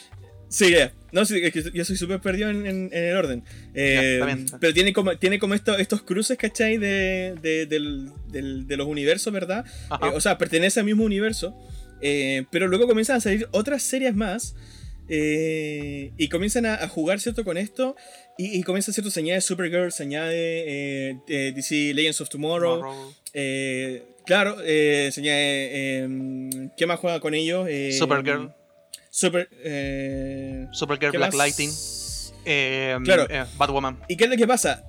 Sí, 0.49 0.73
ya. 0.73 0.93
No, 1.13 1.25
sí, 1.25 1.39
es 1.43 1.53
que 1.53 1.71
yo 1.73 1.85
soy 1.85 1.97
súper 1.97 2.21
perdido 2.21 2.51
en, 2.51 2.67
en- 2.67 2.91
en 2.93 3.05
el 3.05 3.17
orden. 3.17 3.45
Eh, 3.73 4.21
bien. 4.27 4.47
Pero 4.61 4.75
tiene 4.75 4.93
como, 4.93 5.17
tiene 5.17 5.39
como 5.39 5.55
esto- 5.55 5.79
estos 5.79 6.03
cruces, 6.03 6.37
¿cachai? 6.37 6.77
De, 6.77 7.35
de, 7.41 7.67
del- 7.67 8.11
del- 8.33 8.67
de 8.67 8.77
los 8.77 8.89
universos, 8.89 9.33
¿verdad? 9.33 9.65
Eh, 10.03 10.11
o 10.13 10.21
sea, 10.21 10.39
pertenece 10.39 10.81
al 10.81 10.87
mismo 10.87 11.05
universo. 11.05 11.57
eh, 12.03 12.47
pero 12.51 12.67
luego 12.67 12.89
comienzan 12.89 13.17
a 13.17 13.21
salir 13.21 13.47
otras 13.53 13.83
series 13.83 14.15
más. 14.17 14.55
y 15.09 16.29
comienzan 16.29 16.67
a, 16.67 16.75
a 16.75 16.89
jugar, 16.89 17.21
¿cierto? 17.21 17.45
Con 17.45 17.57
esto. 17.57 17.97
Y, 18.39 18.59
y 18.59 18.63
comienza, 18.63 18.93
¿cierto? 18.93 19.11
Se 19.11 19.21
añade 19.21 19.41
Supergirl, 19.41 19.93
se 19.93 20.05
añade 20.05 21.21
DC 21.29 21.93
Legends 21.95 22.21
of 22.21 22.29
Tomorrow. 22.29 22.77
Tomorrow. 22.81 23.15
Eh, 23.35 24.05
claro, 24.27 24.57
eh, 24.65 25.11
se 25.13 25.21
añade. 25.21 25.69
eh, 26.05 26.69
¿Qué 26.77 26.87
más 26.87 26.99
juega 27.01 27.21
con 27.21 27.35
ellos? 27.35 27.67
Eh, 27.69 27.93
Supergirl. 27.99 28.53
Super. 29.11 29.49
eh, 29.65 30.67
Supergirl 30.73 31.11
¿qué 31.13 31.19
Black 31.19 31.33
más? 31.33 31.39
Lightning. 31.39 31.71
eh, 32.45 32.97
Claro. 33.05 33.27
eh, 33.29 33.45
Batwoman. 33.57 33.99
¿Y 34.09 34.17
qué 34.17 34.25
es 34.25 34.31
lo 34.31 34.37
que 34.37 34.47
pasa? 34.47 34.85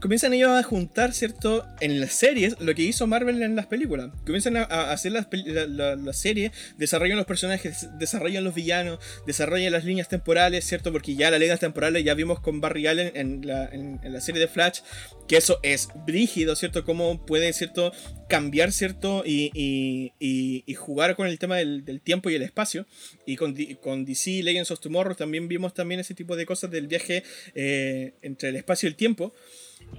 Comienzan 0.00 0.32
ellos 0.32 0.50
a 0.50 0.62
juntar, 0.62 1.12
¿cierto? 1.12 1.66
En 1.80 2.00
las 2.00 2.12
series, 2.14 2.58
lo 2.60 2.74
que 2.74 2.82
hizo 2.82 3.06
Marvel 3.06 3.40
en 3.42 3.54
las 3.54 3.66
películas. 3.66 4.10
Comienzan 4.24 4.56
a, 4.56 4.62
hacer 4.90 5.12
las, 5.12 5.28
la, 5.30 5.66
la- 5.66 5.96
la 5.96 6.12
serie, 6.12 6.50
desarrollan 6.78 7.16
los 7.18 7.26
personajes, 7.26 7.88
desarrollan 7.98 8.42
los 8.42 8.54
villanos, 8.54 8.98
desarrollan 9.26 9.72
las 9.72 9.84
líneas 9.84 10.08
temporales, 10.08 10.64
¿cierto? 10.64 10.92
Porque 10.92 11.14
ya 11.14 11.30
las 11.30 11.38
líneas 11.40 11.60
temporales 11.60 12.04
ya 12.04 12.14
vimos 12.14 12.40
con 12.40 12.60
Barry 12.60 12.86
Allen 12.86 13.12
en 13.14 13.46
la, 13.46 13.66
en- 13.66 14.00
la 14.02 14.20
serie 14.20 14.40
de 14.40 14.48
Flash, 14.48 14.80
que 15.28 15.36
eso 15.36 15.60
es 15.62 15.88
brígido, 16.06 16.56
¿cierto? 16.56 16.84
Cómo 16.84 17.24
puede, 17.24 17.52
¿cierto? 17.52 17.92
Cambiar, 18.28 18.72
¿cierto? 18.72 19.22
Y, 19.26 19.50
y- 19.54 20.74
jugar 20.74 21.14
con 21.14 21.26
el 21.26 21.38
tema 21.38 21.58
del, 21.58 22.00
tiempo 22.00 22.30
y 22.30 22.34
el 22.34 22.42
espacio. 22.42 22.86
Y 23.26 23.36
con, 23.36 23.54
con 23.82 24.04
DC 24.06 24.42
Legends 24.42 24.70
of 24.70 24.80
Tomorrow 24.80 25.14
también 25.14 25.46
vimos 25.46 25.74
también 25.74 26.00
ese 26.00 26.14
tipo 26.14 26.34
de 26.36 26.46
cosas 26.46 26.70
del 26.70 26.88
viaje 26.88 27.22
eh, 27.54 28.14
entre 28.22 28.48
el 28.48 28.56
espacio 28.56 28.88
y 28.88 28.90
el 28.90 28.96
tiempo. 28.96 29.34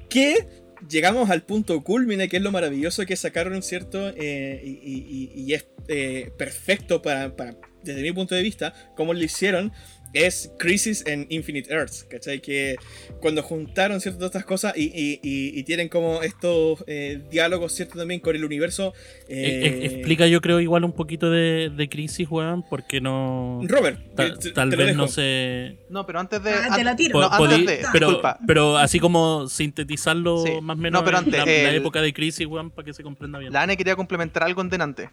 Que 0.10 0.48
llegamos 0.90 1.30
al 1.30 1.44
punto 1.44 1.84
culmine, 1.84 2.28
que 2.30 2.38
es 2.38 2.44
lo 2.44 2.52
maravilloso 2.52 3.06
que 3.06 3.16
sacaron, 3.16 3.62
¿cierto? 3.64 4.10
Eh, 4.16 4.62
y, 4.64 5.54
es 5.54 5.68
eh, 5.88 6.32
perfecto 6.38 7.02
para, 7.02 7.36
para- 7.36 7.58
desde 7.84 8.02
mi 8.02 8.12
punto 8.12 8.36
de 8.36 8.44
vista, 8.44 8.74
como 8.96 9.14
lo 9.14 9.24
hicieron. 9.24 9.72
Es 10.14 10.52
Crisis 10.60 11.06
en 11.08 11.26
Infinite 11.30 11.72
Earths, 11.74 12.04
¿cachai? 12.04 12.42
Que 12.42 12.76
cuando 13.22 13.42
juntaron 13.44 14.02
¿cierto? 14.02 14.20
todas 14.20 14.32
estas 14.32 14.46
cosas 14.46 14.74
y, 14.76 14.92
y- 14.94 15.20
y- 15.24 15.58
y 15.60 15.64
tienen 15.64 15.88
como 15.88 16.22
estos 16.22 16.84
eh, 16.88 17.22
diálogos, 17.32 17.74
¿cierto? 17.74 17.98
También 17.98 18.20
con 18.20 18.36
el 18.36 18.44
universo. 18.44 18.94
E- 19.30 19.40
eh, 19.40 19.68
e- 19.68 19.86
explica, 19.86 20.28
yo 20.28 20.42
creo, 20.42 20.60
igual 20.60 20.84
un 20.84 20.92
poquito 20.94 21.30
de, 21.32 21.70
de 21.70 21.90
crisis, 21.90 22.28
weón, 22.30 22.64
porque 22.70 23.00
no. 23.00 23.62
Robert, 23.64 24.00
ta- 24.16 24.28
eh, 24.28 24.34
te- 24.40 24.52
tal 24.52 24.70
te 24.70 24.76
lo 24.78 24.86
vez 24.86 24.96
no 24.98 25.08
sé. 25.08 25.78
No, 25.90 26.06
pero 26.06 26.20
antes 26.20 26.44
de. 26.44 26.52
Ah, 26.52 26.68
te 26.76 26.82
an- 26.82 26.86
la 26.86 26.96
tiro. 26.96 27.20
no, 27.20 27.30
antes 27.32 27.66
de. 27.66 27.80
pero, 27.94 28.08
disculpa. 28.08 28.38
pero 28.46 28.78
así 28.78 29.00
como 29.00 29.48
sintetizarlo 29.48 30.44
Sí. 30.46 30.52
más 30.62 30.78
o 30.78 30.80
menos 30.82 31.02
No, 31.02 31.06
pero 31.06 31.18
en 31.20 31.24
antes, 31.26 31.40
la, 31.40 31.46
la 31.46 31.70
el- 31.70 31.76
época 31.76 32.02
de 32.02 32.12
crisis, 32.14 32.46
weón, 32.48 32.70
para 32.72 32.86
que 32.86 32.94
se 32.94 33.02
comprenda 33.04 33.40
bien. 33.40 33.54
La 33.54 33.62
Ane 33.62 33.78
quería 33.78 33.96
complementar 33.96 34.44
algo 34.44 34.62
en 34.62 34.70
delante. 34.70 35.10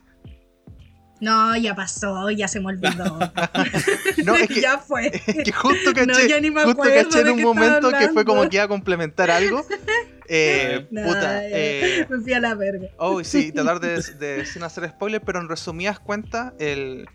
No, 1.20 1.56
ya 1.56 1.74
pasó, 1.74 2.30
ya 2.30 2.46
se 2.48 2.60
me 2.60 2.66
olvidó. 2.66 3.18
No, 4.24 4.34
es 4.36 4.48
que, 4.48 4.60
ya 4.60 4.78
fue. 4.78 5.06
es 5.26 5.44
que 5.44 5.52
justo 5.52 5.92
caché, 5.94 6.06
No, 6.06 6.20
ya 6.26 6.40
ni 6.40 6.50
me 6.50 6.62
justo 6.64 6.82
caché 6.82 7.18
en 7.20 7.24
de 7.26 7.30
un 7.32 7.42
momento 7.42 7.90
que 7.90 8.08
fue 8.08 8.24
como 8.24 8.48
que 8.48 8.56
iba 8.56 8.64
a 8.64 8.68
complementar 8.68 9.30
algo. 9.30 9.64
Eh, 10.28 10.86
puta, 10.90 11.46
eh, 11.46 12.06
me 12.08 12.18
fui 12.20 12.32
a 12.34 12.40
la 12.40 12.54
verga. 12.54 12.88
Oh, 12.98 13.22
sí, 13.24 13.50
tratar 13.52 13.80
de, 13.80 14.02
de- 14.18 14.44
sin 14.46 14.62
hacer 14.62 14.88
spoiler, 14.90 15.22
pero 15.22 15.40
en 15.40 15.48
resumidas 15.48 15.98
cuentas, 16.00 16.52
el 16.58 17.06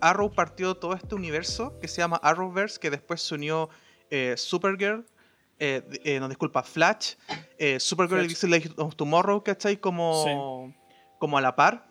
Arrow 0.00 0.32
partió 0.32 0.74
todo 0.74 0.94
este 0.94 1.14
universo 1.14 1.78
que 1.80 1.88
se 1.88 1.98
llama 1.98 2.16
Arrowverse, 2.22 2.78
que 2.80 2.90
después 2.90 3.22
se 3.22 3.34
unió 3.34 3.68
eh, 4.10 4.34
Supergirl, 4.36 5.04
eh, 5.58 5.82
eh, 6.04 6.18
no, 6.20 6.28
disculpa, 6.28 6.62
Flash, 6.62 7.14
eh, 7.58 7.78
Supergirl 7.80 8.20
y 8.24 8.28
Flash. 8.28 8.34
DC 8.34 8.48
Legends 8.48 8.78
of 8.78 8.96
Tomorrow, 8.96 9.42
¿cachai? 9.44 9.76
Como, 9.78 10.74
como 11.18 11.38
a 11.38 11.40
la 11.40 11.54
par. 11.56 11.85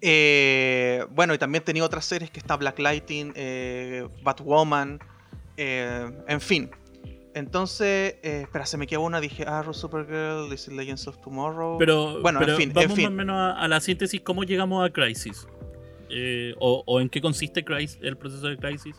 Eh, 0.00 1.04
bueno, 1.10 1.34
y 1.34 1.38
también 1.38 1.64
tenía 1.64 1.84
otras 1.84 2.04
series 2.04 2.30
que 2.30 2.38
está 2.38 2.56
Black 2.56 2.78
Lightning, 2.78 3.32
eh, 3.34 4.06
Batwoman, 4.22 4.98
eh, 5.56 6.10
en 6.28 6.40
fin. 6.40 6.70
Entonces, 7.34 8.16
espera, 8.22 8.64
se 8.64 8.78
me 8.78 8.86
quedó 8.86 9.02
una, 9.02 9.20
dije 9.20 9.44
Arrow, 9.44 9.74
Supergirl, 9.74 10.48
DC 10.48 10.72
Legends 10.72 11.06
of 11.06 11.18
Tomorrow. 11.20 11.76
Pero, 11.78 12.20
Bueno, 12.22 12.38
en 12.40 12.46
pero 12.46 12.58
en 12.58 12.72
vamos 12.72 12.94
fin. 12.94 13.04
más 13.04 13.12
o 13.12 13.14
menos 13.14 13.36
a, 13.36 13.60
a 13.60 13.68
la 13.68 13.80
síntesis, 13.80 14.20
¿cómo 14.22 14.44
llegamos 14.44 14.86
a 14.86 14.90
Crisis? 14.90 15.46
O, 16.58 16.82
o 16.86 17.00
en 17.00 17.08
qué 17.10 17.20
consiste 17.20 17.62
Crisis- 17.64 17.98
el 18.00 18.16
proceso 18.16 18.46
de 18.46 18.56
Crisis 18.56 18.96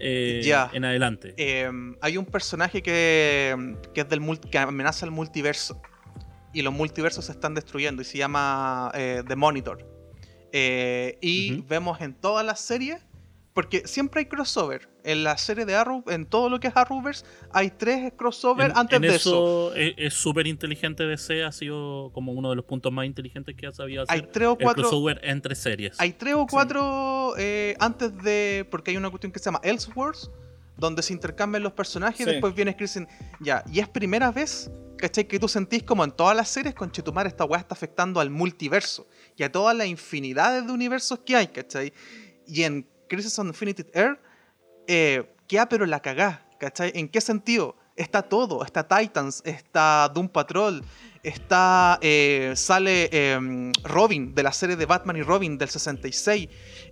eh, 0.00 0.40
Ya. 0.42 0.70
en 0.72 0.84
adelante. 0.84 1.34
Eh, 1.36 1.70
hay 2.00 2.16
un 2.16 2.24
personaje 2.24 2.82
que, 2.82 3.76
que 3.94 4.00
es 4.00 4.08
del 4.08 4.20
multi- 4.20 4.48
que 4.50 4.58
amenaza 4.58 5.04
el 5.06 5.12
multiverso. 5.12 5.80
Y 6.54 6.62
los 6.62 6.72
multiversos 6.74 7.26
se 7.26 7.32
están 7.32 7.54
destruyendo 7.54 8.02
y 8.02 8.04
se 8.04 8.18
llama 8.18 8.90
eh, 8.94 9.22
The 9.28 9.36
Monitor. 9.36 9.86
Eh, 10.52 11.18
y 11.20 11.62
vemos 11.62 12.00
en 12.00 12.14
todas 12.14 12.44
las 12.44 12.60
series, 12.60 13.00
porque 13.54 13.82
siempre 13.86 14.20
hay 14.20 14.26
crossover. 14.26 14.88
En 15.04 15.24
la 15.24 15.36
serie 15.36 15.64
de 15.64 15.74
Arrow, 15.74 16.04
en 16.08 16.26
todo 16.26 16.48
lo 16.48 16.60
que 16.60 16.68
es 16.68 16.76
Arrowverse, 16.76 17.24
hay 17.52 17.70
tres 17.70 18.12
crossover 18.16 18.70
En- 18.70 18.76
antes 18.78 18.96
en 18.96 19.02
de 19.02 19.08
eso. 19.16 19.72
eso 19.72 19.74
es- 19.74 19.94
es 19.96 20.14
súper 20.14 20.46
inteligente 20.46 21.04
DC, 21.04 21.42
ha 21.42 21.50
sido 21.52 22.10
como 22.14 22.32
uno 22.32 22.50
de 22.50 22.56
los 22.56 22.64
puntos 22.64 22.92
más 22.92 23.04
inteligentes 23.06 23.56
que 23.56 23.66
ha 23.66 23.72
sabido 23.72 24.04
hacer 24.04 24.14
Hay 24.14 24.22
tres 24.32 24.48
o 24.48 24.56
cuatro. 24.56 24.82
crossover 24.84 25.20
entre 25.24 25.54
series. 25.54 26.00
Hay 26.00 26.12
tres 26.12 26.34
o 26.34 26.46
cuatro 26.46 27.34
eh, 27.36 27.74
antes 27.80 28.16
de. 28.22 28.66
Porque 28.70 28.92
hay 28.92 28.96
una 28.96 29.10
cuestión 29.10 29.32
que 29.32 29.38
se 29.40 29.46
llama 29.46 29.60
Elseworlds, 29.64 30.30
donde 30.76 31.02
se 31.02 31.12
intercambian 31.12 31.62
los 31.62 31.72
personajes 31.72 32.20
y 32.20 32.24
después 32.24 32.54
viene 32.54 32.76
Chris 32.76 32.98
Ya, 33.40 33.64
y 33.72 33.80
es 33.80 33.88
primera 33.88 34.30
vez, 34.30 34.70
¿cachai? 35.02 35.24
Que 35.24 35.40
tú 35.40 35.48
sentís 35.48 35.82
como 35.82 36.04
en 36.04 36.12
todas 36.12 36.36
las 36.36 36.48
series, 36.48 36.76
con 36.76 36.92
Chetumar, 36.92 37.26
esta 37.26 37.44
weá 37.44 37.58
está 37.58 37.74
afectando 37.74 38.20
al 38.20 38.30
multiverso 38.30 39.08
y 39.36 39.42
a 39.42 39.50
todas 39.50 39.76
las 39.76 39.88
infinidades 39.88 40.64
de 40.64 40.72
universos 40.72 41.18
que 41.26 41.34
hay, 41.34 41.48
¿cachai? 41.48 41.92
Y 42.46 42.62
en 42.62 42.86
Crisis 43.08 43.36
on 43.40 43.48
Infinite 43.48 43.90
Earth, 43.94 44.20
eh, 44.86 45.34
queda 45.48 45.68
pero 45.68 45.86
la 45.86 45.98
cagá, 46.00 46.46
¿cachai? 46.60 46.92
¿En 46.94 47.08
qué 47.08 47.20
sentido? 47.20 47.76
Está 47.96 48.22
todo, 48.22 48.64
está 48.64 48.86
Titans, 48.86 49.42
está 49.44 50.08
Doom 50.14 50.28
Patrol, 50.28 50.84
está 51.24 51.98
eh, 52.00 52.52
sale 52.54 53.10
em, 53.12 53.72
Robin 53.82 54.34
de 54.36 54.42
la 54.44 54.52
serie 54.52 54.76
de 54.76 54.86
Batman 54.86 55.16
y 55.16 55.22
Robin 55.22 55.58
del 55.58 55.68
66, 55.68 56.48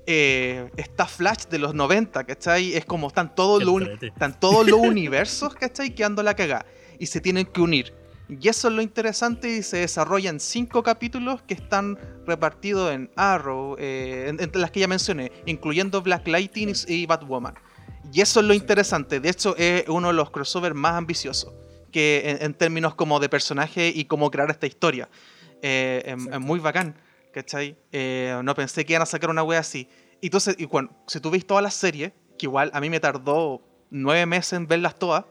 eh, 0.06 0.68
está 0.76 1.06
Flash 1.06 1.44
de 1.44 1.60
los 1.60 1.74
90, 1.74 2.24
¿cachai? 2.24 2.74
Es 2.74 2.84
como 2.84 3.06
están 3.06 3.36
todos, 3.36 3.62
los, 3.62 3.82
están 4.02 4.38
todos 4.40 4.66
los 4.66 4.80
universos, 4.80 5.54
¿cachai? 5.54 5.94
Quedando 5.94 6.24
la 6.24 6.34
cagada 6.34 6.66
y 6.98 7.06
se 7.06 7.20
tienen 7.20 7.46
que 7.46 7.60
unir. 7.60 7.99
Y 8.38 8.48
eso 8.48 8.68
es 8.68 8.74
lo 8.74 8.82
interesante 8.82 9.48
y 9.56 9.62
se 9.62 9.78
desarrolla 9.78 10.30
en 10.30 10.38
cinco 10.38 10.84
capítulos 10.84 11.42
que 11.42 11.54
están 11.54 11.98
repartidos 12.26 12.92
en 12.92 13.10
Arrow, 13.16 13.74
eh, 13.78 14.26
entre 14.38 14.60
las 14.60 14.70
que 14.70 14.78
ya 14.80 14.86
mencioné, 14.86 15.32
incluyendo 15.46 16.00
Black 16.00 16.28
Lightning 16.28 16.74
y 16.86 17.06
Batwoman. 17.06 17.54
Y 18.12 18.20
eso 18.20 18.40
es 18.40 18.46
lo 18.46 18.54
interesante, 18.54 19.20
de 19.20 19.28
hecho 19.28 19.56
es 19.56 19.88
uno 19.88 20.08
de 20.08 20.14
los 20.14 20.30
crossovers 20.30 20.74
más 20.74 20.94
ambiciosos 20.94 21.52
que 21.90 22.38
en, 22.40 22.54
términos 22.54 22.94
como 22.94 23.18
de 23.20 23.28
personaje 23.28 23.92
y 23.94 24.04
cómo 24.04 24.30
crear 24.30 24.50
esta 24.50 24.66
historia. 24.66 25.08
Eh, 25.62 26.02
es, 26.06 26.40
muy 26.40 26.60
bacán, 26.60 26.94
¿cachai? 27.32 27.76
Eh, 27.92 28.40
no 28.44 28.54
pensé 28.54 28.84
que 28.84 28.92
iban 28.92 29.02
a 29.02 29.06
sacar 29.06 29.30
una 29.30 29.42
wea 29.42 29.58
así. 29.58 29.88
Y 30.20 30.26
entonces, 30.26 30.54
y 30.58 30.66
bueno, 30.66 30.90
si 31.06 31.20
tú 31.20 31.30
ves 31.30 31.46
toda 31.46 31.62
la 31.62 31.70
serie, 31.70 32.14
que 32.38 32.46
igual 32.46 32.70
a 32.72 32.80
mí 32.80 32.88
me 32.90 33.00
tardó 33.00 33.60
nueve 33.90 34.24
meses 34.26 34.54
en 34.54 34.66
verlas 34.66 34.98
todas, 34.98 35.24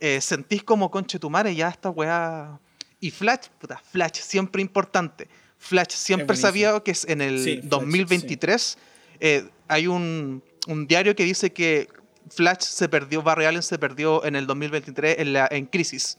eh, 0.00 0.20
sentís 0.20 0.62
como 0.62 0.90
conche 0.90 1.18
tu 1.18 1.30
madre 1.30 1.54
ya 1.54 1.68
esta 1.68 1.90
weá. 1.90 2.60
Y 3.00 3.10
Flash, 3.10 3.48
puta, 3.58 3.78
Flash 3.78 4.20
siempre 4.20 4.62
importante. 4.62 5.28
Flash 5.58 5.90
siempre 5.90 6.36
sabía 6.36 6.78
que 6.80 6.90
es 6.90 7.06
en 7.08 7.20
el 7.20 7.68
2023 7.68 8.78
eh, 9.20 9.48
hay 9.68 9.86
un, 9.86 10.42
un, 10.66 10.86
diario 10.86 11.14
que 11.14 11.24
dice 11.24 11.52
que 11.52 11.88
Flash 12.28 12.60
se 12.60 12.88
perdió, 12.88 13.22
Barry 13.22 13.46
Allen 13.46 13.62
se 13.62 13.78
perdió 13.78 14.24
en 14.24 14.36
el 14.36 14.46
2023 14.46 15.18
en, 15.18 15.32
la, 15.32 15.48
en 15.50 15.66
Crisis. 15.66 16.18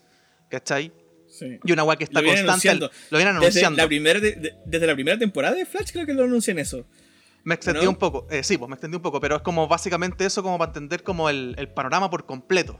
¿Cachai? 0.50 0.92
Sí. 1.28 1.60
Y 1.64 1.72
una 1.72 1.84
weá 1.84 1.98
que 1.98 2.06
está 2.06 2.22
lo 2.22 2.28
constante. 2.28 2.90
Lo 3.10 3.18
vienen 3.18 3.36
anunciando. 3.36 3.76
Desde 3.76 3.84
la, 3.84 3.88
primera 3.88 4.20
desde 4.20 4.88
la 4.88 4.94
primera 4.94 5.18
temporada 5.18 5.56
de 5.56 5.66
Flash 5.66 5.92
creo 5.92 6.06
que 6.06 6.14
lo 6.14 6.24
anuncian 6.24 6.60
eso. 6.60 6.86
Me 7.44 7.54
extendí 7.54 7.86
un 7.86 7.96
poco, 7.96 8.26
eh, 8.32 8.42
sí, 8.42 8.58
pues 8.58 8.68
me 8.70 8.74
extendí 8.74 8.96
un 8.96 9.04
poco, 9.04 9.20
pero 9.20 9.36
es 9.36 9.44
como 9.44 9.68
básicamente 9.68 10.26
eso 10.26 10.42
como 10.42 10.58
para 10.58 10.70
entender 10.70 11.04
como 11.04 11.30
el, 11.30 11.54
el 11.60 11.68
panorama 11.70 12.10
por 12.10 12.26
completo. 12.26 12.80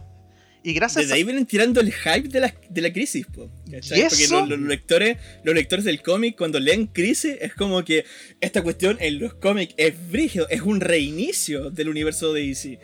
Y 0.66 0.74
gracias 0.74 1.04
Desde 1.04 1.14
ahí 1.14 1.24
vienen 1.24 1.46
tirando 1.46 1.80
el 1.80 1.94
hype 1.94 2.28
de 2.28 2.40
la, 2.40 2.56
de 2.72 2.82
la 2.82 2.92
crisis, 2.92 3.28
po, 3.28 3.52
Porque 3.66 4.28
los, 4.48 4.60
lectores, 4.62 5.18
los 5.44 5.54
lectores 5.54 5.86
del 5.86 6.02
cómic, 6.02 6.36
cuando 6.36 6.60
leen 6.60 6.88
crisis, 6.88 7.38
es 7.40 7.54
como 7.54 7.86
que 7.86 8.04
esta 8.42 8.64
cuestión 8.64 8.98
en 9.00 9.20
los 9.20 9.36
cómics 9.36 9.76
es 9.78 9.94
brígido, 10.10 10.50
es 10.50 10.62
un 10.62 10.82
reinicio 10.82 11.70
del 11.70 11.90
universo 11.90 12.34
de 12.34 12.48
DC. 12.48 12.80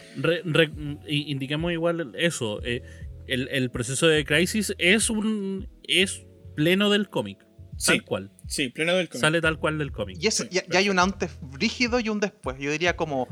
indicamos 1.07 1.71
igual 1.71 2.13
eso. 2.19 2.63
Eh, 2.63 2.83
el, 3.25 3.47
el, 3.47 3.71
proceso 3.71 4.05
de 4.05 4.25
crisis 4.25 4.75
es 4.77 5.09
un. 5.09 5.67
es 5.87 6.21
pleno 6.55 6.91
del 6.91 7.09
cómic. 7.09 7.39
Tal 7.83 8.03
cual. 8.03 8.31
Sí, 8.47 8.69
pleno 8.69 8.93
del 8.93 9.09
cómic. 9.09 9.21
Sale 9.21 9.41
tal 9.41 9.57
cual 9.57 9.79
del 9.79 9.91
cómic. 9.91 10.17
Y 10.21 10.27
eso, 10.27 10.45
ya, 10.51 10.63
hay 10.77 10.89
un 10.89 10.99
antes 10.99 11.31
brígido 11.41 11.99
y 11.99 12.09
un 12.09 12.19
después. 12.19 12.57
Yo 12.59 12.71
diría 12.71 12.95
como. 12.95 13.27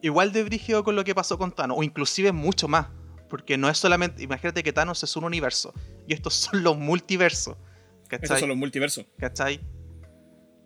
Igual 0.00 0.32
de 0.32 0.42
brígido 0.42 0.84
con 0.84 0.96
lo 0.96 1.04
que 1.04 1.14
pasó 1.14 1.36
con 1.36 1.54
Thanos, 1.54 1.76
o 1.78 1.82
inclusive 1.82 2.32
mucho 2.32 2.66
más 2.66 2.86
porque 3.28 3.56
no 3.56 3.68
es 3.68 3.78
solamente. 3.78 4.22
Imagínate 4.22 4.62
que 4.62 4.72
Thanos 4.72 5.02
es 5.02 5.16
un 5.16 5.24
universo. 5.24 5.72
Y 6.06 6.14
estos 6.14 6.34
son 6.34 6.62
los 6.62 6.76
multiversos. 6.76 7.56
¿Cachai? 8.08 8.24
Estos 8.24 8.40
son 8.40 8.48
los 8.48 8.58
multiversos. 8.58 9.06
¿Cachai? 9.18 9.60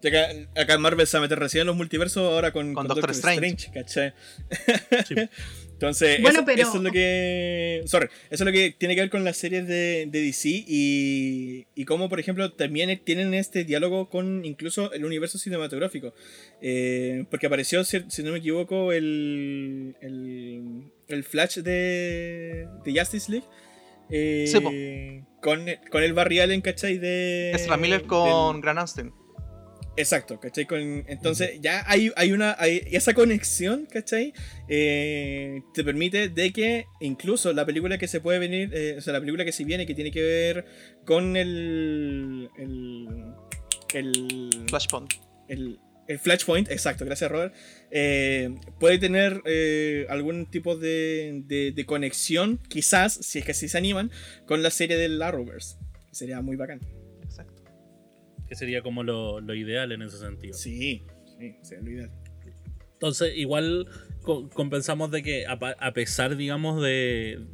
Acá, 0.07 0.29
acá 0.55 0.79
Marvel 0.79 1.07
se 1.07 1.17
va 1.17 1.23
a 1.23 1.23
meter 1.23 1.39
recién 1.39 1.63
en 1.63 1.67
los 1.69 1.77
multiversos 1.77 2.23
ahora 2.23 2.53
con, 2.53 2.73
con, 2.73 2.87
Doctor, 2.87 3.11
Strange. 3.11 3.71
¿cachai? 3.73 4.15
Entonces, 5.73 6.19
eso, 6.19 6.77
es 6.77 6.83
lo 6.83 6.91
que. 6.91 7.83
Sorry, 7.87 8.09
eso 8.31 8.43
es 8.43 8.47
lo 8.47 8.51
que 8.51 8.75
tiene 8.77 8.97
que 8.97 9.03
ver 9.03 9.11
con 9.11 9.23
las 9.23 9.37
series 9.37 9.67
de, 9.69 10.09
de 10.11 10.23
DC 10.23 10.49
y, 10.67 11.67
y 11.77 11.85
cómo, 11.85 12.09
por 12.09 12.19
ejemplo, 12.19 12.53
también 12.53 13.01
tienen 13.05 13.33
este 13.33 13.63
diálogo 13.63 14.09
con 14.09 14.45
incluso 14.45 14.93
el 14.93 15.05
universo 15.05 15.39
cinematográfico. 15.39 16.15
Eh, 16.61 17.27
porque 17.31 17.47
apareció, 17.47 17.85
si, 17.85 18.01
no 18.25 18.33
me 18.33 18.39
equivoco, 18.39 18.93
el, 18.93 19.95
el, 20.01 20.91
el 21.09 21.25
Flash 21.25 21.59
de, 21.59 22.69
de 22.85 23.01
Justice 23.01 23.31
League. 23.31 23.47
Eh, 24.11 25.23
con, 25.43 25.67
con 25.91 26.03
el 26.03 26.13
Barry 26.15 26.41
Allen, 26.41 26.61
¿cachai? 26.61 26.99
De, 26.99 27.53
es 27.53 27.69
la 27.69 27.77
Miller 27.77 28.05
con 28.05 28.61
Gran. 28.61 28.79
Exacto, 29.99 30.39
¿cachai? 30.39 30.67
entonces 31.09 31.61
ya 31.61 31.83
hay, 31.89 32.13
hay 32.15 32.31
una. 32.33 32.53
esa 32.53 33.15
conexión, 33.15 33.87
¿cachai? 33.91 34.33
Eh, 34.69 35.61
te 35.75 35.83
permite 35.83 36.29
de 36.29 36.53
que 36.53 36.87
incluso 37.01 37.53
la 37.53 37.67
película 37.67 37.99
que 37.99 38.07
se 38.07 38.21
puede 38.21 38.39
venir, 38.39 38.71
eh, 38.73 38.95
o 38.97 39.01
sea, 39.01 39.13
la 39.13 39.19
película 39.19 39.45
que 39.45 39.51
se 39.51 39.65
viene, 39.65 39.87
que 39.87 39.95
tiene 39.95 40.13
que 40.13 40.23
ver 40.23 40.67
con 41.05 41.37
el. 41.37 42.49
el. 42.59 43.09
el 43.93 44.67
Flashpoint. 44.69 45.15
El, 45.49 45.81
el 46.09 46.19
Flashpoint, 46.19 46.71
exacto, 46.71 47.05
gracias 47.05 47.31
Robert. 47.31 47.55
Eh, 47.91 48.55
puede 48.81 48.99
tener 48.99 49.43
algún 50.09 50.51
tipo 50.51 50.77
de, 50.77 51.43
de, 51.47 51.87
conexión, 51.87 52.59
quizás, 52.69 53.15
si 53.15 53.39
es 53.39 53.45
que 53.45 53.53
así 53.53 53.69
se 53.69 53.79
animan, 53.79 54.11
con 54.47 54.63
la 54.63 54.71
serie 54.71 54.97
del 54.97 55.21
Arrowverse. 55.23 55.77
Sería 56.11 56.41
muy 56.41 56.57
bacán 56.57 56.81
que 58.49 58.55
sería 58.55 58.83
como 58.83 59.03
lo, 59.05 59.55
ideal 59.55 59.93
en 59.93 60.03
ese 60.03 60.19
sentido. 60.19 60.55
Sí, 60.55 61.05
sí, 61.39 61.57
sería 61.63 61.85
lo 61.85 61.91
ideal. 61.91 62.11
Entonces, 62.95 63.37
igual 63.37 63.87
compensamos 64.55 65.11
de 65.11 65.23
que, 65.23 65.47
a, 65.47 65.93
pesar, 65.93 66.37
digamos, 66.37 66.83
de, 66.83 67.47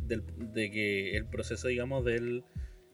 que 0.55 1.17
el 1.17 1.27
proceso, 1.27 1.69
digamos, 1.69 2.05
del, 2.05 2.45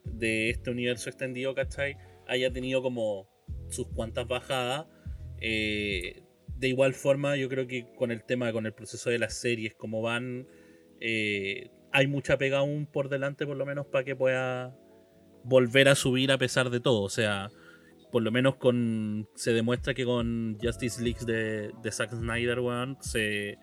de 0.03 0.49
este 0.49 0.71
universo 0.71 1.09
extendido, 1.09 1.55
¿cachai? 1.55 1.95
Haya 2.27 2.51
tenido 2.51 2.81
como 2.81 3.29
sus 3.69 3.87
cuantas 3.87 4.27
bajadas. 4.27 4.87
Eh, 5.41 6.23
de 6.57 6.67
igual 6.67 6.93
forma, 6.93 7.35
yo 7.35 7.49
creo 7.49 7.67
que 7.67 7.91
con 7.95 8.11
el 8.11 8.23
tema, 8.23 8.51
con 8.53 8.65
el 8.65 8.73
proceso 8.73 9.09
de 9.09 9.19
las 9.19 9.33
series, 9.33 9.73
como 9.73 10.01
van, 10.01 10.47
eh, 10.99 11.71
hay 11.91 12.07
mucha 12.07 12.37
pega 12.37 12.59
aún 12.59 12.85
por 12.85 13.09
delante, 13.09 13.45
por 13.45 13.57
lo 13.57 13.65
menos, 13.65 13.87
para 13.87 14.03
que 14.03 14.15
pueda 14.15 14.77
volver 15.43 15.89
a 15.89 15.95
subir 15.95 16.31
a 16.31 16.37
pesar 16.37 16.69
de 16.69 16.79
todo. 16.79 17.01
O 17.01 17.09
sea, 17.09 17.49
por 18.11 18.21
lo 18.21 18.31
menos 18.31 18.57
con 18.57 19.27
se 19.35 19.53
demuestra 19.53 19.93
que 19.93 20.05
con 20.05 20.57
Justice 20.61 21.01
League 21.01 21.25
de, 21.25 21.71
de 21.81 21.91
Zack 21.91 22.11
Snyder, 22.11 22.59
se, 23.01 23.57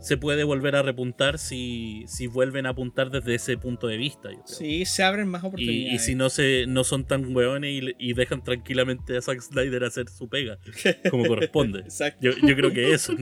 se 0.00 0.16
puede 0.16 0.44
volver 0.44 0.76
a 0.76 0.82
repuntar 0.82 1.38
si, 1.38 2.04
si 2.06 2.26
vuelven 2.26 2.66
a 2.66 2.70
apuntar 2.70 3.10
desde 3.10 3.34
ese 3.34 3.56
punto 3.56 3.86
de 3.86 3.96
vista. 3.96 4.30
Sí, 4.44 4.84
se 4.84 5.02
abren 5.02 5.28
más 5.28 5.44
oportunidades. 5.44 6.02
Y, 6.02 6.04
si 6.04 6.14
no 6.14 6.30
se 6.30 6.66
no 6.66 6.84
son 6.84 7.06
tan 7.06 7.34
weones 7.34 7.82
y, 7.98 8.12
dejan 8.12 8.42
tranquilamente 8.42 9.16
a 9.16 9.22
Zack 9.22 9.40
Snyder 9.40 9.84
hacer 9.84 10.08
su 10.08 10.28
pega, 10.28 10.58
como 11.10 11.26
corresponde. 11.26 11.84
yo, 12.20 12.32
yo, 12.32 12.56
creo 12.56 12.72
que 12.72 12.92
eso. 12.92 13.14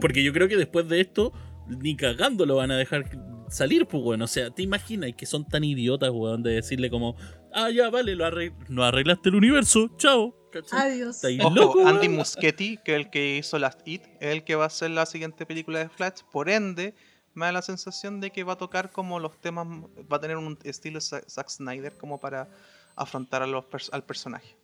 porque 0.00 0.22
yo 0.22 0.32
creo 0.32 0.48
que 0.48 0.56
después 0.56 0.88
de 0.88 1.00
esto, 1.00 1.32
ni 1.68 1.96
cagando 1.96 2.46
lo 2.46 2.56
van 2.56 2.70
a 2.70 2.76
dejar 2.76 3.04
salir, 3.48 3.86
pues, 3.86 4.02
weón. 4.02 4.22
O 4.22 4.26
sea, 4.26 4.50
¿te 4.50 4.62
imaginas 4.62 5.12
que 5.16 5.26
son 5.26 5.46
tan 5.46 5.64
idiotas, 5.64 6.10
weón, 6.10 6.42
de 6.42 6.52
decirle 6.52 6.90
como, 6.90 7.16
ah, 7.52 7.70
ya, 7.70 7.90
vale, 7.90 8.14
lo 8.14 8.26
no 8.68 8.84
arreglaste 8.84 9.28
el 9.28 9.36
universo, 9.36 9.90
chao. 9.96 10.34
Adiós. 10.72 11.22
Ojo, 11.42 11.86
Andy 11.86 12.08
Muschietti, 12.08 12.78
que 12.78 12.92
es 12.94 12.98
el 12.98 13.10
que 13.10 13.36
hizo 13.36 13.58
Last 13.58 13.86
It, 13.86 14.02
es 14.20 14.32
el 14.32 14.44
que 14.44 14.54
va 14.54 14.64
a 14.64 14.66
hacer 14.68 14.90
la 14.90 15.06
siguiente 15.06 15.46
película 15.46 15.78
de 15.78 15.88
Flash. 15.88 16.20
Por 16.32 16.48
ende, 16.48 16.94
me 17.34 17.46
da 17.46 17.52
la 17.52 17.62
sensación 17.62 18.20
de 18.20 18.30
que 18.30 18.44
va 18.44 18.54
a 18.54 18.58
tocar 18.58 18.90
como 18.90 19.20
los 19.20 19.40
temas, 19.40 19.66
va 20.10 20.16
a 20.16 20.20
tener 20.20 20.36
un 20.36 20.58
estilo 20.64 21.00
Zack 21.00 21.48
Snyder 21.48 21.92
como 21.92 22.18
para 22.18 22.48
afrontar 22.96 23.42
a 23.42 23.46
los 23.46 23.64
al 23.92 24.04
personaje. 24.04 24.56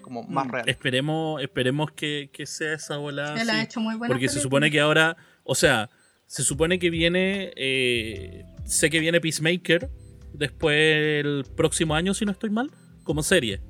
Como 0.00 0.24
más 0.24 0.46
mm, 0.46 0.50
real. 0.50 0.68
Esperemos, 0.68 1.42
esperemos 1.42 1.92
que, 1.92 2.30
que 2.32 2.46
sea 2.46 2.74
esa 2.74 2.96
bola. 2.96 3.34
Ha 3.34 3.62
hecho 3.62 3.80
muy 3.80 3.96
Porque 3.96 4.28
se 4.28 4.40
supone 4.40 4.70
que 4.70 4.80
ahora, 4.80 5.16
o 5.44 5.54
sea, 5.54 5.90
se 6.26 6.42
supone 6.42 6.78
que 6.78 6.90
viene, 6.90 7.52
eh, 7.56 8.44
sé 8.64 8.90
que 8.90 8.98
viene 8.98 9.20
Peacemaker 9.20 9.90
después 10.32 10.76
el 10.76 11.44
próximo 11.56 11.94
año, 11.94 12.12
si 12.12 12.24
no 12.24 12.32
estoy 12.32 12.50
mal, 12.50 12.70
como 13.04 13.22
serie. 13.22 13.60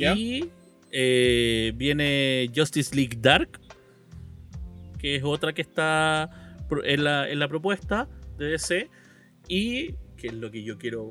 Y 0.00 0.50
eh, 0.92 1.72
viene 1.76 2.50
Justice 2.54 2.94
League 2.94 3.18
Dark, 3.20 3.60
que 4.98 5.16
es 5.16 5.22
otra 5.24 5.52
que 5.52 5.62
está 5.62 6.30
en 6.84 7.04
la, 7.04 7.48
propuesta 7.48 8.08
de 8.38 8.50
DC. 8.50 8.90
Y 9.48 9.94
que 10.16 10.28
es 10.28 10.34
lo 10.34 10.50
que 10.50 10.62
yo 10.62 10.78
quiero, 10.78 11.08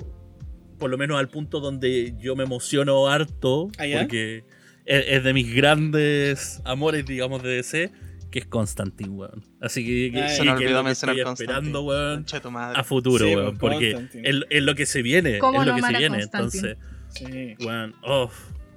por 0.77 0.89
lo 0.89 0.97
menos 0.97 1.19
al 1.19 1.29
punto 1.29 1.59
donde 1.59 2.15
yo 2.19 2.35
me 2.35 2.43
emociono 2.43 3.07
harto, 3.07 3.69
¿Ah, 3.77 3.85
porque 3.99 4.43
es, 4.85 5.23
de 5.23 5.33
mis 5.33 5.53
grandes 5.53 6.61
amores, 6.63 7.05
digamos, 7.05 7.43
de 7.43 7.55
DC 7.55 7.91
que 8.31 8.39
es 8.39 8.45
Constantine, 8.45 9.09
weón. 9.09 9.43
Así 9.59 9.83
que, 9.83 10.11
que, 10.11 10.29
se 10.29 10.43
que, 10.43 10.55
que 10.55 10.91
estoy 10.91 11.19
esperando, 11.19 11.81
weón, 11.81 12.25
a 12.53 12.83
futuro, 12.83 13.25
weón. 13.25 13.57
Porque 13.57 14.07
es, 14.13 14.63
lo 14.63 14.75
que 14.75 14.85
se 14.85 15.01
viene, 15.01 15.37
es 15.37 15.41
lo 15.41 15.75
que 15.75 15.81
se 15.81 15.97
viene. 15.97 16.21
Entonces, 16.21 16.77
sí. 17.09 17.55
weón, 17.59 17.95
oh. 18.03 18.29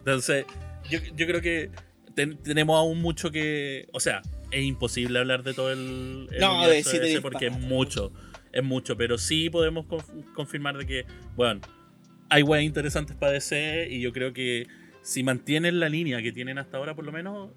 Entonces, 0.05 0.47
yo, 0.91 0.99
yo 1.17 1.27
creo 1.27 1.41
que 1.41 1.71
tenemos 2.15 2.77
aún 2.77 3.01
mucho 3.01 3.31
que. 3.31 3.89
O 3.93 4.01
sea, 4.01 4.23
es 4.51 4.65
imposible 4.65 5.19
hablar 5.19 5.43
de 5.43 5.55
todo 5.55 5.73
el. 5.73 6.29
el 6.31 6.41
no, 6.41 6.67
de, 6.67 7.21
porque 7.23 7.47
es 7.47 7.59
mucho. 7.59 8.13
es 8.53 8.63
mucho, 8.63 8.97
pero 8.97 9.19
sí 9.19 9.51
podemos 9.51 9.87
confirmar 10.35 10.77
de 10.77 10.87
que, 10.87 11.07
bueno, 11.37 11.61
hay 12.29 12.43
weas 12.43 12.65
interesantes 12.65 13.17
para 13.17 13.33
DC 13.33 13.89
y 13.91 14.01
yo 14.01 14.13
creo 14.13 14.33
que 14.33 14.67
si 15.03 15.23
mantienen 15.23 15.81
la 15.81 15.89
línea 15.89 16.23
que 16.23 16.33
tienen 16.33 16.59
hasta 16.59 16.77
ahora, 16.77 16.95
por 16.95 17.05
lo 17.05 17.13
menos, 17.13 17.51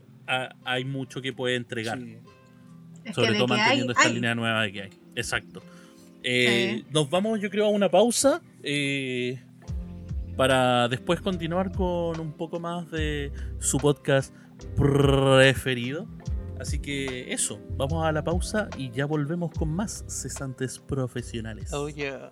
hay 0.64 0.86
mucho 0.86 1.22
que 1.22 1.34
puede 1.34 1.56
entregar. 1.56 2.00
Sobre 3.14 3.36
todo 3.36 3.48
manteniendo 3.48 3.94
esta 3.94 4.10
línea 4.10 4.34
nueva 4.34 4.70
que 4.72 4.84
hay. 4.84 4.90
Exacto. 5.16 5.62
Eh, 6.24 6.84
nos 6.90 7.08
vamos, 7.10 7.40
yo 7.40 7.52
creo, 7.52 7.66
a 7.66 7.70
una 7.70 7.90
pausa. 7.90 8.42
Eh, 8.64 9.40
para 10.36 10.88
después 10.88 11.22
continuar 11.22 11.72
con 11.72 12.20
un 12.20 12.34
poco 12.34 12.60
más 12.60 12.90
de 12.92 13.32
su 13.60 13.78
podcast 13.78 14.34
preferido. 14.76 16.08
Así 16.60 16.80
que 16.80 17.34
eso, 17.34 17.60
vamos 17.78 18.06
a 18.06 18.12
la 18.12 18.24
pausa 18.24 18.70
y 18.78 18.90
ya 18.92 19.06
volvemos 19.06 19.52
con 19.52 19.70
más 19.70 20.06
cesantes 20.08 20.80
profesionales. 20.80 21.74
Oh 21.74 21.90
yeah. 21.90 22.32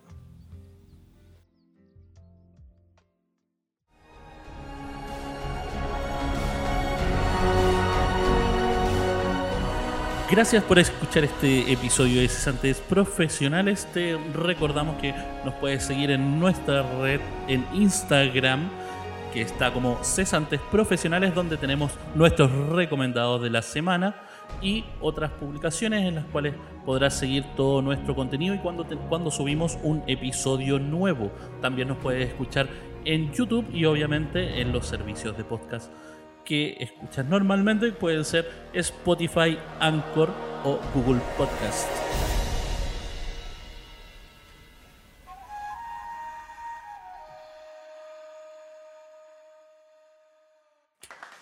Gracias 10.33 10.63
por 10.63 10.79
escuchar 10.79 11.25
este 11.25 11.71
episodio 11.71 12.19
de 12.19 12.27
Cesantes 12.27 12.79
Profesionales. 12.79 13.87
Te 13.93 14.17
recordamos 14.33 14.99
que 14.99 15.13
nos 15.45 15.53
puedes 15.53 15.83
seguir 15.83 16.09
en 16.09 16.39
nuestra 16.39 16.81
red 16.99 17.21
en 17.47 17.63
Instagram, 17.71 18.67
que 19.31 19.43
está 19.43 19.71
como 19.71 20.03
Cesantes 20.03 20.59
Profesionales, 20.71 21.35
donde 21.35 21.55
tenemos 21.57 21.91
nuestros 22.15 22.51
recomendados 22.69 23.43
de 23.43 23.51
la 23.51 23.61
semana 23.61 24.15
y 24.59 24.83
otras 25.01 25.29
publicaciones 25.29 26.03
en 26.03 26.15
las 26.15 26.25
cuales 26.25 26.55
podrás 26.83 27.13
seguir 27.13 27.45
todo 27.55 27.83
nuestro 27.83 28.15
contenido 28.15 28.55
y 28.55 28.57
cuando, 28.57 28.87
cuando 29.09 29.29
subimos 29.29 29.77
un 29.83 30.01
episodio 30.07 30.79
nuevo. 30.79 31.31
También 31.61 31.89
nos 31.89 31.97
puedes 31.97 32.27
escuchar 32.27 32.67
en 33.05 33.31
YouTube 33.33 33.67
y 33.71 33.85
obviamente 33.85 34.61
en 34.61 34.71
los 34.71 34.87
servicios 34.87 35.37
de 35.37 35.43
podcast 35.43 35.91
que 36.43 36.77
escuchas 36.79 37.25
normalmente 37.25 37.91
pueden 37.91 38.25
ser 38.25 38.49
Spotify, 38.73 39.57
Anchor 39.79 40.33
o 40.63 40.79
Google 40.93 41.21
Podcast. 41.37 41.89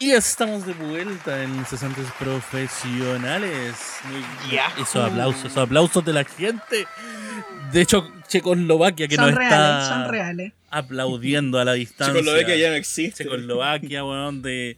Y 0.01 0.13
estamos 0.13 0.65
de 0.65 0.73
vuelta 0.73 1.43
en 1.43 1.63
Cesantes 1.63 2.07
Profesionales. 2.17 3.99
Esos 4.79 4.95
aplausos, 4.95 5.45
esos 5.45 5.57
aplausos 5.57 6.03
de 6.03 6.11
la 6.11 6.23
gente. 6.23 6.87
De 7.71 7.81
hecho, 7.81 8.11
Checoslovaquia 8.27 9.07
que 9.07 9.15
nos 9.15 9.29
está 9.29 10.09
aplaudiendo 10.71 11.59
a 11.59 11.65
la 11.65 11.73
distancia. 11.73 12.15
Checoslovaquia 12.15 12.55
ya 12.55 12.69
no 12.69 12.75
existe. 12.77 13.23
Checoslovaquia, 13.25 14.03
weón, 14.03 14.41
de 14.41 14.75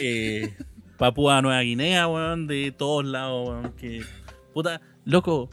eh, 0.00 0.54
Papúa 0.96 1.40
Nueva 1.42 1.60
Guinea, 1.60 2.08
weón, 2.08 2.46
de 2.46 2.72
todos 2.76 3.04
lados, 3.04 3.48
weón, 3.48 3.72
que 3.72 4.02
puta, 4.52 4.80
loco, 5.04 5.48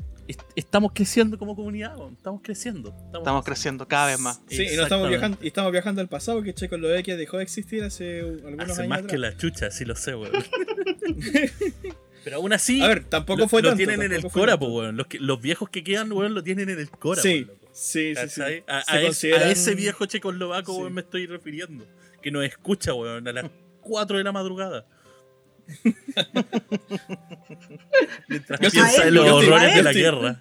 estamos 0.55 0.91
creciendo 0.93 1.38
como 1.38 1.55
comunidad, 1.55 1.97
weón, 1.97 2.13
estamos 2.13 2.41
creciendo. 2.43 2.95
Estamos, 3.13 3.45
creciendo 3.45 3.88
cada 3.88 4.07
vez 4.07 4.19
más. 4.19 4.41
Sí, 4.47 4.63
y, 4.63 4.65
estamos 4.65 5.09
viajando, 5.09 5.38
y 5.41 5.47
estamos 5.47 5.71
viajando 5.71 6.01
al 6.01 6.07
pasado, 6.07 6.41
que 6.41 6.53
Checoslovaquia 6.53 7.15
dejó 7.15 7.38
de 7.38 7.43
existir 7.43 7.84
hace 7.84 8.21
algunos 8.21 8.69
hace 8.69 8.82
años. 8.82 8.89
más 8.89 9.01
que 9.03 9.17
la 9.17 9.38
chucha, 9.38 9.69
sí 9.71 9.86
lo 9.86 9.95
sé, 9.95 10.15
weón. 10.15 10.32
Pero 12.23 12.38
aún 12.38 12.53
así. 12.53 12.82
A 12.82 12.88
ver, 12.88 13.03
tampoco 13.03 13.47
fue 13.47 13.61
lo, 13.61 13.76
tienen 13.76 14.01
en 14.01 14.11
el 14.11 14.23
Cora, 14.23 14.55
weón. 14.55 14.97
Los, 14.97 15.07
los, 15.19 15.39
viejos 15.39 15.69
que 15.69 15.84
quedan, 15.84 16.11
weón, 16.11 16.34
lo 16.34 16.43
tienen 16.43 16.69
en 16.69 16.80
el 16.80 16.89
Cora, 16.89 17.21
Sí, 17.21 17.47
sí, 17.71 18.15
sí, 18.28 18.41
A, 18.67 18.84
a, 18.88 19.01
ese 19.01 19.76
viejo 19.76 20.07
checoslovaco, 20.07 20.73
weón, 20.73 20.93
me 20.93 21.01
estoy 21.01 21.28
refiriendo. 21.28 21.86
Que 22.23 22.32
nos 22.32 22.43
escucha, 22.43 22.95
weón, 22.95 23.28
a 23.28 23.32
las 23.32 23.51
4 23.86 24.18
de 24.18 24.24
la 24.24 24.32
madrugada. 24.32 24.88
Mientras 28.28 28.60
piensa 28.60 29.08
en 29.08 29.14
los 29.14 29.28
horrores 29.28 29.76
de 29.76 29.84
la 29.84 29.94
guerra. 29.94 30.40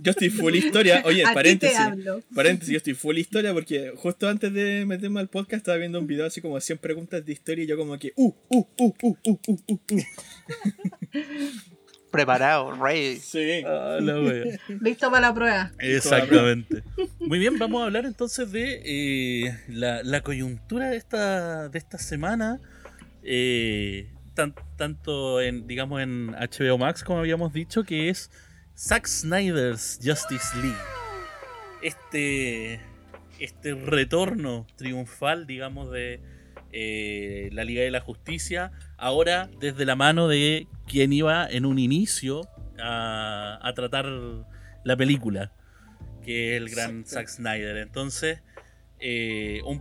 Yo 0.00 0.10
estoy 0.10 0.30
full 0.30 0.54
historia. 0.54 1.02
Oye, 1.04 1.24
paréntesis. 1.32 1.78
Paréntesis, 2.34 2.72
yo 2.72 2.78
estoy 2.78 2.94
full 2.94 3.18
historia 3.18 3.52
porque 3.52 3.92
justo 3.96 4.28
antes 4.28 4.52
de 4.52 4.84
meterme 4.86 5.20
al 5.20 5.28
podcast 5.28 5.58
estaba 5.58 5.78
viendo 5.78 5.98
un 5.98 6.06
video 6.06 6.26
así 6.26 6.40
como 6.40 6.60
100 6.60 6.78
preguntas 6.78 7.24
de 7.24 7.32
historia 7.32 7.64
y 7.64 7.66
yo 7.66 7.76
como 7.76 7.98
que 7.98 8.12
uh, 8.16 8.32
uh, 8.48 8.66
uh, 8.78 8.94
uh, 9.02 9.16
uh, 9.24 9.38
uh, 9.46 9.58
uh. 9.66 9.78
Preparado, 12.14 12.70
rey. 12.76 13.16
Sí. 13.16 13.64
Ah, 13.66 13.98
Listo 14.80 15.10
para 15.10 15.28
la 15.28 15.34
prueba. 15.34 15.72
Exactamente. 15.80 16.84
Muy 17.18 17.40
bien, 17.40 17.58
vamos 17.58 17.82
a 17.82 17.86
hablar 17.86 18.06
entonces 18.06 18.52
de 18.52 18.82
eh, 18.84 19.58
la, 19.66 20.04
la, 20.04 20.20
coyuntura 20.20 20.90
de 20.90 20.96
esta, 20.96 21.68
de 21.68 21.76
esta 21.76 21.98
semana. 21.98 22.60
Eh, 23.24 24.12
tanto 24.76 25.40
en, 25.40 25.66
digamos, 25.66 26.02
en 26.02 26.28
HBO 26.28 26.78
Max, 26.78 27.02
como 27.02 27.18
habíamos 27.18 27.52
dicho, 27.52 27.82
que 27.82 28.08
es 28.08 28.30
Zack 28.76 29.08
Snyder's 29.08 29.98
Justice 30.00 30.56
League. 30.62 30.78
Este, 31.82 32.80
este 33.40 33.74
retorno 33.74 34.68
triunfal, 34.76 35.48
digamos, 35.48 35.90
de 35.90 36.20
eh, 36.70 37.50
la 37.52 37.64
Liga 37.64 37.82
de 37.82 37.90
la 37.90 38.00
Justicia, 38.00 38.70
ahora 39.04 39.50
desde 39.60 39.84
la 39.84 39.96
mano 39.96 40.28
de 40.28 40.66
quien 40.86 41.12
iba 41.12 41.46
en 41.46 41.66
un 41.66 41.78
inicio 41.78 42.40
a, 42.82 43.70
tratar 43.74 44.06
la 44.82 44.96
película, 44.96 45.52
que 46.22 46.56
es 46.56 46.62
el 46.62 46.70
gran 46.70 47.04
Zack 47.04 47.28
Snyder. 47.28 47.76
Entonces, 47.76 48.40
eh, 48.98 49.60
un, 49.66 49.80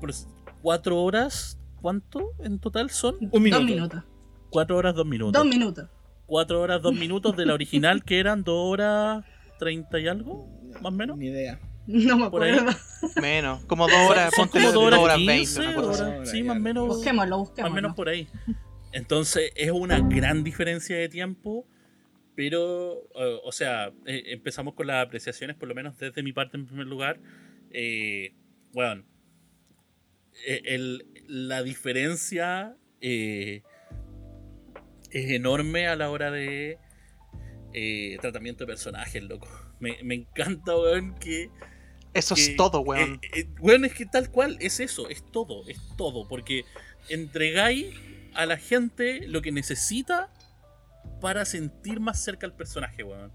cuatro 0.62 1.02
horas, 1.02 1.58
¿cuánto 1.82 2.32
en 2.40 2.60
total 2.60 2.90
son? 2.90 3.16
Un 3.32 3.44
minuto. 3.44 3.62
Dos 3.62 3.70
minutos. 3.70 4.04
Cuatro 4.50 4.78
horas, 4.78 4.94
dos 4.94 5.06
minutos. 5.06 5.42
Dos 5.42 5.50
minutos. 5.50 5.90
Cuatro 6.26 6.62
horas, 6.62 6.82
dos 6.82 6.94
minutos 6.94 7.38
de 7.38 7.46
la 7.46 7.54
original, 7.54 8.04
que 8.04 8.20
eran 8.20 8.44
dos 8.44 8.72
horas 8.74 9.24
treinta 9.58 10.00
y 10.00 10.08
algo, 10.10 10.50
más 10.82 10.86
o 10.86 10.92
menos. 10.92 11.18
Ni 11.18 11.28
idea. 11.28 11.60
No 11.86 12.18
me 12.18 12.26
acuerdo. 12.26 12.72
Menos, 13.22 13.64
como 13.66 13.88
dos 13.88 14.10
horas, 14.10 14.34
ponte 14.36 14.60
como 14.60 14.72
dos 14.72 14.94
horas, 14.94 15.18
veinte. 15.18 16.26
sí, 16.26 16.44
más 16.44 16.58
o 16.58 16.60
menos. 16.60 16.88
Busquémoslo, 16.88 17.38
busquémoslo. 17.40 17.64
Más 17.64 17.72
o 17.72 17.76
menos 17.76 17.96
por 17.96 18.10
ahí. 18.10 18.28
Entonces 18.94 19.52
es 19.56 19.72
una 19.72 20.00
gran 20.00 20.44
diferencia 20.44 20.96
de 20.96 21.10
tiempo, 21.10 21.68
pero, 22.36 23.10
eh, 23.16 23.40
o 23.44 23.52
sea, 23.52 23.92
eh, 24.06 24.24
empezamos 24.28 24.76
con 24.76 24.88
las 24.88 25.06
apreciaciones, 25.06 25.58
por 25.58 25.68
lo 25.68 25.74
menos 25.76 25.98
desde 25.98 26.22
mi 26.22 26.32
parte 26.32 26.58
en 26.58 26.68
primer 26.68 26.86
lugar. 26.86 27.20
Eh, 27.72 28.34
bueno, 28.72 29.04
la 31.28 31.64
diferencia 31.64 32.78
es 33.02 33.64
enorme 35.12 35.88
a 35.88 35.96
la 35.96 36.10
hora 36.12 36.30
de 36.32 36.78
tratamiento 38.22 38.64
de 38.64 38.68
personajes, 38.68 39.24
loco. 39.24 39.48
Me, 39.80 39.98
me 40.04 40.16
encanta, 40.16 40.78
weón, 40.78 41.16
que... 41.16 41.50
Eso 42.14 42.36
es 42.36 42.56
todo, 42.56 42.82
weón. 42.82 43.20
weón, 43.60 43.86
es 43.86 43.94
que 43.96 44.06
tal 44.06 44.30
cual 44.30 44.58
es 44.60 44.80
eso, 44.80 45.10
es 45.10 45.24
todo, 45.32 45.68
es 45.68 45.80
todo, 45.98 46.28
porque 46.28 46.64
entregáis 47.10 47.96
a 48.36 48.46
la 48.46 48.58
gente 48.58 49.28
lo 49.28 49.42
que 49.42 49.52
necesita 49.52 50.30
para 51.22 51.46
sentir 51.46 52.00
más 52.00 52.24
cerca 52.24 52.46
al 52.46 52.56
personaje, 52.56 53.04
weón. 53.04 53.32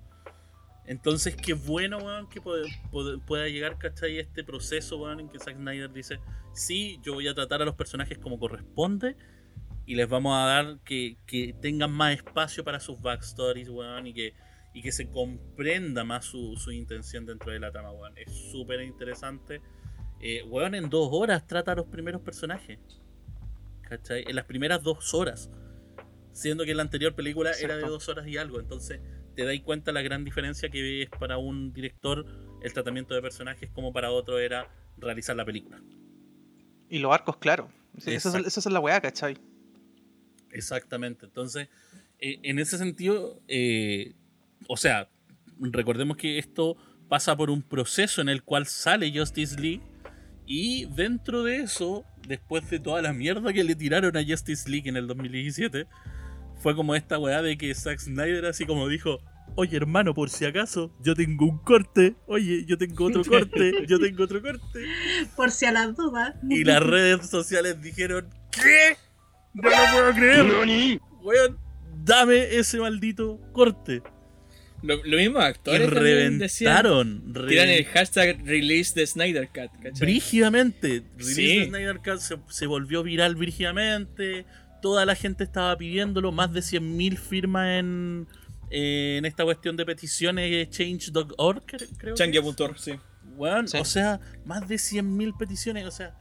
Entonces, 0.85 1.37
qué 1.37 1.53
bueno, 1.53 1.99
weón, 1.99 2.29
que 2.29 2.41
pueda 2.41 3.49
llegar, 3.49 3.79
¿cachai? 3.79 4.19
Este 4.19 4.43
proceso, 4.43 4.97
weón, 4.97 5.21
en 5.21 5.29
que 5.29 5.39
Zack 5.39 5.57
Snyder 5.57 5.93
dice, 5.93 6.19
sí, 6.55 6.99
yo 7.03 7.15
voy 7.15 7.29
a 7.29 7.35
tratar 7.35 7.61
a 7.61 7.65
los 7.65 7.75
personajes 7.75 8.19
como 8.19 8.39
corresponde 8.39 9.17
y 9.85 9.95
les 9.95 10.09
vamos 10.09 10.35
a 10.37 10.47
dar 10.47 10.79
que, 10.85 11.17
tengan 11.61 11.93
más 11.93 12.15
espacio 12.15 12.65
para 12.65 12.81
sus 12.81 13.01
backstories, 13.01 13.69
weón, 13.69 14.07
y 14.07 14.15
que, 14.15 14.35
y 14.75 14.83
que 14.83 14.93
se 14.93 15.11
comprenda 15.11 16.05
más 16.05 16.25
su, 16.25 16.57
intención 16.73 17.27
dentro 17.27 17.53
de 17.53 17.61
la 17.61 17.71
trama, 17.71 17.93
weón. 17.93 18.17
Es 18.17 18.51
súper 18.51 18.81
interesante. 18.83 19.61
Eh, 20.21 20.43
weón, 20.45 20.75
en 20.75 20.89
dos 20.89 21.09
horas 21.13 21.47
trata 21.47 21.73
a 21.73 21.75
los 21.75 21.87
primeros 21.87 22.23
personajes. 22.23 22.79
¿Cachai? 23.89 24.25
En 24.27 24.37
las 24.37 24.45
primeras 24.45 24.83
dos 24.83 25.15
horas. 25.15 25.51
Siendo 26.33 26.65
que 26.65 26.75
la 26.75 26.83
anterior 26.83 27.15
película 27.15 27.53
era 27.61 27.77
de 27.77 27.83
dos 27.83 28.09
horas 28.09 28.27
y 28.27 28.37
algo. 28.37 28.61
Entonces 28.61 29.01
te 29.35 29.45
dais 29.45 29.61
cuenta 29.63 29.93
la 29.93 30.03
gran 30.03 30.25
diferencia 30.25 30.69
que 30.69 31.03
es 31.03 31.11
para 31.11 31.39
un 31.39 31.73
director 31.73 32.27
el 32.63 32.73
tratamiento 32.73 33.15
de 33.15 33.23
personajes 33.23 33.71
como 33.71 33.93
para 33.93 34.11
otro 34.11 34.39
era 34.39 34.69
realizar 34.97 35.37
la 35.37 35.45
película. 35.45 35.81
Y 36.89 36.99
los 36.99 37.13
arcos, 37.13 37.37
claro. 37.37 37.71
Esa 38.05 38.39
es, 38.39 38.67
la 38.67 38.81
weá, 38.81 39.01
¿cachai? 39.01 39.37
Exactamente. 40.51 41.27
Entonces, 41.27 41.69
eh, 42.19 42.39
en 42.43 42.59
ese 42.59 42.79
sentido, 42.79 43.41
eh, 43.49 44.15
o 44.67 44.77
sea, 44.77 45.09
recordemos 45.59 46.17
que 46.17 46.39
esto 46.39 46.77
pasa 47.09 47.37
por 47.37 47.51
un 47.51 47.63
proceso 47.63 48.21
en 48.21 48.29
el 48.29 48.43
cual 48.43 48.67
sale 48.67 49.17
Justice 49.17 49.59
League 49.61 49.83
y 50.47 50.87
dentro 50.87 51.43
de 51.43 51.59
eso 51.59 52.05
después 52.29 52.69
de 52.71 52.79
toda 52.79 53.03
la 53.03 53.13
mierda 53.13 53.53
que 53.53 53.65
le 53.65 53.75
tiraron 53.75 54.17
a 54.17 54.25
Justice 54.25 54.71
League 54.71 54.89
en 54.89 54.97
el 54.97 55.07
2017, 55.07 55.87
fue 56.63 56.77
como 56.77 56.95
esta 56.95 57.19
weá 57.19 57.43
de 57.43 57.57
que 57.57 57.75
Zack 57.75 57.99
Snyder 57.99 58.47
así 58.47 58.67
como 58.67 58.87
dijo, 58.89 59.21
Oye, 59.55 59.77
hermano, 59.77 60.15
por 60.15 60.31
si 60.31 60.45
acaso, 60.45 60.93
yo 61.01 61.17
tengo 61.17 61.45
un 61.47 61.59
corte. 61.59 62.15
Oye, 62.27 62.65
yo 62.65 62.79
tengo 62.79 63.07
otro 63.07 63.25
corte. 63.29 63.87
Yo 63.89 63.99
tengo 63.99 64.23
otro 64.23 64.41
corte. 64.41 64.87
Por 65.35 65.51
si 65.51 65.67
a 65.67 65.73
las 65.73 65.97
dudas. 65.97 66.37
Y 66.49 66.63
las 66.63 66.81
redes 66.81 67.29
sociales 67.29 67.81
dijeron: 67.83 68.29
¿Qué? 68.53 68.97
No 69.55 69.69
lo 69.69 69.77
puedo 69.93 70.13
creer. 70.15 71.01
Weón, 71.23 71.59
dame 72.05 72.57
ese 72.57 72.79
maldito 72.79 73.41
corte. 73.53 74.01
Lo, 74.83 75.03
lo 75.05 75.17
mismo 75.17 75.41
Y 75.41 75.43
actores 75.43 75.91
reventaron. 75.91 77.33
Tiran 77.49 77.69
el 77.69 77.85
hashtag 77.87 78.45
release 78.47 78.95
de 78.99 79.07
Snyder 79.07 79.49
Cut, 79.49 79.73
¿cachai? 79.83 80.01
Brígidamente. 80.01 81.03
Release 81.17 81.35
Sí. 81.35 81.59
de 81.59 81.65
Snyder 81.67 81.97
Cut 81.99 82.19
se, 82.19 82.37
se 82.49 82.67
volvió 82.67 83.03
viral 83.03 83.35
brígidamente. 83.37 84.47
Toda 84.81 85.05
la 85.05 85.15
gente 85.17 85.43
estaba 85.45 85.77
pidiéndolo. 85.77 86.31
Más 86.31 86.53
de 86.53 86.61
100.000 86.61 87.17
firmas 87.19 87.81
en, 87.81 88.29
eh, 88.71 89.17
en 89.19 89.25
esta 89.25 89.45
cuestión 89.45 89.77
de 89.77 89.85
peticiones 89.85 90.71
change.org, 90.71 91.65
cre- 91.67 91.89
creo. 91.99 92.15
Changia.org, 92.15 92.79
sí. 92.79 92.93
Weón, 93.37 93.67
Sí. 93.69 93.79
O 93.79 93.85
sea, 93.85 94.21
más 94.45 94.69
de 94.69 94.77
100.000 94.77 95.37
peticiones. 95.37 95.87
O 95.87 95.91
sea, 95.91 96.15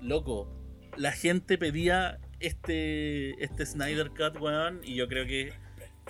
loco. 0.00 0.52
La 0.96 1.12
gente 1.12 1.58
pedía 1.58 2.18
este, 2.40 3.42
este 3.42 3.66
Snyder 3.66 4.10
Cut, 4.10 4.40
weón. 4.40 4.80
Y 4.84 4.94
yo 4.94 5.08
creo 5.08 5.26
que 5.26 5.52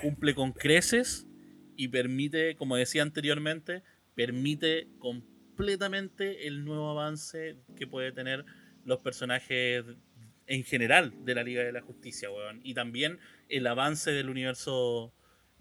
cumple 0.01 0.35
con 0.35 0.53
creces 0.53 1.27
y 1.77 1.89
permite, 1.89 2.57
como 2.57 2.77
decía 2.77 3.03
anteriormente, 3.03 3.83
permite 4.15 4.89
completamente 4.99 6.47
el 6.47 6.65
nuevo 6.65 6.91
avance 6.91 7.57
que 7.77 7.87
puede 7.87 8.13
tener 8.13 8.45
los 8.85 9.01
personajes 9.01 9.85
en 10.47 10.65
general 10.65 11.13
de 11.25 11.35
la 11.35 11.43
Liga 11.43 11.63
de 11.65 11.73
la 11.73 11.81
Justicia, 11.81 12.31
weón. 12.31 12.61
Y 12.63 12.75
también 12.75 13.19
el 13.49 13.67
avance 13.67 14.13
del 14.13 14.29
universo 14.29 15.13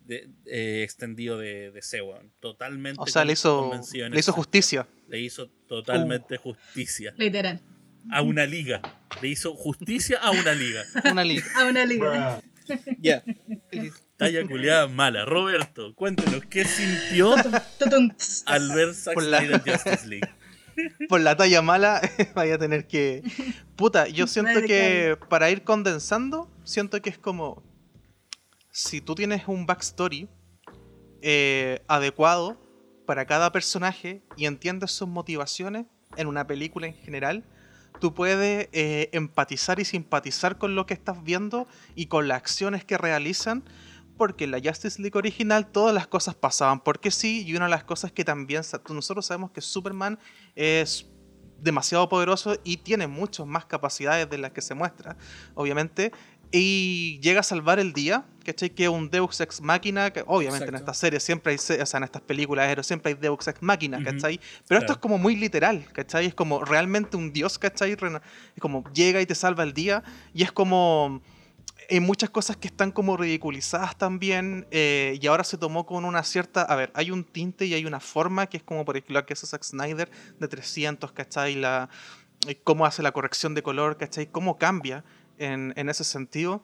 de- 0.05 0.29
eh, 0.45 0.83
extendido 0.83 1.37
de, 1.37 1.71
de 1.71 1.81
C, 1.81 2.01
weón. 2.01 2.31
Totalmente. 2.39 3.01
O 3.01 3.07
sea, 3.07 3.25
le 3.25 3.33
hizo, 3.33 3.71
le 4.11 4.21
justicia. 4.21 4.87
Le 5.07 5.19
hizo 5.19 5.49
totalmente 5.67 6.37
justicia 6.37 7.13
Literal. 7.17 7.61
a 8.11 8.21
una 8.21 8.45
liga. 8.45 8.81
Le 9.21 9.29
hizo 9.29 9.55
justicia 9.55 10.19
a 10.21 10.31
una 10.31 10.53
liga. 10.53 10.83
Una 11.11 11.23
liga. 11.23 11.45
A 11.55 11.65
una 11.65 11.85
liga. 11.85 12.41
Ya. 12.99 13.23
Talla 14.17 14.43
culiada 14.47 14.87
mala. 14.87 15.25
Roberto, 15.25 15.93
cuéntenos, 15.95 16.45
¿qué 16.45 16.65
sintió 16.65 17.35
al 18.45 18.69
ver 18.73 18.93
Zack 18.93 19.13
Por 19.13 19.23
la- 19.23 19.39
Snyder 19.39 19.61
Justice 19.61 20.07
League? 20.07 20.29
Por 21.09 21.21
la 21.21 21.37
talla 21.37 21.61
mala, 21.61 22.01
vaya 22.35 22.55
a 22.55 22.57
tener 22.57 22.85
que. 22.87 23.23
Puta, 23.77 24.07
yo 24.07 24.27
siento 24.27 24.61
que 24.61 25.17
para 25.29 25.49
ir 25.49 25.63
condensando, 25.63 26.51
siento 26.63 27.01
que 27.01 27.09
es 27.09 27.17
como. 27.17 27.63
Si 28.71 28.99
tú 28.99 29.15
tienes 29.15 29.43
un 29.47 29.65
backstory 29.65 30.27
eh, 31.21 31.81
adecuado 31.87 32.59
para 33.05 33.25
cada 33.25 33.53
personaje 33.53 34.21
y 34.35 34.47
entiendes 34.47 34.91
sus 34.91 35.07
motivaciones 35.07 35.85
en 36.17 36.27
una 36.27 36.45
película 36.45 36.87
en 36.87 36.93
general, 36.93 37.45
tú 38.01 38.13
puedes 38.13 38.67
eh, 38.73 39.09
empatizar 39.13 39.79
y 39.79 39.85
simpatizar 39.85 40.57
con 40.57 40.75
lo 40.75 40.85
que 40.85 40.93
estás 40.93 41.23
viendo 41.23 41.67
y 41.95 42.07
con 42.07 42.27
las 42.27 42.37
acciones 42.39 42.83
que 42.83 42.97
realizan. 42.97 43.63
Porque 44.17 44.45
en 44.45 44.51
la 44.51 44.59
Justice 44.63 45.01
League 45.01 45.17
original 45.17 45.67
todas 45.67 45.93
las 45.93 46.07
cosas 46.07 46.35
pasaban 46.35 46.79
porque 46.79 47.11
sí, 47.11 47.43
y 47.45 47.55
una 47.55 47.65
de 47.65 47.71
las 47.71 47.83
cosas 47.83 48.11
que 48.11 48.23
también 48.23 48.61
nosotros 48.89 49.25
sabemos 49.25 49.51
que 49.51 49.61
Superman 49.61 50.17
es 50.55 51.07
demasiado 51.59 52.07
poderoso 52.09 52.57
y 52.63 52.77
tiene 52.77 53.07
muchas 53.07 53.45
más 53.45 53.65
capacidades 53.65 54.29
de 54.29 54.37
las 54.37 54.51
que 54.51 54.61
se 54.61 54.73
muestra, 54.73 55.17
obviamente, 55.53 56.11
y 56.51 57.19
llega 57.21 57.39
a 57.39 57.43
salvar 57.43 57.79
el 57.79 57.91
día, 57.91 58.23
¿cachai? 58.45 58.69
Que 58.69 58.83
es 58.83 58.89
un 58.89 59.09
Deus 59.09 59.41
Ex 59.41 59.61
Máquina, 59.61 60.11
que 60.11 60.23
obviamente 60.27 60.67
en 60.67 60.75
estas 60.75 60.97
series 60.97 61.23
siempre 61.23 61.53
hay, 61.53 61.57
o 61.57 61.85
sea, 61.85 61.97
en 61.97 62.03
estas 62.03 62.21
películas 62.21 62.67
pero 62.67 62.83
siempre 62.83 63.11
hay 63.11 63.17
Deus 63.19 63.47
Ex 63.47 63.61
Máquina. 63.61 64.01
¿cachai? 64.03 64.39
Pero 64.67 64.79
esto 64.79 64.93
es 64.93 64.99
como 64.99 65.17
muy 65.17 65.35
literal, 65.35 65.85
¿cachai? 65.91 66.27
Es 66.27 66.35
como 66.35 66.63
realmente 66.63 67.17
un 67.17 67.33
dios, 67.33 67.57
¿cachai? 67.57 67.91
Es 67.93 67.97
como 68.61 68.83
llega 68.93 69.19
y 69.21 69.25
te 69.25 69.35
salva 69.35 69.63
el 69.63 69.73
día, 69.73 70.03
y 70.33 70.43
es 70.43 70.51
como 70.51 71.21
hay 71.89 71.99
muchas 71.99 72.29
cosas 72.29 72.57
que 72.57 72.67
están 72.67 72.91
como 72.91 73.17
ridiculizadas 73.17 73.97
también 73.97 74.67
eh, 74.71 75.17
y 75.21 75.27
ahora 75.27 75.43
se 75.43 75.57
tomó 75.57 75.85
con 75.85 76.05
una 76.05 76.23
cierta, 76.23 76.61
a 76.61 76.75
ver, 76.75 76.91
hay 76.93 77.11
un 77.11 77.23
tinte 77.23 77.65
y 77.65 77.73
hay 77.73 77.85
una 77.85 77.99
forma 77.99 78.47
que 78.47 78.57
es 78.57 78.63
como 78.63 78.85
por 78.85 78.97
ejemplo 78.97 79.15
la 79.15 79.25
que 79.25 79.33
hace 79.33 79.47
Zack 79.47 79.63
Snyder 79.63 80.09
de 80.39 80.47
300, 80.47 81.11
¿cachai? 81.11 81.55
La, 81.55 81.89
eh, 82.47 82.59
cómo 82.63 82.85
hace 82.85 83.03
la 83.03 83.11
corrección 83.11 83.53
de 83.53 83.63
color, 83.63 83.97
¿cachai? 83.97 84.27
Cómo 84.27 84.57
cambia 84.57 85.03
en, 85.37 85.73
en 85.75 85.89
ese 85.89 86.03
sentido 86.03 86.63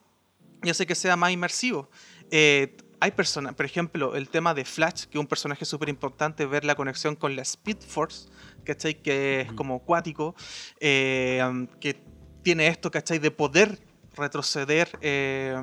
y 0.63 0.69
hace 0.69 0.85
que 0.85 0.95
sea 0.95 1.15
más 1.15 1.31
inmersivo. 1.31 1.89
Eh, 2.29 2.77
hay 2.99 3.11
personas, 3.11 3.55
por 3.55 3.65
ejemplo, 3.65 4.15
el 4.15 4.29
tema 4.29 4.53
de 4.53 4.63
Flash, 4.63 5.05
que 5.05 5.17
es 5.17 5.19
un 5.19 5.27
personaje 5.27 5.65
súper 5.65 5.89
importante, 5.89 6.45
ver 6.45 6.63
la 6.63 6.75
conexión 6.75 7.15
con 7.15 7.35
la 7.35 7.41
Speed 7.41 7.79
Force, 7.79 8.29
¿cachai? 8.63 9.01
Que 9.01 9.41
es 9.41 9.53
como 9.53 9.77
acuático, 9.77 10.35
eh, 10.79 11.41
que 11.79 11.99
tiene 12.43 12.67
esto, 12.67 12.91
¿cachai? 12.91 13.17
De 13.17 13.31
poder 13.31 13.79
retroceder 14.15 14.89
eh, 15.01 15.55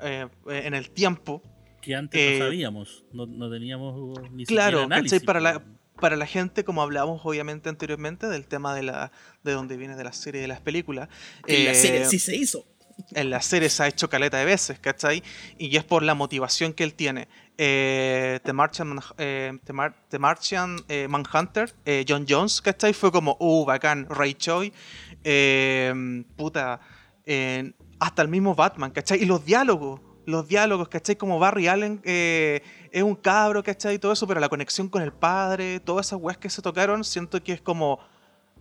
eh, 0.00 0.26
en 0.46 0.74
el 0.74 0.90
tiempo. 0.90 1.42
Que 1.80 1.94
antes 1.94 2.20
Eh, 2.20 2.38
no 2.38 2.44
sabíamos. 2.46 3.04
No, 3.12 3.26
no 3.26 3.50
teníamos 3.50 4.20
ni 4.32 4.44
Claro, 4.44 4.78
siquiera 4.80 4.96
análisis. 4.96 5.22
Para 5.22 5.40
la, 5.40 5.62
para 6.00 6.16
la 6.16 6.26
gente, 6.26 6.64
como 6.64 6.82
hablábamos 6.82 7.20
obviamente 7.24 7.68
anteriormente, 7.68 8.26
del 8.28 8.46
tema 8.46 8.74
de 8.74 8.82
la 8.82 9.10
de 9.42 9.52
donde 9.52 9.76
viene 9.76 9.96
de 9.96 10.04
la 10.04 10.12
serie 10.12 10.40
y 10.40 10.42
de 10.42 10.48
las 10.48 10.60
películas. 10.60 11.08
Que 11.46 11.64
la 11.64 11.70
eh, 11.72 11.74
serie 11.74 12.04
sí 12.06 12.18
se 12.18 12.36
hizo. 12.36 12.64
en 13.12 13.30
la 13.30 13.40
serie 13.40 13.68
se 13.68 13.82
ha 13.84 13.86
hecho 13.88 14.08
caleta 14.10 14.38
de 14.38 14.44
veces, 14.44 14.78
¿cachai? 14.80 15.22
Y 15.56 15.74
es 15.76 15.84
por 15.84 16.02
la 16.02 16.14
motivación 16.14 16.72
que 16.72 16.82
él 16.84 16.94
tiene. 16.94 17.28
Eh, 17.56 18.40
The 18.44 18.52
Martian, 18.52 18.98
eh, 19.18 19.56
The 19.64 19.72
Mar- 19.72 19.96
The 20.08 20.18
Martian, 20.18 20.76
eh, 20.88 21.06
Manhunter, 21.08 21.74
eh, 21.84 22.04
John 22.08 22.26
Jones, 22.28 22.60
¿cachai? 22.60 22.92
Fue 22.92 23.10
como, 23.12 23.36
uh, 23.40 23.64
bacán, 23.64 24.06
Ray 24.10 24.34
Choi, 24.34 24.72
eh, 25.24 26.24
puta, 26.36 26.80
eh, 27.24 27.72
hasta 27.98 28.22
el 28.22 28.28
mismo 28.28 28.54
Batman, 28.54 28.90
¿cachai? 28.90 29.22
Y 29.22 29.26
los 29.26 29.44
diálogos, 29.44 30.00
los 30.26 30.46
diálogos, 30.46 30.88
¿cachai? 30.88 31.16
Como 31.16 31.38
Barry 31.38 31.68
Allen 31.68 32.00
eh, 32.04 32.62
es 32.92 33.02
un 33.02 33.14
cabro, 33.14 33.62
¿cachai? 33.62 33.96
Y 33.96 33.98
todo 33.98 34.12
eso, 34.12 34.26
pero 34.26 34.40
la 34.40 34.48
conexión 34.48 34.88
con 34.88 35.02
el 35.02 35.12
padre, 35.12 35.80
todas 35.80 36.06
esas 36.06 36.20
weas 36.20 36.38
que 36.38 36.50
se 36.50 36.62
tocaron, 36.62 37.04
siento 37.04 37.42
que 37.42 37.52
es 37.52 37.60
como, 37.60 37.98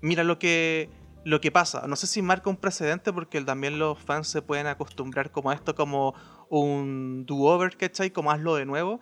mira 0.01 0.23
lo 0.23 0.39
que 0.39 0.89
lo 1.27 1.41
que 1.41 1.51
pasa. 1.51 1.85
No 1.87 1.97
sé 1.97 2.07
si 2.07 2.21
marca 2.21 2.49
un 2.49 2.55
precedente 2.55 3.11
porque 3.11 3.41
también 3.41 3.79
los 3.79 3.99
fans 3.99 4.29
se 4.29 4.41
pueden 4.41 4.65
acostumbrar 4.65 5.29
como 5.29 5.49
a 5.49 5.55
esto 5.55 5.75
como 5.75 6.13
un 6.49 7.25
do-over, 7.25 7.75
¿cachai? 7.75 8.11
Como 8.11 8.31
hazlo 8.31 8.55
de 8.55 8.65
nuevo. 8.65 9.01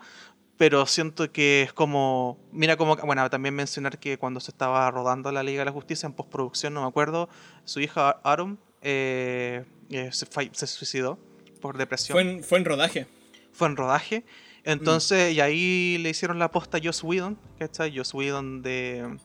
Pero 0.58 0.88
siento 0.88 1.32
que 1.32 1.62
es 1.64 1.74
como. 1.74 2.40
Mira, 2.52 2.78
como. 2.78 2.96
Bueno, 2.96 3.30
también 3.30 3.54
mencionar 3.54 4.00
que 4.00 4.18
cuando 4.18 4.40
se 4.40 4.50
estaba 4.52 4.90
rodando 4.90 5.32
la 5.32 5.44
Liga 5.44 5.60
de 5.60 5.66
la 5.66 5.72
Justicia 5.72 6.08
en 6.08 6.14
postproducción, 6.14 6.74
no 6.74 6.82
me 6.82 6.88
acuerdo, 6.88 7.30
su 7.66 7.80
hija 7.80 8.22
Aaron 8.24 8.60
eh, 8.88 9.66
eh, 9.90 10.10
se, 10.12 10.68
suicidó 10.68 11.18
por 11.60 11.76
depresión 11.76 12.14
Fue 12.14 12.22
en, 12.22 12.44
fue 12.44 12.60
en 12.60 12.66
rodaje. 12.66 13.08
fue 13.52 13.68
en 13.68 13.76
rodaje. 13.76 14.26
Entonces, 14.64 15.34
y 15.34 15.42
ahí 15.42 15.98
le 16.00 16.10
hicieron 16.10 16.38
la 16.38 16.52
posta 16.52 16.78
a 16.78 16.82
Joss 16.84 17.04
Whedon, 17.04 17.38
¿cachai? 17.58 17.96
Joss 17.96 18.14
Whedon 18.14 18.62
de, 18.62 19.18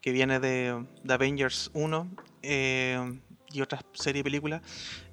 que 0.00 0.10
viene 0.10 0.40
de, 0.40 0.86
de 1.02 1.14
Avengers 1.14 1.70
1 1.74 2.10
eh, 2.42 3.20
y 3.52 3.60
otras 3.60 3.82
series 3.92 4.20
y 4.20 4.24
películas. 4.24 4.62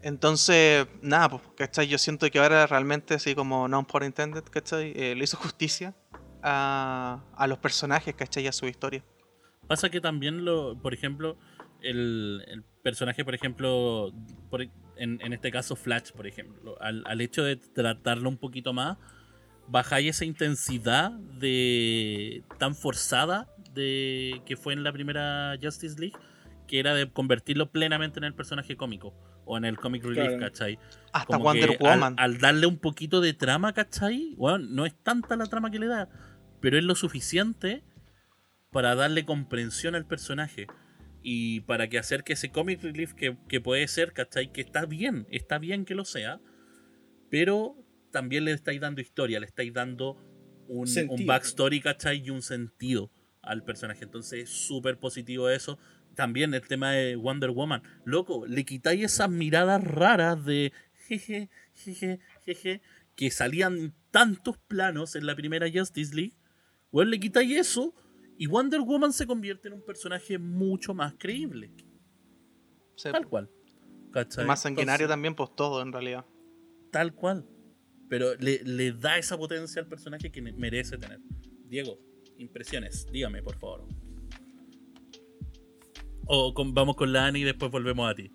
Entonces, 0.01 0.87
nada, 1.01 1.29
pues, 1.29 1.41
¿cachai? 1.57 1.87
Yo 1.87 1.97
siento 1.97 2.29
que 2.29 2.39
ahora 2.39 2.67
realmente, 2.67 3.15
así 3.15 3.35
como 3.35 3.67
non 3.67 3.85
por 3.85 4.03
intended, 4.03 4.43
¿cachai? 4.43 4.93
Eh, 4.95 5.15
le 5.15 5.23
hizo 5.23 5.35
justicia 5.35 5.95
a, 6.43 7.23
a 7.35 7.47
los 7.47 7.57
personajes, 7.59 8.15
¿cachai? 8.15 8.43
Y 8.43 8.47
a 8.47 8.51
su 8.53 8.67
historia. 8.67 9.03
Pasa 9.67 9.89
que 9.89 9.99
también, 9.99 10.43
lo, 10.43 10.77
por 10.81 10.93
ejemplo, 10.93 11.37
el, 11.81 12.43
el 12.47 12.63
personaje, 12.83 13.23
por 13.25 13.35
ejemplo, 13.35 14.11
por- 14.49 14.61
en, 14.97 15.19
en 15.21 15.33
este 15.33 15.51
caso 15.51 15.75
Flash, 15.75 16.11
por 16.11 16.27
ejemplo, 16.27 16.77
al, 16.81 17.03
al 17.07 17.21
hecho 17.21 17.43
de 17.43 17.55
tratarlo 17.55 18.29
un 18.29 18.37
poquito 18.37 18.73
más, 18.73 18.97
bajáis 19.67 20.09
esa 20.17 20.25
intensidad 20.25 21.11
de 21.11 22.43
tan 22.59 22.75
forzada 22.75 23.47
de 23.73 24.41
que 24.45 24.57
fue 24.57 24.73
en 24.73 24.83
la 24.83 24.91
primera 24.91 25.55
Justice 25.61 25.99
League, 25.99 26.15
que 26.67 26.79
era 26.79 26.93
de 26.93 27.09
convertirlo 27.09 27.71
plenamente 27.71 28.19
en 28.19 28.25
el 28.25 28.33
personaje 28.33 28.75
cómico 28.75 29.13
o 29.45 29.57
en 29.57 29.65
el 29.65 29.77
comic 29.77 30.03
relief, 30.03 30.27
Claro. 30.27 30.39
¿cachai? 30.39 30.79
Hasta 31.13 31.33
Como 31.33 31.45
Wonder 31.45 31.77
que 31.77 31.87
al- 31.87 31.95
Woman. 31.99 32.15
Al, 32.17 32.37
darle 32.37 32.67
un 32.67 32.77
poquito 32.77 33.21
de 33.21 33.33
trama, 33.33 33.73
¿cachai? 33.73 34.35
Bueno, 34.37 34.59
no 34.69 34.85
es 34.85 34.93
tanta 35.03 35.35
la 35.35 35.45
trama 35.47 35.71
que 35.71 35.79
le 35.79 35.87
da, 35.87 36.09
pero 36.59 36.77
es 36.77 36.83
lo 36.83 36.95
suficiente 36.95 37.83
para 38.71 38.95
darle 38.95 39.25
comprensión 39.25 39.95
al 39.95 40.05
personaje. 40.05 40.67
Y 41.21 41.61
para 41.61 41.87
que 41.87 41.99
hacer 41.99 42.23
que 42.23 42.33
ese 42.33 42.49
comic 42.49 42.81
relief 42.81 43.13
que, 43.13 43.37
que 43.47 43.61
puede 43.61 43.87
ser, 43.87 44.13
¿cachai? 44.13 44.51
Que 44.51 44.61
está 44.61 44.85
bien, 44.85 45.27
está 45.29 45.59
bien 45.59 45.85
que 45.85 45.95
lo 45.95 46.05
sea, 46.05 46.39
pero 47.29 47.75
también 48.11 48.45
le 48.45 48.51
estáis 48.51 48.81
dando 48.81 49.01
historia, 49.01 49.39
le 49.39 49.45
estáis 49.45 49.73
dando 49.73 50.17
un, 50.67 50.87
backstory, 51.25 51.81
¿cachai? 51.81 52.23
Y 52.25 52.29
un 52.29 52.41
sentido 52.41 53.11
al 53.41 53.63
personaje. 53.63 54.03
Entonces 54.03 54.43
es 54.43 54.49
súper 54.49 54.97
positivo 54.97 55.49
eso. 55.49 55.77
También 56.15 56.53
el 56.53 56.67
tema 56.67 56.91
de 56.91 57.15
Wonder 57.15 57.51
Woman. 57.51 57.83
Loco, 58.05 58.45
le 58.45 58.65
quitáis 58.65 59.03
esas 59.03 59.29
miradas 59.29 59.83
raras 59.83 60.43
de 60.45 60.73
jeje, 61.07 61.49
jeje, 61.73 62.19
jeje, 62.45 62.81
que 63.15 63.31
salían 63.31 63.93
tantos 64.11 64.57
planos 64.57 65.15
en 65.15 65.25
la 65.25 65.35
primera 65.35 65.67
Justice 65.73 66.15
League, 66.15 66.35
weón, 66.91 67.09
le 67.09 67.19
quitáis 67.19 67.57
eso 67.57 67.93
y 68.41 68.47
Wonder 68.47 68.81
Woman 68.81 69.13
se 69.13 69.27
convierte 69.27 69.67
en 69.67 69.75
un 69.75 69.85
personaje 69.85 70.39
mucho 70.39 70.95
más 70.95 71.13
creíble. 71.19 71.71
Sí. 72.95 73.11
Tal 73.11 73.27
cual. 73.27 73.51
¿Cachai? 74.11 74.47
Más 74.47 74.63
sanguinario 74.63 75.05
Entonces, 75.05 75.13
también, 75.13 75.35
pues 75.35 75.55
todo 75.55 75.79
en 75.83 75.91
realidad. 75.93 76.25
Tal 76.91 77.13
cual. 77.13 77.45
Pero 78.09 78.33
le, 78.39 78.63
le 78.63 78.93
da 78.93 79.19
esa 79.19 79.37
potencia 79.37 79.79
al 79.79 79.87
personaje 79.87 80.31
que 80.31 80.41
merece 80.41 80.97
tener. 80.97 81.19
Diego, 81.67 81.99
impresiones, 82.39 83.05
dígame, 83.11 83.43
por 83.43 83.59
favor. 83.59 83.87
O 86.25 86.51
con- 86.55 86.73
vamos 86.73 86.95
con 86.95 87.13
la 87.13 87.27
Ani 87.27 87.41
y 87.41 87.43
después 87.43 87.71
volvemos 87.71 88.09
a 88.09 88.15
ti. 88.15 88.31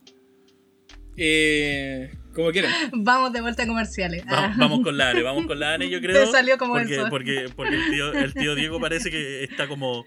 Eh, 1.16 2.16
como 2.36 2.52
quieran. 2.52 2.72
Vamos 2.92 3.32
de 3.32 3.40
vuelta 3.40 3.64
a 3.64 3.66
comerciales. 3.66 4.22
Ah. 4.28 4.54
Vamos 4.56 4.80
con 4.82 4.96
la 4.96 5.10
Ani, 5.10 5.22
vamos 5.22 5.46
con 5.46 5.58
la 5.58 5.74
Ani, 5.74 5.90
yo 5.90 6.00
creo. 6.00 6.24
Te 6.26 6.30
salió 6.30 6.56
como 6.58 6.76
el 6.78 6.84
porque, 6.84 6.96
sol. 7.00 7.10
porque, 7.10 7.46
porque 7.56 7.74
el, 7.74 7.90
tío, 7.90 8.12
el 8.12 8.34
tío 8.34 8.54
Diego 8.54 8.78
parece 8.80 9.10
que 9.10 9.42
está 9.44 9.66
como 9.66 10.04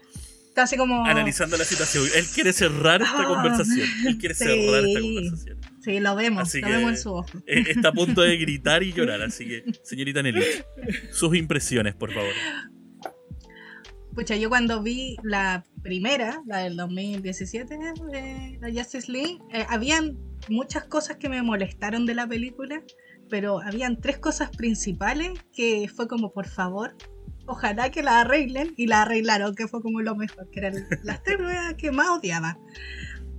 Está 0.48 0.62
así 0.62 0.76
como. 0.76 1.04
analizando 1.04 1.56
la 1.56 1.64
situación. 1.64 2.04
Él 2.14 2.24
quiere 2.34 2.52
cerrar 2.52 3.02
esta 3.02 3.22
Ah, 3.22 3.26
conversación. 3.26 3.88
Él 4.06 4.18
quiere 4.18 4.34
sí. 4.34 4.44
cerrar 4.44 4.84
esta 4.84 5.00
conversación. 5.00 5.58
Sí, 5.82 6.00
lo 6.00 6.14
vemos, 6.16 6.42
Así 6.42 6.60
lo 6.60 6.66
que- 6.66 6.72
vemos 6.74 6.90
en 6.90 6.98
su 6.98 7.12
ojo. 7.14 7.28
Eh, 7.46 7.64
Está 7.68 7.88
a 7.88 7.92
punto 7.92 8.20
de 8.22 8.36
gritar 8.38 8.82
y 8.82 8.92
llorar, 8.92 9.22
así 9.22 9.46
que, 9.46 9.64
señorita 9.84 10.22
Nelly, 10.22 10.42
sus 11.12 11.34
impresiones, 11.36 11.94
por 11.94 12.12
favor. 12.12 12.32
Pucha, 14.14 14.36
yo 14.36 14.48
cuando 14.48 14.82
vi 14.82 15.16
la 15.22 15.64
primera, 15.82 16.42
la 16.46 16.58
del 16.58 16.76
2017, 16.76 17.78
de 17.78 18.58
la 18.60 18.68
Justice 18.68 19.10
League, 19.10 19.38
eh, 19.52 19.64
habían 19.68 20.18
muchas 20.48 20.84
cosas 20.84 21.16
que 21.16 21.28
me 21.28 21.42
molestaron 21.42 22.06
de 22.06 22.14
la 22.14 22.26
película, 22.26 22.82
pero 23.28 23.60
habían 23.60 24.00
tres 24.00 24.18
cosas 24.18 24.50
principales 24.50 25.38
que 25.52 25.88
fue 25.94 26.08
como, 26.08 26.32
por 26.32 26.48
favor, 26.48 26.96
ojalá 27.46 27.90
que 27.90 28.02
la 28.02 28.20
arreglen, 28.20 28.74
y 28.76 28.86
la 28.86 29.02
arreglaron, 29.02 29.54
que 29.54 29.68
fue 29.68 29.80
como 29.80 30.00
lo 30.00 30.16
mejor, 30.16 30.50
que 30.50 30.60
eran 30.60 30.74
las 31.04 31.22
tres 31.22 31.38
que 31.78 31.92
más 31.92 32.08
odiaba. 32.08 32.58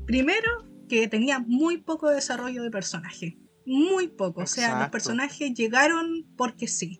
Primero, 0.05 0.71
que 0.87 1.07
tenía 1.07 1.39
muy 1.39 1.77
poco 1.77 2.09
desarrollo 2.09 2.63
de 2.63 2.71
personaje. 2.71 3.37
Muy 3.65 4.07
poco, 4.07 4.41
o 4.41 4.47
sea, 4.47 4.79
los 4.79 4.89
personajes 4.89 5.53
llegaron 5.53 6.25
porque 6.35 6.67
sí. 6.67 6.99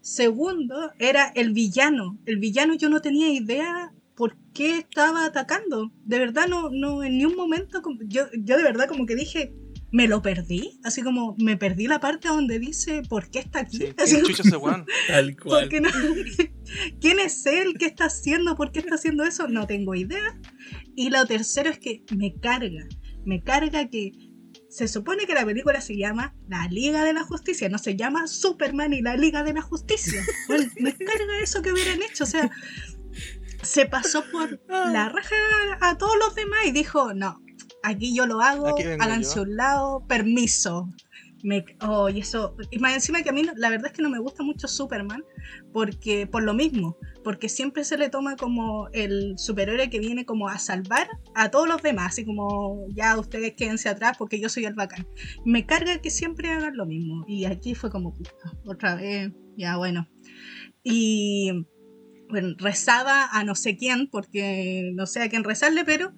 Segundo, 0.00 0.92
era 0.98 1.26
el 1.34 1.52
villano. 1.52 2.18
El 2.26 2.38
villano 2.38 2.74
yo 2.74 2.88
no 2.88 3.00
tenía 3.00 3.28
idea 3.32 3.92
por 4.14 4.36
qué 4.54 4.78
estaba 4.78 5.24
atacando. 5.24 5.92
De 6.04 6.18
verdad, 6.18 6.46
no, 6.48 6.70
no 6.70 7.02
en 7.02 7.18
ni 7.18 7.24
un 7.24 7.36
momento, 7.36 7.82
como- 7.82 8.00
yo, 8.06 8.24
yo 8.38 8.56
de 8.56 8.62
verdad 8.62 8.88
como 8.88 9.06
que 9.06 9.16
dije, 9.16 9.52
me 9.90 10.08
lo 10.08 10.22
perdí. 10.22 10.80
Así 10.84 11.02
como 11.02 11.36
me 11.38 11.56
perdí 11.56 11.86
la 11.86 12.00
parte 12.00 12.28
donde 12.28 12.58
dice 12.58 13.02
por 13.08 13.30
qué 13.30 13.40
está 13.40 13.60
aquí. 13.60 13.78
Sí, 13.78 13.86
Así 13.98 14.16
¿quién 14.22 14.50
como-? 14.50 14.84
Tal 15.08 15.34
¿por 15.36 15.44
cual. 15.44 15.68
no? 15.82 15.88
¿Quién 17.00 17.18
es 17.20 17.44
él? 17.46 17.74
¿Qué 17.78 17.86
está 17.86 18.06
haciendo? 18.06 18.56
¿Por 18.56 18.72
qué 18.72 18.80
está 18.80 18.94
haciendo 18.94 19.24
eso? 19.24 19.48
No 19.48 19.66
tengo 19.66 19.94
idea. 19.94 20.38
Y 20.96 21.10
lo 21.10 21.24
tercero 21.26 21.70
es 21.70 21.78
que 21.78 22.04
me 22.16 22.34
carga. 22.34 22.86
Me 23.24 23.42
carga 23.42 23.88
que 23.88 24.12
se 24.72 24.88
supone 24.88 25.26
que 25.26 25.34
la 25.34 25.44
película 25.44 25.82
se 25.82 25.98
llama 25.98 26.34
La 26.48 26.66
Liga 26.66 27.04
de 27.04 27.12
la 27.12 27.24
Justicia, 27.24 27.68
no 27.68 27.76
se 27.76 27.94
llama 27.94 28.26
Superman 28.26 28.94
y 28.94 29.02
la 29.02 29.16
Liga 29.18 29.42
de 29.44 29.52
la 29.52 29.60
Justicia. 29.60 30.24
Bueno, 30.48 30.64
me 30.80 30.96
carga 30.96 31.40
eso 31.42 31.60
que 31.60 31.72
hubieran 31.72 32.00
hecho. 32.00 32.24
O 32.24 32.26
sea, 32.26 32.50
se 33.62 33.84
pasó 33.84 34.24
por 34.32 34.58
la 34.68 35.10
raja 35.10 35.36
a 35.82 35.98
todos 35.98 36.16
los 36.18 36.34
demás 36.34 36.60
y 36.66 36.72
dijo, 36.72 37.12
no, 37.12 37.42
aquí 37.82 38.14
yo 38.16 38.26
lo 38.26 38.40
hago, 38.40 38.74
háganse 38.98 39.36
yo". 39.36 39.42
un 39.42 39.56
lado, 39.56 40.06
permiso. 40.08 40.88
Me, 41.42 41.66
oh, 41.82 42.08
y 42.08 42.20
eso, 42.20 42.56
y 42.70 42.78
más 42.78 42.94
encima 42.94 43.22
que 43.22 43.28
a 43.28 43.32
mí 43.32 43.46
la 43.56 43.68
verdad 43.68 43.88
es 43.88 43.92
que 43.92 44.02
no 44.02 44.08
me 44.08 44.20
gusta 44.20 44.42
mucho 44.42 44.68
Superman, 44.68 45.22
porque 45.74 46.26
por 46.26 46.44
lo 46.44 46.54
mismo, 46.54 46.96
porque 47.24 47.48
siempre 47.48 47.84
se 47.84 47.96
le 47.98 48.08
toma 48.10 48.36
como 48.36 48.88
el 48.92 49.34
superhéroe 49.38 49.90
que 49.90 50.00
viene 50.00 50.24
como 50.24 50.48
a 50.48 50.58
salvar 50.58 51.08
a 51.34 51.50
todos 51.50 51.68
los 51.68 51.82
demás, 51.82 52.12
así 52.12 52.24
como 52.24 52.86
ya 52.94 53.16
ustedes 53.18 53.54
quédense 53.54 53.88
atrás 53.88 54.16
porque 54.18 54.40
yo 54.40 54.48
soy 54.48 54.64
el 54.64 54.74
bacán. 54.74 55.06
Me 55.44 55.64
carga 55.66 55.98
que 56.00 56.10
siempre 56.10 56.48
hagan 56.50 56.76
lo 56.76 56.86
mismo, 56.86 57.24
y 57.28 57.44
aquí 57.44 57.74
fue 57.74 57.90
como 57.90 58.14
otra 58.64 58.94
vez, 58.96 59.32
ya 59.56 59.76
bueno. 59.76 60.08
Y 60.82 61.50
bueno, 62.28 62.54
rezaba 62.58 63.26
a 63.30 63.44
no 63.44 63.54
sé 63.54 63.76
quién, 63.76 64.08
porque 64.08 64.90
no 64.94 65.06
sé 65.06 65.20
a 65.22 65.28
quién 65.28 65.44
rezarle, 65.44 65.84
pero 65.84 66.12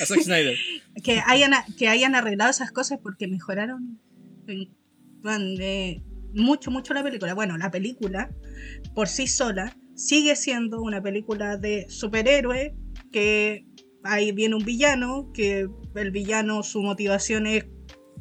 A 0.00 0.06
Zack 0.06 0.20
Snyder. 0.22 0.56
que 1.02 1.20
hayan, 1.26 1.52
que 1.76 1.88
hayan 1.88 2.14
arreglado 2.14 2.50
esas 2.50 2.70
cosas 2.70 2.98
porque 3.02 3.26
mejoraron 3.28 4.00
en- 4.46 4.74
en, 5.24 5.60
eh, 5.60 6.02
mucho, 6.34 6.70
mucho 6.70 6.94
la 6.94 7.02
película. 7.02 7.34
Bueno, 7.34 7.58
la 7.58 7.70
película 7.70 8.30
por 8.94 9.08
sí 9.08 9.26
sola 9.26 9.76
sigue 9.96 10.36
siendo 10.36 10.80
una 10.80 11.02
película 11.02 11.56
de 11.56 11.86
superhéroe 11.88 12.76
que 13.10 13.66
ahí 14.04 14.32
viene 14.32 14.54
un 14.54 14.64
villano, 14.64 15.32
que 15.32 15.68
el 15.94 16.10
villano 16.10 16.62
su 16.62 16.82
motivación 16.82 17.46
es 17.46 17.66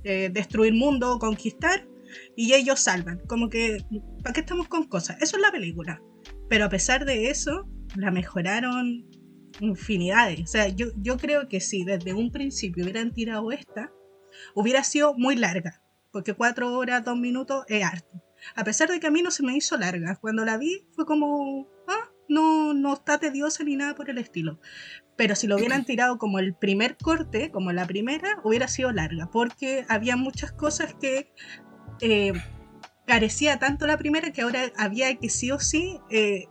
eh, 0.03 0.30
destruir 0.32 0.73
mundo, 0.73 1.19
conquistar, 1.19 1.88
y 2.36 2.53
ellos 2.53 2.80
salvan. 2.80 3.19
Como 3.28 3.49
que, 3.49 3.78
¿para 4.23 4.34
qué 4.34 4.39
estamos 4.41 4.67
con 4.67 4.88
cosas? 4.88 5.17
Eso 5.21 5.38
es 5.38 5.41
la 5.41 5.51
película. 5.51 6.01
Pero 6.49 6.65
a 6.65 6.69
pesar 6.69 7.05
de 7.05 7.30
eso, 7.30 7.67
la 7.95 8.11
mejoraron 8.11 9.05
infinidades. 9.59 10.41
O 10.41 10.47
sea, 10.47 10.67
yo, 10.69 10.88
yo 10.97 11.17
creo 11.17 11.47
que 11.47 11.59
si 11.59 11.84
desde 11.84 12.13
un 12.13 12.32
principio 12.32 12.84
hubieran 12.84 13.13
tirado 13.13 13.51
esta, 13.51 13.91
hubiera 14.53 14.84
sido 14.84 15.13
muy 15.15 15.36
larga. 15.36 15.82
Porque 16.11 16.34
cuatro 16.34 16.78
horas, 16.78 17.03
dos 17.03 17.17
minutos 17.17 17.65
es 17.67 17.84
harto. 17.84 18.24
A 18.56 18.64
pesar 18.64 18.89
de 18.89 19.00
que 19.00 19.08
a 19.08 19.12
mí 19.12 19.22
no 19.22 19.32
se 19.32 19.43
me 19.43 19.56
hizo 19.56 19.78
larga. 19.78 20.16
Cuando 20.16 20.46
la 20.46 20.58
vi 20.58 20.86
fue 20.91 21.06
como, 21.06 21.68
ah, 21.88 22.12
no, 22.30 22.74
no 22.74 22.93
está 22.93 23.18
tediosa 23.18 23.64
ni 23.64 23.76
nada 23.76 23.96
por 23.96 24.10
el 24.10 24.18
estilo. 24.18 24.60
Pero 25.16 25.36
si 25.36 25.48
lo 25.48 25.56
hubieran 25.56 25.86
tirado 25.86 26.18
como 26.18 26.39
el 26.39 26.54
primer 26.54 26.98
corte, 26.98 27.52
como 27.52 27.72
la 27.72 27.86
primera, 27.86 28.39
hubiera 28.43 28.68
sido 28.68 28.91
larga. 28.91 29.30
Porque 29.32 29.86
había 29.89 30.16
muchas 30.16 30.52
cosas 30.52 30.93
que 30.93 31.32
eh, 32.02 32.34
carecía 33.06 33.60
tanto 33.60 33.88
la 33.88 33.98
primera 33.98 34.32
que 34.32 34.41
ahora 34.41 34.72
había 34.78 35.16
que 35.16 35.30
sí 35.30 35.52
o 35.52 35.60
sí 35.60 36.00
eh, 36.10 36.46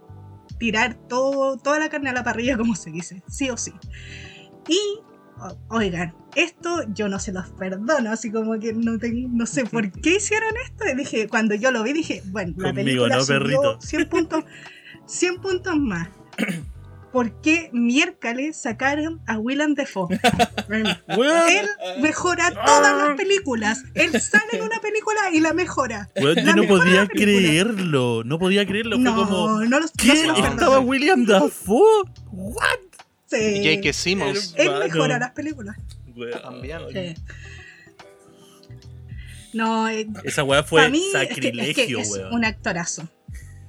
tirar 0.59 0.95
todo, 1.09 1.59
toda 1.59 1.79
la 1.79 1.89
carne 1.89 2.11
a 2.11 2.13
la 2.13 2.25
parrilla, 2.25 2.57
como 2.57 2.75
se 2.77 2.91
dice, 2.91 3.23
sí 3.29 3.51
o 3.51 3.57
sí. 3.57 3.73
Y, 4.69 4.81
oigan, 5.69 6.15
esto 6.37 6.83
yo 6.95 7.09
no 7.09 7.19
se 7.19 7.33
los 7.33 7.49
perdono, 7.51 8.11
así 8.13 8.31
como 8.31 8.59
que 8.59 8.73
no, 8.73 8.99
ten- 8.99 9.37
no 9.37 9.47
sé 9.47 9.65
por 9.65 9.91
qué 9.93 10.17
hicieron 10.17 10.51
esto. 10.65 10.85
Y 10.93 10.97
dije, 10.97 11.29
cuando 11.29 11.55
yo 11.55 11.71
lo 11.71 11.83
vi, 11.83 11.93
dije, 11.93 12.23
bueno, 12.27 12.55
la 12.57 12.69
Conmigo, 12.71 13.05
película 13.05 13.17
¿no, 13.19 13.27
perrito? 13.27 13.81
100 13.81 14.09
puntos, 14.09 14.45
100 15.07 15.41
puntos 15.41 15.77
más. 15.79 16.09
¿Por 17.13 17.41
qué 17.43 17.71
miércoles 17.73 18.57
sacaron 18.61 19.21
a 19.29 19.39
Willem 19.39 19.75
Dafoe? 19.77 20.09
Él 20.69 21.69
mejora 22.01 22.51
todas 22.51 22.97
las 23.09 23.17
películas. 23.17 23.85
Él 23.95 24.21
sale 24.21 24.45
en 24.55 24.63
una 24.63 24.81
película 24.81 25.21
y 25.33 25.39
la 25.39 25.53
mejora. 25.53 26.09
yo 26.17 26.35
no 26.57 26.65
podía 26.67 27.07
creerlo. 27.07 28.23
No 28.25 28.41
podía 28.41 28.67
creerlo. 28.67 28.97
Fue 28.97 29.05
No, 29.05 29.15
como. 29.15 29.61
no, 29.63 29.79
los, 29.79 29.93
¿Qué? 29.93 30.09
no 30.09 30.15
se 30.17 30.27
los 30.27 30.37
No. 30.39 30.43
perdono. 30.43 30.61
¿Estaba 30.61 30.81
William 30.81 31.25
Dafoe? 31.25 32.03
¿What? 32.33 32.79
Y 33.39 33.75
J.K. 33.77 33.93
Simmons. 33.93 34.55
Él 34.57 34.71
mejora 34.79 35.19
las 35.19 35.31
películas. 35.33 35.77
También. 36.43 36.79
Sí. 36.93 37.15
No, 39.53 39.89
eh, 39.89 40.07
Esa 40.25 40.43
weá 40.43 40.63
fue 40.63 40.89
mí 40.91 40.99
es 40.99 41.13
que- 41.13 41.19
es 41.23 41.29
que 41.29 41.35
sacrilegio, 41.35 41.99
es 42.01 42.11
weón. 42.11 42.35
un 42.35 42.45
actorazo. 42.45 43.09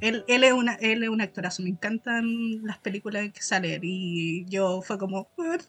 Él, 0.02 0.24
él, 0.28 0.44
es 0.44 0.52
una, 0.54 0.74
él 0.76 1.04
es 1.04 1.10
un 1.10 1.22
actorazo. 1.22 1.64
Me 1.64 1.70
encantan 1.70 2.64
las 2.64 2.80
películas 2.80 3.24
en 3.24 3.32
que 3.32 3.42
sale. 3.42 3.80
Y 3.82 4.46
yo 4.46 4.82
fue 4.82 4.98
como, 4.98 5.30
"Weón, 5.38 5.60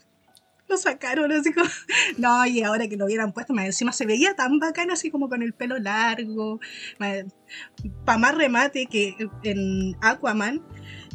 lo 0.69 0.77
sacaron 0.79 1.31
así 1.33 1.53
como. 1.53 1.69
No, 2.19 2.45
y 2.47 2.63
ahora 2.63 2.89
que 2.89 2.97
lo 2.97 3.05
hubieran 3.05 3.33
puesto, 3.33 3.53
más 3.53 3.67
encima 3.67 3.93
se 3.93 4.07
veía 4.07 4.35
tan 4.35 4.59
bacán 4.59 4.91
así 4.91 5.11
como 5.11 5.29
con 5.29 5.43
el 5.43 5.53
pelo 5.53 5.79
largo. 5.79 6.61
Para 6.99 8.19
más 8.19 8.35
remate 8.35 8.87
que 8.87 9.15
en 9.45 9.97
Aquaman. 10.01 10.63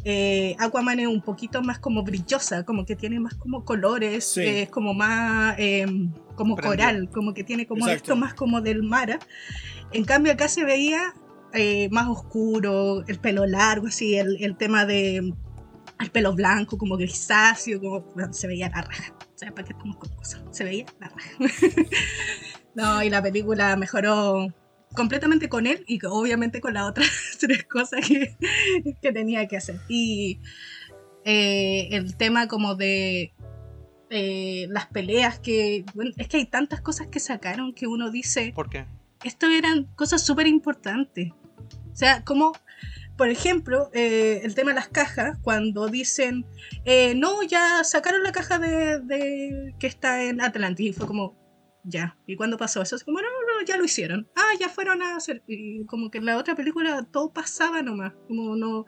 Eh, 0.04 0.56
Aquaman 0.58 0.98
es 1.00 1.06
un 1.06 1.20
poquito 1.22 1.62
más 1.62 1.78
como 1.78 2.02
brillosa, 2.02 2.64
como 2.64 2.84
que 2.84 2.96
tiene 2.96 3.20
más 3.20 3.34
como 3.34 3.64
colores, 3.64 4.24
Sí. 4.24 4.42
es 4.44 4.68
como 4.70 4.94
más 4.94 5.54
eh, 5.58 5.86
como 6.34 6.56
Prendido. 6.56 6.70
coral, 6.86 7.10
como 7.10 7.34
que 7.34 7.44
tiene 7.44 7.66
como 7.66 7.86
Exacto. 7.86 8.12
esto 8.12 8.16
más 8.16 8.34
como 8.34 8.60
del 8.60 8.82
mar. 8.82 9.18
En 9.92 10.04
cambio 10.04 10.32
acá 10.32 10.48
se 10.48 10.64
veía 10.64 11.14
eh, 11.54 11.88
más 11.90 12.08
oscuro, 12.08 13.04
el 13.06 13.18
pelo 13.18 13.46
largo, 13.46 13.86
así, 13.88 14.16
el, 14.16 14.42
el 14.42 14.56
tema 14.56 14.86
de 14.86 15.32
el 16.00 16.10
pelo 16.10 16.34
blanco, 16.34 16.78
como 16.78 16.96
grisáceo, 16.96 17.78
como 17.80 18.00
bueno, 18.14 18.32
se 18.32 18.46
veía 18.48 18.68
la 18.70 18.82
raja. 18.82 19.14
O 19.20 19.38
sea, 19.38 19.52
¿para 19.54 19.66
qué 19.66 19.72
estamos 19.72 19.96
con 19.98 20.10
cosas? 20.16 20.42
Se 20.50 20.64
veía 20.64 20.86
la 20.98 21.08
raja. 21.10 21.30
no, 22.74 23.02
y 23.02 23.10
la 23.10 23.22
película 23.22 23.76
mejoró 23.76 24.48
completamente 24.94 25.48
con 25.48 25.66
él 25.66 25.84
y 25.86 25.98
obviamente 26.06 26.60
con 26.60 26.74
las 26.74 26.88
otras 26.88 27.08
tres 27.40 27.64
cosas 27.64 28.06
que, 28.06 28.36
que 29.00 29.12
tenía 29.12 29.46
que 29.48 29.56
hacer. 29.56 29.76
Y 29.88 30.38
eh, 31.24 31.88
el 31.92 32.16
tema 32.16 32.48
como 32.48 32.74
de 32.74 33.32
eh, 34.10 34.66
las 34.70 34.86
peleas 34.86 35.38
que... 35.38 35.84
Bueno, 35.94 36.12
es 36.16 36.28
que 36.28 36.36
hay 36.38 36.46
tantas 36.46 36.80
cosas 36.80 37.06
que 37.08 37.20
sacaron 37.20 37.72
que 37.74 37.86
uno 37.86 38.10
dice, 38.10 38.52
¿Por 38.54 38.68
qué? 38.70 38.84
esto 39.24 39.46
eran 39.46 39.84
cosas 39.94 40.22
súper 40.22 40.46
importantes. 40.46 41.30
O 41.32 41.96
sea, 41.96 42.24
como, 42.24 42.52
por 43.16 43.28
ejemplo, 43.28 43.90
eh, 43.94 44.40
el 44.44 44.54
tema 44.54 44.70
de 44.72 44.76
las 44.76 44.88
cajas, 44.88 45.38
cuando 45.42 45.86
dicen, 45.88 46.44
no, 47.16 47.42
ya 47.42 47.84
sacaron 47.84 48.22
la 48.22 48.32
caja 48.32 48.58
de, 48.58 48.98
de- 49.00 49.74
que 49.78 49.86
está 49.86 50.24
en 50.24 50.40
Atlantis, 50.40 50.90
y 50.90 50.92
fue 50.92 51.06
como, 51.06 51.36
ya. 51.84 52.16
¿Y 52.26 52.36
cuándo 52.36 52.56
pasó 52.56 52.82
eso? 52.82 52.96
Es 52.96 53.04
como, 53.04 53.20
no, 53.20 53.26
no, 53.26 53.66
ya 53.66 53.76
lo 53.76 53.84
hicieron. 53.84 54.28
Ah, 54.36 54.52
ya 54.58 54.68
fueron 54.68 55.02
a 55.02 55.16
hacer. 55.16 55.42
Y 55.46 55.84
como 55.86 56.10
que 56.10 56.18
en 56.18 56.26
la 56.26 56.36
otra 56.36 56.54
película 56.54 57.06
todo 57.10 57.32
pasaba 57.32 57.82
nomás. 57.82 58.12
Como 58.28 58.56
no. 58.56 58.86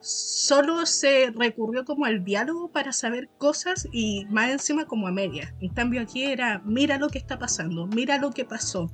Solo 0.00 0.86
se 0.86 1.30
recurrió 1.34 1.84
como 1.84 2.06
al 2.06 2.24
diálogo 2.24 2.72
para 2.72 2.92
saber 2.92 3.28
cosas 3.36 3.86
y 3.92 4.24
más 4.30 4.50
encima 4.50 4.86
como 4.86 5.06
a 5.06 5.12
media. 5.12 5.54
En 5.60 5.72
cambio 5.74 6.00
aquí 6.00 6.24
era, 6.24 6.62
mira 6.64 6.98
lo 6.98 7.08
que 7.08 7.18
está 7.18 7.38
pasando, 7.38 7.86
mira 7.86 8.16
lo 8.16 8.30
que 8.30 8.46
pasó, 8.46 8.90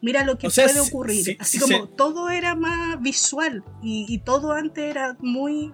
mira 0.00 0.24
lo 0.24 0.38
que 0.38 0.46
O 0.46 0.50
sea, 0.50 0.64
puede 0.64 0.80
ocurrir. 0.80 1.36
Así 1.38 1.58
como 1.58 1.86
todo 1.86 2.30
era 2.30 2.54
más 2.54 2.98
visual 3.02 3.62
y, 3.82 4.06
y 4.08 4.20
todo 4.20 4.52
antes 4.52 4.90
era 4.90 5.18
muy... 5.20 5.70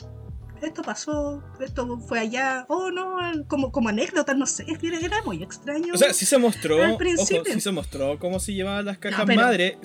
Esto 0.63 0.83
pasó, 0.83 1.43
esto 1.61 1.99
fue 2.01 2.19
allá, 2.21 2.65
oh 2.69 2.91
no, 2.91 3.17
como, 3.47 3.71
como 3.71 3.89
anécdotas, 3.89 4.37
no 4.37 4.47
sé, 4.47 4.67
era, 4.83 4.99
era 4.99 5.23
muy 5.25 5.43
extraño. 5.43 5.95
O 5.95 5.97
sea, 5.99 6.13
sí 6.13 6.27
se 6.27 6.39
mostró, 6.39 6.83
Al 6.83 6.93
ojo, 6.93 7.01
sí 7.45 7.61
se 7.61 7.71
mostró 7.71 8.19
cómo 8.19 8.41
se 8.41 8.55
llevaban 8.55 8.85
las 8.85 8.99
cajas 8.99 9.21
No, 9.21 9.27
pero- 9.27 9.41
madre. 9.43 9.79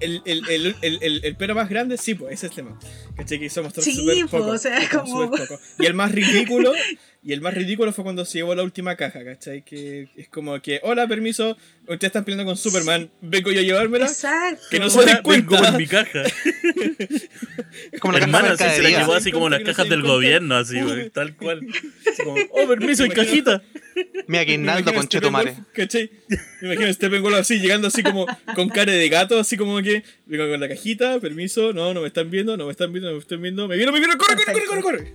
El, 0.00 0.20
el, 0.26 0.42
el, 0.50 0.76
el, 0.82 0.98
el- 1.00 1.20
el 1.24 1.36
pero 1.36 1.54
más 1.54 1.68
grande, 1.70 1.96
sí, 1.96 2.14
pues, 2.14 2.34
ese 2.34 2.46
es 2.46 2.52
el 2.52 2.56
tema. 2.56 2.78
¿Cachai? 3.16 3.38
Que 3.40 3.48
se 3.48 3.60
mostró 3.62 3.82
Sí, 3.82 3.94
súper 3.94 4.16
pues, 4.20 4.30
poco. 4.30 4.46
o 4.48 4.58
sea, 4.58 4.78
como- 4.90 5.30
poco. 5.30 5.58
Y 5.78 5.86
el 5.86 5.94
más 5.94 6.12
ridículo, 6.12 6.72
y 7.22 7.32
el 7.32 7.40
más 7.40 7.54
ridículo 7.54 7.92
fue 7.92 8.04
cuando 8.04 8.24
se 8.24 8.38
llevó 8.38 8.54
la 8.54 8.62
última 8.62 8.94
caja, 8.96 9.24
¿cachai? 9.24 9.62
Que 9.64 10.08
es 10.16 10.28
como 10.28 10.60
que, 10.60 10.80
hola, 10.82 11.08
permiso, 11.08 11.56
ustedes 11.82 12.04
están 12.04 12.24
peleando 12.24 12.44
con 12.44 12.56
Superman, 12.58 13.10
vengo 13.22 13.50
yo 13.50 13.60
a 13.60 13.62
llevármela. 13.62 14.06
Exacto. 14.06 14.62
Que 14.70 14.78
no 14.78 14.90
se 14.90 15.04
den 15.04 15.18
cuenta. 15.22 15.50
vengo 15.56 15.64
por 15.70 15.78
mi 15.78 15.86
caja. 15.86 16.22
Es 17.92 18.00
como 18.00 18.12
la 18.12 18.20
caja 18.20 18.30
Hermana, 18.38 18.56
sí, 18.56 18.64
se 18.76 18.82
la 18.82 18.90
llevó 18.98 19.14
así 19.14 19.32
como 19.32 19.48
las 19.48 19.60
no 19.60 19.66
cajas 19.66 19.88
del 19.88 20.00
cuenta. 20.00 20.12
gobierno, 20.14 20.56
así, 20.56 20.80
güey, 20.80 21.10
tal 21.10 21.36
cual. 21.36 21.66
Así 22.12 22.22
como, 22.22 22.36
oh, 22.50 22.66
permiso, 22.68 23.04
y 23.04 23.08
cajita. 23.10 23.62
Mi 24.28 24.32
Me 24.32 24.38
aguinaldo 24.38 24.90
imagino 24.90 24.90
a 24.90 24.94
con 24.94 25.08
Chetumare. 25.08 25.50
Steppenwolf, 25.52 25.72
¿Cachai? 25.76 26.10
Me 26.60 26.66
imagino 26.68 26.86
a 26.88 26.92
Steppenwolf 26.92 27.36
así, 27.36 27.58
llegando 27.60 27.88
así 27.88 28.02
como 28.02 28.26
con 28.54 28.68
cara 28.68 28.92
de 28.92 29.08
gato, 29.08 29.38
así 29.38 29.56
como 29.56 29.80
que 29.82 30.02
vengo 30.26 30.48
con 30.50 30.60
la 30.60 30.68
cajita, 30.68 31.20
permiso, 31.20 31.72
no, 31.72 31.94
no 31.94 32.00
me 32.00 32.08
están 32.08 32.30
viendo, 32.30 32.56
no 32.56 32.66
me 32.66 32.72
están 32.72 32.92
viendo, 32.92 33.08
no 33.10 33.14
me 33.16 33.20
están 33.22 33.40
viendo, 33.40 33.68
me 33.68 33.76
vieron, 33.76 33.94
me 33.94 34.00
vieron, 34.00 34.18
corre, 34.18 34.34
corre, 34.36 34.52
corre, 34.52 34.82
corre, 34.82 34.82
corre. 34.82 35.12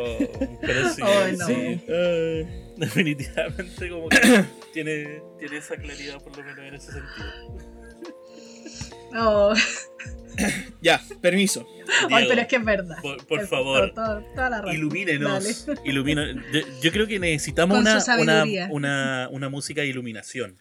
Oh, 0.00 0.58
pero 0.60 0.90
sí, 0.92 1.02
Ay, 1.04 1.36
no. 1.36 1.46
sí. 1.46 1.54
Ay. 1.88 2.48
Definitivamente 2.78 3.88
como 3.88 4.08
que 4.08 4.44
tiene, 4.72 5.22
tiene 5.38 5.56
esa 5.56 5.76
claridad 5.76 6.20
por 6.22 6.36
lo 6.36 6.42
menos 6.42 6.58
en 6.58 6.74
ese 6.74 6.92
sentido. 6.92 7.77
Oh. 9.16 9.54
ya, 10.82 11.00
permiso. 11.20 11.66
Ay, 12.02 12.08
Diego, 12.08 12.28
pero 12.28 12.40
es 12.42 12.46
que 12.48 12.56
es 12.56 12.64
verdad. 12.64 12.96
por, 13.02 13.26
por 13.26 13.40
Es- 13.40 13.48
favor, 13.48 13.92
toda- 13.94 14.22
toda 14.34 14.50
la 14.62 14.74
ilumínenos. 14.74 15.66
Ilumina- 15.84 16.32
Yo, 16.52 16.60
yo 16.82 16.92
creo 16.92 17.06
que 17.06 17.18
necesitamos 17.18 17.78
una, 17.78 17.98
una, 18.20 18.44
una, 18.70 19.28
una 19.30 19.48
música 19.48 19.80
de 19.80 19.88
iluminación. 19.88 20.56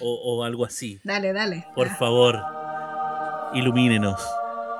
O, 0.00 0.14
o 0.38 0.44
algo 0.44 0.64
así. 0.64 1.00
Dale, 1.04 1.32
dale. 1.32 1.66
Por 1.76 1.86
Ya. 1.88 1.94
favor, 1.96 2.40
ilumínenos 3.54 4.20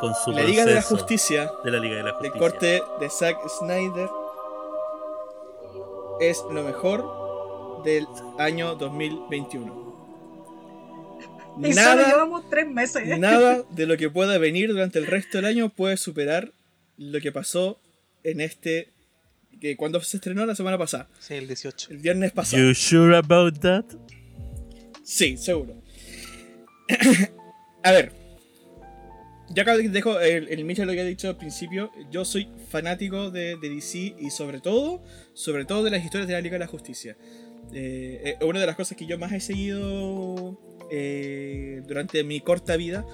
con 0.01 0.15
su 0.15 0.33
La 0.33 0.43
Liga 0.43 0.65
de 0.65 0.75
la 0.75 0.83
Justicia, 0.83 1.51
de 1.63 1.71
la 1.71 1.79
Liga 1.79 1.97
de 1.97 2.03
la 2.03 2.13
Justicia. 2.13 2.39
corte 2.41 2.83
de 2.99 3.11
Zack 3.11 3.37
Snyder, 3.61 4.09
es 6.21 6.43
lo 6.51 6.63
mejor 6.65 7.83
del 7.85 8.07
año 8.39 8.75
2021. 8.75 9.82
Y 11.61 11.73
solo 11.73 11.75
Nada 11.75 12.09
llevamos 12.09 12.49
tres 12.51 12.67
meses. 12.69 13.19
Nada 13.19 13.63
de 13.71 13.87
lo 13.87 13.97
que 13.97 14.09
pueda 14.11 14.39
venir 14.39 14.71
durante 14.71 14.99
el 14.99 15.07
resto 15.07 15.39
del 15.39 15.45
año 15.47 15.69
puede 15.69 15.97
superar 15.97 16.53
lo 16.97 17.21
que 17.21 17.33
pasó 17.33 17.79
en 18.25 18.41
este. 18.41 18.89
que 19.61 19.77
cuando 19.77 20.01
se 20.01 20.17
estrenó 20.17 20.47
la 20.47 20.55
semana 20.55 20.79
pasada, 20.79 21.09
Sí, 21.19 21.35
el 21.35 21.47
18. 21.47 21.89
el 21.93 21.99
viernes 21.99 22.33
pasado. 22.33 22.63
You 22.63 22.75
sure 22.75 23.17
about 23.17 23.59
that? 23.61 23.85
Sí, 25.05 25.37
seguro. 25.37 25.75
A 27.83 27.93
ver. 27.93 28.13
Ya 29.51 29.65
acá 29.65 29.77
dejo 29.77 30.19
el, 30.21 30.49
el 30.49 30.65
Micha 30.65 30.87
lo 30.87 30.93
que 30.93 31.01
ha 31.01 31.05
dicho 31.05 31.29
al 31.29 31.37
principio. 31.37 31.91
Yo 32.11 32.25
soy 32.25 32.49
fanático 32.71 33.31
de, 33.31 33.57
de 33.61 33.69
DC 33.69 34.15
y 34.19 34.31
sobre 34.31 34.61
todo, 34.61 35.03
sobre 35.35 35.67
todo 35.67 35.83
de 35.85 35.91
las 35.91 36.03
historias 36.03 36.27
de 36.27 36.33
la 36.35 36.41
Liga 36.41 36.55
de 36.55 36.61
la 36.61 36.67
Justicia. 36.69 37.17
Eh, 37.75 38.37
eh, 38.41 38.45
una 38.45 38.61
de 38.61 38.67
las 38.67 38.77
cosas 38.77 38.97
que 38.97 39.05
yo 39.07 39.19
más 39.19 39.33
he 39.33 39.41
seguido 39.41 40.59
eh, 40.95 41.83
durante 41.87 42.23
mi 42.23 42.41
corta 42.41 42.77
vida. 42.77 43.05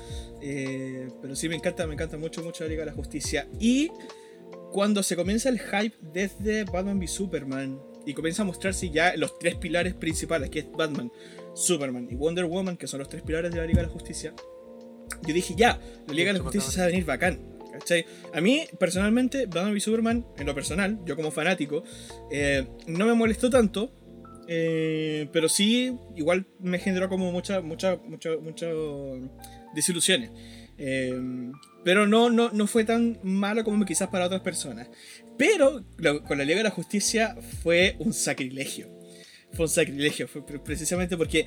eh, 0.43 1.09
pero 1.23 1.37
sí 1.37 1.49
me 1.49 1.55
encanta, 1.55 1.87
me 1.87 1.95
encanta 1.95 2.17
mucho, 2.17 2.43
mucho 2.43 2.65
la 2.65 2.71
Liga 2.71 2.83
de 2.83 2.87
la 2.87 2.93
Justicia. 2.93 3.49
Y 3.61 3.91
cuando 4.73 5.03
se 5.03 5.17
comienza 5.17 5.49
el 5.49 5.61
hype 5.61 5.97
desde 6.13 6.65
Batman 6.65 6.99
v 6.99 7.07
Superman 7.07 7.81
y 8.05 8.15
comienza 8.15 8.43
a 8.43 8.45
mostrarse 8.45 8.91
ya 8.91 9.17
los 9.17 9.39
tres 9.39 9.55
pilares 9.55 9.95
principales, 9.95 10.51
que 10.51 10.61
es 10.61 10.71
Batman, 10.71 11.13
Superman 11.55 12.09
y 12.11 12.17
Wonder 12.17 12.47
Woman, 12.47 12.77
que 12.77 12.87
son 12.87 12.99
los 12.99 13.09
tres 13.09 13.23
pilares 13.23 13.53
de 13.53 13.59
la 13.59 13.67
Liga 13.67 13.81
de 13.81 13.87
la 13.87 13.93
Justicia, 13.93 14.35
yo 15.27 15.35
dije, 15.35 15.55
ya, 15.57 15.81
la 16.07 16.15
Liga 16.15 16.33
de 16.33 16.39
la 16.39 16.45
Justicia 16.45 16.71
se 16.71 16.79
va 16.81 16.85
a 16.85 16.89
venir 16.89 17.05
bacán. 17.05 17.59
¿cachai? 17.73 18.05
A 18.33 18.41
mí, 18.41 18.67
personalmente, 18.79 19.47
Batman 19.47 19.73
v 19.73 19.81
Superman, 19.81 20.27
en 20.37 20.47
lo 20.47 20.55
personal, 20.55 20.99
yo 21.05 21.17
como 21.17 21.31
fanático, 21.31 21.85
eh, 22.31 22.67
no 22.87 23.07
me 23.07 23.15
molestó 23.15 23.51
tanto, 23.51 23.93
eh, 24.49 25.29
pero 25.33 25.49
sí, 25.49 25.95
igual 26.17 26.47
me 26.59 26.79
generó 26.79 27.09
como 27.09 27.31
muchas, 27.31 27.63
muchas, 27.63 27.99
muchas, 28.03 28.41
muchas 28.41 28.75
desilusiones. 29.75 30.31
Eh, 30.79 31.21
pero 31.85 32.07
no, 32.07 32.31
no, 32.31 32.51
no 32.51 32.67
fue 32.67 32.85
tan 32.85 33.19
malo 33.23 33.65
como 33.65 33.85
quizás 33.85 34.09
para 34.09 34.27
otras 34.27 34.41
personas. 34.43 34.89
Pero 35.37 35.85
con 36.27 36.39
la 36.39 36.45
Liga 36.45 36.59
de 36.59 36.65
la 36.65 36.71
Justicia 36.71 37.37
fue 37.63 37.97
un 37.99 38.13
sacrilegio. 38.13 38.89
Fue 39.53 39.65
un 39.67 39.71
sacrilegio, 39.71 40.29
fue 40.29 40.45
pre- 40.45 40.59
precisamente 40.59 41.17
porque 41.17 41.47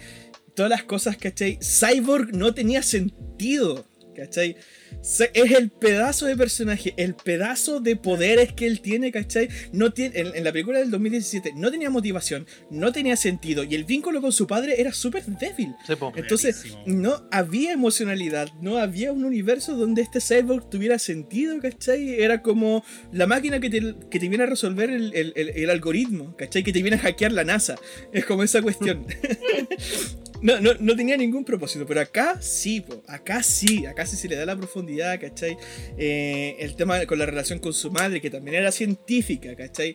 todas 0.56 0.70
las 0.70 0.84
cosas, 0.84 1.18
¿cachai? 1.18 1.60
Cyborg 1.62 2.34
no 2.36 2.54
tenía 2.54 2.82
sentido, 2.82 3.86
¿cachai? 4.16 4.56
Es 5.02 5.52
el 5.52 5.70
pedazo 5.72 6.26
de 6.28 6.36
personaje, 6.38 6.94
el 6.98 7.16
pedazo 7.16 7.80
de 7.80 7.96
poderes 7.96 8.54
que 8.54 8.68
él 8.68 8.82
tiene, 8.82 9.12
¿cachai? 9.12 9.50
No 9.72 9.92
tiene, 9.94 10.20
en, 10.20 10.36
en 10.36 10.44
la 10.44 10.52
película 10.52 10.80
del 10.80 10.92
2017 10.92 11.54
no 11.56 11.72
tenía 11.72 11.90
motivación, 11.90 12.46
no 12.70 12.92
tenía 12.92 13.16
sentido 13.16 13.64
y 13.64 13.74
el 13.76 13.84
vínculo 13.86 14.22
con 14.22 14.32
su 14.32 14.46
padre 14.48 14.80
era 14.80 14.94
súper 14.94 15.26
débil. 15.26 15.74
Sí. 15.88 15.94
Entonces, 16.16 16.64
no 16.86 17.28
había 17.32 17.72
emocionalidad, 17.74 18.50
no 18.62 18.78
había 18.78 19.12
un 19.12 19.24
universo 19.26 19.76
donde 19.76 20.02
este 20.02 20.20
cyborg 20.22 20.70
tuviera 20.70 21.00
sentido, 21.00 21.60
¿cachai? 21.60 22.22
Era 22.22 22.42
como 22.42 22.84
la 23.12 23.28
máquina 23.28 23.60
que 23.60 23.70
te, 23.70 23.96
que 24.10 24.20
te 24.20 24.30
viene 24.30 24.44
a 24.44 24.48
resolver 24.48 24.90
el, 24.90 25.14
el- 25.14 25.34
el- 25.36 25.50
el 25.50 25.70
algoritmo, 25.70 26.36
¿cachai? 26.38 26.64
Que 26.64 26.74
te 26.74 26.82
viene 26.82 26.98
a 26.98 27.00
hackear 27.00 27.32
la 27.32 27.44
NASA. 27.44 27.76
Es 28.14 28.26
como 28.26 28.44
esa 28.44 28.62
cuestión. 28.62 29.06
No, 30.42 30.60
no, 30.60 30.72
no 30.80 30.96
tenía 30.96 31.16
ningún 31.18 31.46
propósito, 31.46 31.86
pero 31.86 32.02
acá 32.02 32.42
sí, 32.42 32.84
acá 33.08 33.44
sí, 33.44 33.86
acá 33.86 34.06
sí 34.06 34.16
se 34.18 34.28
le 34.28 34.36
da 34.36 34.46
la 34.46 34.56
profundidad, 34.56 35.20
¿cachai? 35.20 35.56
Eh, 35.98 36.56
el 36.60 36.76
tema 36.76 37.06
con 37.06 37.20
la 37.20 37.26
relación 37.28 37.60
con 37.60 37.74
su 37.74 37.92
madre, 37.92 38.20
que 38.22 38.30
también 38.32 38.56
era 38.56 38.72
científica, 38.72 39.56
¿cachai? 39.56 39.94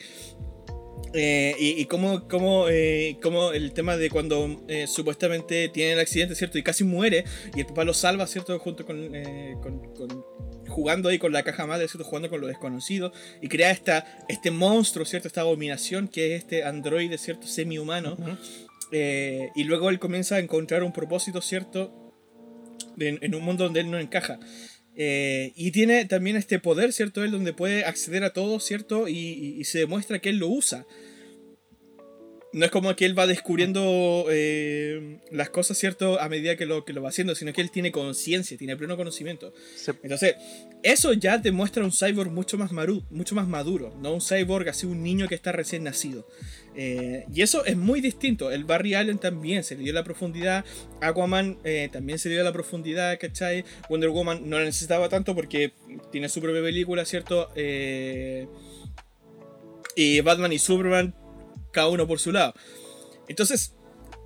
Eh, 1.15 1.55
y, 1.59 1.81
y 1.81 1.85
cómo, 1.87 2.69
eh, 2.69 3.17
el 3.55 3.73
tema 3.73 3.97
de 3.97 4.11
cuando 4.11 4.63
eh, 4.69 4.87
supuestamente 4.87 5.69
tiene 5.71 5.93
el 5.93 5.99
accidente, 6.01 6.35
¿cierto? 6.35 6.59
Y 6.59 6.63
casi 6.63 6.85
muere, 6.85 7.25
y 7.55 7.61
el 7.61 7.67
papá 7.67 7.85
lo 7.85 7.95
salva, 7.95 8.27
¿cierto? 8.27 8.59
Junto 8.59 8.85
con, 8.87 9.15
eh, 9.15 9.57
con- 9.63 9.95
con- 9.95 10.25
jugando 10.69 11.09
ahí 11.09 11.19
con 11.19 11.33
la 11.33 11.43
caja 11.43 11.65
madre, 11.67 11.89
¿cierto? 11.89 12.05
Jugando 12.05 12.29
con 12.29 12.41
lo 12.41 12.47
desconocido, 12.49 13.13
y 13.41 13.49
crea 13.49 13.71
esta, 13.71 14.25
este 14.29 14.51
monstruo, 14.51 15.07
¿cierto? 15.07 15.27
Esta 15.29 15.41
abominación 15.41 16.07
que 16.09 16.35
es 16.35 16.43
este 16.43 16.65
androide, 16.65 17.19
¿cierto? 17.19 17.47
Semi-humano. 17.47 18.17
Eh, 18.93 19.51
y 19.55 19.65
luego 19.65 19.91
él 19.91 19.99
comienza 19.99 20.37
a 20.37 20.39
encontrar 20.39 20.83
un 20.83 20.93
propósito, 20.93 21.41
¿cierto? 21.41 22.15
En, 22.99 23.35
un 23.35 23.43
mundo 23.43 23.65
donde 23.65 23.81
él 23.81 23.91
no 23.91 23.99
encaja. 23.99 24.39
Eh, 24.95 25.53
y 25.57 25.73
tiene 25.73 26.05
también 26.07 26.37
este 26.37 26.59
poder, 26.59 26.93
¿cierto? 26.93 27.23
Él 27.23 27.31
donde 27.31 27.53
puede 27.53 27.85
acceder 27.85 28.25
a 28.25 28.33
todo, 28.33 28.61
¿cierto? 28.61 29.09
Y- 29.09 29.57
y 29.59 29.65
se 29.65 29.81
demuestra 29.81 30.19
que 30.21 30.31
él 30.31 30.39
lo 30.39 30.49
usa. 30.49 30.87
No 32.57 32.65
es 32.65 32.71
como 32.71 32.97
que 32.97 33.05
él 33.05 33.19
va 33.19 33.27
descubriendo 33.27 34.25
eh, 34.31 35.19
las 35.31 35.51
cosas, 35.51 35.77
¿cierto? 35.77 36.19
A 36.19 36.31
medida 36.31 36.57
que 36.57 36.65
lo, 36.65 36.87
que 36.87 36.95
lo 36.95 37.03
va 37.03 37.11
haciendo, 37.11 37.35
sino 37.35 37.53
que 37.53 37.61
él 37.61 37.71
tiene 37.71 37.93
conciencia, 37.93 38.57
tiene 38.57 38.79
pleno 38.79 38.97
conocimiento. 38.97 39.53
Sí. 39.77 39.93
Entonces, 40.03 40.37
eso 40.83 41.13
ya 41.13 41.43
te 41.43 41.53
muestra 41.53 41.85
un 41.85 41.93
cyborg 41.93 42.31
mucho 42.31 42.57
más, 42.57 42.73
maru- 42.73 43.05
mucho 43.11 43.35
más 43.35 43.47
maduro, 43.47 43.95
no 44.01 44.15
un 44.15 44.23
cyborg 44.23 44.71
así, 44.71 44.87
un 44.87 45.03
niño 45.03 45.29
que 45.29 45.35
está 45.35 45.53
recién 45.53 45.85
nacido. 45.85 46.27
Eh, 46.75 47.27
y 47.31 47.43
eso 47.43 47.63
es 47.67 47.77
muy 47.77 48.01
distinto. 48.01 48.51
El 48.51 48.65
Barry 48.65 48.95
Allen 48.95 49.19
también 49.19 49.63
se 49.63 49.77
le 49.77 49.83
dio 49.83 49.93
la 49.93 50.03
profundidad. 50.03 50.65
Aquaman 51.03 51.59
eh, 51.63 51.91
también 51.93 52.19
se 52.19 52.31
le 52.31 52.37
dio 52.37 52.45
la 52.45 52.55
profundidad, 52.55 53.19
¿cachai? 53.21 53.67
Wonder 53.91 54.09
Woman 54.09 54.49
no 54.49 54.59
la 54.59 54.65
necesitaba 54.65 55.11
tanto 55.11 55.35
porque 55.35 55.73
tiene 56.11 56.31
su 56.31 56.41
propia 56.41 56.63
película, 56.63 57.05
¿cierto? 57.05 57.51
Y 59.95 60.21
Batman 60.23 60.55
y 60.55 60.59
Superman, 60.59 61.15
cada 61.77 61.89
uno 61.89 62.07
por 62.07 62.19
su 62.19 62.33
lado. 62.33 62.55
Entonces, 63.29 63.75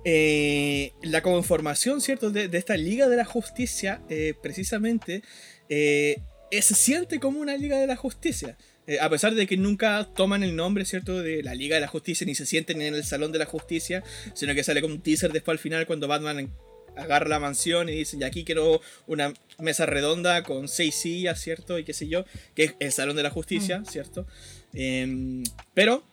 eh, 0.05 0.93
la 1.03 1.21
conformación, 1.21 1.99
¿cierto?, 1.99 2.31
de, 2.31 2.49
esta 2.57 2.77
Liga 2.77 3.09
de 3.09 3.17
la 3.17 3.25
Justicia, 3.25 4.01
eh, 4.09 4.33
precisamente, 4.41 5.21
eh, 5.69 6.21
se 6.49 6.75
siente 6.75 7.19
como 7.19 7.39
una 7.39 7.57
Liga 7.57 7.77
de 7.77 7.87
la 7.87 7.95
Justicia. 7.95 8.57
a 8.99 9.09
pesar 9.09 9.35
de 9.35 9.47
que 9.47 9.55
nunca 9.55 10.09
toman 10.15 10.43
el 10.43 10.53
nombre, 10.55 10.83
¿cierto?, 10.85 11.21
de 11.21 11.43
la 11.43 11.53
Liga 11.55 11.75
de 11.75 11.81
la 11.81 11.87
Justicia, 11.87 12.25
ni 12.25 12.35
se 12.35 12.45
sienten 12.45 12.81
en 12.81 12.93
el 12.95 13.03
Salón 13.05 13.31
de 13.31 13.39
la 13.39 13.45
Justicia, 13.45 14.03
sino 14.33 14.53
que 14.53 14.63
sale 14.63 14.81
como 14.81 14.95
un 14.95 15.01
teaser 15.01 15.31
después 15.31 15.55
al 15.55 15.59
final 15.59 15.85
cuando 15.85 16.07
Batman 16.09 16.51
agarra 16.95 17.29
la 17.29 17.39
mansión 17.39 17.87
y 17.87 17.93
dice, 17.93 18.17
y 18.19 18.23
aquí 18.23 18.43
quiero 18.43 18.81
una 19.07 19.33
mesa 19.59 19.85
redonda 19.85 20.43
con 20.43 20.67
seis 20.67 20.95
sillas, 20.95 21.39
¿cierto? 21.39 21.79
Y 21.79 21.85
qué 21.85 21.93
sé 21.93 22.07
yo, 22.07 22.25
que 22.53 22.63
es 22.63 22.75
el 22.79 22.91
Salón 22.91 23.15
de 23.15 23.23
la 23.23 23.29
Justicia, 23.29 23.79
mm. 23.79 23.85
¿cierto? 23.85 24.27
Em, 24.73 25.43
pero 25.73 26.03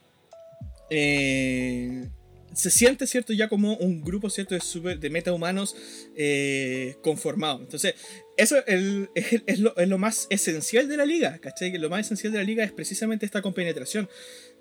eh, 0.91 2.09
se 2.55 2.70
siente, 2.70 3.07
¿cierto? 3.07 3.32
Ya 3.32 3.49
como 3.49 3.76
un 3.76 4.03
grupo, 4.03 4.30
¿cierto? 4.30 4.55
De, 4.55 4.61
super, 4.61 4.99
de 4.99 5.11
metahumanos 5.11 5.76
eh, 6.16 6.97
conformado. 7.03 7.61
Entonces, 7.61 7.95
eso 8.36 8.57
es, 8.66 9.59
lo, 9.61 9.99
más 9.99 10.26
esencial 10.30 10.89
de 10.89 10.97
la 10.97 11.07
liga, 11.07 11.39
¿cachai? 11.39 11.76
Lo 11.78 11.89
más 11.89 12.07
esencial 12.07 12.32
de 12.32 12.39
la 12.39 12.45
liga 12.45 12.64
es 12.64 12.72
precisamente 12.72 13.26
esta 13.26 13.43
compenetración, 13.43 14.09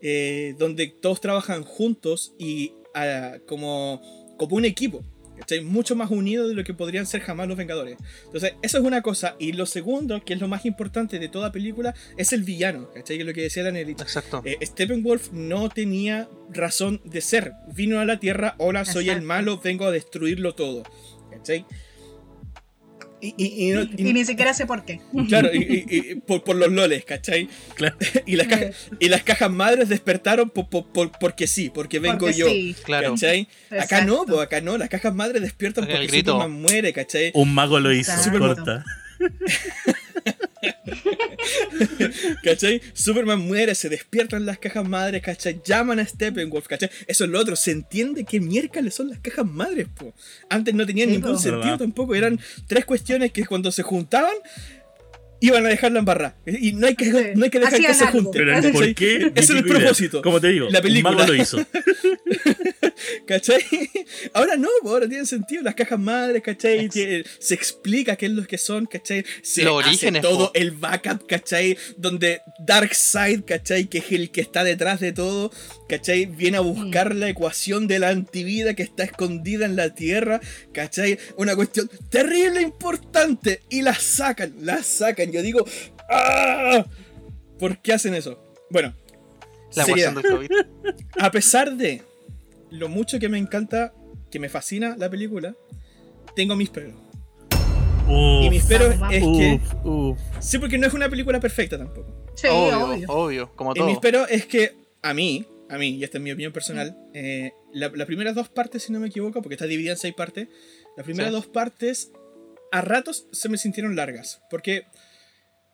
eh, 0.02 0.54
donde 0.60 0.88
todos 0.88 1.22
trabajan 1.22 1.64
juntos 1.64 2.34
y 2.38 2.74
ah, 2.94 3.38
como, 3.48 4.36
como 4.38 4.58
un 4.58 4.66
equipo. 4.66 5.04
¿Cachai? 5.38 5.62
Mucho 5.62 5.96
más 5.96 6.12
unidos 6.12 6.50
de 6.50 6.56
lo 6.56 6.64
que 6.64 6.74
podrían 6.74 7.06
ser 7.06 7.22
jamás 7.22 7.48
los 7.48 7.58
Vengadores. 7.58 7.98
Entonces, 8.26 8.54
eso 8.62 8.78
es 8.78 8.84
una 8.84 9.02
cosa. 9.02 9.36
Y 9.40 9.54
lo 9.54 9.66
segundo, 9.66 10.24
que 10.24 10.34
es 10.34 10.40
lo 10.40 10.48
más 10.48 10.66
importante 10.66 11.20
de 11.20 11.30
toda 11.30 11.52
película, 11.52 11.94
es 12.18 12.34
el 12.34 12.44
villano, 12.44 12.90
¿cachai? 12.94 13.18
Que 13.18 13.22
es 13.22 13.28
lo 13.28 13.34
que 13.34 13.42
decía 13.42 13.64
Danielita. 13.64 14.04
Exacto. 14.04 14.42
Eh, 14.46 14.58
Steppenwolf 14.64 15.32
no 15.32 15.70
tenía 15.70 16.30
razón 16.50 17.02
de 17.04 17.22
ser. 17.22 17.54
Vino 17.74 18.00
a 18.00 18.06
la 18.06 18.20
Tierra, 18.20 18.56
hola, 18.58 18.86
soy 18.86 19.10
el 19.10 19.22
malo, 19.22 19.60
vengo 19.64 19.86
a 19.86 19.92
destruirlo 19.92 20.56
todo. 20.56 20.84
¿cachai? 21.32 21.66
Y, 23.20 23.74
ni 23.98 24.26
siquiera 24.26 24.54
sé 24.54 24.66
por 24.68 24.86
qué. 24.86 25.02
Claro, 25.28 25.50
y, 25.54 26.22
por, 26.26 26.56
los 26.56 26.72
loles, 26.72 27.04
¿cachai? 27.04 27.50
y, 28.26 28.36
las 28.36 28.48
cajas, 28.48 28.90
y 29.00 29.10
las 29.10 29.24
cajas 29.24 29.52
madres 29.52 29.90
despertaron 29.90 30.50
por, 30.50 30.68
porque 31.20 31.48
sí, 31.48 31.72
porque 31.74 32.00
vengo 32.00 32.30
yo. 32.30 32.48
Claro. 32.84 33.12
¿cachai? 33.12 33.48
Acá 33.72 34.06
no, 34.06 34.24
acá 34.40 34.62
no, 34.62 34.78
las 34.78 34.90
cajas 34.90 35.16
madres 35.16 35.42
despiertan 35.42 35.88
porque 35.88 36.10
Superman 36.10 36.52
muere, 36.52 36.94
¿cachai? 36.94 37.32
Un 37.34 37.54
mago 37.54 37.80
lo 37.80 37.92
hizo, 37.92 38.14
corta. 38.38 38.84
¿Cachai? 42.44 42.82
Superman 42.94 43.40
muere, 43.40 43.76
se 43.76 43.90
despiertan 43.90 44.46
las 44.46 44.60
cajas 44.60 44.88
madres, 44.88 45.22
¿cachai? 45.22 45.62
Llaman 45.64 46.00
a 46.00 46.06
Steppenwolf, 46.06 46.68
¿cachai? 46.68 46.90
Eso 47.08 47.26
es 47.26 47.30
lo 47.30 47.40
otro, 47.40 47.56
se 47.56 47.72
entiende 47.72 48.24
que 48.24 48.40
miércoles 48.40 48.94
son 48.94 49.10
las 49.10 49.20
cajas 49.20 49.46
madres, 49.46 49.88
po. 49.88 50.14
Antes 50.50 50.74
no 50.74 50.86
tenían 50.86 51.12
ningún 51.12 51.40
sentido 51.40 51.78
tampoco, 51.78 52.16
eran 52.16 52.40
tres 52.68 52.86
cuestiones 52.86 53.32
que 53.32 53.46
cuando 53.46 53.72
se 53.72 53.84
juntaban 53.84 54.36
iban 55.40 55.66
a 55.66 55.70
dejarla 55.70 56.00
en 56.00 56.06
barra. 56.06 56.36
Y 56.46 56.74
no 56.74 56.88
hay 56.88 56.96
que, 56.96 57.34
no 57.36 57.44
hay 57.44 57.50
que 57.50 57.60
dejar 57.60 57.80
que 57.80 57.94
se 57.94 58.08
junten. 58.08 58.72
¿Por 58.72 58.96
qué? 58.96 59.32
Ese 59.36 59.54
es 59.54 59.60
el 59.60 59.66
propósito. 59.66 60.22
Como 60.22 60.42
te 60.42 60.50
digo, 60.50 60.68
la 60.70 60.82
película 60.82 61.26
lo 61.26 61.36
hizo. 61.36 61.58
¿Cachai? 63.26 63.62
Ahora 64.34 64.56
no, 64.56 64.70
ahora 64.84 65.08
tiene 65.08 65.26
sentido. 65.26 65.64
Las 65.64 65.76
cajas 65.76 66.00
madres, 66.00 66.42
¿cachai? 66.42 66.90
Se 66.92 67.54
explica 67.54 68.16
qué 68.16 68.28
es 68.28 68.32
lo 68.32 68.46
que 68.46 68.58
son, 68.58 68.86
¿cachai? 68.86 69.26
Se 69.42 69.64
Los 69.64 69.86
hace 69.86 70.12
todo 70.14 70.52
el 70.54 70.72
backup, 70.72 71.28
¿cachai? 71.28 71.78
Donde 71.98 72.42
Darkseid, 72.60 73.44
¿cachai? 73.44 73.86
Que 73.86 74.00
es 74.00 74.12
el 74.12 74.32
que 74.32 74.42
está 74.42 74.64
detrás 74.64 75.00
de 75.00 75.12
todo, 75.12 75.52
¿cachai? 75.88 76.26
Viene 76.26 76.58
a 76.58 76.62
buscar 76.62 77.16
la 77.16 77.30
ecuación 77.30 77.88
de 77.88 78.00
la 78.00 78.10
antivida 78.10 78.74
que 78.74 78.84
está 78.84 79.04
escondida 79.04 79.66
en 79.66 79.76
la 79.76 79.94
Tierra, 79.94 80.42
¿cachai? 80.74 81.18
Una 81.38 81.56
cuestión 81.56 81.90
terrible 82.10 82.62
importante. 82.62 83.62
Y 83.70 83.82
la 83.82 83.96
sacan, 83.96 84.54
la 84.62 84.84
sacan. 84.84 85.32
Yo 85.32 85.42
digo, 85.42 85.66
¡ah! 86.10 86.86
¿Por 87.60 87.82
qué 87.82 87.94
hacen 87.94 88.14
eso? 88.14 88.44
Bueno, 88.70 88.94
la 89.76 89.86
a 91.20 91.32
pesar 91.32 91.76
de 91.76 92.02
lo 92.70 92.90
mucho 92.90 93.20
que 93.20 93.30
me 93.30 93.38
encanta, 93.38 93.94
que 94.32 94.40
me 94.40 94.50
fascina 94.50 94.96
la 94.98 95.10
película, 95.10 95.56
tengo 96.36 96.56
mis 96.56 96.70
peros. 96.70 96.94
y 98.10 98.50
mis 98.50 98.64
peros 98.64 98.96
es 99.12 99.24
que. 99.24 99.60
Sí, 100.40 100.58
porque 100.58 100.78
no 100.78 100.88
es 100.88 100.94
una 100.94 101.10
película 101.10 101.40
perfecta 101.40 101.78
tampoco. 101.78 102.26
Sí, 102.36 102.48
obvio, 102.48 103.10
obvio, 103.10 103.52
como 103.56 103.74
todo. 103.74 103.88
Y 103.88 103.92
mis 103.92 104.00
peros 104.00 104.28
es 104.30 104.46
que 104.46 104.76
a 105.02 105.14
mí, 105.14 105.46
a 105.70 105.78
mí, 105.78 105.90
y 105.90 106.04
esta 106.04 106.18
es 106.18 106.24
mi 106.24 106.32
opinión 106.32 106.54
personal, 106.54 106.96
eh, 107.14 107.52
las 107.74 108.06
primeras 108.06 108.36
dos 108.36 108.50
partes, 108.50 108.84
si 108.84 108.94
no 108.94 109.00
me 109.00 109.08
equivoco, 109.08 109.42
porque 109.42 109.56
está 109.56 109.66
dividida 109.66 109.94
en 109.94 109.98
seis 109.98 110.14
partes, 110.14 110.48
las 110.96 111.06
primeras 111.06 111.32
dos 111.32 111.48
partes 111.48 112.12
a 112.72 112.82
ratos 112.82 113.28
se 113.32 113.50
me 113.50 113.58
sintieron 113.58 113.96
largas. 113.96 114.42
Porque 114.50 114.86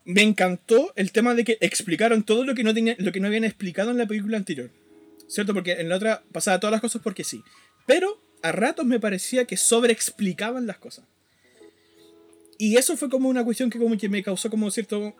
me 0.05 0.21
encantó 0.21 0.93
el 0.95 1.11
tema 1.11 1.33
de 1.33 1.43
que 1.43 1.57
explicaron 1.61 2.23
todo 2.23 2.43
lo 2.43 2.55
que 2.55 2.63
no, 2.63 2.73
tenía, 2.73 2.95
lo 2.99 3.11
que 3.11 3.19
no 3.19 3.27
habían 3.27 3.43
explicado 3.43 3.91
en 3.91 3.97
la 3.97 4.05
película 4.05 4.37
anterior. 4.37 4.69
¿Cierto? 5.33 5.55
Porque 5.55 5.71
en 5.71 5.89
la 5.89 5.95
otra 5.95 6.23
pasaba 6.31 6.59
todas 6.59 6.73
las 6.73 6.81
cosas 6.81 7.01
porque 7.01 7.23
sí. 7.23 7.43
Pero 7.87 8.19
a 8.43 8.51
ratos 8.51 8.85
me 8.85 8.99
parecía 8.99 9.45
que 9.45 9.57
sobreexplicaban 9.57 10.67
las 10.67 10.77
cosas. 10.77 11.05
Y 12.59 12.77
eso 12.77 12.95
fue 12.95 13.09
como 13.09 13.29
una 13.29 13.43
cuestión 13.43 13.71
que 13.71 13.79
como 13.79 13.97
que 13.97 14.09
me 14.09 14.21
causó 14.21 14.51
como 14.51 14.69
cierto... 14.69 15.15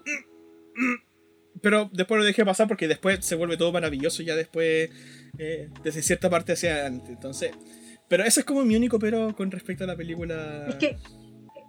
Pero 1.61 1.89
después 1.91 2.19
lo 2.19 2.25
dejé 2.25 2.45
pasar 2.45 2.67
porque 2.67 2.87
después 2.87 3.25
se 3.25 3.33
vuelve 3.33 3.57
todo 3.57 3.71
maravilloso 3.71 4.21
ya 4.21 4.35
después, 4.35 4.91
eh, 5.39 5.69
desde 5.83 6.03
cierta 6.03 6.29
parte 6.29 6.53
hacia 6.53 6.73
adelante. 6.73 7.11
Entonces, 7.11 7.51
pero 8.07 8.23
eso 8.23 8.39
es 8.39 8.45
como 8.45 8.63
mi 8.65 8.75
único 8.75 8.99
pero 8.99 9.35
con 9.35 9.49
respecto 9.49 9.83
a 9.83 9.87
la 9.87 9.95
película. 9.95 10.67
Es 10.69 10.75
que 10.75 10.97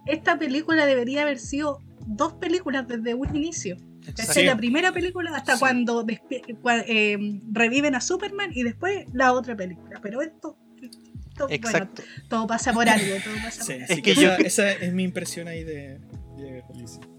esta 0.05 0.37
película 0.37 0.85
debería 0.85 1.23
haber 1.23 1.39
sido 1.39 1.79
dos 2.05 2.33
películas 2.33 2.87
desde 2.87 3.15
un 3.15 3.35
inicio. 3.35 3.77
Desde 4.13 4.43
la 4.43 4.57
primera 4.57 4.91
película 4.91 5.35
hasta 5.35 5.57
cuando 5.57 6.05
eh, 6.87 7.39
reviven 7.51 7.95
a 7.95 8.01
Superman 8.01 8.51
y 8.53 8.63
después 8.63 9.05
la 9.13 9.33
otra 9.33 9.55
película. 9.55 9.99
Pero 10.01 10.21
esto, 10.21 10.57
todo 12.29 12.47
pasa 12.47 12.73
por 12.73 12.87
algo. 12.87 13.15
es 13.87 14.01
que 14.01 14.15
yo, 14.15 14.33
esa 14.33 14.71
es 14.71 14.93
mi 14.93 15.03
impresión 15.03 15.47
ahí 15.47 15.63
de, 15.63 15.99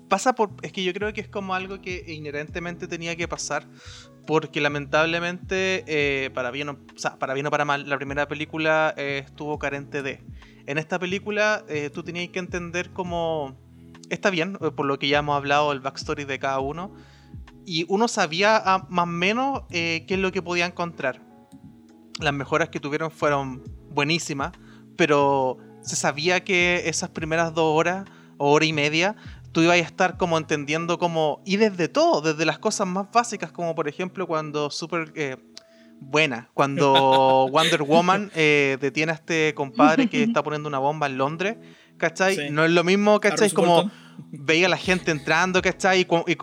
Pasa 0.08 0.34
por. 0.34 0.50
Es 0.62 0.72
que 0.72 0.84
yo 0.84 0.92
creo 0.92 1.12
que 1.12 1.20
es 1.20 1.28
como 1.28 1.54
algo 1.54 1.80
que 1.80 2.04
inherentemente 2.06 2.86
tenía 2.86 3.16
que 3.16 3.26
pasar. 3.26 3.66
Porque 4.24 4.60
lamentablemente, 4.60 5.84
eh, 5.86 6.30
para, 6.30 6.50
bien 6.50 6.68
o, 6.68 6.78
para 7.18 7.32
bien 7.34 7.46
o 7.46 7.50
para 7.50 7.64
mal, 7.64 7.88
la 7.88 7.96
primera 7.96 8.26
película 8.26 8.94
eh, 8.96 9.22
estuvo 9.24 9.58
carente 9.58 10.02
de. 10.02 10.20
En 10.66 10.78
esta 10.78 10.98
película, 10.98 11.64
tú 11.94 12.02
tenías 12.02 12.28
que 12.30 12.40
entender 12.40 12.90
como 12.90 13.56
está 14.10 14.30
bien, 14.30 14.58
eh, 14.60 14.70
por 14.70 14.86
lo 14.86 14.98
que 14.98 15.08
ya 15.08 15.18
hemos 15.18 15.36
hablado, 15.36 15.72
el 15.72 15.80
backstory 15.80 16.24
de 16.24 16.38
cada 16.38 16.60
uno. 16.60 16.94
Y 17.64 17.84
uno 17.88 18.08
sabía 18.08 18.56
ah, 18.64 18.86
más 18.88 19.04
o 19.04 19.06
menos 19.06 19.62
eh, 19.70 20.04
qué 20.06 20.14
es 20.14 20.20
lo 20.20 20.32
que 20.32 20.42
podía 20.42 20.66
encontrar. 20.66 21.20
Las 22.20 22.32
mejoras 22.32 22.68
que 22.68 22.80
tuvieron 22.80 23.10
fueron 23.10 23.64
buenísimas, 23.90 24.52
pero 24.96 25.58
se 25.82 25.96
sabía 25.96 26.44
que 26.44 26.88
esas 26.88 27.10
primeras 27.10 27.54
dos 27.54 27.76
horas 27.76 28.04
o 28.38 28.52
hora 28.52 28.64
y 28.64 28.72
media 28.72 29.16
tú 29.52 29.62
ibas 29.62 29.76
a 29.76 29.78
estar 29.78 30.16
como 30.16 30.36
entendiendo 30.38 30.98
como... 30.98 31.42
Y 31.44 31.56
desde 31.56 31.88
todo, 31.88 32.20
desde 32.20 32.44
las 32.44 32.58
cosas 32.58 32.86
más 32.86 33.10
básicas, 33.10 33.52
como 33.52 33.74
por 33.74 33.88
ejemplo 33.88 34.26
cuando 34.26 34.70
Super... 34.70 35.12
Eh, 35.14 35.36
buena, 35.98 36.50
cuando 36.52 37.48
Wonder 37.50 37.82
Woman 37.82 38.30
detiene 38.34 39.12
a 39.12 39.14
este 39.14 39.54
compadre 39.54 40.08
que 40.08 40.22
está 40.24 40.42
poniendo 40.42 40.68
una 40.68 40.78
bomba 40.78 41.06
en 41.06 41.16
Londres 41.16 41.56
¿cachai? 41.96 42.50
No 42.50 42.64
es 42.64 42.70
lo 42.70 42.84
mismo, 42.84 43.20
¿cachai? 43.20 43.50
Como 43.50 43.90
veía 44.30 44.66
a 44.66 44.70
la 44.70 44.76
gente 44.76 45.10
entrando, 45.10 45.60
¿cachai? 45.62 46.06
Y, 46.26 46.36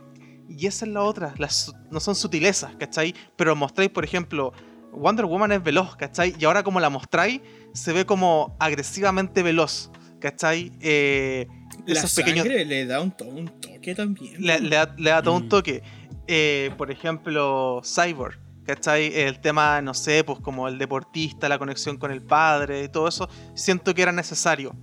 y, 0.49 0.67
esa 0.67 0.85
es 0.85 0.91
la 0.91 1.01
otra, 1.01 1.33
las, 1.37 1.73
no 1.91 1.99
son 1.99 2.15
sutilezas, 2.15 2.75
¿cachai? 2.75 3.13
Pero 3.35 3.55
mostráis, 3.55 3.91
por 3.91 4.03
ejemplo, 4.03 4.53
Wonder 4.91 5.25
Woman 5.25 5.51
es 5.51 5.63
veloz, 5.63 5.95
¿cachai? 5.95 6.35
Y 6.39 6.45
ahora 6.45 6.63
como 6.63 6.79
la 6.79 6.89
mostráis, 6.89 7.41
se 7.73 7.93
ve 7.93 8.05
como 8.05 8.55
agresivamente 8.59 9.43
veloz, 9.43 9.91
¿cachai? 10.19 10.71
Eh, 10.81 11.47
la 11.85 12.07
sangre 12.07 12.65
le 12.65 12.85
da 12.85 13.01
un, 13.01 13.11
toque 13.11 13.95
también. 13.95 14.35
Le, 14.39 14.69
da, 14.69 15.21
todo 15.21 15.35
un 15.35 15.45
mm. 15.45 15.49
toque. 15.49 15.83
Eh, 16.27 16.71
por 16.77 16.91
ejemplo, 16.91 17.81
Cyborg, 17.83 18.39
¿cachai? 18.65 19.13
El 19.13 19.39
tema, 19.39 19.81
no 19.81 19.93
sé, 19.93 20.23
pues 20.23 20.39
como 20.39 20.67
el 20.67 20.77
deportista, 20.77 21.49
la 21.49 21.59
conexión 21.59 21.97
con 21.97 22.11
el 22.11 22.21
padre 22.21 22.83
y 22.83 22.89
todo 22.89 23.07
eso, 23.07 23.29
siento 23.53 23.93
que 23.93 24.01
era 24.01 24.11
necesario. 24.11 24.75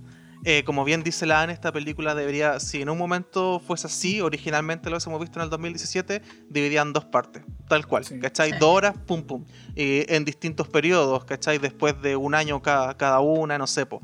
Eh, 0.43 0.63
como 0.63 0.83
bien 0.83 1.03
dice 1.03 1.25
la 1.25 1.41
Anne, 1.41 1.53
esta 1.53 1.71
película 1.71 2.15
debería, 2.15 2.59
si 2.59 2.81
en 2.81 2.89
un 2.89 2.97
momento 2.97 3.59
fuese 3.59 3.87
así, 3.87 4.21
originalmente 4.21 4.89
lo 4.89 4.97
hemos 4.97 5.19
visto 5.19 5.39
en 5.39 5.43
el 5.43 5.49
2017, 5.49 6.21
dividían 6.49 6.93
dos 6.93 7.05
partes, 7.05 7.43
tal 7.67 7.85
cual, 7.85 8.03
¿cachai? 8.19 8.51
Dos 8.53 8.69
horas, 8.69 8.95
pum 9.05 9.23
pum, 9.23 9.45
en 9.75 10.25
distintos 10.25 10.67
periodos, 10.67 11.25
¿cachai? 11.25 11.59
Después 11.59 12.01
de 12.01 12.15
un 12.15 12.33
año 12.33 12.61
cada, 12.61 12.97
cada 12.97 13.19
una, 13.19 13.57
no 13.59 13.67
sé, 13.67 13.85
po. 13.85 14.01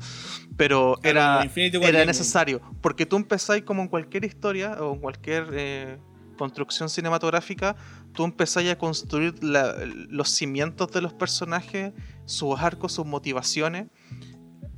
pero 0.56 0.98
era, 1.02 1.42
era 1.56 2.04
necesario, 2.04 2.60
porque 2.80 3.04
tú 3.04 3.16
empezáis 3.16 3.64
como 3.64 3.82
en 3.82 3.88
cualquier 3.88 4.24
historia 4.24 4.72
o 4.80 4.94
en 4.94 5.00
cualquier... 5.00 5.46
Eh, 5.52 5.98
construcción 6.38 6.88
cinematográfica, 6.88 7.76
tú 8.14 8.24
empezás 8.24 8.64
a 8.64 8.78
construir 8.78 9.34
los 9.42 10.30
cimientos 10.30 10.90
de 10.92 11.02
los 11.02 11.12
personajes, 11.12 11.92
sus 12.24 12.58
arcos, 12.58 12.92
sus 12.92 13.04
motivaciones, 13.04 13.88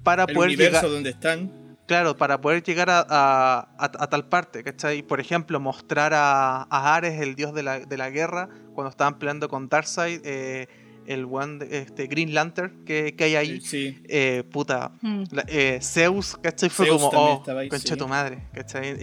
para 0.02 0.24
el 0.24 0.35
poder 0.35 0.48
universo 0.51 0.81
llegar... 0.81 0.90
donde 0.90 1.10
están. 1.10 1.60
Claro, 1.86 2.16
para 2.16 2.40
poder 2.40 2.62
llegar 2.62 2.89
a, 2.89 4.09
tal 4.09 4.28
parte, 4.28 4.62
¿cachai? 4.62 5.02
Por 5.02 5.18
ejemplo, 5.18 5.59
mostrar 5.59 6.12
a, 6.14 6.62
Ares, 6.70 7.20
el 7.20 7.35
dios 7.35 7.52
de 7.52 7.64
la, 7.64 7.81
de 7.81 7.97
la, 7.97 8.10
guerra, 8.10 8.48
cuando 8.74 8.90
estaban 8.90 9.18
peleando 9.18 9.48
con 9.48 9.68
Darkseid, 9.68 10.20
eh, 10.24 10.68
el 11.06 11.24
one, 11.24 11.66
este, 11.68 12.06
Green 12.06 12.32
Lantern 12.32 12.85
que, 12.85 13.12
hay 13.18 13.35
ahí. 13.35 13.60
Sí. 13.60 14.01
Eh, 14.09 14.44
puta. 14.52 14.93
Hmm. 15.01 15.24
Eh, 15.48 15.81
Zeus, 15.82 16.36
¿cachai? 16.36 16.68
Fue 16.68 16.86
como, 16.86 17.09
oh, 17.09 17.43
concha 17.68 17.97
tu 17.97 18.06
madre, 18.06 18.44
¿cachai? 18.52 18.97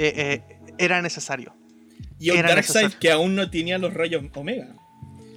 era 0.78 1.02
necesario. 1.02 1.54
Y 2.20 2.30
un 2.30 2.42
Darkseid 2.42 2.94
que 2.94 3.12
aún 3.12 3.36
no 3.36 3.50
tenía 3.50 3.78
los 3.78 3.94
rayos 3.94 4.24
Omega. 4.34 4.70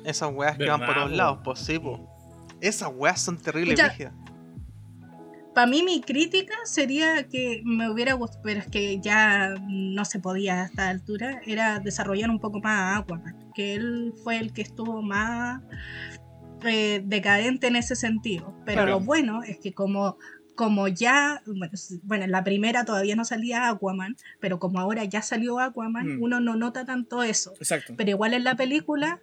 Esas 0.04 0.32
weas 0.32 0.56
que 0.56 0.68
van 0.68 0.86
por 0.86 0.94
todos 0.94 1.10
lados, 1.10 1.40
pues 1.42 1.58
sí, 1.58 1.80
Esas 2.60 2.90
weas 2.94 3.20
son 3.20 3.38
terribles, 3.38 3.80
para 5.60 5.70
mí 5.70 5.82
mi 5.82 6.00
crítica 6.00 6.54
sería 6.64 7.28
que 7.28 7.60
me 7.66 7.90
hubiera 7.90 8.14
gustado, 8.14 8.40
pero 8.42 8.60
es 8.60 8.66
que 8.68 8.98
ya 8.98 9.54
no 9.68 10.06
se 10.06 10.18
podía 10.18 10.62
a 10.62 10.64
esta 10.64 10.88
altura, 10.88 11.42
era 11.44 11.80
desarrollar 11.80 12.30
un 12.30 12.40
poco 12.40 12.60
más 12.60 12.78
a 12.78 12.96
Aquaman, 12.96 13.52
que 13.54 13.74
él 13.74 14.14
fue 14.24 14.38
el 14.38 14.54
que 14.54 14.62
estuvo 14.62 15.02
más 15.02 15.60
eh, 16.64 17.02
decadente 17.04 17.66
en 17.66 17.76
ese 17.76 17.94
sentido. 17.94 18.54
Pero 18.64 18.86
lo 18.86 19.00
bueno 19.00 19.42
es 19.42 19.58
que 19.58 19.74
como, 19.74 20.16
como 20.56 20.88
ya, 20.88 21.42
bueno, 22.04 22.24
en 22.24 22.30
la 22.30 22.42
primera 22.42 22.86
todavía 22.86 23.14
no 23.14 23.26
salía 23.26 23.68
Aquaman, 23.68 24.16
pero 24.40 24.58
como 24.58 24.80
ahora 24.80 25.04
ya 25.04 25.20
salió 25.20 25.58
Aquaman, 25.58 26.16
mm. 26.16 26.22
uno 26.22 26.40
no 26.40 26.56
nota 26.56 26.86
tanto 26.86 27.22
eso. 27.22 27.52
Exacto. 27.58 27.92
Pero 27.98 28.08
igual 28.08 28.32
en 28.32 28.44
la 28.44 28.56
película, 28.56 29.20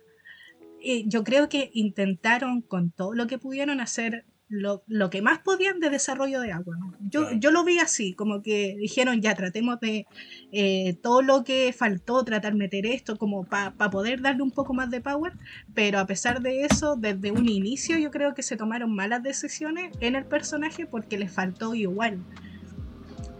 eh, 0.83 1.03
yo 1.07 1.23
creo 1.23 1.49
que 1.49 1.71
intentaron 1.73 2.61
con 2.61 2.91
todo 2.91 3.15
lo 3.15 3.25
que 3.25 3.39
pudieron 3.39 3.81
hacer 3.81 4.25
lo, 4.49 4.83
lo, 4.87 5.09
que 5.09 5.21
más 5.21 5.39
podían 5.39 5.79
de 5.79 5.89
desarrollo 5.89 6.39
de 6.39 6.51
agua. 6.53 6.77
Yo, 7.01 7.31
yo 7.33 7.51
lo 7.51 7.63
vi 7.65 7.79
así, 7.79 8.13
como 8.13 8.41
que 8.41 8.75
dijeron 8.79 9.21
ya 9.21 9.35
tratemos 9.35 9.79
de 9.79 10.07
eh, 10.51 10.97
todo 11.01 11.21
lo 11.21 11.43
que 11.43 11.73
faltó, 11.73 12.23
tratar 12.23 12.53
de 12.53 12.59
meter 12.59 12.85
esto 12.85 13.17
como 13.17 13.43
para 13.45 13.73
poder 13.89 14.21
darle 14.21 14.43
un 14.43 14.51
poco 14.51 14.73
más 14.73 14.89
de 14.89 15.01
power, 15.01 15.33
pero 15.73 15.99
a 15.99 16.07
pesar 16.07 16.41
de 16.41 16.63
eso, 16.65 16.95
desde 16.95 17.31
un 17.31 17.49
inicio 17.49 17.97
yo 17.97 18.09
creo 18.09 18.33
que 18.33 18.43
se 18.43 18.55
tomaron 18.55 18.95
malas 18.95 19.21
decisiones 19.21 19.91
en 19.99 20.15
el 20.15 20.25
personaje 20.25 20.85
porque 20.85 21.17
le 21.17 21.27
faltó 21.27 21.75
igual. 21.75 22.19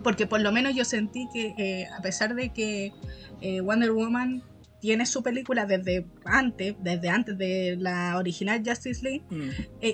Porque 0.04 0.28
por 0.28 0.42
lo 0.42 0.52
menos 0.52 0.76
yo 0.76 0.84
sentí 0.84 1.28
que 1.34 1.54
eh, 1.58 1.88
a 1.98 2.02
pesar 2.02 2.36
de 2.36 2.50
que 2.50 2.92
eh, 3.42 3.62
Wonder 3.62 3.92
Woman 3.92 4.44
tiene 4.80 5.06
su 5.06 5.24
película 5.24 5.66
desde 5.66 6.06
antes, 6.26 6.76
desde 6.82 7.10
antes 7.10 7.38
de 7.38 7.78
la 7.80 8.18
original 8.18 8.62
Justice 8.66 9.02
League, 9.04 9.24
mm. 9.30 9.50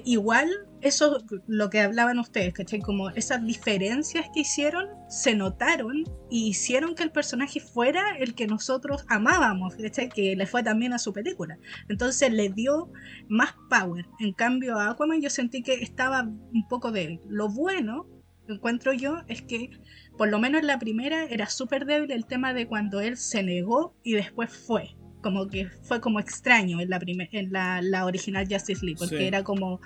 igual 0.06 0.50
eso, 0.84 1.24
lo 1.48 1.70
que 1.70 1.80
hablaban 1.80 2.20
ustedes, 2.20 2.54
¿cachai? 2.54 2.80
Como 2.80 3.10
esas 3.12 3.46
diferencias 3.46 4.28
que 4.34 4.42
hicieron, 4.42 4.88
se 5.10 5.36
notaron 5.36 6.04
y 6.30 6.48
hicieron 6.48 6.96
que 6.96 7.04
el 7.04 7.12
personaje 7.12 7.60
fuera 7.60 8.18
el 8.18 8.36
que 8.36 8.48
nosotros 8.48 9.06
amábamos, 9.10 9.76
¿cachai? 9.76 10.10
Que 10.10 10.36
le 10.36 10.46
fue 10.46 10.64
también 10.64 10.94
a 10.94 11.00
su 11.00 11.14
película. 11.14 11.58
Entonces 11.90 12.32
le 12.32 12.50
dio 12.50 12.92
más 13.28 13.56
power. 13.70 14.06
En 14.20 14.34
cambio 14.34 14.78
a 14.78 14.92
Aquaman 14.92 15.22
yo 15.22 15.30
sentí 15.30 15.64
que 15.64 15.74
estaba 15.74 16.24
un 16.24 16.68
poco 16.68 16.92
débil. 16.92 17.20
Lo 17.28 17.50
bueno, 17.50 18.08
encuentro 18.48 18.94
yo, 18.94 19.22
es 19.28 19.42
que 19.42 19.70
por 20.18 20.30
lo 20.30 20.40
menos 20.40 20.62
en 20.62 20.68
la 20.68 20.80
primera 20.80 21.26
era 21.26 21.48
súper 21.50 21.86
débil 21.86 22.12
el 22.12 22.26
tema 22.26 22.54
de 22.54 22.68
cuando 22.68 23.02
él 23.02 23.18
se 23.18 23.44
negó 23.44 23.96
y 24.04 24.14
después 24.14 24.52
fue. 24.52 24.96
Como 25.22 25.48
que 25.48 25.70
fue 25.84 26.02
como 26.02 26.20
extraño 26.20 26.82
en 26.82 26.90
la, 26.90 27.00
en 27.02 27.92
la, 27.92 28.06
original 28.06 28.46
Justice 28.50 28.86
League, 28.86 29.00
porque 29.00 29.26
era 29.26 29.42
como 29.42 29.80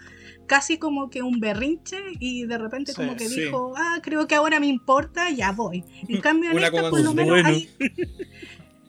casi 0.47 0.77
como 0.77 1.09
que 1.09 1.21
un 1.21 1.39
berrinche 1.39 1.97
y 2.19 2.45
de 2.45 2.57
repente 2.57 2.93
como 2.93 3.15
que 3.15 3.29
dijo, 3.29 3.73
ah, 3.77 3.99
creo 4.01 4.27
que 4.27 4.35
ahora 4.35 4.59
me 4.59 4.67
importa, 4.67 5.29
ya 5.29 5.51
voy. 5.51 5.83
En 6.07 6.21
cambio 6.21 6.51
en 6.51 6.59
esta 6.59 6.89
por 6.89 7.01
lo 7.01 7.13
menos 7.13 7.45
hay... 7.45 7.69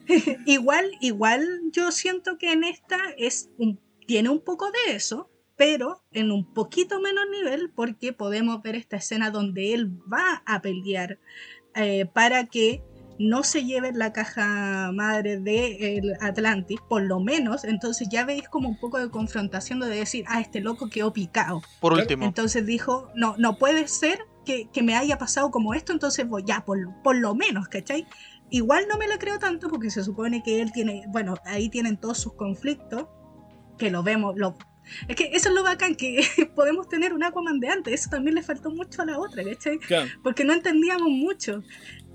igual, 0.46 0.90
igual 1.00 1.46
yo 1.72 1.92
siento 1.92 2.38
que 2.38 2.52
en 2.52 2.64
esta 2.64 2.98
es 3.18 3.50
un... 3.58 3.78
tiene 4.06 4.30
un 4.30 4.40
poco 4.40 4.70
de 4.70 4.94
eso, 4.94 5.30
pero 5.56 6.02
en 6.12 6.30
un 6.32 6.54
poquito 6.54 7.00
menos 7.00 7.24
nivel 7.30 7.70
porque 7.74 8.12
podemos 8.12 8.62
ver 8.62 8.76
esta 8.76 8.96
escena 8.96 9.30
donde 9.30 9.74
él 9.74 9.90
va 10.10 10.42
a 10.46 10.62
pelear 10.62 11.18
eh, 11.74 12.06
para 12.06 12.46
que 12.46 12.82
no 13.18 13.42
se 13.42 13.64
lleve 13.64 13.92
la 13.92 14.12
caja 14.12 14.90
madre 14.92 15.38
de 15.38 16.16
Atlantis, 16.20 16.80
por 16.88 17.02
lo 17.02 17.20
menos, 17.20 17.64
entonces 17.64 18.08
ya 18.10 18.24
veis 18.24 18.48
como 18.48 18.68
un 18.68 18.78
poco 18.78 18.98
de 18.98 19.10
confrontación 19.10 19.80
de 19.80 19.88
decir, 19.88 20.24
ah, 20.28 20.40
este 20.40 20.60
loco 20.60 20.88
quedó 20.88 21.12
picado. 21.12 21.62
Por 21.80 21.92
último. 21.92 22.24
Entonces 22.24 22.64
dijo, 22.64 23.10
no, 23.14 23.34
no 23.38 23.58
puede 23.58 23.88
ser 23.88 24.20
que, 24.44 24.82
me 24.82 24.96
haya 24.96 25.18
pasado 25.18 25.50
como 25.50 25.74
esto, 25.74 25.92
entonces 25.92 26.26
voy 26.26 26.42
ya, 26.46 26.64
por, 26.64 26.78
por 27.02 27.16
lo 27.16 27.34
menos, 27.34 27.68
¿cachai? 27.68 28.06
Igual 28.50 28.86
no 28.88 28.96
me 28.96 29.06
lo 29.06 29.18
creo 29.18 29.38
tanto 29.38 29.68
porque 29.68 29.90
se 29.90 30.02
supone 30.02 30.42
que 30.42 30.62
él 30.62 30.72
tiene, 30.72 31.04
bueno, 31.08 31.34
ahí 31.44 31.68
tienen 31.68 31.98
todos 31.98 32.18
sus 32.18 32.32
conflictos, 32.32 33.06
que 33.76 33.90
lo 33.90 34.02
vemos, 34.02 34.36
lo, 34.36 34.56
es 35.06 35.16
que 35.16 35.30
eso 35.32 35.48
es 35.48 35.54
lo 35.54 35.62
bacán, 35.62 35.94
que 35.94 36.20
podemos 36.54 36.88
tener 36.88 37.12
un 37.12 37.22
Aquaman 37.22 37.60
de 37.60 37.68
antes. 37.68 37.94
Eso 37.94 38.10
también 38.10 38.34
le 38.34 38.42
faltó 38.42 38.70
mucho 38.70 39.02
a 39.02 39.04
la 39.04 39.18
otra, 39.18 39.44
¿cachai? 39.44 39.78
Porque 40.22 40.44
no 40.44 40.52
entendíamos 40.52 41.08
mucho. 41.08 41.62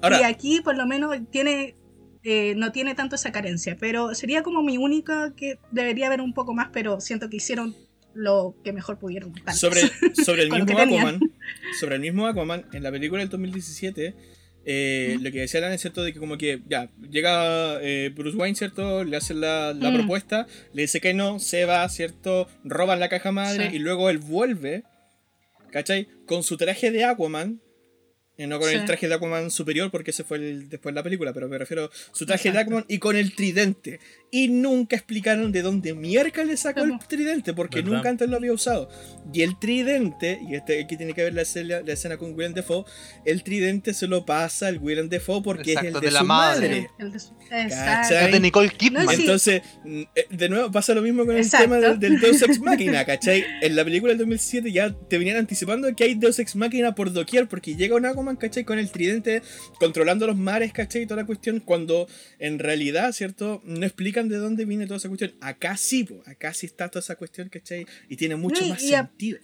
Y 0.10 0.24
aquí 0.24 0.62
por 0.62 0.76
lo 0.76 0.86
menos 0.86 1.16
tiene 1.32 1.76
eh, 2.24 2.54
no 2.56 2.72
tiene 2.72 2.96
tanto 2.96 3.16
esa 3.16 3.32
carencia. 3.32 3.78
Pero 3.80 4.16
sería 4.16 4.44
como 4.44 4.64
mi 4.64 4.78
única 4.78 5.34
que 5.36 5.60
debería 5.72 6.08
haber 6.08 6.22
un 6.22 6.34
poco 6.34 6.54
más, 6.54 6.70
pero 6.72 7.02
siento 7.02 7.30
que 7.30 7.38
hicieron 7.38 7.76
lo 8.14 8.56
que 8.64 8.74
mejor 8.74 9.00
pudieron. 9.00 9.34
Sobre, 9.54 9.82
sobre 10.24 10.44
el 10.44 10.52
mismo 10.52 10.80
Aquaman, 10.80 11.20
sobre 11.80 11.96
el 11.96 12.02
mismo 12.02 12.28
Aquaman, 12.28 12.66
en 12.74 12.84
la 12.84 12.92
película 12.92 13.22
del 13.22 13.30
2017 13.30 14.16
eh, 14.66 15.18
lo 15.20 15.32
que 15.32 15.42
decía 15.42 15.60
Alan 15.60 15.74
es 15.74 15.82
cierto 15.82 16.04
de 16.04 16.14
que 16.14 16.20
como 16.20 16.38
que 16.38 16.62
ya 16.70 16.90
llega 17.10 17.80
eh, 17.82 18.12
Bruce 18.16 18.38
Wayne, 18.38 18.56
¿cierto? 18.56 19.04
Le 19.04 19.18
hacen 19.18 19.42
la, 19.42 19.74
mm. 19.76 19.94
propuesta, 19.94 20.48
le 20.72 20.84
dice 20.84 21.02
que 21.02 21.14
no, 21.14 21.40
se 21.40 21.66
va, 21.66 21.88
¿cierto? 21.90 22.48
Roban 22.64 23.00
la 23.00 23.10
caja 23.10 23.32
madre 23.32 23.72
y 23.74 23.80
luego 23.80 24.10
él 24.10 24.20
vuelve, 24.20 24.84
¿cachai? 25.72 26.08
Con 26.26 26.44
su 26.44 26.56
traje 26.56 26.92
de 26.92 27.04
Aquaman, 27.04 27.62
eh, 28.38 28.48
no 28.48 28.60
con 28.60 28.70
el 28.70 28.84
traje 28.86 29.08
de 29.08 29.14
Aquaman 29.14 29.52
superior, 29.52 29.92
porque 29.92 30.12
ese 30.12 30.24
fue 30.24 30.38
el, 30.38 30.70
después 30.70 30.94
de 30.94 31.00
la 31.00 31.04
película, 31.04 31.34
pero 31.34 31.48
me 31.48 31.58
refiero 31.58 31.86
a 31.86 31.90
su 32.12 32.26
traje 32.26 32.52
de 32.52 32.60
Aquaman 32.60 32.86
y 32.88 32.98
con 32.98 33.16
el 33.16 33.36
tridente. 33.36 34.00
Y 34.32 34.48
nunca 34.48 34.96
explicaron 34.96 35.52
de 35.52 35.62
dónde 35.62 35.94
mierda 35.94 36.24
le 36.44 36.58
sacó 36.58 36.82
el 36.82 36.98
tridente, 37.08 37.54
porque 37.54 37.84
nunca 37.84 38.10
antes 38.10 38.30
lo 38.30 38.38
había 38.38 38.52
usado. 38.52 38.90
Y 39.32 39.42
el 39.42 39.60
tridente, 39.60 40.40
y 40.50 40.56
este 40.56 40.84
aquí 40.84 40.98
tiene 40.98 41.14
que 41.14 41.24
ver 41.24 41.34
la 41.34 41.44
escena, 41.44 41.82
la 41.82 41.94
escena 41.94 42.18
con 42.18 42.34
Willem 42.34 42.54
Dafoe, 42.54 42.86
el 43.26 43.44
tridente 43.44 43.94
se 43.94 44.08
lo 44.08 44.26
pasa 44.26 44.68
al 44.68 44.80
Willem 44.80 45.10
Dafoe 45.10 45.44
porque 45.44 45.74
es 45.74 45.84
el 45.84 45.94
de, 45.94 46.12
la 46.12 46.24
madre. 46.24 46.90
El 46.98 47.12
de, 47.12 48.32
de 48.32 48.40
Nicole 48.40 48.70
Kidman. 48.70 49.08
Entonces, 49.12 49.62
mm, 49.84 50.02
eh, 50.16 50.28
de 50.30 50.50
nuevo 50.50 50.72
pasa 50.72 50.94
lo 50.94 51.02
mismo 51.02 51.26
con 51.26 51.38
el 51.38 51.50
tema 51.50 51.78
del, 51.78 52.20
Deus 52.20 52.42
Ex 52.42 52.60
Machina, 52.62 53.06
¿cachai? 53.06 53.44
En 53.62 53.76
la 53.76 53.84
película 53.84 54.12
del 54.12 54.20
2007 54.20 54.72
ya 54.72 54.92
te 54.92 55.18
venían 55.18 55.38
anticipando 55.38 55.94
que 55.96 56.06
hay 56.06 56.16
Deus 56.16 56.40
Ex 56.40 56.56
Machina 56.56 56.96
por 56.96 57.12
doquier, 57.12 57.48
porque 57.48 57.76
llega 57.76 57.96
un 57.96 58.06
Aquaman, 58.24 58.36
¿cachai? 58.38 58.64
Con 58.64 58.80
el 58.80 58.90
tridente 58.90 59.42
controlando 59.80 60.28
los 60.28 60.38
mares, 60.38 60.72
¿cachai? 60.74 61.04
Y 61.04 61.06
toda 61.06 61.22
la 61.22 61.28
cuestión, 61.28 61.60
cuando 61.60 62.08
en 62.40 62.60
realidad, 62.60 63.12
¿cierto? 63.12 63.62
No 63.66 63.86
explican 63.86 64.30
de 64.30 64.38
dónde 64.38 64.66
viene 64.66 64.86
toda 64.86 64.98
esa 64.98 65.10
cuestión. 65.10 65.34
Acá 65.42 65.78
sí, 65.78 66.08
acá 66.26 66.54
sí 66.54 66.66
está 66.66 66.90
toda 66.90 67.02
esa 67.02 67.16
cuestión, 67.16 67.50
¿cachai? 67.50 67.86
Y 68.10 68.16
tiene 68.16 68.36
mucho 68.36 68.66
más 68.66 68.82
sentido. 68.82 69.40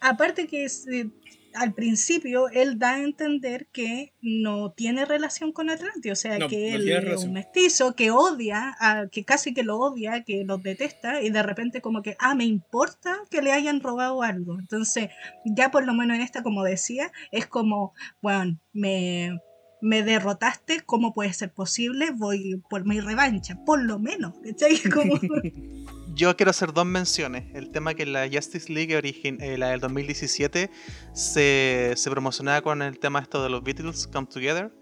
aparte 0.00 0.46
que 0.46 0.64
eh, 0.64 1.06
al 1.54 1.74
principio 1.74 2.48
él 2.48 2.78
da 2.78 2.94
a 2.94 3.02
entender 3.02 3.66
que 3.72 4.12
no 4.20 4.72
tiene 4.72 5.04
relación 5.04 5.52
con 5.52 5.70
Atlantis, 5.70 6.12
o 6.12 6.16
sea, 6.16 6.46
que 6.48 6.74
él 6.74 6.88
es 6.88 7.24
un 7.24 7.32
mestizo, 7.32 7.94
que 7.94 8.10
odia, 8.10 8.76
que 9.10 9.24
casi 9.24 9.54
que 9.54 9.62
lo 9.62 9.78
odia, 9.78 10.24
que 10.24 10.44
lo 10.44 10.58
detesta, 10.58 11.22
y 11.22 11.30
de 11.30 11.42
repente 11.42 11.80
como 11.80 12.02
que, 12.02 12.16
ah, 12.18 12.34
me 12.34 12.44
importa 12.44 13.18
que 13.30 13.42
le 13.42 13.52
hayan 13.52 13.80
robado 13.80 14.22
algo. 14.22 14.58
Entonces, 14.58 15.10
ya 15.44 15.70
por 15.70 15.84
lo 15.84 15.94
menos 15.94 16.16
en 16.16 16.22
esta, 16.22 16.42
como 16.42 16.64
decía, 16.64 17.12
es 17.30 17.46
como, 17.46 17.94
bueno, 18.20 18.58
me 18.72 19.38
me 19.82 20.04
derrotaste, 20.04 20.82
¿cómo 20.86 21.12
puede 21.12 21.32
ser 21.32 21.52
posible? 21.52 22.12
Voy 22.12 22.62
por 22.70 22.86
mi 22.86 23.00
revancha, 23.00 23.58
por 23.66 23.82
lo 23.82 23.98
menos. 23.98 24.34
Yo 26.14 26.36
quiero 26.36 26.50
hacer 26.50 26.72
dos 26.72 26.84
menciones. 26.84 27.44
El 27.54 27.70
tema 27.70 27.94
que 27.94 28.04
la 28.04 28.28
Justice 28.30 28.70
League, 28.72 28.98
eh, 28.98 29.58
la 29.58 29.70
del 29.70 29.80
2017, 29.80 30.70
se, 31.14 31.92
se 31.96 32.10
promocionaba 32.10 32.60
con 32.60 32.82
el 32.82 32.98
tema 32.98 33.20
esto 33.20 33.42
de 33.42 33.48
los 33.48 33.62
Beatles 33.62 34.06
Come 34.08 34.26
Together 34.26 34.72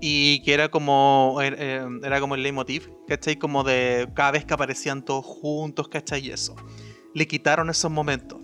y 0.00 0.42
que 0.42 0.54
era 0.54 0.70
como 0.70 1.38
er, 1.40 1.56
eh, 1.58 1.86
era 2.02 2.18
como 2.18 2.34
el 2.34 2.42
leitmotiv, 2.42 2.90
¿cachai? 3.06 3.36
Como 3.36 3.62
de 3.62 4.08
cada 4.14 4.32
vez 4.32 4.44
que 4.44 4.54
aparecían 4.54 5.04
todos 5.04 5.24
juntos, 5.24 5.88
¿cachai? 5.88 6.26
Y 6.26 6.30
eso. 6.30 6.56
Le 7.14 7.28
quitaron 7.28 7.70
esos 7.70 7.90
momentos 7.90 8.40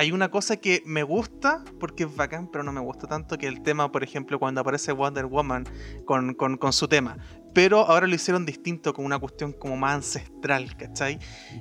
hay 0.00 0.12
una 0.12 0.30
cosa 0.30 0.56
que 0.56 0.82
me 0.86 1.02
gusta 1.02 1.62
porque 1.78 2.04
es 2.04 2.16
bacán, 2.16 2.48
pero 2.50 2.64
no 2.64 2.72
me 2.72 2.80
gusta 2.80 3.06
tanto 3.06 3.36
que 3.36 3.46
el 3.46 3.62
tema, 3.62 3.92
por 3.92 4.02
ejemplo, 4.02 4.38
cuando 4.38 4.62
aparece 4.62 4.92
Wonder 4.92 5.26
Woman 5.26 5.64
con, 6.06 6.72
su 6.72 6.88
tema. 6.88 7.18
Pero 7.52 7.80
ahora 7.80 8.06
lo 8.06 8.14
hicieron 8.14 8.46
distinto, 8.46 8.94
con 8.94 9.04
una 9.04 9.18
cuestión 9.18 9.52
como 9.52 9.76
más 9.76 9.94
ancestral, 9.94 10.76
¿cachai? 10.76 11.18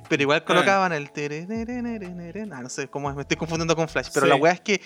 Pero 0.07 0.23
igual 0.23 0.43
colocaban 0.43 0.93
el... 0.93 1.09
Ah, 2.51 2.61
no 2.61 2.69
sé 2.69 2.87
cómo 2.87 3.09
es, 3.09 3.15
me 3.15 3.23
estoy 3.23 3.37
confundiendo 3.37 3.75
con 3.75 3.87
Flash, 3.89 4.09
pero 4.13 4.25
la 4.25 4.35
weá 4.35 4.53
es 4.53 4.61
que 4.61 4.81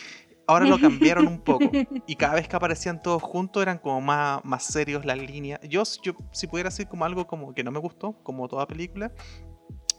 ahora 0.48 0.66
lo 0.66 0.80
cambiaron 0.80 1.28
un 1.28 1.42
poco. 1.42 1.70
Y 2.08 2.16
cada 2.16 2.36
vez 2.36 2.48
que 2.48 2.56
aparecían 2.56 3.02
todos 3.02 3.22
juntos 3.22 3.62
eran 3.62 3.78
como 3.78 4.02
más, 4.02 4.44
más 4.44 4.64
serios 4.64 5.06
las 5.06 5.18
líneas. 5.18 5.60
Yo, 5.64 5.84
yo, 6.02 6.14
si 6.32 6.48
pudiera 6.48 6.70
decir 6.70 6.88
como 6.88 7.06
algo 7.06 7.28
como 7.28 7.54
que 7.54 7.64
no 7.64 7.72
me 7.72 7.80
gustó, 7.80 8.14
como 8.24 8.48
toda 8.48 8.68
película, 8.68 9.12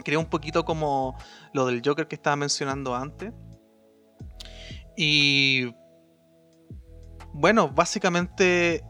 creo 0.04 0.20
un 0.20 0.26
poquito 0.26 0.64
como 0.64 1.16
lo 1.52 1.66
del 1.66 1.82
Joker 1.84 2.06
que 2.06 2.14
estaba 2.14 2.36
mencionando 2.36 2.94
antes. 2.94 3.32
Y 4.96 5.74
bueno, 7.32 7.68
básicamente 7.68 8.84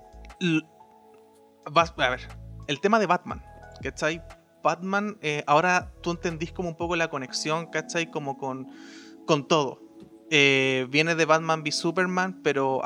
a 1.66 2.10
ver, 2.10 2.20
el 2.66 2.80
tema 2.80 2.98
de 2.98 3.06
Batman, 3.06 3.42
¿cachai? 3.82 4.22
Batman, 4.62 5.18
eh, 5.20 5.44
ahora 5.46 5.92
tú 6.02 6.12
entendís 6.12 6.52
como 6.52 6.70
un 6.70 6.76
poco 6.76 6.96
la 6.96 7.08
conexión, 7.08 7.66
¿cachai? 7.66 8.10
Como 8.10 8.38
con, 8.38 8.68
con 9.26 9.46
todo. 9.46 9.82
Eh, 10.30 10.86
viene 10.90 11.14
de 11.14 11.26
Batman 11.26 11.60
v 11.60 11.70
Superman, 11.70 12.40
pero 12.42 12.80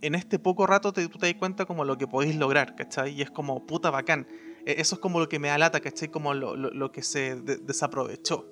en 0.00 0.14
este 0.14 0.38
poco 0.38 0.66
rato 0.66 0.92
te, 0.92 1.08
tú 1.08 1.18
te 1.18 1.26
das 1.26 1.34
cuenta 1.34 1.66
como 1.66 1.84
lo 1.84 1.98
que 1.98 2.06
podéis 2.06 2.36
lograr, 2.36 2.76
¿cachai? 2.76 3.12
Y 3.12 3.22
es 3.22 3.30
como 3.30 3.66
puta 3.66 3.90
bacán. 3.90 4.28
E, 4.64 4.80
eso 4.80 4.94
es 4.94 5.00
como 5.00 5.18
lo 5.18 5.28
que 5.28 5.38
me 5.38 5.50
alata, 5.50 5.80
¿cachai? 5.80 6.08
Como 6.08 6.32
lo, 6.32 6.92
que 6.92 7.02
se 7.02 7.36
desaprovechó. 7.36 8.46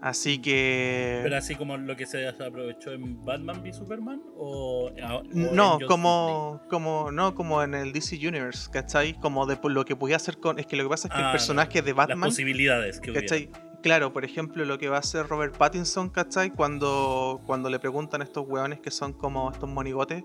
Así 0.00 0.38
que. 0.38 1.20
Pero 1.22 1.36
así 1.36 1.54
como 1.56 1.76
lo 1.76 1.96
que 1.96 2.06
se 2.06 2.26
aprovechó 2.28 2.92
en 2.92 3.24
Batman 3.24 3.60
v 3.60 3.72
Superman 3.72 4.22
o, 4.36 4.90
no, 5.32 5.78
como, 5.86 6.62
como 6.68 7.10
no 7.10 7.34
como 7.34 7.62
en 7.62 7.74
el 7.74 7.92
DC 7.92 8.16
Universe, 8.16 8.70
¿cachai? 8.70 9.14
Como 9.14 9.46
de 9.46 9.58
lo 9.64 9.84
que 9.84 9.96
podía 9.96 10.16
hacer 10.16 10.38
con 10.38 10.58
es 10.58 10.66
que 10.66 10.76
lo 10.76 10.84
que 10.84 10.88
pasa 10.90 11.08
es 11.08 11.14
que 11.14 11.20
el 11.20 11.26
ah, 11.26 11.32
personaje 11.32 11.82
de 11.82 11.92
Batman 11.92 12.20
las 12.20 12.28
posibilidades 12.28 13.00
que 13.00 13.12
¿cachai? 13.12 13.50
Claro, 13.88 14.12
por 14.12 14.26
ejemplo, 14.26 14.66
lo 14.66 14.76
que 14.76 14.90
va 14.90 14.96
a 14.96 15.00
hacer 15.00 15.26
Robert 15.28 15.56
Pattinson, 15.56 16.10
¿cachai? 16.10 16.50
Cuando, 16.50 17.40
cuando 17.46 17.70
le 17.70 17.78
preguntan 17.78 18.20
a 18.20 18.24
estos 18.24 18.46
weones 18.46 18.80
que 18.80 18.90
son 18.90 19.14
como 19.14 19.50
estos 19.50 19.66
monigotes, 19.66 20.24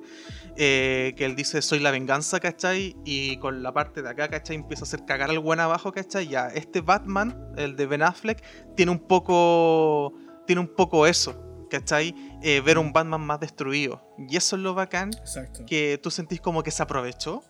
eh, 0.57 1.14
que 1.15 1.23
él 1.23 1.38
dice, 1.38 1.61
soy 1.61 1.80
la 1.80 1.90
venganza, 1.90 2.41
¿cachai? 2.41 2.98
Y 3.06 3.38
con 3.38 3.64
la 3.64 3.72
parte 3.72 4.02
de 4.02 4.10
acá, 4.10 4.27
¿cachai? 4.27 4.57
Empieza 4.57 4.84
a 4.84 4.84
hacer 4.84 5.06
cagar 5.06 5.30
al 5.30 5.40
buen 5.40 5.61
abajo, 5.61 5.94
¿cachai? 5.94 6.27
Ya, 6.27 6.49
este 6.49 6.81
Batman, 6.81 7.53
el 7.56 7.77
de 7.77 7.85
Ben 7.85 8.02
Affleck, 8.02 8.44
tiene 8.76 8.91
un 8.91 8.99
poco, 8.99 10.11
tiene 10.45 10.60
un 10.60 10.76
poco 10.76 11.07
eso, 11.07 11.65
¿cachai? 11.69 12.14
Eh, 12.41 12.60
ver 12.60 12.77
un 12.77 12.91
Batman 12.91 13.22
más 13.22 13.40
destruido. 13.40 14.06
Y 14.27 14.35
eso 14.35 14.57
es 14.57 14.61
lo 14.61 14.73
bacán, 14.73 15.11
Exacto. 15.19 15.64
que 15.65 15.98
tú 16.03 16.11
sentís 16.11 16.41
como 16.41 16.64
que 16.64 16.72
se 16.72 16.84
aprovechó 16.84 17.41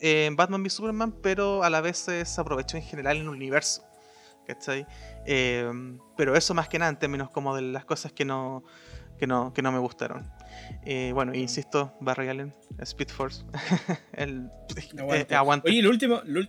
en 0.00 0.34
Batman 0.34 0.62
v 0.62 0.70
Superman, 0.70 1.12
pero 1.22 1.62
a 1.62 1.70
la 1.70 1.80
vez 1.80 1.98
se 1.98 2.24
aprovechó 2.40 2.76
en 2.76 2.82
general 2.82 3.18
en 3.18 3.22
el 3.22 3.28
universo. 3.28 3.84
¿Cachai? 4.46 4.86
Em, 5.26 5.98
pero 6.16 6.36
eso 6.36 6.54
más 6.54 6.68
que 6.68 6.78
nada 6.78 6.90
en 6.90 6.98
términos 6.98 7.30
como 7.30 7.54
de 7.54 7.62
las 7.62 7.84
cosas 7.84 8.12
que 8.12 8.24
no, 8.24 8.64
que 9.18 9.26
no, 9.26 9.52
que 9.52 9.62
no 9.62 9.72
me 9.72 9.78
gustaron. 9.78 10.26
Eh, 10.84 11.12
bueno, 11.14 11.34
insisto, 11.34 11.94
Barry 12.00 12.28
Allen, 12.28 12.52
Speed 12.80 13.08
Force. 13.08 13.44
el, 14.12 14.48
eh, 15.12 15.26
aguanta. 15.34 15.68
Oye, 15.68 15.82
lo 15.82 15.90
último, 15.90 16.22
lo, 16.24 16.40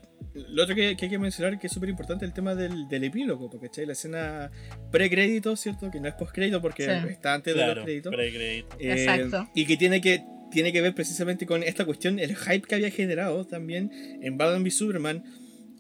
otro 0.62 0.76
que, 0.76 0.88
hay 0.88 0.96
que 0.96 1.20
mencionar 1.20 1.60
que 1.60 1.68
es 1.68 1.74
súper 1.74 1.90
importante 1.90 2.26
el 2.26 2.34
tema 2.34 2.56
del, 2.56 2.88
del 2.88 3.04
epílogo, 3.04 3.50
porque 3.50 3.68
¿cachai? 3.68 3.86
la 3.86 3.94
escena 3.94 4.52
pre-crédito, 4.92 5.56
¿cierto? 5.56 5.92
Que 5.92 6.00
no 6.00 6.08
es 6.08 6.16
post-crédito 6.16 6.62
porque 6.62 6.86
está 7.10 7.34
antes 7.34 7.56
de 7.56 7.68
los 7.68 7.84
créditos. 7.84 8.14
Eh, 8.18 8.66
Exacto. 8.80 9.50
Y 9.54 9.66
que 9.66 9.78
tiene 9.78 10.02
que 10.02 10.24
tiene 10.52 10.72
que 10.72 10.82
ver 10.82 10.96
precisamente 10.96 11.46
con 11.46 11.64
esta 11.64 11.86
cuestión, 11.86 12.20
el 12.20 12.36
hype 12.36 12.62
que 12.62 12.76
había 12.76 12.90
generado 12.90 13.46
también 13.46 13.92
en 14.22 14.38
Batman 14.38 14.62
v 14.62 14.72
Superman 14.72 15.24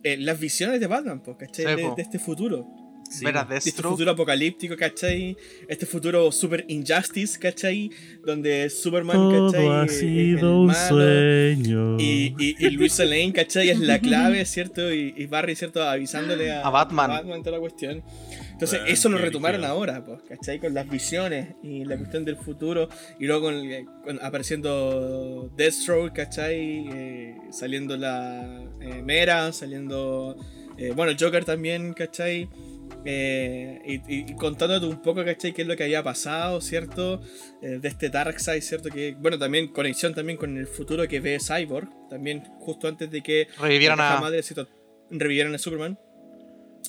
eh, 0.06 0.18
las 0.18 0.40
visiones 0.40 0.80
de 0.80 0.86
Batman, 0.86 1.20
¿cachai? 1.20 1.76
de, 1.76 1.94
este 1.98 2.20
futuro. 2.20 2.85
Sí, 3.10 3.26
de 3.26 3.58
este 3.58 3.82
futuro 3.82 4.12
apocalíptico, 4.12 4.76
¿cachai? 4.76 5.38
Este 5.68 5.86
futuro 5.86 6.32
super 6.32 6.66
injustice, 6.68 7.40
¿cachai? 7.40 7.90
Donde 8.26 8.70
Superman, 8.70 9.16
Todo 9.16 9.52
¿cachai? 9.52 9.68
ha 9.68 9.88
sido 9.88 10.62
un 10.62 10.74
sueño. 10.74 11.98
Y, 12.00 12.36
y, 12.38 12.70
Luis 12.72 12.98
Lane, 13.00 13.32
¿cachai? 13.32 13.70
Es 13.70 13.80
la 13.80 14.00
clave, 14.00 14.44
¿cierto? 14.46 14.92
Y, 14.92 15.26
Barry, 15.28 15.56
¿cierto? 15.56 15.84
Avisándole 15.84 16.52
a, 16.52 16.62
a 16.62 16.70
Batman. 16.70 17.12
A 17.12 17.14
Batman 17.16 17.44
toda 17.44 17.58
la 17.58 17.60
cuestión. 17.60 18.04
Entonces, 18.56 18.82
eso 18.88 19.10
lo 19.10 19.18
retomaron 19.18 19.66
ahora, 19.66 20.04
pues, 20.06 20.22
¿cachai? 20.24 20.60
Con 20.60 20.74
las 20.74 20.90
visiones 20.90 21.56
y 21.62 21.84
la 21.84 21.98
cuestión 21.98 22.24
del 22.24 22.38
futuro. 22.38 22.88
Y 23.20 23.26
luego 23.26 23.48
con, 24.06 24.20
apareciendo 24.22 25.52
Deathstroke, 25.58 26.14
¿cachai? 26.14 26.88
Eh, 26.90 27.38
saliendo 27.52 27.98
la 27.98 28.64
eh, 28.80 29.02
Mera, 29.04 29.52
saliendo. 29.52 30.38
Eh, 30.78 30.94
bueno, 30.96 31.12
Joker 31.20 31.44
también, 31.44 31.94
¿cachai? 31.94 32.50
Y, 33.04 34.34
contándote 34.36 34.86
un 34.86 35.02
poco, 35.02 35.26
¿cachai? 35.26 35.54
¿Qué 35.54 35.64
es 35.64 35.68
lo 35.68 35.76
que 35.76 35.84
había 35.84 36.04
pasado, 36.04 36.62
¿cierto? 36.62 37.22
de 37.62 37.88
este 37.88 38.10
Darkseid, 38.10 38.62
¿cierto? 38.62 38.90
Que, 38.90 39.16
bueno, 39.20 39.38
también 39.38 39.68
conexión 39.70 40.14
también 40.14 40.38
con 40.38 40.58
el 40.58 40.68
futuro 40.68 41.08
que 41.08 41.20
ve 41.20 41.40
Cyborg. 41.40 41.90
También 42.10 42.44
justo 42.60 42.88
antes 42.88 43.10
de 43.12 43.22
que 43.22 43.48
revivieran 43.60 44.00
a... 44.00 44.20
Madre, 44.20 44.42
Revivieran 45.10 45.54
a 45.54 45.58
Superman 45.58 46.00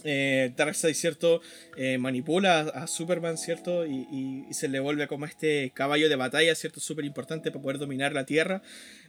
eh, 0.04 0.52
Darkseid, 0.56 0.94
¿cierto? 0.94 1.40
Eh, 1.76 1.98
manipula 1.98 2.60
a 2.60 2.86
Superman, 2.86 3.36
¿cierto? 3.36 3.86
Y, 3.86 4.46
se 4.52 4.68
le 4.68 4.80
vuelve 4.80 5.08
como 5.08 5.26
este 5.26 5.72
caballo 5.74 6.08
de 6.08 6.16
batalla, 6.16 6.54
¿cierto? 6.54 6.80
Súper 6.80 7.04
importante 7.04 7.50
para 7.50 7.62
poder 7.62 7.78
dominar 7.78 8.12
la 8.12 8.24
Tierra. 8.24 8.62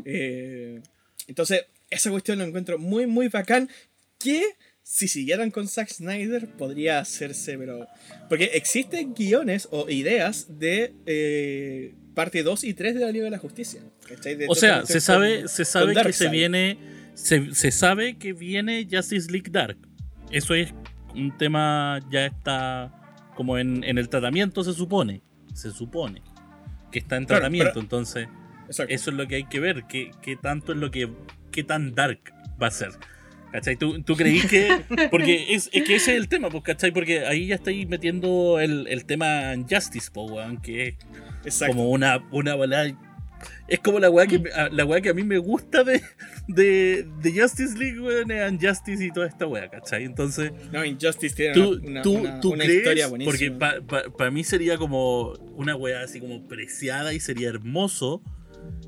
Eh, 0.06 0.82
entonces, 1.28 1.66
esa 1.90 2.10
cuestión 2.10 2.40
lo 2.40 2.46
encuentro 2.46 2.78
muy, 2.78 3.06
muy 3.06 3.28
bacán. 3.28 3.70
Que 4.20 4.44
si 4.90 5.08
siguieran 5.08 5.52
con 5.52 5.68
Zack 5.68 5.90
Snyder 5.90 6.48
podría 6.48 7.00
hacerse, 7.00 7.58
pero... 7.58 7.88
Porque 8.30 8.46
existen 8.54 9.14
guiones 9.14 9.68
o 9.72 9.90
ideas 9.90 10.60
de 10.60 10.94
eh, 11.06 11.94
parte 12.14 12.44
2 12.44 12.64
y 12.64 12.74
3 12.74 12.96
de 12.96 13.02
la 13.02 13.12
Liga 13.12 13.26
de 13.26 13.32
la 13.32 13.38
Justicia. 13.38 13.82
o 14.48 14.56
sea, 14.56 14.86
se 14.86 15.02
sabe, 15.02 15.48
se 15.48 15.66
sabe 15.66 15.94
que 15.94 16.14
se 16.14 16.30
viene... 16.30 16.78
Se, 17.14 17.54
se 17.56 17.72
sabe 17.72 18.18
que 18.18 18.34
viene 18.34 18.88
Justice 18.90 19.32
League 19.32 19.50
Dark 19.50 19.78
eso 20.32 20.54
es 20.54 20.74
un 21.16 21.36
tema 21.38 22.00
ya 22.10 22.26
está 22.26 22.92
como 23.36 23.58
en, 23.58 23.84
el 23.84 24.10
tratamiento 24.10 24.64
se 24.64 24.74
supone, 24.74 25.22
se 25.54 25.72
supone 25.72 26.22
que 26.92 27.00
está 27.00 27.18
en 27.18 27.26
tratamiento, 27.26 27.80
entonces 27.80 28.28
eso 28.70 28.84
es 28.84 29.08
lo 29.08 29.28
que 29.28 29.36
hay 29.36 29.44
que 29.46 29.60
ver, 29.60 29.86
qué, 29.88 30.12
tanto 30.42 30.74
es 30.74 30.78
lo 30.78 30.92
que, 30.92 31.10
qué 31.52 31.64
tan 31.64 31.94
dark 31.94 32.20
va 32.62 32.68
a 32.68 32.72
ser. 32.72 32.92
¿Cachai? 33.52 33.76
¿Tú, 33.76 34.02
tú 34.04 34.16
creí 34.16 34.42
que.? 34.42 34.82
Porque 35.10 35.48
es, 35.54 35.70
que 35.70 35.96
ese 35.96 35.96
es 35.96 36.08
el 36.18 36.28
tema, 36.28 36.50
pues, 36.50 36.64
¿cachai? 36.64 36.92
Porque 36.92 37.26
ahí 37.26 37.48
ya 37.48 37.56
estáis 37.56 37.88
metiendo 37.88 38.60
el, 38.60 38.88
el 38.88 39.06
tema 39.06 39.54
Justice, 39.70 40.10
po, 40.12 40.38
que 40.62 40.98
es 41.46 41.64
como 41.66 41.90
una, 41.92 42.28
una 42.32 42.56
es 43.68 43.80
como 43.80 44.00
la 44.00 44.10
weá 44.10 44.28
que, 44.28 44.42
la 44.72 45.02
que 45.02 45.10
a 45.10 45.14
mí 45.14 45.24
me 45.24 45.38
gusta 45.38 45.84
de, 45.84 46.02
de, 46.48 47.06
Justice 47.36 47.78
League, 47.78 48.00
weón, 48.00 48.32
es 48.32 48.52
Injustice 48.52 49.06
y 49.06 49.12
toda 49.12 49.28
esta 49.28 49.46
weá, 49.46 49.70
¿cachai? 49.70 50.06
Entonces. 50.06 50.52
No, 50.72 50.86
Injustice 50.86 51.36
tiene 51.36 51.62
una, 51.62 52.66
historia 52.66 53.08
buenísima. 53.08 53.76
Porque 53.88 54.12
para 54.18 54.32
mí 54.32 54.44
sería 54.44 54.78
como 54.78 55.34
una 55.56 55.76
weá 55.76 56.02
así 56.02 56.20
como 56.20 56.48
preciada 56.48 57.14
y 57.14 57.20
sería 57.20 57.50
hermoso 57.50 58.22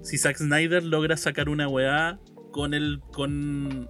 si 0.02 0.18
Zack 0.18 0.38
Snyder 0.38 0.84
logra 0.84 1.18
sacar 1.18 1.50
una 1.50 1.68
weá 1.68 2.20
con 2.52 2.74
el. 2.74 3.02
con. 3.12 3.90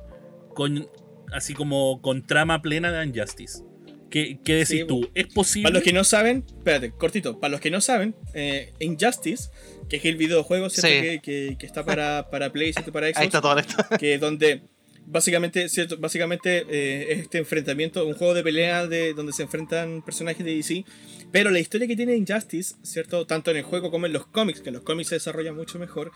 Con 0.53 0.87
así 1.31 1.53
como 1.53 2.01
con 2.01 2.25
trama 2.25 2.61
plena 2.61 2.91
de 2.91 3.05
Injustice. 3.05 3.63
¿Qué, 4.09 4.39
qué 4.43 4.55
decís 4.55 4.87
tú? 4.87 5.07
¿Es 5.13 5.27
posible? 5.27 5.63
Para 5.63 5.75
los 5.75 5.83
que 5.83 5.93
no 5.93 6.03
saben, 6.03 6.43
espérate, 6.47 6.91
cortito, 6.91 7.39
para 7.39 7.51
los 7.51 7.61
que 7.61 7.69
no 7.69 7.79
saben, 7.79 8.15
eh, 8.33 8.73
Injustice 8.79 9.49
que 9.89 9.97
es 9.97 10.05
el 10.05 10.15
videojuego 10.15 10.69
¿cierto? 10.69 11.21
Que, 11.23 11.57
que, 11.57 11.65
está 11.65 11.83
para, 11.83 12.29
para 12.29 12.51
Play, 12.51 12.71
¿cierto? 12.71 12.93
para 12.93 13.07
Xbox. 13.07 13.17
Ahí 13.19 13.25
está 13.25 13.41
todo 13.41 13.57
esto. 13.57 13.75
Que 13.99 14.17
donde 14.19 14.61
básicamente, 15.05 15.67
¿cierto? 15.67 15.97
básicamente 15.97 16.65
eh, 16.69 17.11
es 17.11 17.19
este 17.19 17.39
enfrentamiento, 17.39 18.05
un 18.05 18.13
juego 18.13 18.33
de 18.33 18.43
pelea 18.43 18.87
de, 18.87 19.13
donde 19.13 19.33
se 19.33 19.43
enfrentan 19.43 20.03
personajes 20.03 20.45
de 20.45 20.55
DC. 20.55 20.85
Pero 21.31 21.49
la 21.49 21.59
historia 21.59 21.87
que 21.87 21.95
tiene 21.95 22.15
Injustice, 22.15 22.75
¿cierto? 22.83 23.25
Tanto 23.25 23.51
en 23.51 23.57
el 23.57 23.63
juego 23.63 23.91
como 23.91 24.05
en 24.05 24.13
los 24.13 24.27
cómics, 24.27 24.61
que 24.61 24.69
en 24.69 24.75
los 24.75 24.83
cómics 24.83 25.09
se 25.09 25.15
desarrolla 25.15 25.51
mucho 25.51 25.79
mejor, 25.79 26.11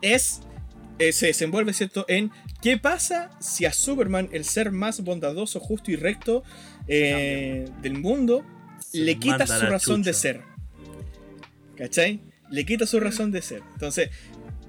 es 0.00 0.40
eh, 0.98 1.12
se 1.12 1.26
desenvuelve, 1.26 1.72
¿cierto? 1.72 2.04
En 2.08 2.30
qué 2.62 2.76
pasa 2.78 3.30
si 3.40 3.64
a 3.64 3.72
Superman, 3.72 4.28
el 4.32 4.44
ser 4.44 4.72
más 4.72 5.02
bondadoso, 5.02 5.60
justo 5.60 5.90
y 5.90 5.96
recto 5.96 6.42
eh, 6.86 7.68
del 7.82 7.94
mundo, 7.94 8.44
le 8.92 9.18
quita 9.18 9.46
su 9.46 9.66
razón 9.66 10.02
de 10.02 10.14
ser. 10.14 10.42
¿Cachai? 11.76 12.20
le 12.50 12.64
quita 12.64 12.86
su 12.86 13.00
razón 13.00 13.30
de 13.30 13.42
ser. 13.42 13.62
Entonces, 13.74 14.10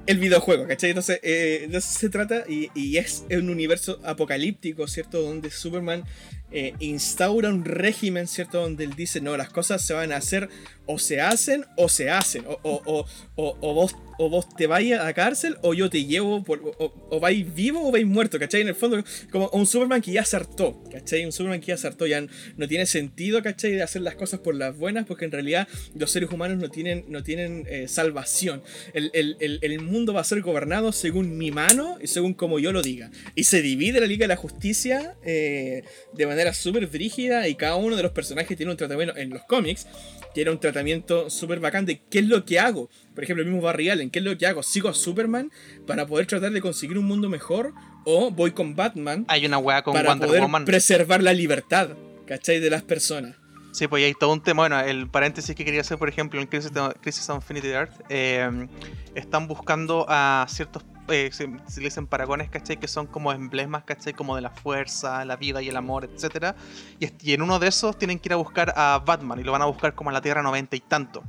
el 0.06 0.18
videojuego, 0.18 0.68
¿cachai? 0.68 0.90
Entonces, 0.90 1.20
eh, 1.24 1.68
de 1.70 1.78
eso 1.78 2.00
se 2.00 2.10
trata 2.10 2.44
y, 2.48 2.98
es 2.98 3.26
un 3.30 3.50
universo 3.50 4.00
apocalíptico, 4.04 4.88
¿cierto? 4.88 5.22
Donde 5.22 5.52
Superman 5.52 6.04
eh, 6.52 6.74
instaura 6.80 7.50
un 7.50 7.64
régimen, 7.64 8.28
¿cierto? 8.28 8.62
Donde 8.62 8.86
él 8.86 8.96
dice, 8.96 9.22
no, 9.22 9.38
las 9.38 9.50
cosas 9.50 9.86
se 9.86 9.94
van 9.94 10.12
a 10.12 10.18
hacer 10.18 10.50
o 10.86 10.98
se 10.98 11.22
hacen 11.22 11.66
o 11.76 11.90
se 11.90 12.10
hacen. 12.10 12.44
O, 12.48 12.60
o, 12.64 13.06
o, 13.36 13.58
o 13.62 13.74
vos, 13.74 13.96
o 14.20 14.30
vos 14.30 14.48
te 14.56 14.68
vayas 14.68 15.00
a 15.04 15.14
cárcel 15.14 15.58
o 15.62 15.74
yo 15.74 15.90
te 15.90 16.04
llevo, 16.04 16.44
por, 16.44 16.62
o, 16.78 17.20
vais 17.22 17.56
vivo 17.56 17.88
o 17.88 17.92
vais 17.92 18.06
muerto, 18.06 18.38
¿cachai? 18.38 18.62
En 18.62 18.68
el 18.68 18.76
fondo, 18.76 19.02
como 19.32 19.50
un 19.54 19.66
Superman 19.66 20.02
que 20.02 20.12
ya 20.12 20.26
hartó, 20.32 20.84
¿cachai? 20.92 21.26
Un 21.26 21.32
Superman 21.32 21.62
que 21.62 21.68
ya 21.76 21.88
hartó, 21.88 22.06
ya 22.06 22.26
no 22.58 22.68
tiene 22.68 22.86
sentido, 22.86 23.42
¿cachai? 23.42 23.72
De 23.72 23.82
hacer 23.82 24.02
las 24.02 24.16
cosas 24.16 24.42
por 24.42 24.56
las 24.56 24.78
buenas, 24.78 25.06
porque 25.06 25.24
en 25.24 25.32
realidad 25.32 25.70
los 25.96 26.12
seres 26.12 26.30
humanos 26.32 26.58
no 26.58 26.70
tienen, 26.70 27.06
no 27.08 27.24
tienen 27.24 27.66
eh, 27.70 27.88
salvación. 27.88 28.62
El, 28.94 29.10
el, 29.14 29.38
el, 29.40 29.60
el, 29.62 29.80
mundo 29.80 30.14
va 30.14 30.20
a 30.20 30.26
ser 30.26 30.42
gobernado 30.42 30.92
según 30.92 31.38
mi 31.38 31.52
mano 31.52 31.98
y 32.02 32.08
según 32.08 32.34
como 32.34 32.60
yo 32.60 32.74
lo 32.74 32.82
diga. 32.82 33.12
Y 33.36 33.46
se 33.46 33.62
divide 33.62 34.02
la 34.02 34.08
Liga 34.08 34.26
de 34.26 34.28
la 34.28 34.36
Justicia 34.36 35.16
eh, 35.24 35.84
de 36.12 36.28
manera 36.28 36.54
súper 36.54 36.88
brígida 36.88 37.48
y 37.48 37.56
cada 37.56 37.78
uno 37.78 37.96
de 37.96 38.04
los 38.04 38.12
personajes 38.12 38.58
tiene 38.58 38.74
un 38.74 38.78
tratamiento 38.78 39.16
en 39.16 39.30
los 39.30 39.44
cómics 39.44 39.88
que 40.34 40.42
era 40.42 40.52
un 40.52 40.60
tratamiento 40.60 41.30
súper 41.30 41.60
bacán 41.60 41.86
de 41.86 42.02
qué 42.10 42.20
es 42.20 42.28
lo 42.28 42.46
que 42.46 42.60
hago. 42.60 42.90
Por 43.16 43.24
ejemplo, 43.24 43.44
el 43.44 43.50
mismo 43.50 43.62
Barry 43.64 43.90
Allen, 43.90 44.10
qué 44.10 44.20
es 44.20 44.26
lo 44.26 44.38
que 44.38 44.46
hago. 44.48 44.64
¿Sigo 44.64 44.90
a 44.90 44.94
Superman 44.94 45.52
para 45.88 46.06
poder 46.06 46.28
tratar 46.28 46.52
de 46.52 46.62
conseguir 46.62 46.98
un 46.98 47.06
mundo 47.06 47.30
mejor? 47.30 47.74
¿O 48.06 48.32
voy 48.32 48.52
con 48.52 48.76
Batman 48.76 49.26
Hay 49.28 49.46
una 49.46 49.58
weá 49.58 49.82
con 49.84 49.94
para 49.94 50.10
Wonder 50.10 50.28
poder 50.28 50.42
Woman. 50.42 50.66
preservar 50.66 51.22
la 51.22 51.34
libertad, 51.34 51.90
¿cachai? 52.26 52.60
De 52.60 52.70
las 52.70 52.84
personas. 52.84 53.36
Sí, 53.72 53.88
pues 53.88 54.04
hay 54.04 54.14
todo 54.14 54.34
un 54.34 54.42
tema. 54.42 54.64
Bueno, 54.64 54.80
el 54.80 55.08
paréntesis 55.08 55.56
que 55.56 55.64
quería 55.64 55.82
hacer, 55.82 55.98
por 55.98 56.10
ejemplo, 56.10 56.42
en 56.42 56.48
Crisis, 56.48 56.72
Crisis 57.02 57.30
on 57.30 57.38
Infinity 57.38 57.68
Earth, 57.68 57.94
eh, 58.10 58.68
están 59.16 59.48
buscando 59.48 60.06
a 60.10 60.46
ciertos 60.50 60.84
eh, 61.12 61.30
se, 61.32 61.48
le 61.48 61.60
dicen 61.78 62.08
paragones, 62.08 62.50
¿cachai? 62.50 62.78
Que 62.78 62.88
son 62.88 63.08
como 63.08 63.32
emblemas, 63.32 63.84
¿cachai? 63.84 64.14
Como 64.14 64.36
de 64.36 64.42
la 64.42 64.50
fuerza, 64.50 65.26
la 65.26 65.36
vida 65.36 65.62
y 65.62 65.70
el 65.70 65.78
amor, 65.78 66.06
etc. 66.06 66.56
Y, 67.00 67.34
en 67.34 67.42
uno 67.42 67.60
de 67.60 67.68
esos 67.68 67.98
tienen 67.98 68.20
que 68.20 68.30
ir 68.30 68.34
a 68.34 68.36
buscar 68.36 68.74
a 68.76 69.02
Batman 69.06 69.40
y 69.40 69.44
lo 69.44 69.52
van 69.52 69.62
a 69.62 69.66
buscar 69.66 69.96
como 69.96 70.10
a 70.10 70.14
la 70.14 70.22
Tierra 70.22 70.42
90 70.42 70.76
y 70.76 70.80
tanto. 70.82 71.24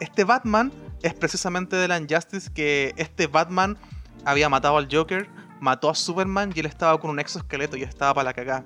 Este 0.00 0.24
Batman 0.24 0.72
es 1.02 1.14
precisamente 1.14 1.76
de 1.76 1.88
la 1.88 1.98
Injustice 1.98 2.50
que 2.52 2.94
este 2.96 3.26
Batman 3.26 3.76
había 4.24 4.48
matado 4.48 4.76
al 4.78 4.88
Joker, 4.90 5.28
mató 5.60 5.90
a 5.90 5.94
Superman 5.94 6.52
y 6.54 6.60
él 6.60 6.66
estaba 6.66 6.98
con 6.98 7.10
un 7.10 7.20
exoesqueleto 7.20 7.76
y 7.76 7.82
estaba 7.82 8.14
para 8.14 8.24
la 8.24 8.34
cagada. 8.34 8.64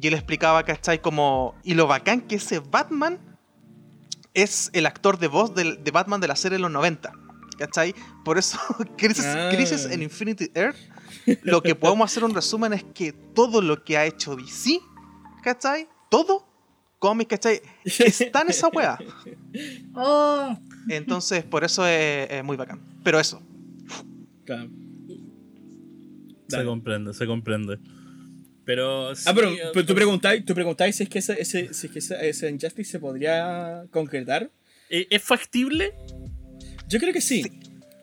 Y 0.00 0.06
él 0.08 0.14
explicaba, 0.14 0.62
¿cachai? 0.64 1.00
Como... 1.00 1.54
Y 1.64 1.74
lo 1.74 1.86
bacán 1.86 2.22
que 2.22 2.36
ese 2.36 2.60
Batman 2.60 3.18
es 4.34 4.70
el 4.72 4.86
actor 4.86 5.18
de 5.18 5.26
voz 5.26 5.54
de, 5.54 5.76
de 5.76 5.90
Batman 5.90 6.20
de 6.20 6.28
la 6.28 6.36
serie 6.36 6.58
de 6.58 6.62
los 6.62 6.70
90. 6.70 7.12
¿cachai? 7.58 7.94
Por 8.24 8.38
eso, 8.38 8.58
ah. 8.78 9.50
Crisis, 9.52 9.84
en 9.90 10.02
Infinity 10.02 10.50
Earth, 10.54 10.76
lo 11.42 11.60
que 11.60 11.74
podemos 11.74 12.10
hacer 12.10 12.24
un 12.24 12.34
resumen 12.34 12.72
es 12.72 12.84
que 12.84 13.12
todo 13.12 13.60
lo 13.60 13.84
que 13.84 13.98
ha 13.98 14.06
hecho 14.06 14.34
DC, 14.36 14.80
¿cachai? 15.42 15.88
Todo, 16.08 16.46
cómic, 16.98 17.28
¿cachai? 17.28 17.60
Está 17.84 18.42
en 18.42 18.48
esa 18.48 18.68
wea. 18.68 18.98
Oh. 19.94 20.56
Entonces, 20.88 21.42
por 21.42 21.64
eso 21.64 21.84
es, 21.84 22.44
muy 22.44 22.56
bacán. 22.56 22.80
Pero 23.02 23.18
eso. 23.18 23.42
Se 26.48 26.64
comprende, 26.64 27.12
se 27.12 27.26
comprende. 27.26 27.78
Pero. 28.68 29.12
ah, 29.24 29.32
pero, 29.34 29.86
tú 29.86 29.94
preguntáis, 29.94 30.44
tú 30.44 30.52
preguntáis 30.54 30.94
si 30.94 31.04
es 31.04 31.08
que 31.08 31.20
ese, 31.20 31.40
ese, 31.40 31.72
si 31.72 31.86
es 31.86 31.90
que 31.90 32.00
ese, 32.00 32.28
ese 32.28 32.50
Injustice 32.50 32.90
se 32.90 32.98
podría 32.98 33.84
concretar. 33.90 34.50
¿E-, 34.90 35.06
¿Es 35.08 35.22
factible? 35.22 35.94
Yo 36.86 36.98
creo 37.00 37.14
que 37.14 37.22
sí. 37.22 37.50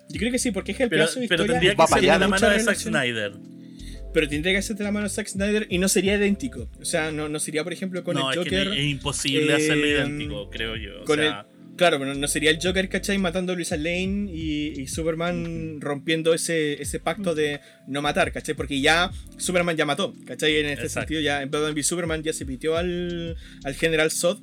Yo 0.09 0.17
creo 0.17 0.31
que 0.31 0.39
sí, 0.39 0.49
porque 0.49 0.71
es 0.71 0.77
que 0.77 0.83
el 0.85 0.89
pero, 0.89 1.05
de 1.05 1.27
Pero 1.27 1.45
tendría 1.45 1.75
que 1.75 1.85
ser 1.85 2.01
de 2.01 2.07
la 2.07 2.27
mano 2.27 2.49
de 2.49 2.59
Zack 2.59 2.77
Snyder. 2.77 3.33
Pero 4.11 4.27
tendría 4.27 4.55
que 4.55 4.61
ser 4.63 4.75
de 4.75 4.83
la 4.85 4.91
mano 4.91 5.03
de 5.03 5.11
Zack 5.11 5.27
Snyder 5.27 5.67
y 5.69 5.77
no 5.77 5.87
sería 5.87 6.15
idéntico. 6.15 6.67
O 6.81 6.85
sea, 6.85 7.11
no, 7.11 7.29
no 7.29 7.39
sería, 7.39 7.63
por 7.63 7.71
ejemplo, 7.71 8.03
con 8.03 8.17
el 8.17 8.23
Joker. 8.23 8.69
Es, 8.69 8.73
que 8.73 8.79
es 8.79 8.85
imposible 8.87 9.53
hacerlo 9.53 9.85
eh, 9.85 9.89
idéntico, 9.89 10.49
creo 10.49 10.75
yo. 10.77 11.03
con 11.05 11.19
el, 11.19 11.31
claro, 11.75 11.99
pero 11.99 12.13
no 12.13 12.27
sería 12.27 12.51
el 12.51 12.59
Joker, 12.61 12.89
¿cachai? 12.89 13.17
Matando 13.17 13.53
a 13.53 13.55
Luisa 13.55 13.77
Lane 13.77 14.31
y, 14.31 14.87
Superman 14.87 15.81
rompiendo 15.81 16.33
ese, 16.33 16.81
ese 16.81 16.99
pacto 16.99 17.35
de 17.35 17.59
no 17.87 18.01
matar, 18.01 18.31
¿cachai? 18.31 18.55
Porque 18.55 18.79
ya 18.79 19.11
Superman 19.37 19.75
ya 19.75 19.85
mató, 19.85 20.13
¿cachai? 20.25 20.57
En 20.57 20.67
este 20.67 20.89
sentido, 20.89 21.21
ya 21.21 21.41
en 21.41 21.51
Batman 21.51 21.73
v 21.73 21.83
Superman 21.83 22.23
ya 22.23 22.33
se 22.33 22.45
pitió 22.45 22.77
al, 22.77 23.35
al 23.63 23.75
General 23.75 24.11
Zod, 24.11 24.39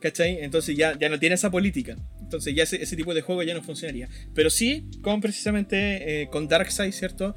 ¿cachai? 0.00 0.38
Entonces 0.40 0.76
ya, 0.76 0.98
ya 0.98 1.08
no 1.08 1.18
tiene 1.18 1.34
esa 1.34 1.50
política. 1.50 1.96
Entonces 2.20 2.54
ya 2.54 2.62
ese, 2.62 2.96
tipo 2.96 3.12
de 3.12 3.22
juego 3.22 3.42
ya 3.42 3.54
no 3.54 3.62
funcionaría. 3.62 4.08
Pero 4.34 4.50
sí, 4.50 4.88
con 5.02 5.20
precisamente 5.20 6.22
eh, 6.22 6.28
con 6.28 6.48
Darkseid, 6.48 6.92
¿cierto? 6.92 7.34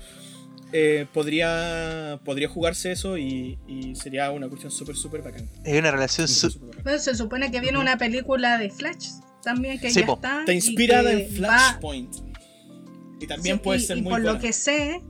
Eh, 0.71 1.05
podría, 1.13 2.19
podría 2.25 2.47
jugarse 2.47 2.91
eso 2.91 3.17
y, 3.17 3.57
sería 3.95 4.31
una 4.31 4.47
cuestión 4.47 4.71
súper, 4.71 4.95
súper 4.95 5.21
bacán. 5.21 5.47
Es 5.63 5.79
una 5.79 5.91
relación 5.91 6.27
Bueno, 6.83 6.99
se 6.99 7.15
supone 7.15 7.51
que 7.51 7.59
viene 7.59 7.77
una 7.77 7.97
película 7.97 8.57
de 8.57 8.69
Flash 8.71 9.09
también 9.43 9.79
que 9.79 9.89
ya 9.89 10.01
está. 10.01 10.39
Está 10.39 10.53
inspirada 10.53 11.11
en 11.11 11.29
Flashpoint. 11.29 12.15
Y 13.19 13.27
también 13.27 13.59
puede 13.59 13.79
ser 13.79 14.01
muy 14.01 14.11
por 14.11 14.21
lo 14.21 14.39
que 14.39 14.53
sé, 14.53 15.01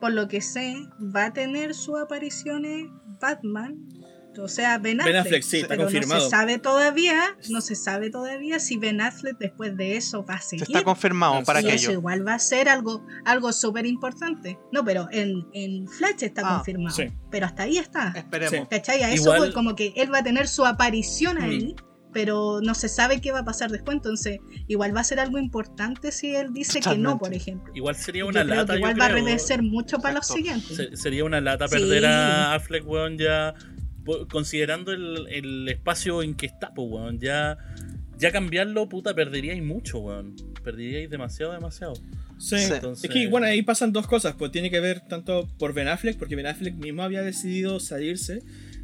por 0.00 0.12
lo 0.12 0.28
que 0.28 0.40
sé, 0.40 0.76
va 1.14 1.26
a 1.26 1.32
tener 1.32 1.74
sus 1.74 2.00
apariciones 2.00 2.86
Batman 3.20 3.92
o 4.40 4.48
sea, 4.48 4.78
Ben 4.78 5.00
Affleck. 5.00 5.42
sí, 5.42 5.58
está 5.58 5.68
pero 5.68 5.82
confirmado. 5.84 6.20
No 6.20 6.24
se 6.24 6.30
sabe 6.30 6.58
todavía, 6.58 7.36
no 7.50 7.60
se 7.60 7.74
sabe 7.74 8.10
todavía 8.10 8.58
si 8.58 8.76
Ben 8.76 9.00
Affleck 9.00 9.38
después 9.38 9.76
de 9.76 9.96
eso 9.96 10.24
va 10.24 10.34
a 10.34 10.40
seguir. 10.40 10.62
está 10.62 10.82
confirmado 10.82 11.42
para 11.44 11.62
que 11.62 11.74
eso 11.74 11.92
igual 11.92 12.26
va 12.26 12.34
a 12.34 12.38
ser 12.38 12.68
algo, 12.68 13.04
algo 13.24 13.52
súper 13.52 13.86
importante. 13.86 14.58
No, 14.72 14.84
pero 14.84 15.08
en, 15.10 15.46
en 15.52 15.86
Flash 15.88 16.22
está 16.22 16.42
ah, 16.44 16.56
confirmado. 16.56 16.96
Pero 17.30 17.46
hasta 17.46 17.64
ahí 17.64 17.78
está. 17.78 18.12
Esperemos. 18.14 18.68
¿Cachai? 18.68 19.02
A 19.02 19.12
eso 19.12 19.34
como 19.52 19.74
que 19.74 19.92
él 19.96 20.12
va 20.12 20.18
a 20.18 20.24
tener 20.24 20.48
su 20.48 20.64
aparición 20.64 21.40
ahí. 21.40 21.74
Mm. 21.74 21.91
Pero 22.12 22.60
no 22.62 22.74
se 22.74 22.88
sabe 22.88 23.20
qué 23.20 23.32
va 23.32 23.40
a 23.40 23.44
pasar 23.44 23.70
después, 23.70 23.96
entonces 23.96 24.38
igual 24.68 24.94
va 24.94 25.00
a 25.00 25.04
ser 25.04 25.20
algo 25.20 25.38
importante 25.38 26.12
si 26.12 26.34
él 26.34 26.52
dice 26.52 26.80
que 26.80 26.98
no, 26.98 27.18
por 27.18 27.32
ejemplo. 27.32 27.72
Igual 27.74 27.96
sería 27.96 28.24
una 28.24 28.44
lata. 28.44 28.76
igual 28.76 29.00
va 29.00 29.06
a 29.06 29.08
reverdecer 29.08 29.62
mucho 29.62 29.98
para 29.98 30.14
los 30.16 30.26
siguientes. 30.26 31.00
sería 31.00 31.24
una 31.24 31.40
lata 31.40 31.68
perder 31.68 32.06
a 32.06 32.54
Affleck, 32.54 32.86
weón, 32.86 33.18
ya 33.18 33.54
considerando 34.30 34.92
el, 34.92 35.68
espacio 35.68 36.22
en 36.22 36.34
que 36.34 36.46
está, 36.46 36.72
pues, 36.74 36.88
weón, 36.90 37.20
ya, 37.20 37.58
ya 38.18 38.30
cambiarlo, 38.30 38.88
puta, 38.88 39.14
perderíais 39.14 39.62
mucho, 39.62 39.98
weón. 39.98 40.34
Perderíais 40.62 41.10
demasiado, 41.10 41.52
demasiado. 41.52 41.94
Sí, 42.38 42.56
es 42.56 43.08
que, 43.08 43.28
bueno, 43.28 43.46
ahí 43.46 43.62
pasan 43.62 43.92
dos 43.92 44.08
cosas, 44.08 44.34
pues 44.36 44.50
tiene 44.50 44.68
que 44.68 44.80
ver 44.80 45.00
tanto 45.00 45.48
por 45.58 45.72
Ben 45.72 45.86
Affleck, 45.86 46.18
porque 46.18 46.34
Ben 46.34 46.46
Affleck 46.46 46.74
mismo 46.74 47.04
había 47.04 47.22
decidido 47.22 47.78
salirse, 47.78 48.42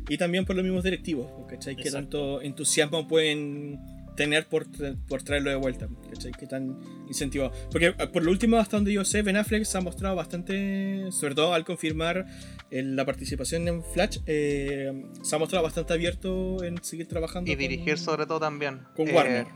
y 0.09 0.17
también 0.17 0.45
por 0.45 0.57
los 0.57 0.65
mismos 0.65 0.85
directivos, 0.85 1.31
¿cachai? 1.49 1.77
Que 1.77 1.91
tanto 1.91 2.41
entusiasmo 2.43 3.07
pueden 3.07 3.79
tener 4.19 4.47
por, 4.47 4.67
por 5.07 5.23
traerlo 5.23 5.51
de 5.51 5.57
vuelta. 5.57 5.89
¿cachai? 6.11 6.33
Que 6.33 6.47
tan 6.47 6.77
incentivado. 7.07 7.53
Porque 7.71 7.95
eh, 7.97 8.07
por 8.13 8.25
lo 8.25 8.33
último, 8.33 8.57
hasta 8.57 8.77
donde 8.77 8.93
yo 8.93 9.05
sé, 9.05 9.23
Ben 9.23 9.37
Affleck 9.37 9.65
se 9.65 9.79
ha 9.79 9.81
mostrado 9.81 10.17
bastante, 10.17 11.07
sobre 11.13 11.37
todo 11.37 11.55
al 11.55 11.65
confirmar 11.65 12.27
eh, 12.73 12.83
la 12.83 13.05
participación 13.07 13.69
en 13.69 13.85
Flash, 13.85 14.19
eh, 14.27 15.05
se 15.23 15.37
ha 15.37 15.39
mostrado 15.39 15.63
bastante 15.63 15.93
abierto 15.93 16.65
en 16.65 16.83
seguir 16.83 17.07
trabajando. 17.07 17.51
Y 17.51 17.55
dirigir 17.55 17.97
sobre 17.97 18.27
todo 18.27 18.41
también. 18.41 18.81
Con 18.97 19.09
Warner. 19.15 19.47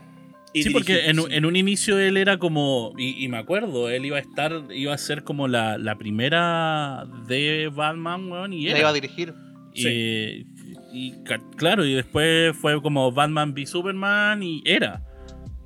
sí, 0.55 0.71
porque 0.71 1.07
en, 1.07 1.19
en, 1.19 1.45
un 1.45 1.57
inicio 1.57 1.99
él 1.99 2.17
era 2.17 2.39
como, 2.39 2.93
y, 2.97 3.27
me 3.27 3.39
acuerdo, 3.39 3.91
él 3.91 4.07
iba 4.07 4.19
a 4.19 4.21
estar, 4.21 4.67
iba 4.73 4.95
a 4.95 4.99
ser 4.99 5.25
como 5.25 5.49
la, 5.49 5.77
la 5.77 5.99
primera 5.99 7.05
de 7.27 7.69
Batman, 7.75 8.31
weón, 8.31 8.53
y 8.53 8.69
él 8.69 8.79
iba 8.79 8.91
a 8.91 8.93
dirigir. 8.93 9.35
Sí. 9.75 10.47
Y 10.93 11.23
claro, 11.57 11.85
y 11.85 11.95
después 11.95 12.57
fue 12.57 12.81
como 12.83 13.11
Batman 13.13 13.53
v 13.53 13.67
Superman 13.67 14.43
y 14.43 14.63
era. 14.67 15.03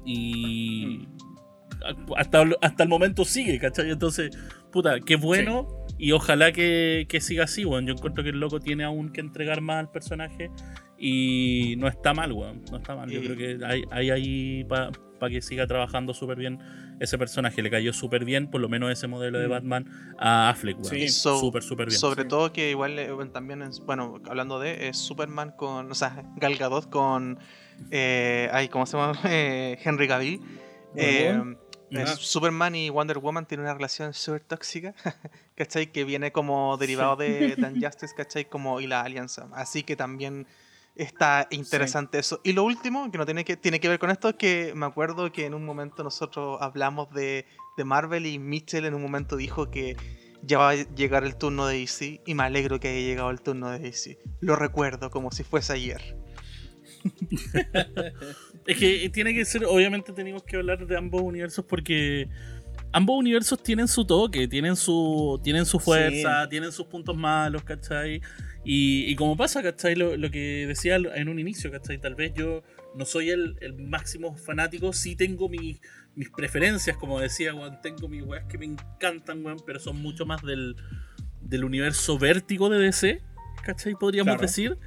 Y 0.04 1.08
hasta, 2.16 2.44
hasta 2.60 2.82
el 2.82 2.88
momento 2.88 3.24
sigue, 3.24 3.58
¿cachai? 3.58 3.90
Entonces, 3.90 4.30
puta, 4.70 5.00
qué 5.00 5.16
bueno. 5.16 5.68
Y 5.98 6.12
ojalá 6.12 6.52
que, 6.52 7.06
siga 7.20 7.44
así, 7.44 7.64
weón. 7.64 7.86
Yo 7.86 7.94
encuentro 7.94 8.22
que 8.22 8.30
el 8.30 8.38
loco 8.38 8.60
tiene 8.60 8.84
aún 8.84 9.12
que 9.12 9.20
entregar 9.20 9.60
más 9.60 9.78
al 9.78 9.90
personaje. 9.90 10.50
Y 10.98 11.74
no 11.78 11.88
está 11.88 12.14
mal, 12.14 12.32
weón. 12.32 12.62
No 12.70 12.76
está 12.78 12.94
mal. 12.94 13.10
Yo 13.10 13.20
creo 13.20 13.36
que 13.36 13.64
hay, 13.64 13.82
hay 13.90 14.10
ahí 14.10 14.64
para 14.64 14.92
que 15.28 15.40
siga 15.40 15.66
trabajando 15.66 16.14
súper 16.14 16.38
bien 16.38 16.58
ese 17.01 17.18
personaje. 17.18 17.62
Le 17.62 17.70
cayó 17.70 17.93
súper 17.93 18.24
bien, 18.24 18.51
por 18.51 18.60
lo 18.60 18.68
menos 18.68 18.90
ese 18.90 19.06
modelo 19.06 19.39
de 19.39 19.48
mm. 19.48 19.51
Batman, 19.51 20.14
a 20.18 20.48
Affleck, 20.51 20.82
Sí, 20.82 21.09
súper, 21.09 21.62
súper 21.62 21.89
bien. 21.89 21.98
Sobre 21.98 22.24
todo 22.24 22.52
que 22.52 22.70
igual 22.70 22.98
eh, 22.98 23.10
también, 23.32 23.68
bueno, 23.85 24.20
hablando 24.28 24.59
de 24.59 24.89
es 24.89 24.98
Superman 24.98 25.52
con, 25.52 25.90
o 25.90 25.94
sea, 25.94 26.24
Gal 26.36 26.56
Gadot 26.56 26.90
con, 26.90 27.39
eh, 27.90 28.48
ay, 28.52 28.68
¿cómo 28.68 28.86
se 28.86 28.97
llama? 28.97 29.18
Eh, 29.24 29.78
Henry 29.82 30.09
Cavill. 30.09 30.40
Eh, 30.94 31.39
Superman 32.18 32.74
y 32.74 32.90
Wonder 32.90 33.18
Woman 33.18 33.47
tienen 33.47 33.66
una 33.66 33.74
relación 33.74 34.12
súper 34.12 34.43
tóxica, 34.43 34.94
¿cachai? 35.56 35.93
Que 35.93 36.05
viene 36.05 36.32
como 36.32 36.77
derivado 36.77 37.16
de, 37.16 37.55
de 37.55 37.81
Justice, 37.81 38.14
¿cachai? 38.16 38.47
Como 38.47 38.81
y 38.81 38.86
la 38.86 39.02
alianza. 39.02 39.48
Así 39.52 39.82
que 39.82 39.94
también 39.94 40.47
Está 40.97 41.47
interesante 41.51 42.18
eso. 42.18 42.40
Y 42.43 42.52
lo 42.52 42.64
último, 42.64 43.10
que 43.10 43.18
no 43.18 43.27
tiene 43.27 43.44
que, 43.44 43.56
tiene 43.56 43.81
que 43.81 43.89
ver 43.89 43.98
con 43.98 44.10
esto, 44.10 44.31
es 44.31 44.36
que 44.36 44.73
me 44.74 44.86
acuerdo 44.86 45.31
que 45.31 45.44
en 45.44 45.52
un 45.52 45.64
momento 45.64 46.02
nosotros 46.02 46.59
hablamos 46.60 47.10
de, 47.12 47.44
de 47.77 47.85
Marvel 47.85 48.24
y 48.24 48.39
Mitchell 48.39 48.86
en 48.86 48.94
un 48.94 49.02
momento 49.02 49.36
dijo 49.36 49.70
que 49.70 49.97
ya 50.43 50.59
va 50.59 50.70
a 50.70 50.74
llegar 50.74 51.24
el 51.24 51.36
turno 51.36 51.66
de 51.66 51.78
DC 51.78 52.23
y 52.24 52.35
me 52.35 52.44
alegro 52.44 52.81
que 52.81 52.89
haya 52.89 53.01
llegado 53.01 53.31
el 53.31 53.40
turno 53.40 53.70
de 53.70 53.78
DC. 53.78 54.18
Lo 54.40 54.56
recuerdo 54.56 55.10
como 55.10 55.31
si 55.32 55.44
fuese 55.44 55.74
ayer. 55.74 56.16
es 58.66 58.77
que 58.78 59.10
tiene 59.10 59.35
que 59.35 59.44
ser, 59.44 59.64
obviamente 59.64 60.12
tenemos 60.12 60.43
que 60.44 60.56
hablar 60.56 60.86
de 60.86 60.97
ambos 60.97 61.23
universos 61.23 61.64
porque 61.64 62.28
ambos 62.97 63.18
universos 63.18 63.62
tienen 63.62 63.89
su 63.89 64.06
toque, 64.06 64.48
tienen 64.48 64.74
su, 64.74 65.39
tienen 65.44 65.66
su 65.66 65.78
fuerza, 65.78 66.48
tienen 66.48 66.73
sus 66.73 66.86
puntos 66.86 67.14
malos, 67.14 67.62
¿cachai? 67.62 68.23
Y, 68.64 69.14
como 69.16 69.36
pasa, 69.36 69.62
¿cachai? 69.62 69.94
Lo, 69.94 70.16
lo, 70.16 70.31
que 70.31 70.64
decía 70.66 70.97
en 70.97 71.28
un 71.28 71.39
inicio, 71.39 71.70
¿cachai? 71.70 71.98
Tal 71.98 72.14
vez 72.14 72.32
yo 72.35 72.62
no 72.94 73.05
soy 73.05 73.28
el, 73.28 73.55
máximo 73.78 74.35
fanático, 74.35 74.94
sí 74.94 75.14
tengo 75.14 75.51
mis 75.51 75.78
preferencias, 76.35 76.97
como 76.97 77.20
decía, 77.20 77.55
weón, 77.55 77.78
tengo 77.82 78.09
mis 78.09 78.23
weas 78.23 78.47
que 78.47 78.56
me 78.56 78.64
encantan, 78.64 79.44
weón, 79.44 79.59
pero 79.66 79.78
son 79.78 80.01
mucho 80.01 80.24
más 80.24 80.40
del, 80.40 80.74
del 81.43 81.64
universo 81.64 82.18
vértigo 82.18 82.70
de 82.70 82.78
DC, 82.78 83.20
¿cachai? 83.62 83.94
Podríamos 83.94 84.40
decir 84.40 84.78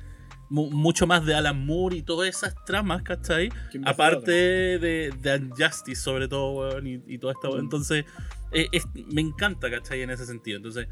mucho 0.49 1.05
más 1.05 1.25
de 1.25 1.35
Alan 1.35 1.65
Moore 1.65 1.97
y 1.97 2.01
todas 2.01 2.29
esas 2.29 2.55
tramas, 2.65 3.03
¿cachai? 3.03 3.49
Aparte 3.85 4.31
de, 4.31 5.13
de 5.21 5.35
Unjustice, 5.35 6.01
sobre 6.01 6.27
todo, 6.27 6.79
y, 6.79 7.17
todo 7.19 7.31
esto. 7.31 7.55
Mm. 7.55 7.59
Entonces, 7.59 8.05
eh, 8.51 8.67
me 9.11 9.21
encanta, 9.21 9.69
¿cachai? 9.69 10.01
En 10.01 10.09
ese 10.09 10.25
sentido. 10.25 10.57
Entonces, 10.57 10.87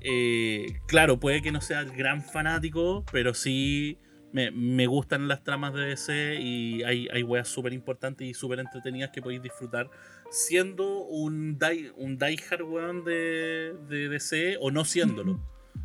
eh, 0.00 0.78
claro, 0.86 1.18
puede 1.18 1.42
que 1.42 1.50
no 1.50 1.60
sea 1.60 1.80
el 1.80 1.90
gran 1.90 2.22
fanático, 2.22 3.04
pero 3.10 3.34
sí 3.34 3.98
me, 4.32 4.86
gustan 4.86 5.28
las 5.28 5.42
tramas 5.42 5.74
de 5.74 5.80
DC 5.86 6.36
y 6.40 6.82
hay, 6.84 7.08
hay 7.12 7.22
weas 7.22 7.48
súper 7.48 7.72
importantes 7.72 8.28
y 8.28 8.34
súper 8.34 8.60
entretenidas 8.60 9.10
que 9.10 9.22
podéis 9.22 9.42
disfrutar 9.42 9.90
siendo 10.30 11.04
un 11.04 11.58
die, 11.58 11.90
un 11.96 12.18
diehard 12.18 12.62
weón 12.62 13.04
de, 13.04 13.74
de 13.88 14.08
DC 14.08 14.58
o 14.60 14.70
no 14.70 14.84
siéndolo. 14.84 15.40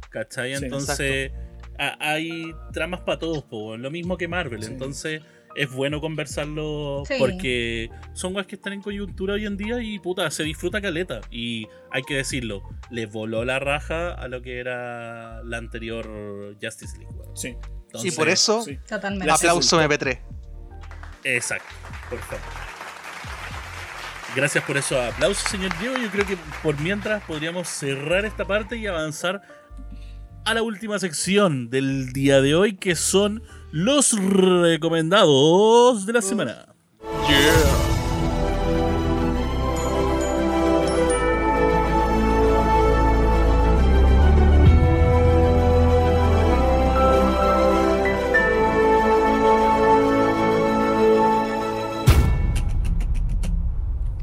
¿Cachai? 0.09 0.53
Entonces 0.53 1.31
hay 1.99 2.53
tramas 2.71 3.01
para 3.01 3.19
todos, 3.19 3.43
lo 3.79 3.91
mismo 3.91 4.17
que 4.17 4.27
Marvel. 4.27 4.63
Entonces 4.63 5.21
es 5.55 5.69
bueno 5.69 5.99
conversarlo 5.99 7.03
porque 7.19 7.89
son 8.13 8.33
cosas 8.33 8.47
que 8.47 8.55
están 8.55 8.73
en 8.73 8.81
coyuntura 8.81 9.33
hoy 9.33 9.45
en 9.45 9.57
día 9.57 9.81
y 9.81 9.99
puta, 9.99 10.29
se 10.31 10.43
disfruta 10.43 10.81
caleta. 10.81 11.21
Y 11.31 11.67
hay 11.91 12.03
que 12.03 12.15
decirlo, 12.15 12.63
le 12.89 13.05
voló 13.05 13.43
la 13.45 13.59
raja 13.59 14.13
a 14.13 14.27
lo 14.27 14.41
que 14.41 14.59
era 14.59 15.43
la 15.43 15.57
anterior 15.57 16.55
Justice 16.61 16.97
League. 16.97 17.15
Sí. 17.35 17.55
y 18.03 18.11
por 18.11 18.29
eso, 18.29 18.63
aplauso 19.29 19.81
MP3. 19.81 20.19
Exacto, 21.23 21.73
por 22.09 22.19
favor. 22.19 22.45
Gracias 24.33 24.63
por 24.63 24.77
eso, 24.77 24.99
aplauso, 25.01 25.47
señor 25.49 25.77
Diego. 25.79 25.97
Yo 25.97 26.09
creo 26.09 26.25
que 26.25 26.37
por 26.63 26.79
mientras 26.79 27.21
podríamos 27.23 27.67
cerrar 27.67 28.23
esta 28.23 28.45
parte 28.45 28.77
y 28.77 28.87
avanzar 28.87 29.41
a 30.45 30.53
la 30.53 30.63
última 30.63 30.99
sección 30.99 31.69
del 31.69 32.13
día 32.13 32.41
de 32.41 32.55
hoy, 32.55 32.75
que 32.75 32.95
son 32.95 33.43
los 33.71 34.13
recomendados 34.13 36.05
de 36.05 36.13
la 36.13 36.21
semana. 36.21 36.67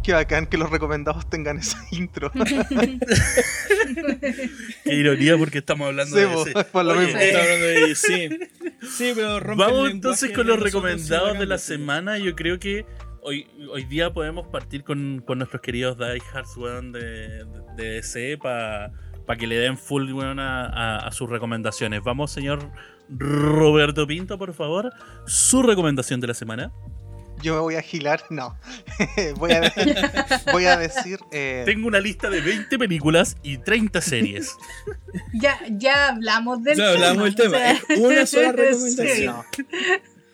Qué 0.09 0.15
bacán 0.15 0.47
que 0.47 0.57
los 0.57 0.71
recomendados 0.71 1.29
tengan 1.29 1.59
esa 1.59 1.85
intro. 1.91 2.33
Qué 4.85 4.95
ironía 4.95 5.37
porque 5.37 5.59
estamos 5.59 5.89
hablando 5.89 6.17
de 6.17 6.33
ese. 6.33 6.65
Por 6.65 6.87
lo 6.87 6.95
mismo. 6.95 7.19
hablando 7.21 7.67
de 7.67 7.95
sí. 7.95 8.31
sí, 8.89 9.13
pero 9.15 9.39
Vamos 9.55 9.91
entonces 9.91 10.33
con 10.33 10.47
los 10.47 10.59
recomendados 10.61 11.39
de 11.39 11.45
la 11.45 11.59
semana. 11.59 12.17
Yo 12.17 12.35
creo 12.35 12.59
que 12.59 12.87
hoy, 13.21 13.49
hoy 13.71 13.85
día 13.85 14.11
podemos 14.15 14.47
partir 14.47 14.83
con, 14.83 15.23
con 15.27 15.37
nuestros 15.37 15.61
queridos 15.61 15.99
Die 15.99 16.23
Hards 16.33 16.55
de, 16.91 17.45
de, 17.77 17.93
DC 17.93 18.39
para 18.39 18.91
que 19.39 19.47
le 19.47 19.57
den 19.57 19.77
full 19.77 20.11
weón, 20.11 20.41
a, 20.41 21.01
a 21.07 21.13
sus 21.13 21.29
recomendaciones. 21.29 22.03
Vamos, 22.03 22.31
señor 22.31 22.73
Roberto 23.11 24.07
Pinto, 24.07 24.39
por 24.39 24.55
favor. 24.55 24.91
Su 25.27 25.63
recomendación 25.63 26.19
de 26.19 26.29
la 26.29 26.35
semana 26.35 26.73
yo 27.43 27.55
me 27.55 27.61
voy 27.61 27.75
a 27.77 27.83
gilar, 27.83 28.25
no. 28.31 28.57
voy, 29.37 29.53
a, 29.53 29.73
voy, 30.53 30.65
a, 30.67 30.77
decir. 30.77 31.19
Eh, 31.31 31.63
Tengo 31.65 31.87
una 31.87 32.01
lista 32.01 32.31
de 32.31 32.41
20 32.41 32.79
películas 32.79 33.37
y 33.43 33.59
30 33.59 34.01
series. 34.01 34.57
ya, 35.35 35.59
ya 35.71 36.09
hablamos 36.09 36.63
del 36.63 36.77
ya 36.77 36.91
hablamos 36.91 37.25
del 37.25 37.35
tema. 37.35 37.59
una 37.99 38.27
sola 38.27 38.53
recomendación. 38.53 39.27
No, 39.27 39.45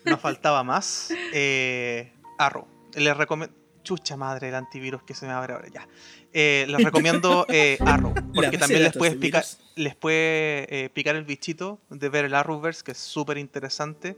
nos 0.05 0.19
faltaba 0.19 0.63
más. 0.63 1.13
Eh, 1.33 2.11
Arrow. 2.37 2.67
Les 2.95 3.15
recomiendo. 3.15 3.55
Chucha 3.83 4.17
madre, 4.17 4.49
el 4.49 4.55
antivirus 4.55 5.03
que 5.03 5.13
se 5.13 5.27
me 5.27 5.31
abre 5.31 5.53
ahora. 5.53 5.67
Ya. 5.71 5.87
Eh, 6.33 6.65
les 6.67 6.83
recomiendo 6.83 7.45
eh, 7.49 7.77
Arrow. 7.85 8.15
Porque 8.33 8.57
también 8.57 8.81
les 8.81 8.93
puede, 8.93 9.15
picar, 9.15 9.45
les 9.75 9.95
puede 9.95 10.89
picar 10.89 11.15
el 11.15 11.23
bichito 11.23 11.79
de 11.91 12.09
ver 12.09 12.25
el 12.25 12.33
Arrowverse, 12.33 12.83
que 12.83 12.93
es 12.93 12.97
súper 12.97 13.37
interesante. 13.37 14.17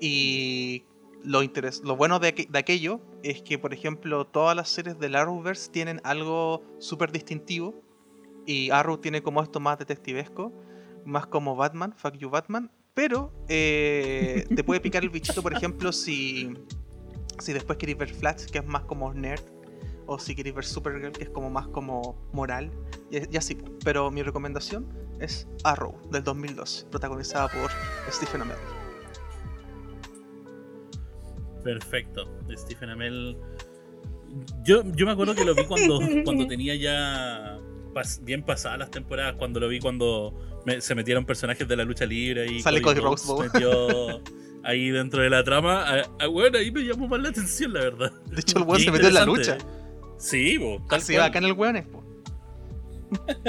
Y 0.00 0.84
lo, 1.24 1.42
lo 1.42 1.96
bueno 1.96 2.18
de, 2.18 2.48
aquello 2.54 3.00
es 3.22 3.42
que, 3.42 3.58
por 3.58 3.72
ejemplo, 3.72 4.26
todas 4.26 4.56
las 4.56 4.68
series 4.68 4.98
del 4.98 5.14
Arrowverse 5.14 5.70
tienen 5.70 6.00
algo 6.04 6.62
súper 6.78 7.12
distintivo. 7.12 7.82
Y 8.46 8.70
Arrow 8.70 8.98
tiene 8.98 9.22
como 9.22 9.40
esto 9.42 9.60
más 9.60 9.78
detectivesco, 9.78 10.52
más 11.04 11.26
como 11.26 11.54
Batman, 11.54 11.94
fuck 11.96 12.14
you 12.14 12.28
Batman. 12.28 12.70
Pero 12.94 13.32
eh, 13.48 14.46
te 14.54 14.64
puede 14.64 14.80
picar 14.80 15.02
el 15.02 15.10
bichito, 15.10 15.42
por 15.42 15.54
ejemplo, 15.54 15.92
si, 15.92 16.52
si 17.38 17.52
después 17.52 17.78
queréis 17.78 17.98
ver 17.98 18.12
Flash, 18.12 18.46
que 18.46 18.58
es 18.58 18.66
más 18.66 18.82
como 18.82 19.12
nerd. 19.14 19.42
O 20.06 20.18
si 20.18 20.34
queréis 20.34 20.56
ver 20.56 20.64
Supergirl, 20.64 21.12
que 21.12 21.24
es 21.24 21.30
como 21.30 21.48
más 21.48 21.68
como 21.68 22.16
moral. 22.32 22.70
Y, 23.10 23.36
así. 23.36 23.56
Pero 23.84 24.10
mi 24.10 24.22
recomendación 24.22 24.88
es 25.20 25.46
Arrow, 25.62 25.96
del 26.10 26.24
2002, 26.24 26.88
protagonizada 26.90 27.48
por 27.48 27.70
Stephen 28.10 28.42
Amell. 28.42 28.81
Perfecto. 31.62 32.28
Stephen 32.56 32.90
Amell. 32.90 33.36
Yo, 34.64 34.82
yo 34.94 35.06
me 35.06 35.12
acuerdo 35.12 35.34
que 35.34 35.44
lo 35.44 35.54
vi 35.54 35.64
cuando, 35.64 36.00
cuando 36.24 36.46
tenía 36.46 36.74
ya 36.74 37.58
bien 38.22 38.42
pasadas 38.42 38.78
las 38.78 38.90
temporadas, 38.90 39.34
cuando 39.36 39.60
lo 39.60 39.68
vi 39.68 39.78
cuando 39.78 40.34
se 40.78 40.94
metieron 40.94 41.24
personajes 41.24 41.66
de 41.66 41.76
la 41.76 41.84
lucha 41.84 42.06
libre 42.06 42.50
y 42.50 42.60
Sale 42.60 42.80
Cody 42.80 43.00
Rhodes 43.00 43.22
se 43.22 43.34
metió 43.34 44.22
ahí 44.64 44.90
dentro 44.90 45.22
de 45.22 45.30
la 45.30 45.44
trama. 45.44 45.84
bueno, 46.30 46.58
ahí 46.58 46.70
me 46.70 46.82
llamó 46.82 47.08
más 47.08 47.20
la 47.20 47.28
atención, 47.30 47.72
la 47.72 47.80
verdad. 47.80 48.12
De 48.26 48.40
hecho, 48.40 48.58
el 48.58 48.64
weón 48.64 48.80
se 48.80 48.90
metió 48.90 49.08
en 49.08 49.14
la 49.14 49.24
lucha. 49.24 49.58
Sí, 50.18 50.56
bo, 50.56 50.84
Así 50.88 51.16
va 51.16 51.26
acá 51.26 51.38
en 51.38 51.46
el 51.46 51.52
weón 51.52 51.84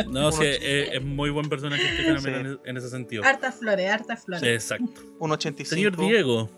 No, 0.10 0.32
sí, 0.32 0.44
es, 0.44 1.04
muy 1.04 1.30
buen 1.30 1.48
personaje 1.48 1.84
Stephen 1.84 2.18
Amell 2.18 2.60
en, 2.66 2.78
ese 2.78 2.90
sentido. 2.90 3.24
Harta 3.24 3.52
flores, 3.52 3.90
harta 3.92 4.18
flores. 4.18 4.44
Exacto. 4.44 5.02
1.85. 5.20 5.66
Señor 5.66 5.98
Diego, 5.98 6.50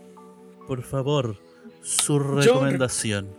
por 0.68 0.84
favor, 0.84 1.38
su 1.86 2.18
recomendación. 2.18 3.30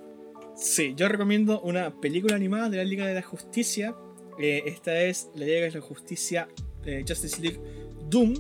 sí, 0.56 0.94
yo 0.96 1.08
recomiendo 1.08 1.60
una 1.62 2.00
película 2.00 2.36
animada 2.36 2.68
de 2.70 2.76
la 2.76 2.84
Liga 2.84 3.04
de 3.04 3.14
la 3.14 3.22
Justicia. 3.22 3.96
Eh, 4.38 4.62
esta 4.66 5.02
es 5.02 5.30
la 5.34 5.46
Liga 5.46 5.60
de 5.62 5.72
la 5.72 5.80
Justicia 5.80 6.46
eh, 6.84 7.04
Justice 7.06 7.42
League 7.42 7.58
Doom. 8.08 8.34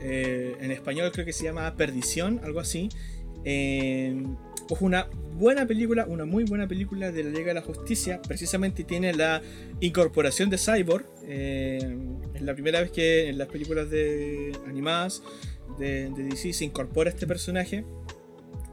Eh, 0.00 0.56
en 0.60 0.72
español 0.72 1.12
creo 1.12 1.24
que 1.24 1.32
se 1.32 1.44
llama 1.44 1.72
Perdición, 1.76 2.40
algo 2.42 2.58
así. 2.58 2.88
es 3.44 4.14
una 4.80 5.08
buena 5.34 5.64
película, 5.64 6.06
una 6.06 6.24
muy 6.24 6.42
buena 6.42 6.66
película 6.66 7.12
de 7.12 7.22
la 7.22 7.30
Liga 7.30 7.46
de 7.46 7.54
la 7.54 7.62
Justicia. 7.62 8.20
Precisamente 8.26 8.82
tiene 8.82 9.14
la 9.14 9.42
incorporación 9.78 10.50
de 10.50 10.58
Cyborg. 10.58 11.06
es 11.24 12.42
la 12.42 12.52
primera 12.54 12.80
vez 12.80 12.90
que 12.90 13.28
en 13.28 13.38
las 13.38 13.46
películas 13.46 13.90
de 13.90 14.58
animadas 14.66 15.22
de, 15.78 16.10
de 16.10 16.24
DC 16.24 16.52
se 16.52 16.64
incorpora 16.64 17.10
este 17.10 17.28
personaje. 17.28 17.84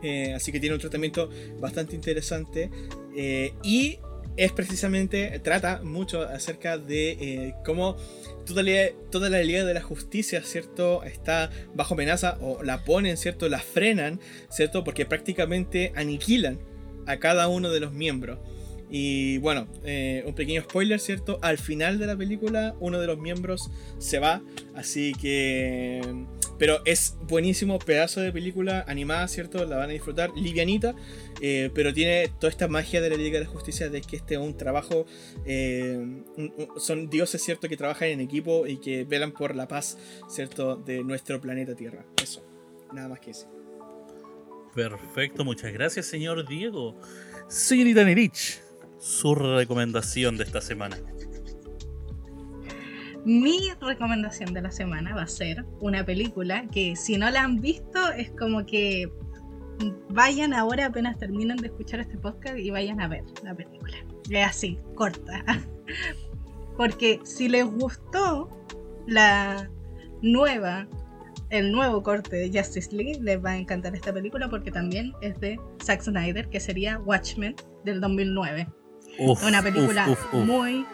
Eh, 0.04 0.34
así 0.34 0.52
que 0.52 0.60
tiene 0.60 0.76
un 0.76 0.82
tratamiento 0.82 1.30
bastante 1.60 1.96
interesante. 1.96 2.70
Eh, 3.16 3.54
y 3.64 4.00
es 4.36 4.52
precisamente, 4.52 5.40
trata 5.44 5.82
mucho 5.84 6.22
acerca 6.22 6.78
de 6.78 7.12
eh, 7.12 7.56
cómo 7.66 7.96
toda 8.46 8.64
la, 8.64 8.90
toda 9.10 9.30
la 9.30 9.38
de 9.38 9.74
la 9.74 9.82
Justicia, 9.82 10.44
¿cierto? 10.44 11.04
Está 11.04 11.50
bajo 11.74 11.94
amenaza 11.94 12.38
o 12.42 12.62
la 12.64 12.84
ponen, 12.84 13.18
¿cierto? 13.18 13.48
La 13.48 13.60
frenan, 13.60 14.20
¿cierto? 14.50 14.84
Porque 14.84 15.06
prácticamente 15.06 15.94
aniquilan 15.96 16.60
a 17.06 17.18
cada 17.18 17.48
uno 17.48 17.70
de 17.70 17.80
los 17.80 17.94
miembros. 17.94 18.40
Y 18.90 19.40
bueno, 19.40 19.68
un 20.26 20.36
pequeño 20.36 20.62
spoiler, 20.62 21.00
¿cierto? 21.00 21.40
Al 21.42 21.58
final 21.58 21.98
de 21.98 22.06
la 22.06 22.16
película 22.16 22.76
uno 22.80 23.00
de 23.00 23.08
los 23.08 23.18
miembros 23.18 23.72
se 23.98 24.20
va, 24.20 24.44
así 24.76 25.14
que 25.14 26.00
pero 26.58 26.82
es 26.86 27.18
buenísimo, 27.28 27.80
pedazo 27.80 28.22
de 28.22 28.32
película 28.32 28.86
animada, 28.88 29.28
¿cierto? 29.28 29.66
La 29.66 29.78
van 29.78 29.90
a 29.90 29.94
disfrutar, 29.94 30.32
livianita, 30.36 30.96
eh, 31.42 31.72
pero 31.74 31.94
tiene 31.94 32.30
toda 32.40 32.50
esta 32.50 32.68
magia 32.68 33.02
de 33.02 33.10
la 33.10 33.16
Liga 33.16 33.40
de 33.40 33.46
la 33.46 33.52
Justicia 33.52 33.90
de 33.90 34.02
que 34.02 34.16
este 34.16 34.36
es 34.36 34.40
un 34.40 34.58
trabajo, 34.58 35.06
eh, 35.46 36.24
son 36.78 37.10
dioses, 37.10 37.42
¿cierto? 37.44 37.68
Que 37.68 37.78
trabajan 37.78 38.10
en 38.10 38.22
equipo 38.22 38.68
y 38.68 38.78
que 38.78 39.04
velan 39.04 39.32
por 39.32 39.56
la 39.56 39.68
paz, 39.68 39.98
¿cierto? 40.30 40.76
De 40.76 41.04
nuestro 41.04 41.40
planeta 41.42 41.76
Tierra. 41.76 42.06
Eso, 42.22 42.46
nada 42.94 43.08
más 43.08 43.20
que 43.20 43.32
eso. 43.32 43.48
Perfecto, 44.74 45.46
muchas 45.46 45.72
gracias, 45.72 46.08
señor 46.08 46.48
Diego. 46.48 46.96
Señorita 47.48 48.04
Nerich, 48.04 48.62
su 49.00 49.36
recomendación 49.36 50.38
de 50.38 50.46
esta 50.46 50.62
semana. 50.62 50.98
Mi 53.26 53.72
recomendación 53.80 54.54
de 54.54 54.62
la 54.62 54.72
semana 54.72 55.16
va 55.16 55.24
a 55.24 55.28
ser 55.28 55.66
una 55.80 56.06
película 56.06 56.68
que 56.72 56.96
si 56.96 57.18
no 57.18 57.30
la 57.30 57.44
han 57.44 57.62
visto 57.62 58.12
es 58.12 58.32
como 58.32 58.66
que 58.66 59.10
vayan 60.10 60.54
ahora 60.54 60.88
apenas 60.88 61.18
terminen 61.18 61.58
de 61.58 61.68
escuchar 61.68 62.02
este 62.02 62.18
podcast 62.18 62.58
y 62.58 62.70
vayan 62.70 63.00
a 63.00 63.08
ver 63.08 63.24
la 63.44 63.56
película. 63.56 63.98
Es 64.30 64.46
así, 64.46 64.78
corta. 64.96 65.44
Porque 66.78 67.20
si 67.24 67.48
les 67.48 67.66
gustó 67.66 68.50
la 69.08 69.70
nueva, 70.22 70.88
el 71.50 71.72
nuevo 71.72 72.04
corte 72.04 72.36
de 72.36 72.48
Justice 72.48 72.94
League, 72.96 73.20
les 73.22 73.44
va 73.44 73.52
a 73.52 73.58
encantar 73.58 73.96
esta 73.96 74.12
película 74.12 74.50
porque 74.50 74.72
también 74.72 75.14
es 75.22 75.40
de 75.40 75.60
Zack 75.84 76.02
Snyder, 76.02 76.50
que 76.50 76.60
sería 76.60 76.98
Watchmen 77.00 77.56
del 77.86 78.02
2009. 78.02 78.68
Uf, 79.20 79.46
una 79.46 79.62
película 79.62 80.10
uf, 80.10 80.26
uf, 80.26 80.34
uf. 80.34 80.46
muy 80.46 80.86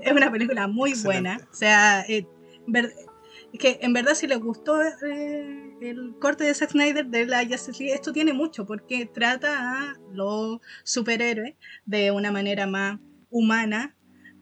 es 0.00 0.12
una 0.12 0.30
película 0.30 0.66
muy 0.68 0.90
Excelente. 0.90 1.20
buena 1.20 1.48
o 1.50 1.54
sea 1.54 2.02
eh, 2.08 2.26
ver- 2.66 2.92
que 3.58 3.78
en 3.82 3.92
verdad 3.92 4.14
si 4.14 4.26
les 4.26 4.38
gustó 4.40 4.82
eh, 4.82 5.76
el 5.80 6.14
corte 6.20 6.44
de 6.44 6.54
Zack 6.54 6.70
Snyder 6.70 7.06
de 7.06 7.26
la 7.26 7.44
Justice 7.46 7.82
League 7.82 7.94
esto 7.94 8.12
tiene 8.12 8.32
mucho 8.32 8.66
porque 8.66 9.06
trata 9.06 9.90
a 9.90 9.96
los 10.12 10.60
superhéroes 10.82 11.54
de 11.86 12.10
una 12.10 12.32
manera 12.32 12.66
más 12.66 12.98
humana 13.30 13.94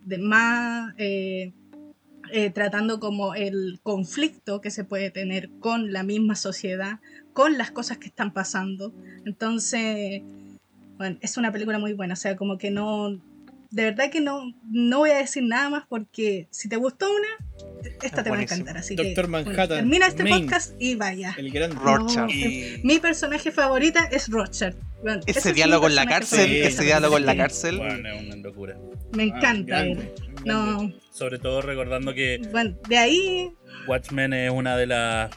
de 0.04 0.18
más 0.18 0.94
eh, 0.98 1.52
eh, 2.32 2.50
tratando 2.50 2.98
como 3.00 3.34
el 3.34 3.80
conflicto 3.82 4.60
que 4.62 4.70
se 4.70 4.84
puede 4.84 5.10
tener 5.10 5.50
con 5.60 5.92
la 5.92 6.02
misma 6.02 6.34
sociedad, 6.34 6.98
con 7.34 7.58
las 7.58 7.70
cosas 7.70 7.98
que 7.98 8.06
están 8.06 8.32
pasando. 8.32 8.94
Entonces, 9.26 10.22
bueno, 10.96 11.18
es 11.20 11.36
una 11.36 11.52
película 11.52 11.78
muy 11.78 11.92
buena, 11.92 12.14
o 12.14 12.16
sea, 12.16 12.36
como 12.36 12.56
que 12.56 12.70
no, 12.70 13.20
de 13.72 13.84
verdad 13.84 14.10
que 14.10 14.20
no, 14.20 14.54
no 14.70 14.98
voy 14.98 15.10
a 15.10 15.16
decir 15.16 15.42
nada 15.42 15.70
más 15.70 15.84
porque 15.88 16.46
si 16.50 16.68
te 16.68 16.76
gustó 16.76 17.08
una, 17.10 17.88
esta 18.02 18.22
te 18.22 18.30
va 18.30 18.36
a 18.36 18.42
encantar. 18.42 18.76
Así 18.76 18.94
Doctor 18.94 19.24
que 19.24 19.30
bueno, 19.30 19.66
termina 19.68 20.06
este 20.06 20.24
Main. 20.24 20.44
podcast 20.44 20.74
y 20.78 20.94
vaya. 20.94 21.34
El 21.38 21.50
gran 21.50 21.72
Y- 22.30 22.80
Mi 22.84 22.98
personaje 22.98 23.50
favorita 23.50 24.04
es. 24.12 24.28
Bueno, 24.28 25.20
ese 25.26 25.38
Ese 25.38 25.38
es 25.38 25.46
mi 25.46 25.52
diálogo 25.52 25.86
en 25.88 25.94
la 25.94 26.06
cárcel, 26.06 26.52
ese 26.52 26.84
diálogo 26.84 27.16
en 27.16 27.26
la 27.26 27.36
cárcel. 27.36 27.78
Bueno, 27.78 28.08
es 28.08 28.22
una 28.22 28.36
locura. 28.36 28.78
Me 29.16 29.24
encanta. 29.24 29.78
Ah, 29.80 29.84
grande, 29.84 30.12
grande. 30.16 30.42
No, 30.44 30.92
Sobre 31.10 31.38
todo 31.38 31.62
recordando 31.62 32.12
que 32.14 32.40
bueno, 32.50 32.76
de 32.88 32.98
ahí 32.98 33.52
Watchmen 33.88 34.32
es 34.34 34.50
una 34.50 34.76
de 34.76 34.86
las. 34.86 35.30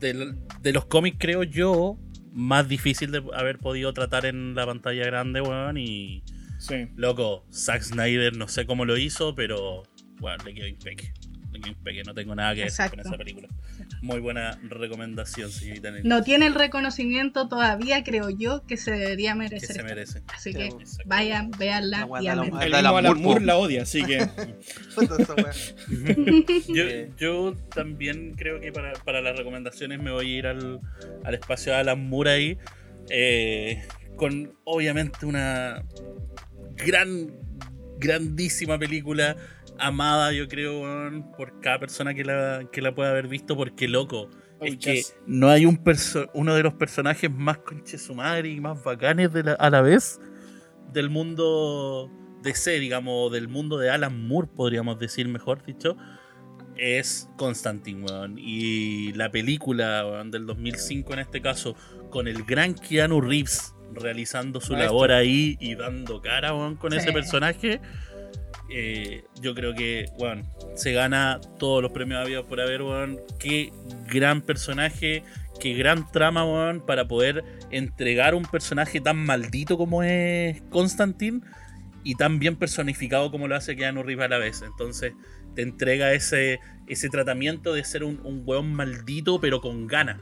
De, 0.00 0.34
de 0.60 0.72
los 0.72 0.84
cómics, 0.86 1.16
creo 1.18 1.42
yo, 1.42 1.98
más 2.32 2.68
difícil 2.68 3.10
de 3.10 3.22
haber 3.34 3.58
podido 3.58 3.92
tratar 3.92 4.24
en 4.26 4.54
la 4.54 4.66
pantalla 4.66 5.04
grande, 5.04 5.40
weón. 5.40 5.78
Y. 5.78 6.22
Sí. 6.68 6.88
Loco, 6.96 7.44
Zack 7.52 7.82
Snyder, 7.82 8.36
no 8.36 8.48
sé 8.48 8.66
cómo 8.66 8.84
lo 8.84 8.96
hizo, 8.96 9.34
pero. 9.34 9.82
Bueno, 10.18 10.42
le 10.44 10.54
quedó 10.54 10.66
impeque. 10.66 11.12
Le 11.52 11.60
quedó 11.60 11.68
impeque, 11.72 12.02
no 12.04 12.14
tengo 12.14 12.34
nada 12.34 12.54
que 12.54 12.64
decir 12.64 12.90
con 12.90 13.00
esa 13.00 13.16
película. 13.16 13.48
Muy 14.02 14.20
buena 14.20 14.58
recomendación, 14.68 15.50
señorita 15.50 15.90
Nelly, 15.90 16.08
no 16.08 16.22
tiene 16.22 16.46
el 16.46 16.54
reconocimiento 16.54 17.48
todavía, 17.48 18.02
creo 18.04 18.30
yo, 18.30 18.64
que 18.66 18.76
se 18.76 18.90
debería 18.92 19.32
Que 19.32 19.38
merecer. 19.38 19.66
se 19.68 19.72
esta 19.74 19.84
merece. 19.84 20.22
Así 20.34 20.52
Sí, 20.52 20.58
que 20.58 20.70
vayan, 21.04 21.50
véanla 21.50 22.06
La 22.10 22.22
y 22.22 22.26
amen. 22.28 22.52
El 22.60 22.70
la 22.70 22.78
mismo 22.82 22.96
Alan 22.98 23.22
Moore, 23.22 23.44
la 23.44 23.56
odia, 23.58 23.82
así 23.82 24.02
que. 24.04 24.26
Yo, 26.68 26.84
yo 27.18 27.54
también 27.74 28.34
creo 28.36 28.60
que 28.60 28.72
para, 28.72 28.92
para 29.04 29.20
las 29.20 29.36
recomendaciones 29.36 30.00
me 30.00 30.10
voy 30.10 30.34
a 30.34 30.38
ir 30.38 30.46
al, 30.46 30.80
al 31.24 31.34
espacio 31.34 31.72
de 31.72 31.78
Alan 31.78 32.08
Moore 32.08 32.30
ahí. 32.30 32.58
eh, 33.10 33.82
con 34.16 34.56
obviamente 34.64 35.26
una 35.26 35.84
gran, 36.76 37.32
grandísima 37.98 38.78
película. 38.78 39.36
Amada, 39.78 40.32
yo 40.32 40.48
creo, 40.48 40.82
por 41.36 41.60
cada 41.60 41.78
persona 41.78 42.14
que 42.14 42.24
la, 42.24 42.66
que 42.72 42.80
la 42.80 42.94
pueda 42.94 43.10
haber 43.10 43.28
visto, 43.28 43.56
porque 43.56 43.88
loco. 43.88 44.30
Oh, 44.58 44.64
es 44.64 44.76
que 44.78 44.94
yes. 44.96 45.16
no 45.26 45.50
hay 45.50 45.66
un 45.66 45.76
perso- 45.84 46.30
uno 46.32 46.54
de 46.54 46.62
los 46.62 46.72
personajes 46.74 47.30
más 47.30 47.58
conche 47.58 47.98
su 47.98 48.14
madre 48.14 48.48
y 48.48 48.58
más 48.60 48.82
bacanes 48.82 49.30
de 49.34 49.42
la- 49.42 49.52
a 49.52 49.68
la 49.68 49.82
vez 49.82 50.18
del 50.94 51.10
mundo 51.10 52.10
DC, 52.42 52.78
digamos, 52.80 53.30
del 53.32 53.48
mundo 53.48 53.76
de 53.76 53.90
Alan 53.90 54.26
Moore, 54.26 54.48
podríamos 54.56 54.98
decir, 54.98 55.28
mejor 55.28 55.62
dicho, 55.62 55.96
es 56.78 57.28
Constantine, 57.36 58.02
weón. 58.04 58.36
Y 58.38 59.12
la 59.12 59.30
película 59.30 60.06
weón, 60.06 60.30
del 60.30 60.46
2005 60.46 61.12
en 61.12 61.18
este 61.18 61.42
caso, 61.42 61.76
con 62.08 62.26
el 62.26 62.44
gran 62.44 62.72
Keanu 62.74 63.20
Reeves 63.20 63.74
realizando 63.94 64.60
su 64.60 64.72
Maestro. 64.72 64.92
labor 64.92 65.12
ahí 65.12 65.56
y 65.60 65.74
dando 65.74 66.20
cara 66.20 66.52
con 66.78 66.92
Sí. 66.92 66.98
ese 66.98 67.12
personaje. 67.12 67.80
eh, 68.68 69.22
yo 69.40 69.54
creo 69.54 69.74
que, 69.74 70.06
weón, 70.18 70.42
se 70.74 70.92
gana 70.92 71.40
todos 71.58 71.80
los 71.82 71.92
premios 71.92 72.20
habidos 72.20 72.46
por 72.46 72.60
haber, 72.60 72.82
weón. 72.82 73.20
Qué 73.38 73.72
gran 74.12 74.40
personaje, 74.42 75.22
qué 75.60 75.74
gran 75.74 76.10
trama, 76.10 76.44
para 76.84 77.06
poder 77.06 77.44
entregar 77.70 78.34
un 78.34 78.42
personaje 78.44 79.00
tan 79.00 79.18
maldito 79.18 79.78
como 79.78 80.02
es 80.02 80.62
Constantine 80.70 81.40
y 82.02 82.16
tan 82.16 82.38
bien 82.40 82.56
personificado 82.56 83.30
como 83.30 83.46
lo 83.46 83.54
hace 83.54 83.76
Keanu 83.76 84.02
Reeves 84.02 84.24
a 84.26 84.28
la 84.28 84.38
vez. 84.38 84.62
Entonces, 84.62 85.12
te 85.54 85.62
entrega 85.62 86.12
ese, 86.12 86.58
ese 86.88 87.08
tratamiento 87.08 87.72
de 87.72 87.84
ser 87.84 88.02
un, 88.02 88.20
un 88.24 88.42
weón 88.44 88.74
maldito, 88.74 89.40
pero 89.40 89.60
con 89.60 89.86
ganas. 89.86 90.20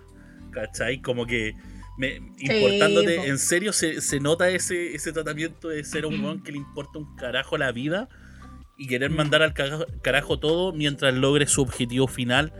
¿Cachai? 0.50 1.00
Como 1.00 1.24
que. 1.26 1.54
Me, 1.96 2.16
importándote, 2.38 3.16
po. 3.16 3.24
en 3.24 3.38
serio 3.38 3.72
se, 3.72 4.00
se 4.00 4.18
nota 4.18 4.48
ese, 4.48 4.94
ese 4.94 5.12
tratamiento 5.12 5.68
de 5.68 5.84
ser 5.84 6.06
un 6.06 6.22
weón 6.24 6.42
que 6.42 6.50
le 6.50 6.58
importa 6.58 6.98
un 6.98 7.14
carajo 7.16 7.56
la 7.56 7.70
vida 7.70 8.08
y 8.76 8.88
querer 8.88 9.10
mandar 9.10 9.42
al 9.42 9.54
carajo, 9.54 9.86
carajo 10.02 10.38
todo 10.38 10.72
mientras 10.72 11.14
logre 11.14 11.46
su 11.46 11.62
objetivo 11.62 12.08
final, 12.08 12.52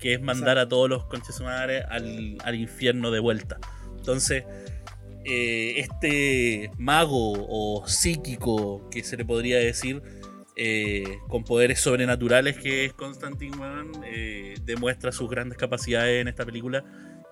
que 0.00 0.14
es 0.14 0.20
mandar 0.20 0.58
a 0.58 0.68
todos 0.68 0.88
los 0.88 1.04
madre 1.40 1.82
al, 1.82 2.38
al 2.44 2.54
infierno 2.56 3.10
de 3.10 3.20
vuelta. 3.20 3.58
Entonces, 3.96 4.44
eh, 5.24 5.74
este 5.76 6.70
mago 6.78 7.34
o 7.48 7.86
psíquico 7.86 8.88
que 8.90 9.04
se 9.04 9.16
le 9.16 9.24
podría 9.24 9.58
decir 9.58 10.02
eh, 10.56 11.18
con 11.28 11.44
poderes 11.44 11.80
sobrenaturales 11.80 12.56
que 12.58 12.86
es 12.86 12.92
Constantine 12.94 13.56
weón, 13.56 13.92
eh, 14.04 14.56
demuestra 14.64 15.12
sus 15.12 15.30
grandes 15.30 15.58
capacidades 15.58 16.22
en 16.22 16.28
esta 16.28 16.44
película 16.44 16.84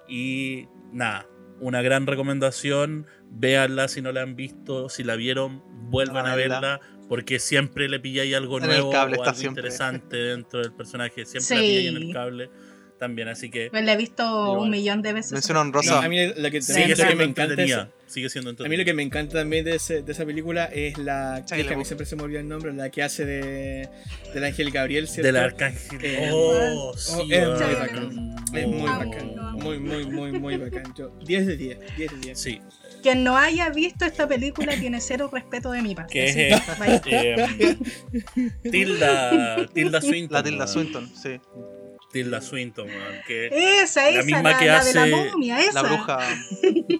y 0.06 0.66
nada 0.92 1.26
una 1.60 1.82
gran 1.82 2.06
recomendación 2.06 3.06
véanla 3.30 3.88
si 3.88 4.00
no 4.02 4.12
la 4.12 4.22
han 4.22 4.36
visto 4.36 4.88
si 4.88 5.04
la 5.04 5.16
vieron 5.16 5.62
vuelvan 5.90 6.26
Ah, 6.26 6.32
a 6.32 6.36
verla. 6.36 6.60
verla 6.60 6.80
porque 7.08 7.38
siempre 7.38 7.88
le 7.88 8.00
pilláis 8.00 8.34
algo 8.34 8.58
En 8.58 8.64
el 8.64 8.70
nuevo 8.70 8.90
cable 8.90 9.16
o 9.16 9.20
está 9.20 9.30
algo 9.30 9.40
siempre. 9.40 9.60
interesante 9.62 10.16
dentro 10.16 10.60
del 10.60 10.72
personaje 10.72 11.24
siempre 11.24 11.40
Sí. 11.42 11.54
la 11.54 11.60
pilláis 11.60 11.88
en 11.88 11.96
el 11.96 12.12
cable 12.12 12.50
también 12.98 13.28
así 13.28 13.50
que 13.50 13.70
Pues 13.70 13.84
la 13.84 13.92
he 13.92 13.96
visto 13.96 14.22
Igual. 14.24 14.58
un 14.60 14.70
millón 14.70 15.02
de 15.02 15.12
veces. 15.12 15.32
Mención 15.32 15.56
honrosa. 15.56 15.92
No, 15.92 15.98
a 15.98 16.08
mí 16.08 16.18
lo 16.36 16.50
que, 16.50 16.60
Sí, 16.62 16.72
sigue 16.74 16.96
lo 16.96 17.08
que 17.08 17.14
me 17.14 17.24
encanta 17.24 17.62
es- 17.62 17.76
sigue 18.06 18.30
siendo 18.30 18.50
A 18.64 18.68
mí 18.68 18.76
lo 18.76 18.84
que 18.84 18.94
me 18.94 19.02
encanta 19.02 19.34
también 19.38 19.64
de, 19.64 19.74
ese- 19.76 20.02
de 20.02 20.12
esa 20.12 20.24
película 20.24 20.64
es 20.66 20.96
la 20.98 21.44
Shia 21.46 21.66
que 21.66 21.74
a 21.74 21.76
mí 21.76 21.84
siempre 21.84 22.06
se 22.06 22.16
me 22.16 22.22
olvida 22.22 22.40
el 22.40 22.48
nombre, 22.48 22.72
la 22.72 22.90
que 22.90 23.02
hace 23.02 23.24
de 23.26 23.88
del 24.34 24.44
Ángel 24.44 24.70
Gabriel, 24.70 25.06
¿cierto? 25.08 25.26
del 25.26 25.36
arcángel 25.36 25.98
Eh, 26.04 26.30
oh, 26.32 26.90
oh, 26.92 26.96
sí, 26.96 27.28
es 27.30 27.38
weón. 27.46 27.58
muy 27.64 27.74
bacán. 27.74 28.36
Es 28.54 28.66
muy 28.66 28.80
Oh. 28.90 28.98
bacán, 28.98 29.34
muy, 29.56 29.78
muy, 29.78 30.06
muy, 30.06 30.32
muy 30.32 30.56
bacán. 30.56 30.94
Yo, 30.96 31.10
10 31.24 31.46
de 31.46 31.56
10, 31.56 31.78
10 31.96 32.10
de 32.12 32.18
10. 32.18 32.38
sí 32.40 32.60
Quien 33.02 33.22
no 33.24 33.36
haya 33.36 33.68
visto 33.70 34.04
esta 34.06 34.26
película 34.26 34.74
tiene 34.76 35.00
cero 35.00 35.28
respeto 35.32 35.70
de 35.70 35.82
mi 35.82 35.94
parte. 35.94 36.12
que 36.12 36.48
es 36.48 36.78
vaya. 36.78 37.02
eh, 37.06 37.76
Tilda 38.70 39.66
Tilda 39.72 40.00
Swinton 40.00 40.32
La 40.34 40.42
Tilda. 40.42 40.66
Swinton, 40.66 41.08
sí. 41.14 41.38
Tilda 42.10 42.40
Swinton 42.40 42.88
que 43.26 43.50
Esa, 43.82 44.10
La 44.10 44.22
misma 44.22 44.42
la, 44.52 44.58
que 44.58 44.66
la 44.66 44.84
de 44.84 44.94
la 44.94 45.02
hace 45.02 45.10
momia, 45.10 45.60
esa. 45.60 45.82
La 45.82 45.82
bruja. 45.82 46.18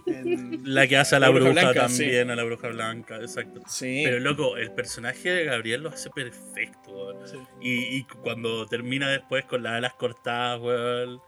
en- 0.07 0.61
la 0.65 0.87
que 0.87 0.97
hace 0.97 1.17
a 1.17 1.19
la, 1.21 1.27
La 1.29 1.33
bruja 1.33 1.51
bruja, 1.51 1.63
blanca, 1.73 1.87
también 1.87 2.31
a 2.31 2.37
la 2.37 2.45
bruja 2.45 2.69
blanca 2.69 3.17
exacto 3.17 3.63
Sí. 3.69 4.03
pero 4.05 4.19
loco 4.21 4.57
el 4.57 4.71
personaje 4.73 5.31
de 5.31 5.45
Gabriel 5.45 5.83
lo 5.83 5.89
hace 5.91 6.11
perfecto 6.11 7.19
sí. 7.27 7.37
y, 7.61 7.97
y 7.99 8.05
cuando 8.23 8.67
termina 8.67 9.09
después 9.09 9.45
con 9.47 9.63
las 9.63 9.73
alas 9.75 9.95
cortadas 9.95 10.61
weón, 10.61 11.21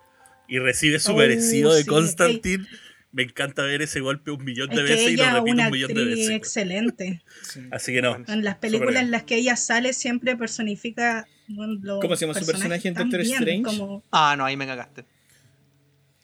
y 0.48 0.58
recibe 0.58 0.98
su 0.98 1.12
Oh, 1.12 1.16
merecido 1.16 1.74
de 1.74 1.82
sí, 1.82 1.88
Constantine 1.88 2.66
me 3.12 3.22
encanta 3.24 3.62
ver 3.64 3.82
ese 3.82 4.00
golpe 4.00 4.30
un 4.30 4.44
millón 4.44 4.70
Es 4.70 4.76
de 4.76 4.82
veces 4.84 5.10
y 5.10 5.16
lo 5.16 5.24
repito 5.24 5.52
una 5.52 5.66
un 5.66 5.72
millón 5.72 5.94
de 5.94 6.04
veces 6.04 6.30
excelente. 6.30 7.22
sí. 7.42 7.60
así 7.72 7.92
que 7.92 8.02
no 8.02 8.16
En 8.28 8.44
las 8.44 8.56
películas 8.56 9.02
en 9.02 9.10
las 9.10 9.22
que 9.24 9.36
ella 9.36 9.56
sale 9.56 9.92
siempre 9.94 10.36
personifica 10.36 11.26
¿Cómo 12.00 12.16
se 12.16 12.26
llama 12.26 12.38
su 12.38 12.46
personaje 12.46 12.88
en 12.88 12.94
Doctor 12.94 13.20
bien, 13.22 13.34
Strange? 13.34 13.62
como- 13.64 14.02
Ah, 14.10 14.34
no, 14.36 14.44
ahí 14.44 14.56
me 14.56 14.66
cagaste. 14.66 15.04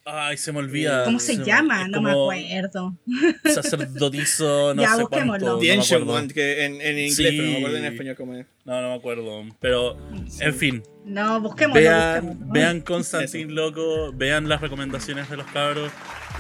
Ay, 0.08 0.36
se 0.36 0.52
me 0.52 0.60
olvida. 0.60 1.02
¿Cómo 1.04 1.18
se, 1.18 1.42
llama? 1.44 1.88
No 1.88 2.00
me 2.00 2.12
acuerdo. 2.12 2.96
Sacerdotisa, 3.44 4.44
no 4.74 4.80
Ya, 4.80 4.94
sé 4.94 5.04
cuánto. 5.08 5.58
The 5.58 5.66
no 5.66 5.80
Ancient. 5.80 6.08
One, 6.08 6.28
que 6.28 6.64
en, 6.64 6.80
en 6.80 6.98
inglés, 6.98 7.16
Sí. 7.16 7.24
pero 7.24 7.42
no 7.42 7.50
me 7.50 7.56
acuerdo 7.58 7.76
en 7.78 7.84
español 7.86 8.16
cómo 8.16 8.34
es. 8.36 8.46
No, 8.64 8.80
no 8.82 8.88
me 8.90 8.94
acuerdo. 8.94 9.44
Pero, 9.60 9.98
en 10.38 10.54
fin, 10.54 10.82
No, 11.04 11.40
busquémoslo. 11.40 11.80
vean, 11.80 12.24
busquémoslo. 12.24 12.52
vean 12.52 12.80
Constantine, 12.82 13.52
loco. 13.52 14.12
Vean 14.14 14.48
las 14.48 14.60
recomendaciones 14.60 15.28
de 15.28 15.38
los 15.38 15.46
cabros. 15.48 15.90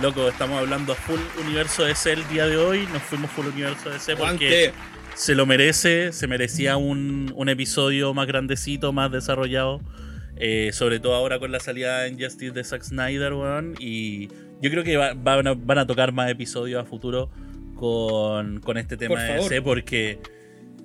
Loco, 0.00 0.28
estamos 0.28 0.58
hablando 0.60 0.94
full 0.94 1.18
universo 1.44 1.84
DC 1.84 2.12
el 2.12 2.28
día 2.28 2.46
de 2.46 2.56
hoy. 2.56 2.86
Nos 2.92 3.02
fuimos 3.02 3.32
full 3.32 3.46
universo 3.46 3.90
DC 3.90 4.14
porque. 4.16 4.72
Se 5.16 5.34
lo 5.34 5.46
merece. 5.46 6.12
Se 6.12 6.26
merecía 6.28 6.76
un, 6.76 7.32
un 7.34 7.48
episodio 7.48 8.14
más 8.14 8.26
grandecito, 8.28 8.92
más 8.92 9.10
desarrollado. 9.10 9.80
Eh, 10.38 10.70
sobre 10.72 11.00
todo 11.00 11.14
ahora 11.14 11.38
con 11.38 11.50
la 11.50 11.60
salida 11.60 12.06
en 12.06 12.20
Justice 12.20 12.52
de 12.52 12.62
Zack 12.62 12.82
Snyder, 12.82 13.32
weón. 13.32 13.74
Y 13.80 14.28
yo 14.60 14.70
creo 14.70 14.84
que 14.84 14.96
va- 14.96 15.14
van, 15.14 15.46
a, 15.46 15.54
van 15.54 15.78
a 15.78 15.86
tocar 15.86 16.12
más 16.12 16.30
episodios 16.30 16.82
a 16.82 16.86
futuro 16.86 17.30
con, 17.74 18.60
con 18.60 18.76
este 18.78 18.96
tema 18.96 19.14
Por 19.16 19.24
de. 19.24 19.34
DC. 19.34 19.62
Porque 19.62 20.18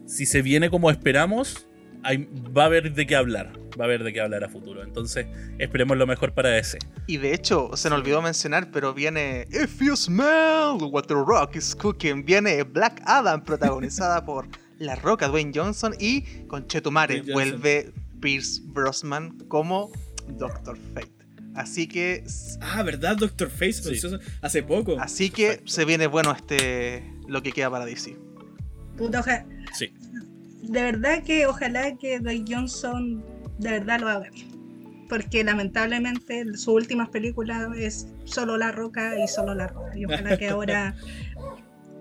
si 0.05 0.25
se 0.25 0.41
viene 0.41 0.69
como 0.69 0.89
esperamos, 0.89 1.67
hay- 2.03 2.27
va 2.55 2.63
a 2.63 2.65
haber 2.67 2.93
de 2.93 3.05
qué 3.07 3.15
hablar. 3.15 3.53
Va 3.79 3.85
a 3.85 3.87
haber 3.87 4.03
de 4.03 4.11
qué 4.11 4.19
hablar 4.19 4.43
a 4.43 4.49
futuro. 4.49 4.83
Entonces, 4.83 5.27
esperemos 5.57 5.97
lo 5.97 6.05
mejor 6.05 6.33
para 6.33 6.49
DC. 6.49 6.77
Y 7.07 7.17
de 7.17 7.33
hecho, 7.33 7.71
se 7.75 7.89
nos 7.89 7.99
olvidó 7.99 8.21
mencionar, 8.21 8.69
pero 8.69 8.93
viene 8.93 9.47
If 9.49 9.79
You 9.81 9.95
Smell 9.95 10.77
What 10.91 11.03
the 11.03 11.13
Rock 11.13 11.55
is 11.55 11.73
Cooking. 11.75 12.25
Viene 12.25 12.63
Black 12.63 13.01
Adam, 13.05 13.43
protagonizada 13.43 14.25
por 14.25 14.47
La 14.77 14.95
Roca, 14.95 15.27
Dwayne 15.29 15.51
Johnson. 15.55 15.95
Y 15.99 16.21
con 16.47 16.67
Chetumare 16.67 17.21
vuelve 17.21 17.93
Pierce 18.19 18.61
Brosnan 18.65 19.37
como 19.47 19.89
Doctor 20.37 20.77
Fate. 20.93 21.11
Así 21.55 21.87
que, 21.87 22.23
Ah, 22.61 22.83
¿verdad? 22.83 23.17
Doctor 23.17 23.49
Face 23.49 23.73
Sí. 23.73 24.07
hace 24.41 24.63
poco. 24.63 24.97
así 24.99 25.29
que 25.29 25.61
se 25.65 25.83
viene 25.85 26.07
bueno 26.07 26.31
este 26.31 27.03
lo 27.27 27.41
que 27.41 27.51
queda 27.51 27.69
para 27.69 27.85
DC. 27.85 28.17
Puta, 28.97 29.19
oja- 29.21 29.45
Sí. 29.73 29.93
De 30.61 30.81
verdad 30.81 31.23
que 31.23 31.47
ojalá 31.47 31.97
que 31.97 32.19
Dwayne 32.19 32.45
Johnson 32.47 33.23
de 33.57 33.71
verdad 33.71 33.99
lo 33.99 34.09
haga 34.09 34.29
bien. 34.29 34.47
Porque 35.09 35.43
lamentablemente 35.43 36.45
sus 36.53 36.69
últimas 36.69 37.09
películas 37.09 37.67
es 37.75 38.07
solo 38.23 38.57
La 38.57 38.71
Roca 38.71 39.19
y 39.19 39.27
solo 39.27 39.53
La 39.53 39.67
Roca. 39.67 39.97
Y 39.97 40.05
ojalá 40.05 40.37
que 40.37 40.49
ahora... 40.49 40.95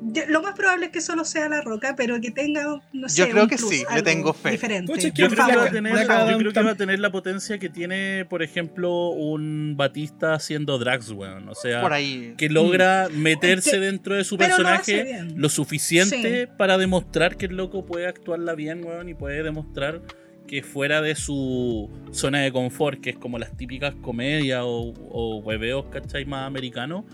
Yo- 0.02 0.22
Lo 0.28 0.40
más 0.42 0.54
probable 0.54 0.86
es 0.86 0.92
que 0.92 1.00
solo 1.00 1.24
sea 1.24 1.48
La 1.48 1.60
Roca, 1.60 1.94
pero 1.96 2.20
que 2.20 2.30
tenga, 2.30 2.80
no 2.92 3.08
sé, 3.08 3.18
Yo 3.22 3.28
creo 3.30 3.42
un 3.44 3.48
que 3.50 3.56
plus, 3.56 3.70
sí, 3.70 3.84
le 3.94 4.02
tengo 4.02 4.32
fe. 4.32 4.52
Diferente. 4.52 4.92
Pucha, 4.92 5.08
Yo 5.08 5.28
creo, 5.28 5.28
que 5.46 5.56
va 5.56 5.64
a 5.64 5.70
tener, 5.70 5.92
por 5.92 5.98
Black 6.00 6.06
favor. 6.06 6.22
yo 6.22 6.28
Adam 6.28 6.38
creo 6.40 6.52
que 6.52 6.60
tam- 6.60 6.66
va 6.66 6.70
a 6.70 6.74
tener 6.76 7.00
la 7.00 7.12
potencia 7.12 7.58
que 7.58 7.68
tiene, 7.68 8.24
por 8.28 8.42
ejemplo, 8.42 9.08
un 9.10 9.74
Batista 9.76 10.34
haciendo 10.34 10.78
Drax, 10.78 11.10
weón. 11.10 11.48
O 11.48 11.54
sea, 11.54 11.82
Por 11.82 11.92
ahí. 11.92 12.34
que 12.38 12.48
logra 12.48 13.08
Mm. 13.10 13.16
meterse 13.18 13.72
que- 13.72 13.80
dentro 13.80 14.14
de 14.14 14.24
su 14.24 14.36
lo 14.36 14.38
personaje 14.46 15.04
bien. 15.04 15.34
lo 15.40 15.48
suficiente 15.48 16.44
Sí. 16.46 16.52
para 16.56 16.78
demostrar 16.78 17.36
que 17.36 17.46
el 17.46 17.56
loco 17.56 17.84
puede 17.84 18.06
actuarla 18.06 18.54
bien, 18.54 18.84
weón, 18.84 19.08
y 19.08 19.14
puede 19.14 19.42
demostrar 19.42 20.00
que 20.46 20.62
fuera 20.62 21.00
de 21.00 21.14
su 21.14 21.88
zona 22.10 22.40
de 22.40 22.50
confort, 22.50 23.00
que 23.00 23.10
es 23.10 23.16
como 23.16 23.38
las 23.38 23.56
típicas 23.56 23.94
comedias 24.00 24.62
o, 24.64 24.92
o 25.10 25.36
hueveos, 25.38 25.84
¿cachai? 25.92 26.24
Más 26.24 26.46
americanos, 26.46 27.04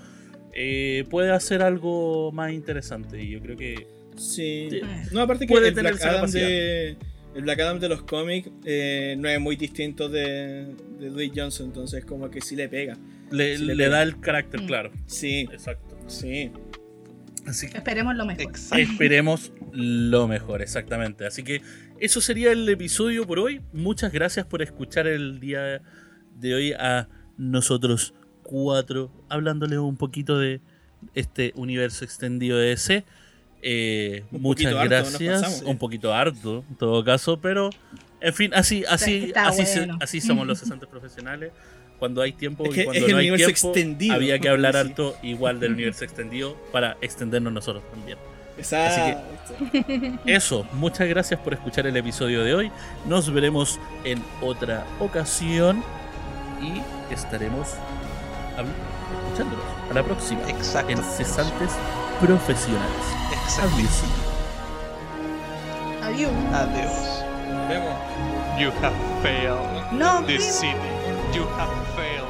eh, 0.58 1.04
puede 1.10 1.30
hacer 1.32 1.60
algo 1.62 2.32
más 2.32 2.52
interesante. 2.52 3.22
Y 3.22 3.30
yo 3.30 3.40
creo 3.40 3.56
que 3.56 3.86
Sí. 4.16 4.68
No, 5.12 5.20
aparte 5.20 5.46
que 5.46 5.52
Puede 5.52 5.68
el 5.68 5.74
tener 5.74 5.92
Black, 5.92 6.06
Adam 6.06 6.30
de, 6.30 6.96
el 7.34 7.42
Black 7.42 7.60
Adam 7.60 7.78
de 7.80 7.88
los 7.90 8.02
cómics 8.02 8.48
eh, 8.64 9.14
no 9.18 9.28
es 9.28 9.38
muy 9.38 9.56
distinto 9.56 10.08
de, 10.08 10.74
de 10.98 11.10
Dwayne 11.10 11.34
Johnson, 11.36 11.66
entonces 11.66 12.02
como 12.06 12.30
que 12.30 12.40
sí 12.40 12.56
le 12.56 12.66
pega. 12.70 12.96
le, 13.30 13.58
Sí 13.58 13.64
le 13.64 13.74
le 13.74 13.84
pega. 13.84 13.96
da 13.96 14.02
el 14.02 14.18
carácter 14.18 14.62
Mm. 14.62 14.66
claro. 14.66 14.90
Sí, 15.04 15.46
Exacto. 15.52 15.98
sí. 16.06 16.50
Así 17.46 17.68
que 17.68 17.76
Esperemos 17.76 18.16
lo 18.16 18.24
mejor. 18.24 18.42
Exacto. 18.42 18.82
Esperemos 18.82 19.52
lo 19.72 20.26
mejor, 20.26 20.62
exactamente. 20.62 21.26
Así 21.26 21.42
que 21.44 21.60
eso 22.00 22.20
sería 22.22 22.52
el 22.52 22.66
episodio 22.68 23.26
por 23.26 23.38
hoy. 23.38 23.60
Muchas 23.74 24.12
gracias 24.12 24.46
por 24.46 24.62
escuchar 24.62 25.06
el 25.06 25.38
día 25.40 25.82
de 26.34 26.54
hoy 26.54 26.72
a 26.72 27.08
nosotros 27.36 28.14
cuatro, 28.46 29.10
hablándoles 29.28 29.78
un 29.78 29.96
poquito 29.96 30.38
de 30.38 30.60
este 31.14 31.52
universo 31.56 32.04
extendido 32.04 32.56
de 32.58 32.68
DC. 32.68 33.04
Eh, 33.62 34.24
muchas 34.30 34.72
harto, 34.74 34.88
gracias. 34.88 35.42
pasamos. 35.42 35.62
Un 35.70 35.78
poquito 35.78 36.14
harto, 36.14 36.64
en 36.68 36.76
todo 36.76 37.02
caso, 37.04 37.38
pero 37.40 37.70
en 38.20 38.34
fin, 38.34 38.52
así, 38.54 38.84
así, 38.88 39.32
así, 39.34 39.66
se- 39.66 39.88
así 40.00 40.20
somos 40.20 40.46
los 40.46 40.58
cesantes 40.60 40.88
profesionales. 40.88 41.52
Cuando 41.98 42.20
hay 42.20 42.32
tiempo 42.32 42.64
Es 42.64 42.70
y 42.70 42.74
que 42.74 42.84
cuando 42.84 43.08
no 43.08 43.16
hay 43.16 43.30
universo 43.30 43.46
tiempo, 43.46 43.68
extendido. 43.78 44.14
había 44.14 44.38
que 44.38 44.48
hablar 44.50 44.74
Sí. 44.74 44.78
harto 44.80 45.16
igual 45.22 45.58
del 45.60 45.72
universo 45.72 46.04
extendido 46.04 46.54
para 46.70 46.96
extendernos 47.00 47.52
nosotros 47.52 47.82
también. 47.90 48.18
Exacto. 48.58 49.54
Eso, 50.26 50.66
muchas 50.74 51.08
gracias 51.08 51.40
por 51.40 51.54
escuchar 51.54 51.86
el 51.86 51.96
episodio 51.96 52.42
de 52.44 52.54
hoy. 52.54 52.70
Nos 53.06 53.32
veremos 53.32 53.78
en 54.04 54.22
otra 54.42 54.84
ocasión 55.00 55.82
y 56.62 56.80
estaremos 57.12 57.68
escuchándonos. 58.64 59.64
A 59.90 59.94
la 59.94 60.02
próxima 60.02 60.40
Exacto. 60.48 60.90
en 60.90 61.02
Cesantes 61.02 61.72
Profesionales. 62.20 63.04
Exacto. 63.32 63.76
Adiós. 63.76 64.04
Adiós. 66.02 66.32
Adiós. 66.52 66.92
Nos 67.48 67.68
vemos. 67.68 67.94
You 68.58 68.70
have 68.82 68.94
failed 69.22 69.92
No, 69.92 70.22
this 70.26 70.42
city. 70.44 70.72
You 71.34 71.44
have 71.58 71.70
failed. 71.94 72.25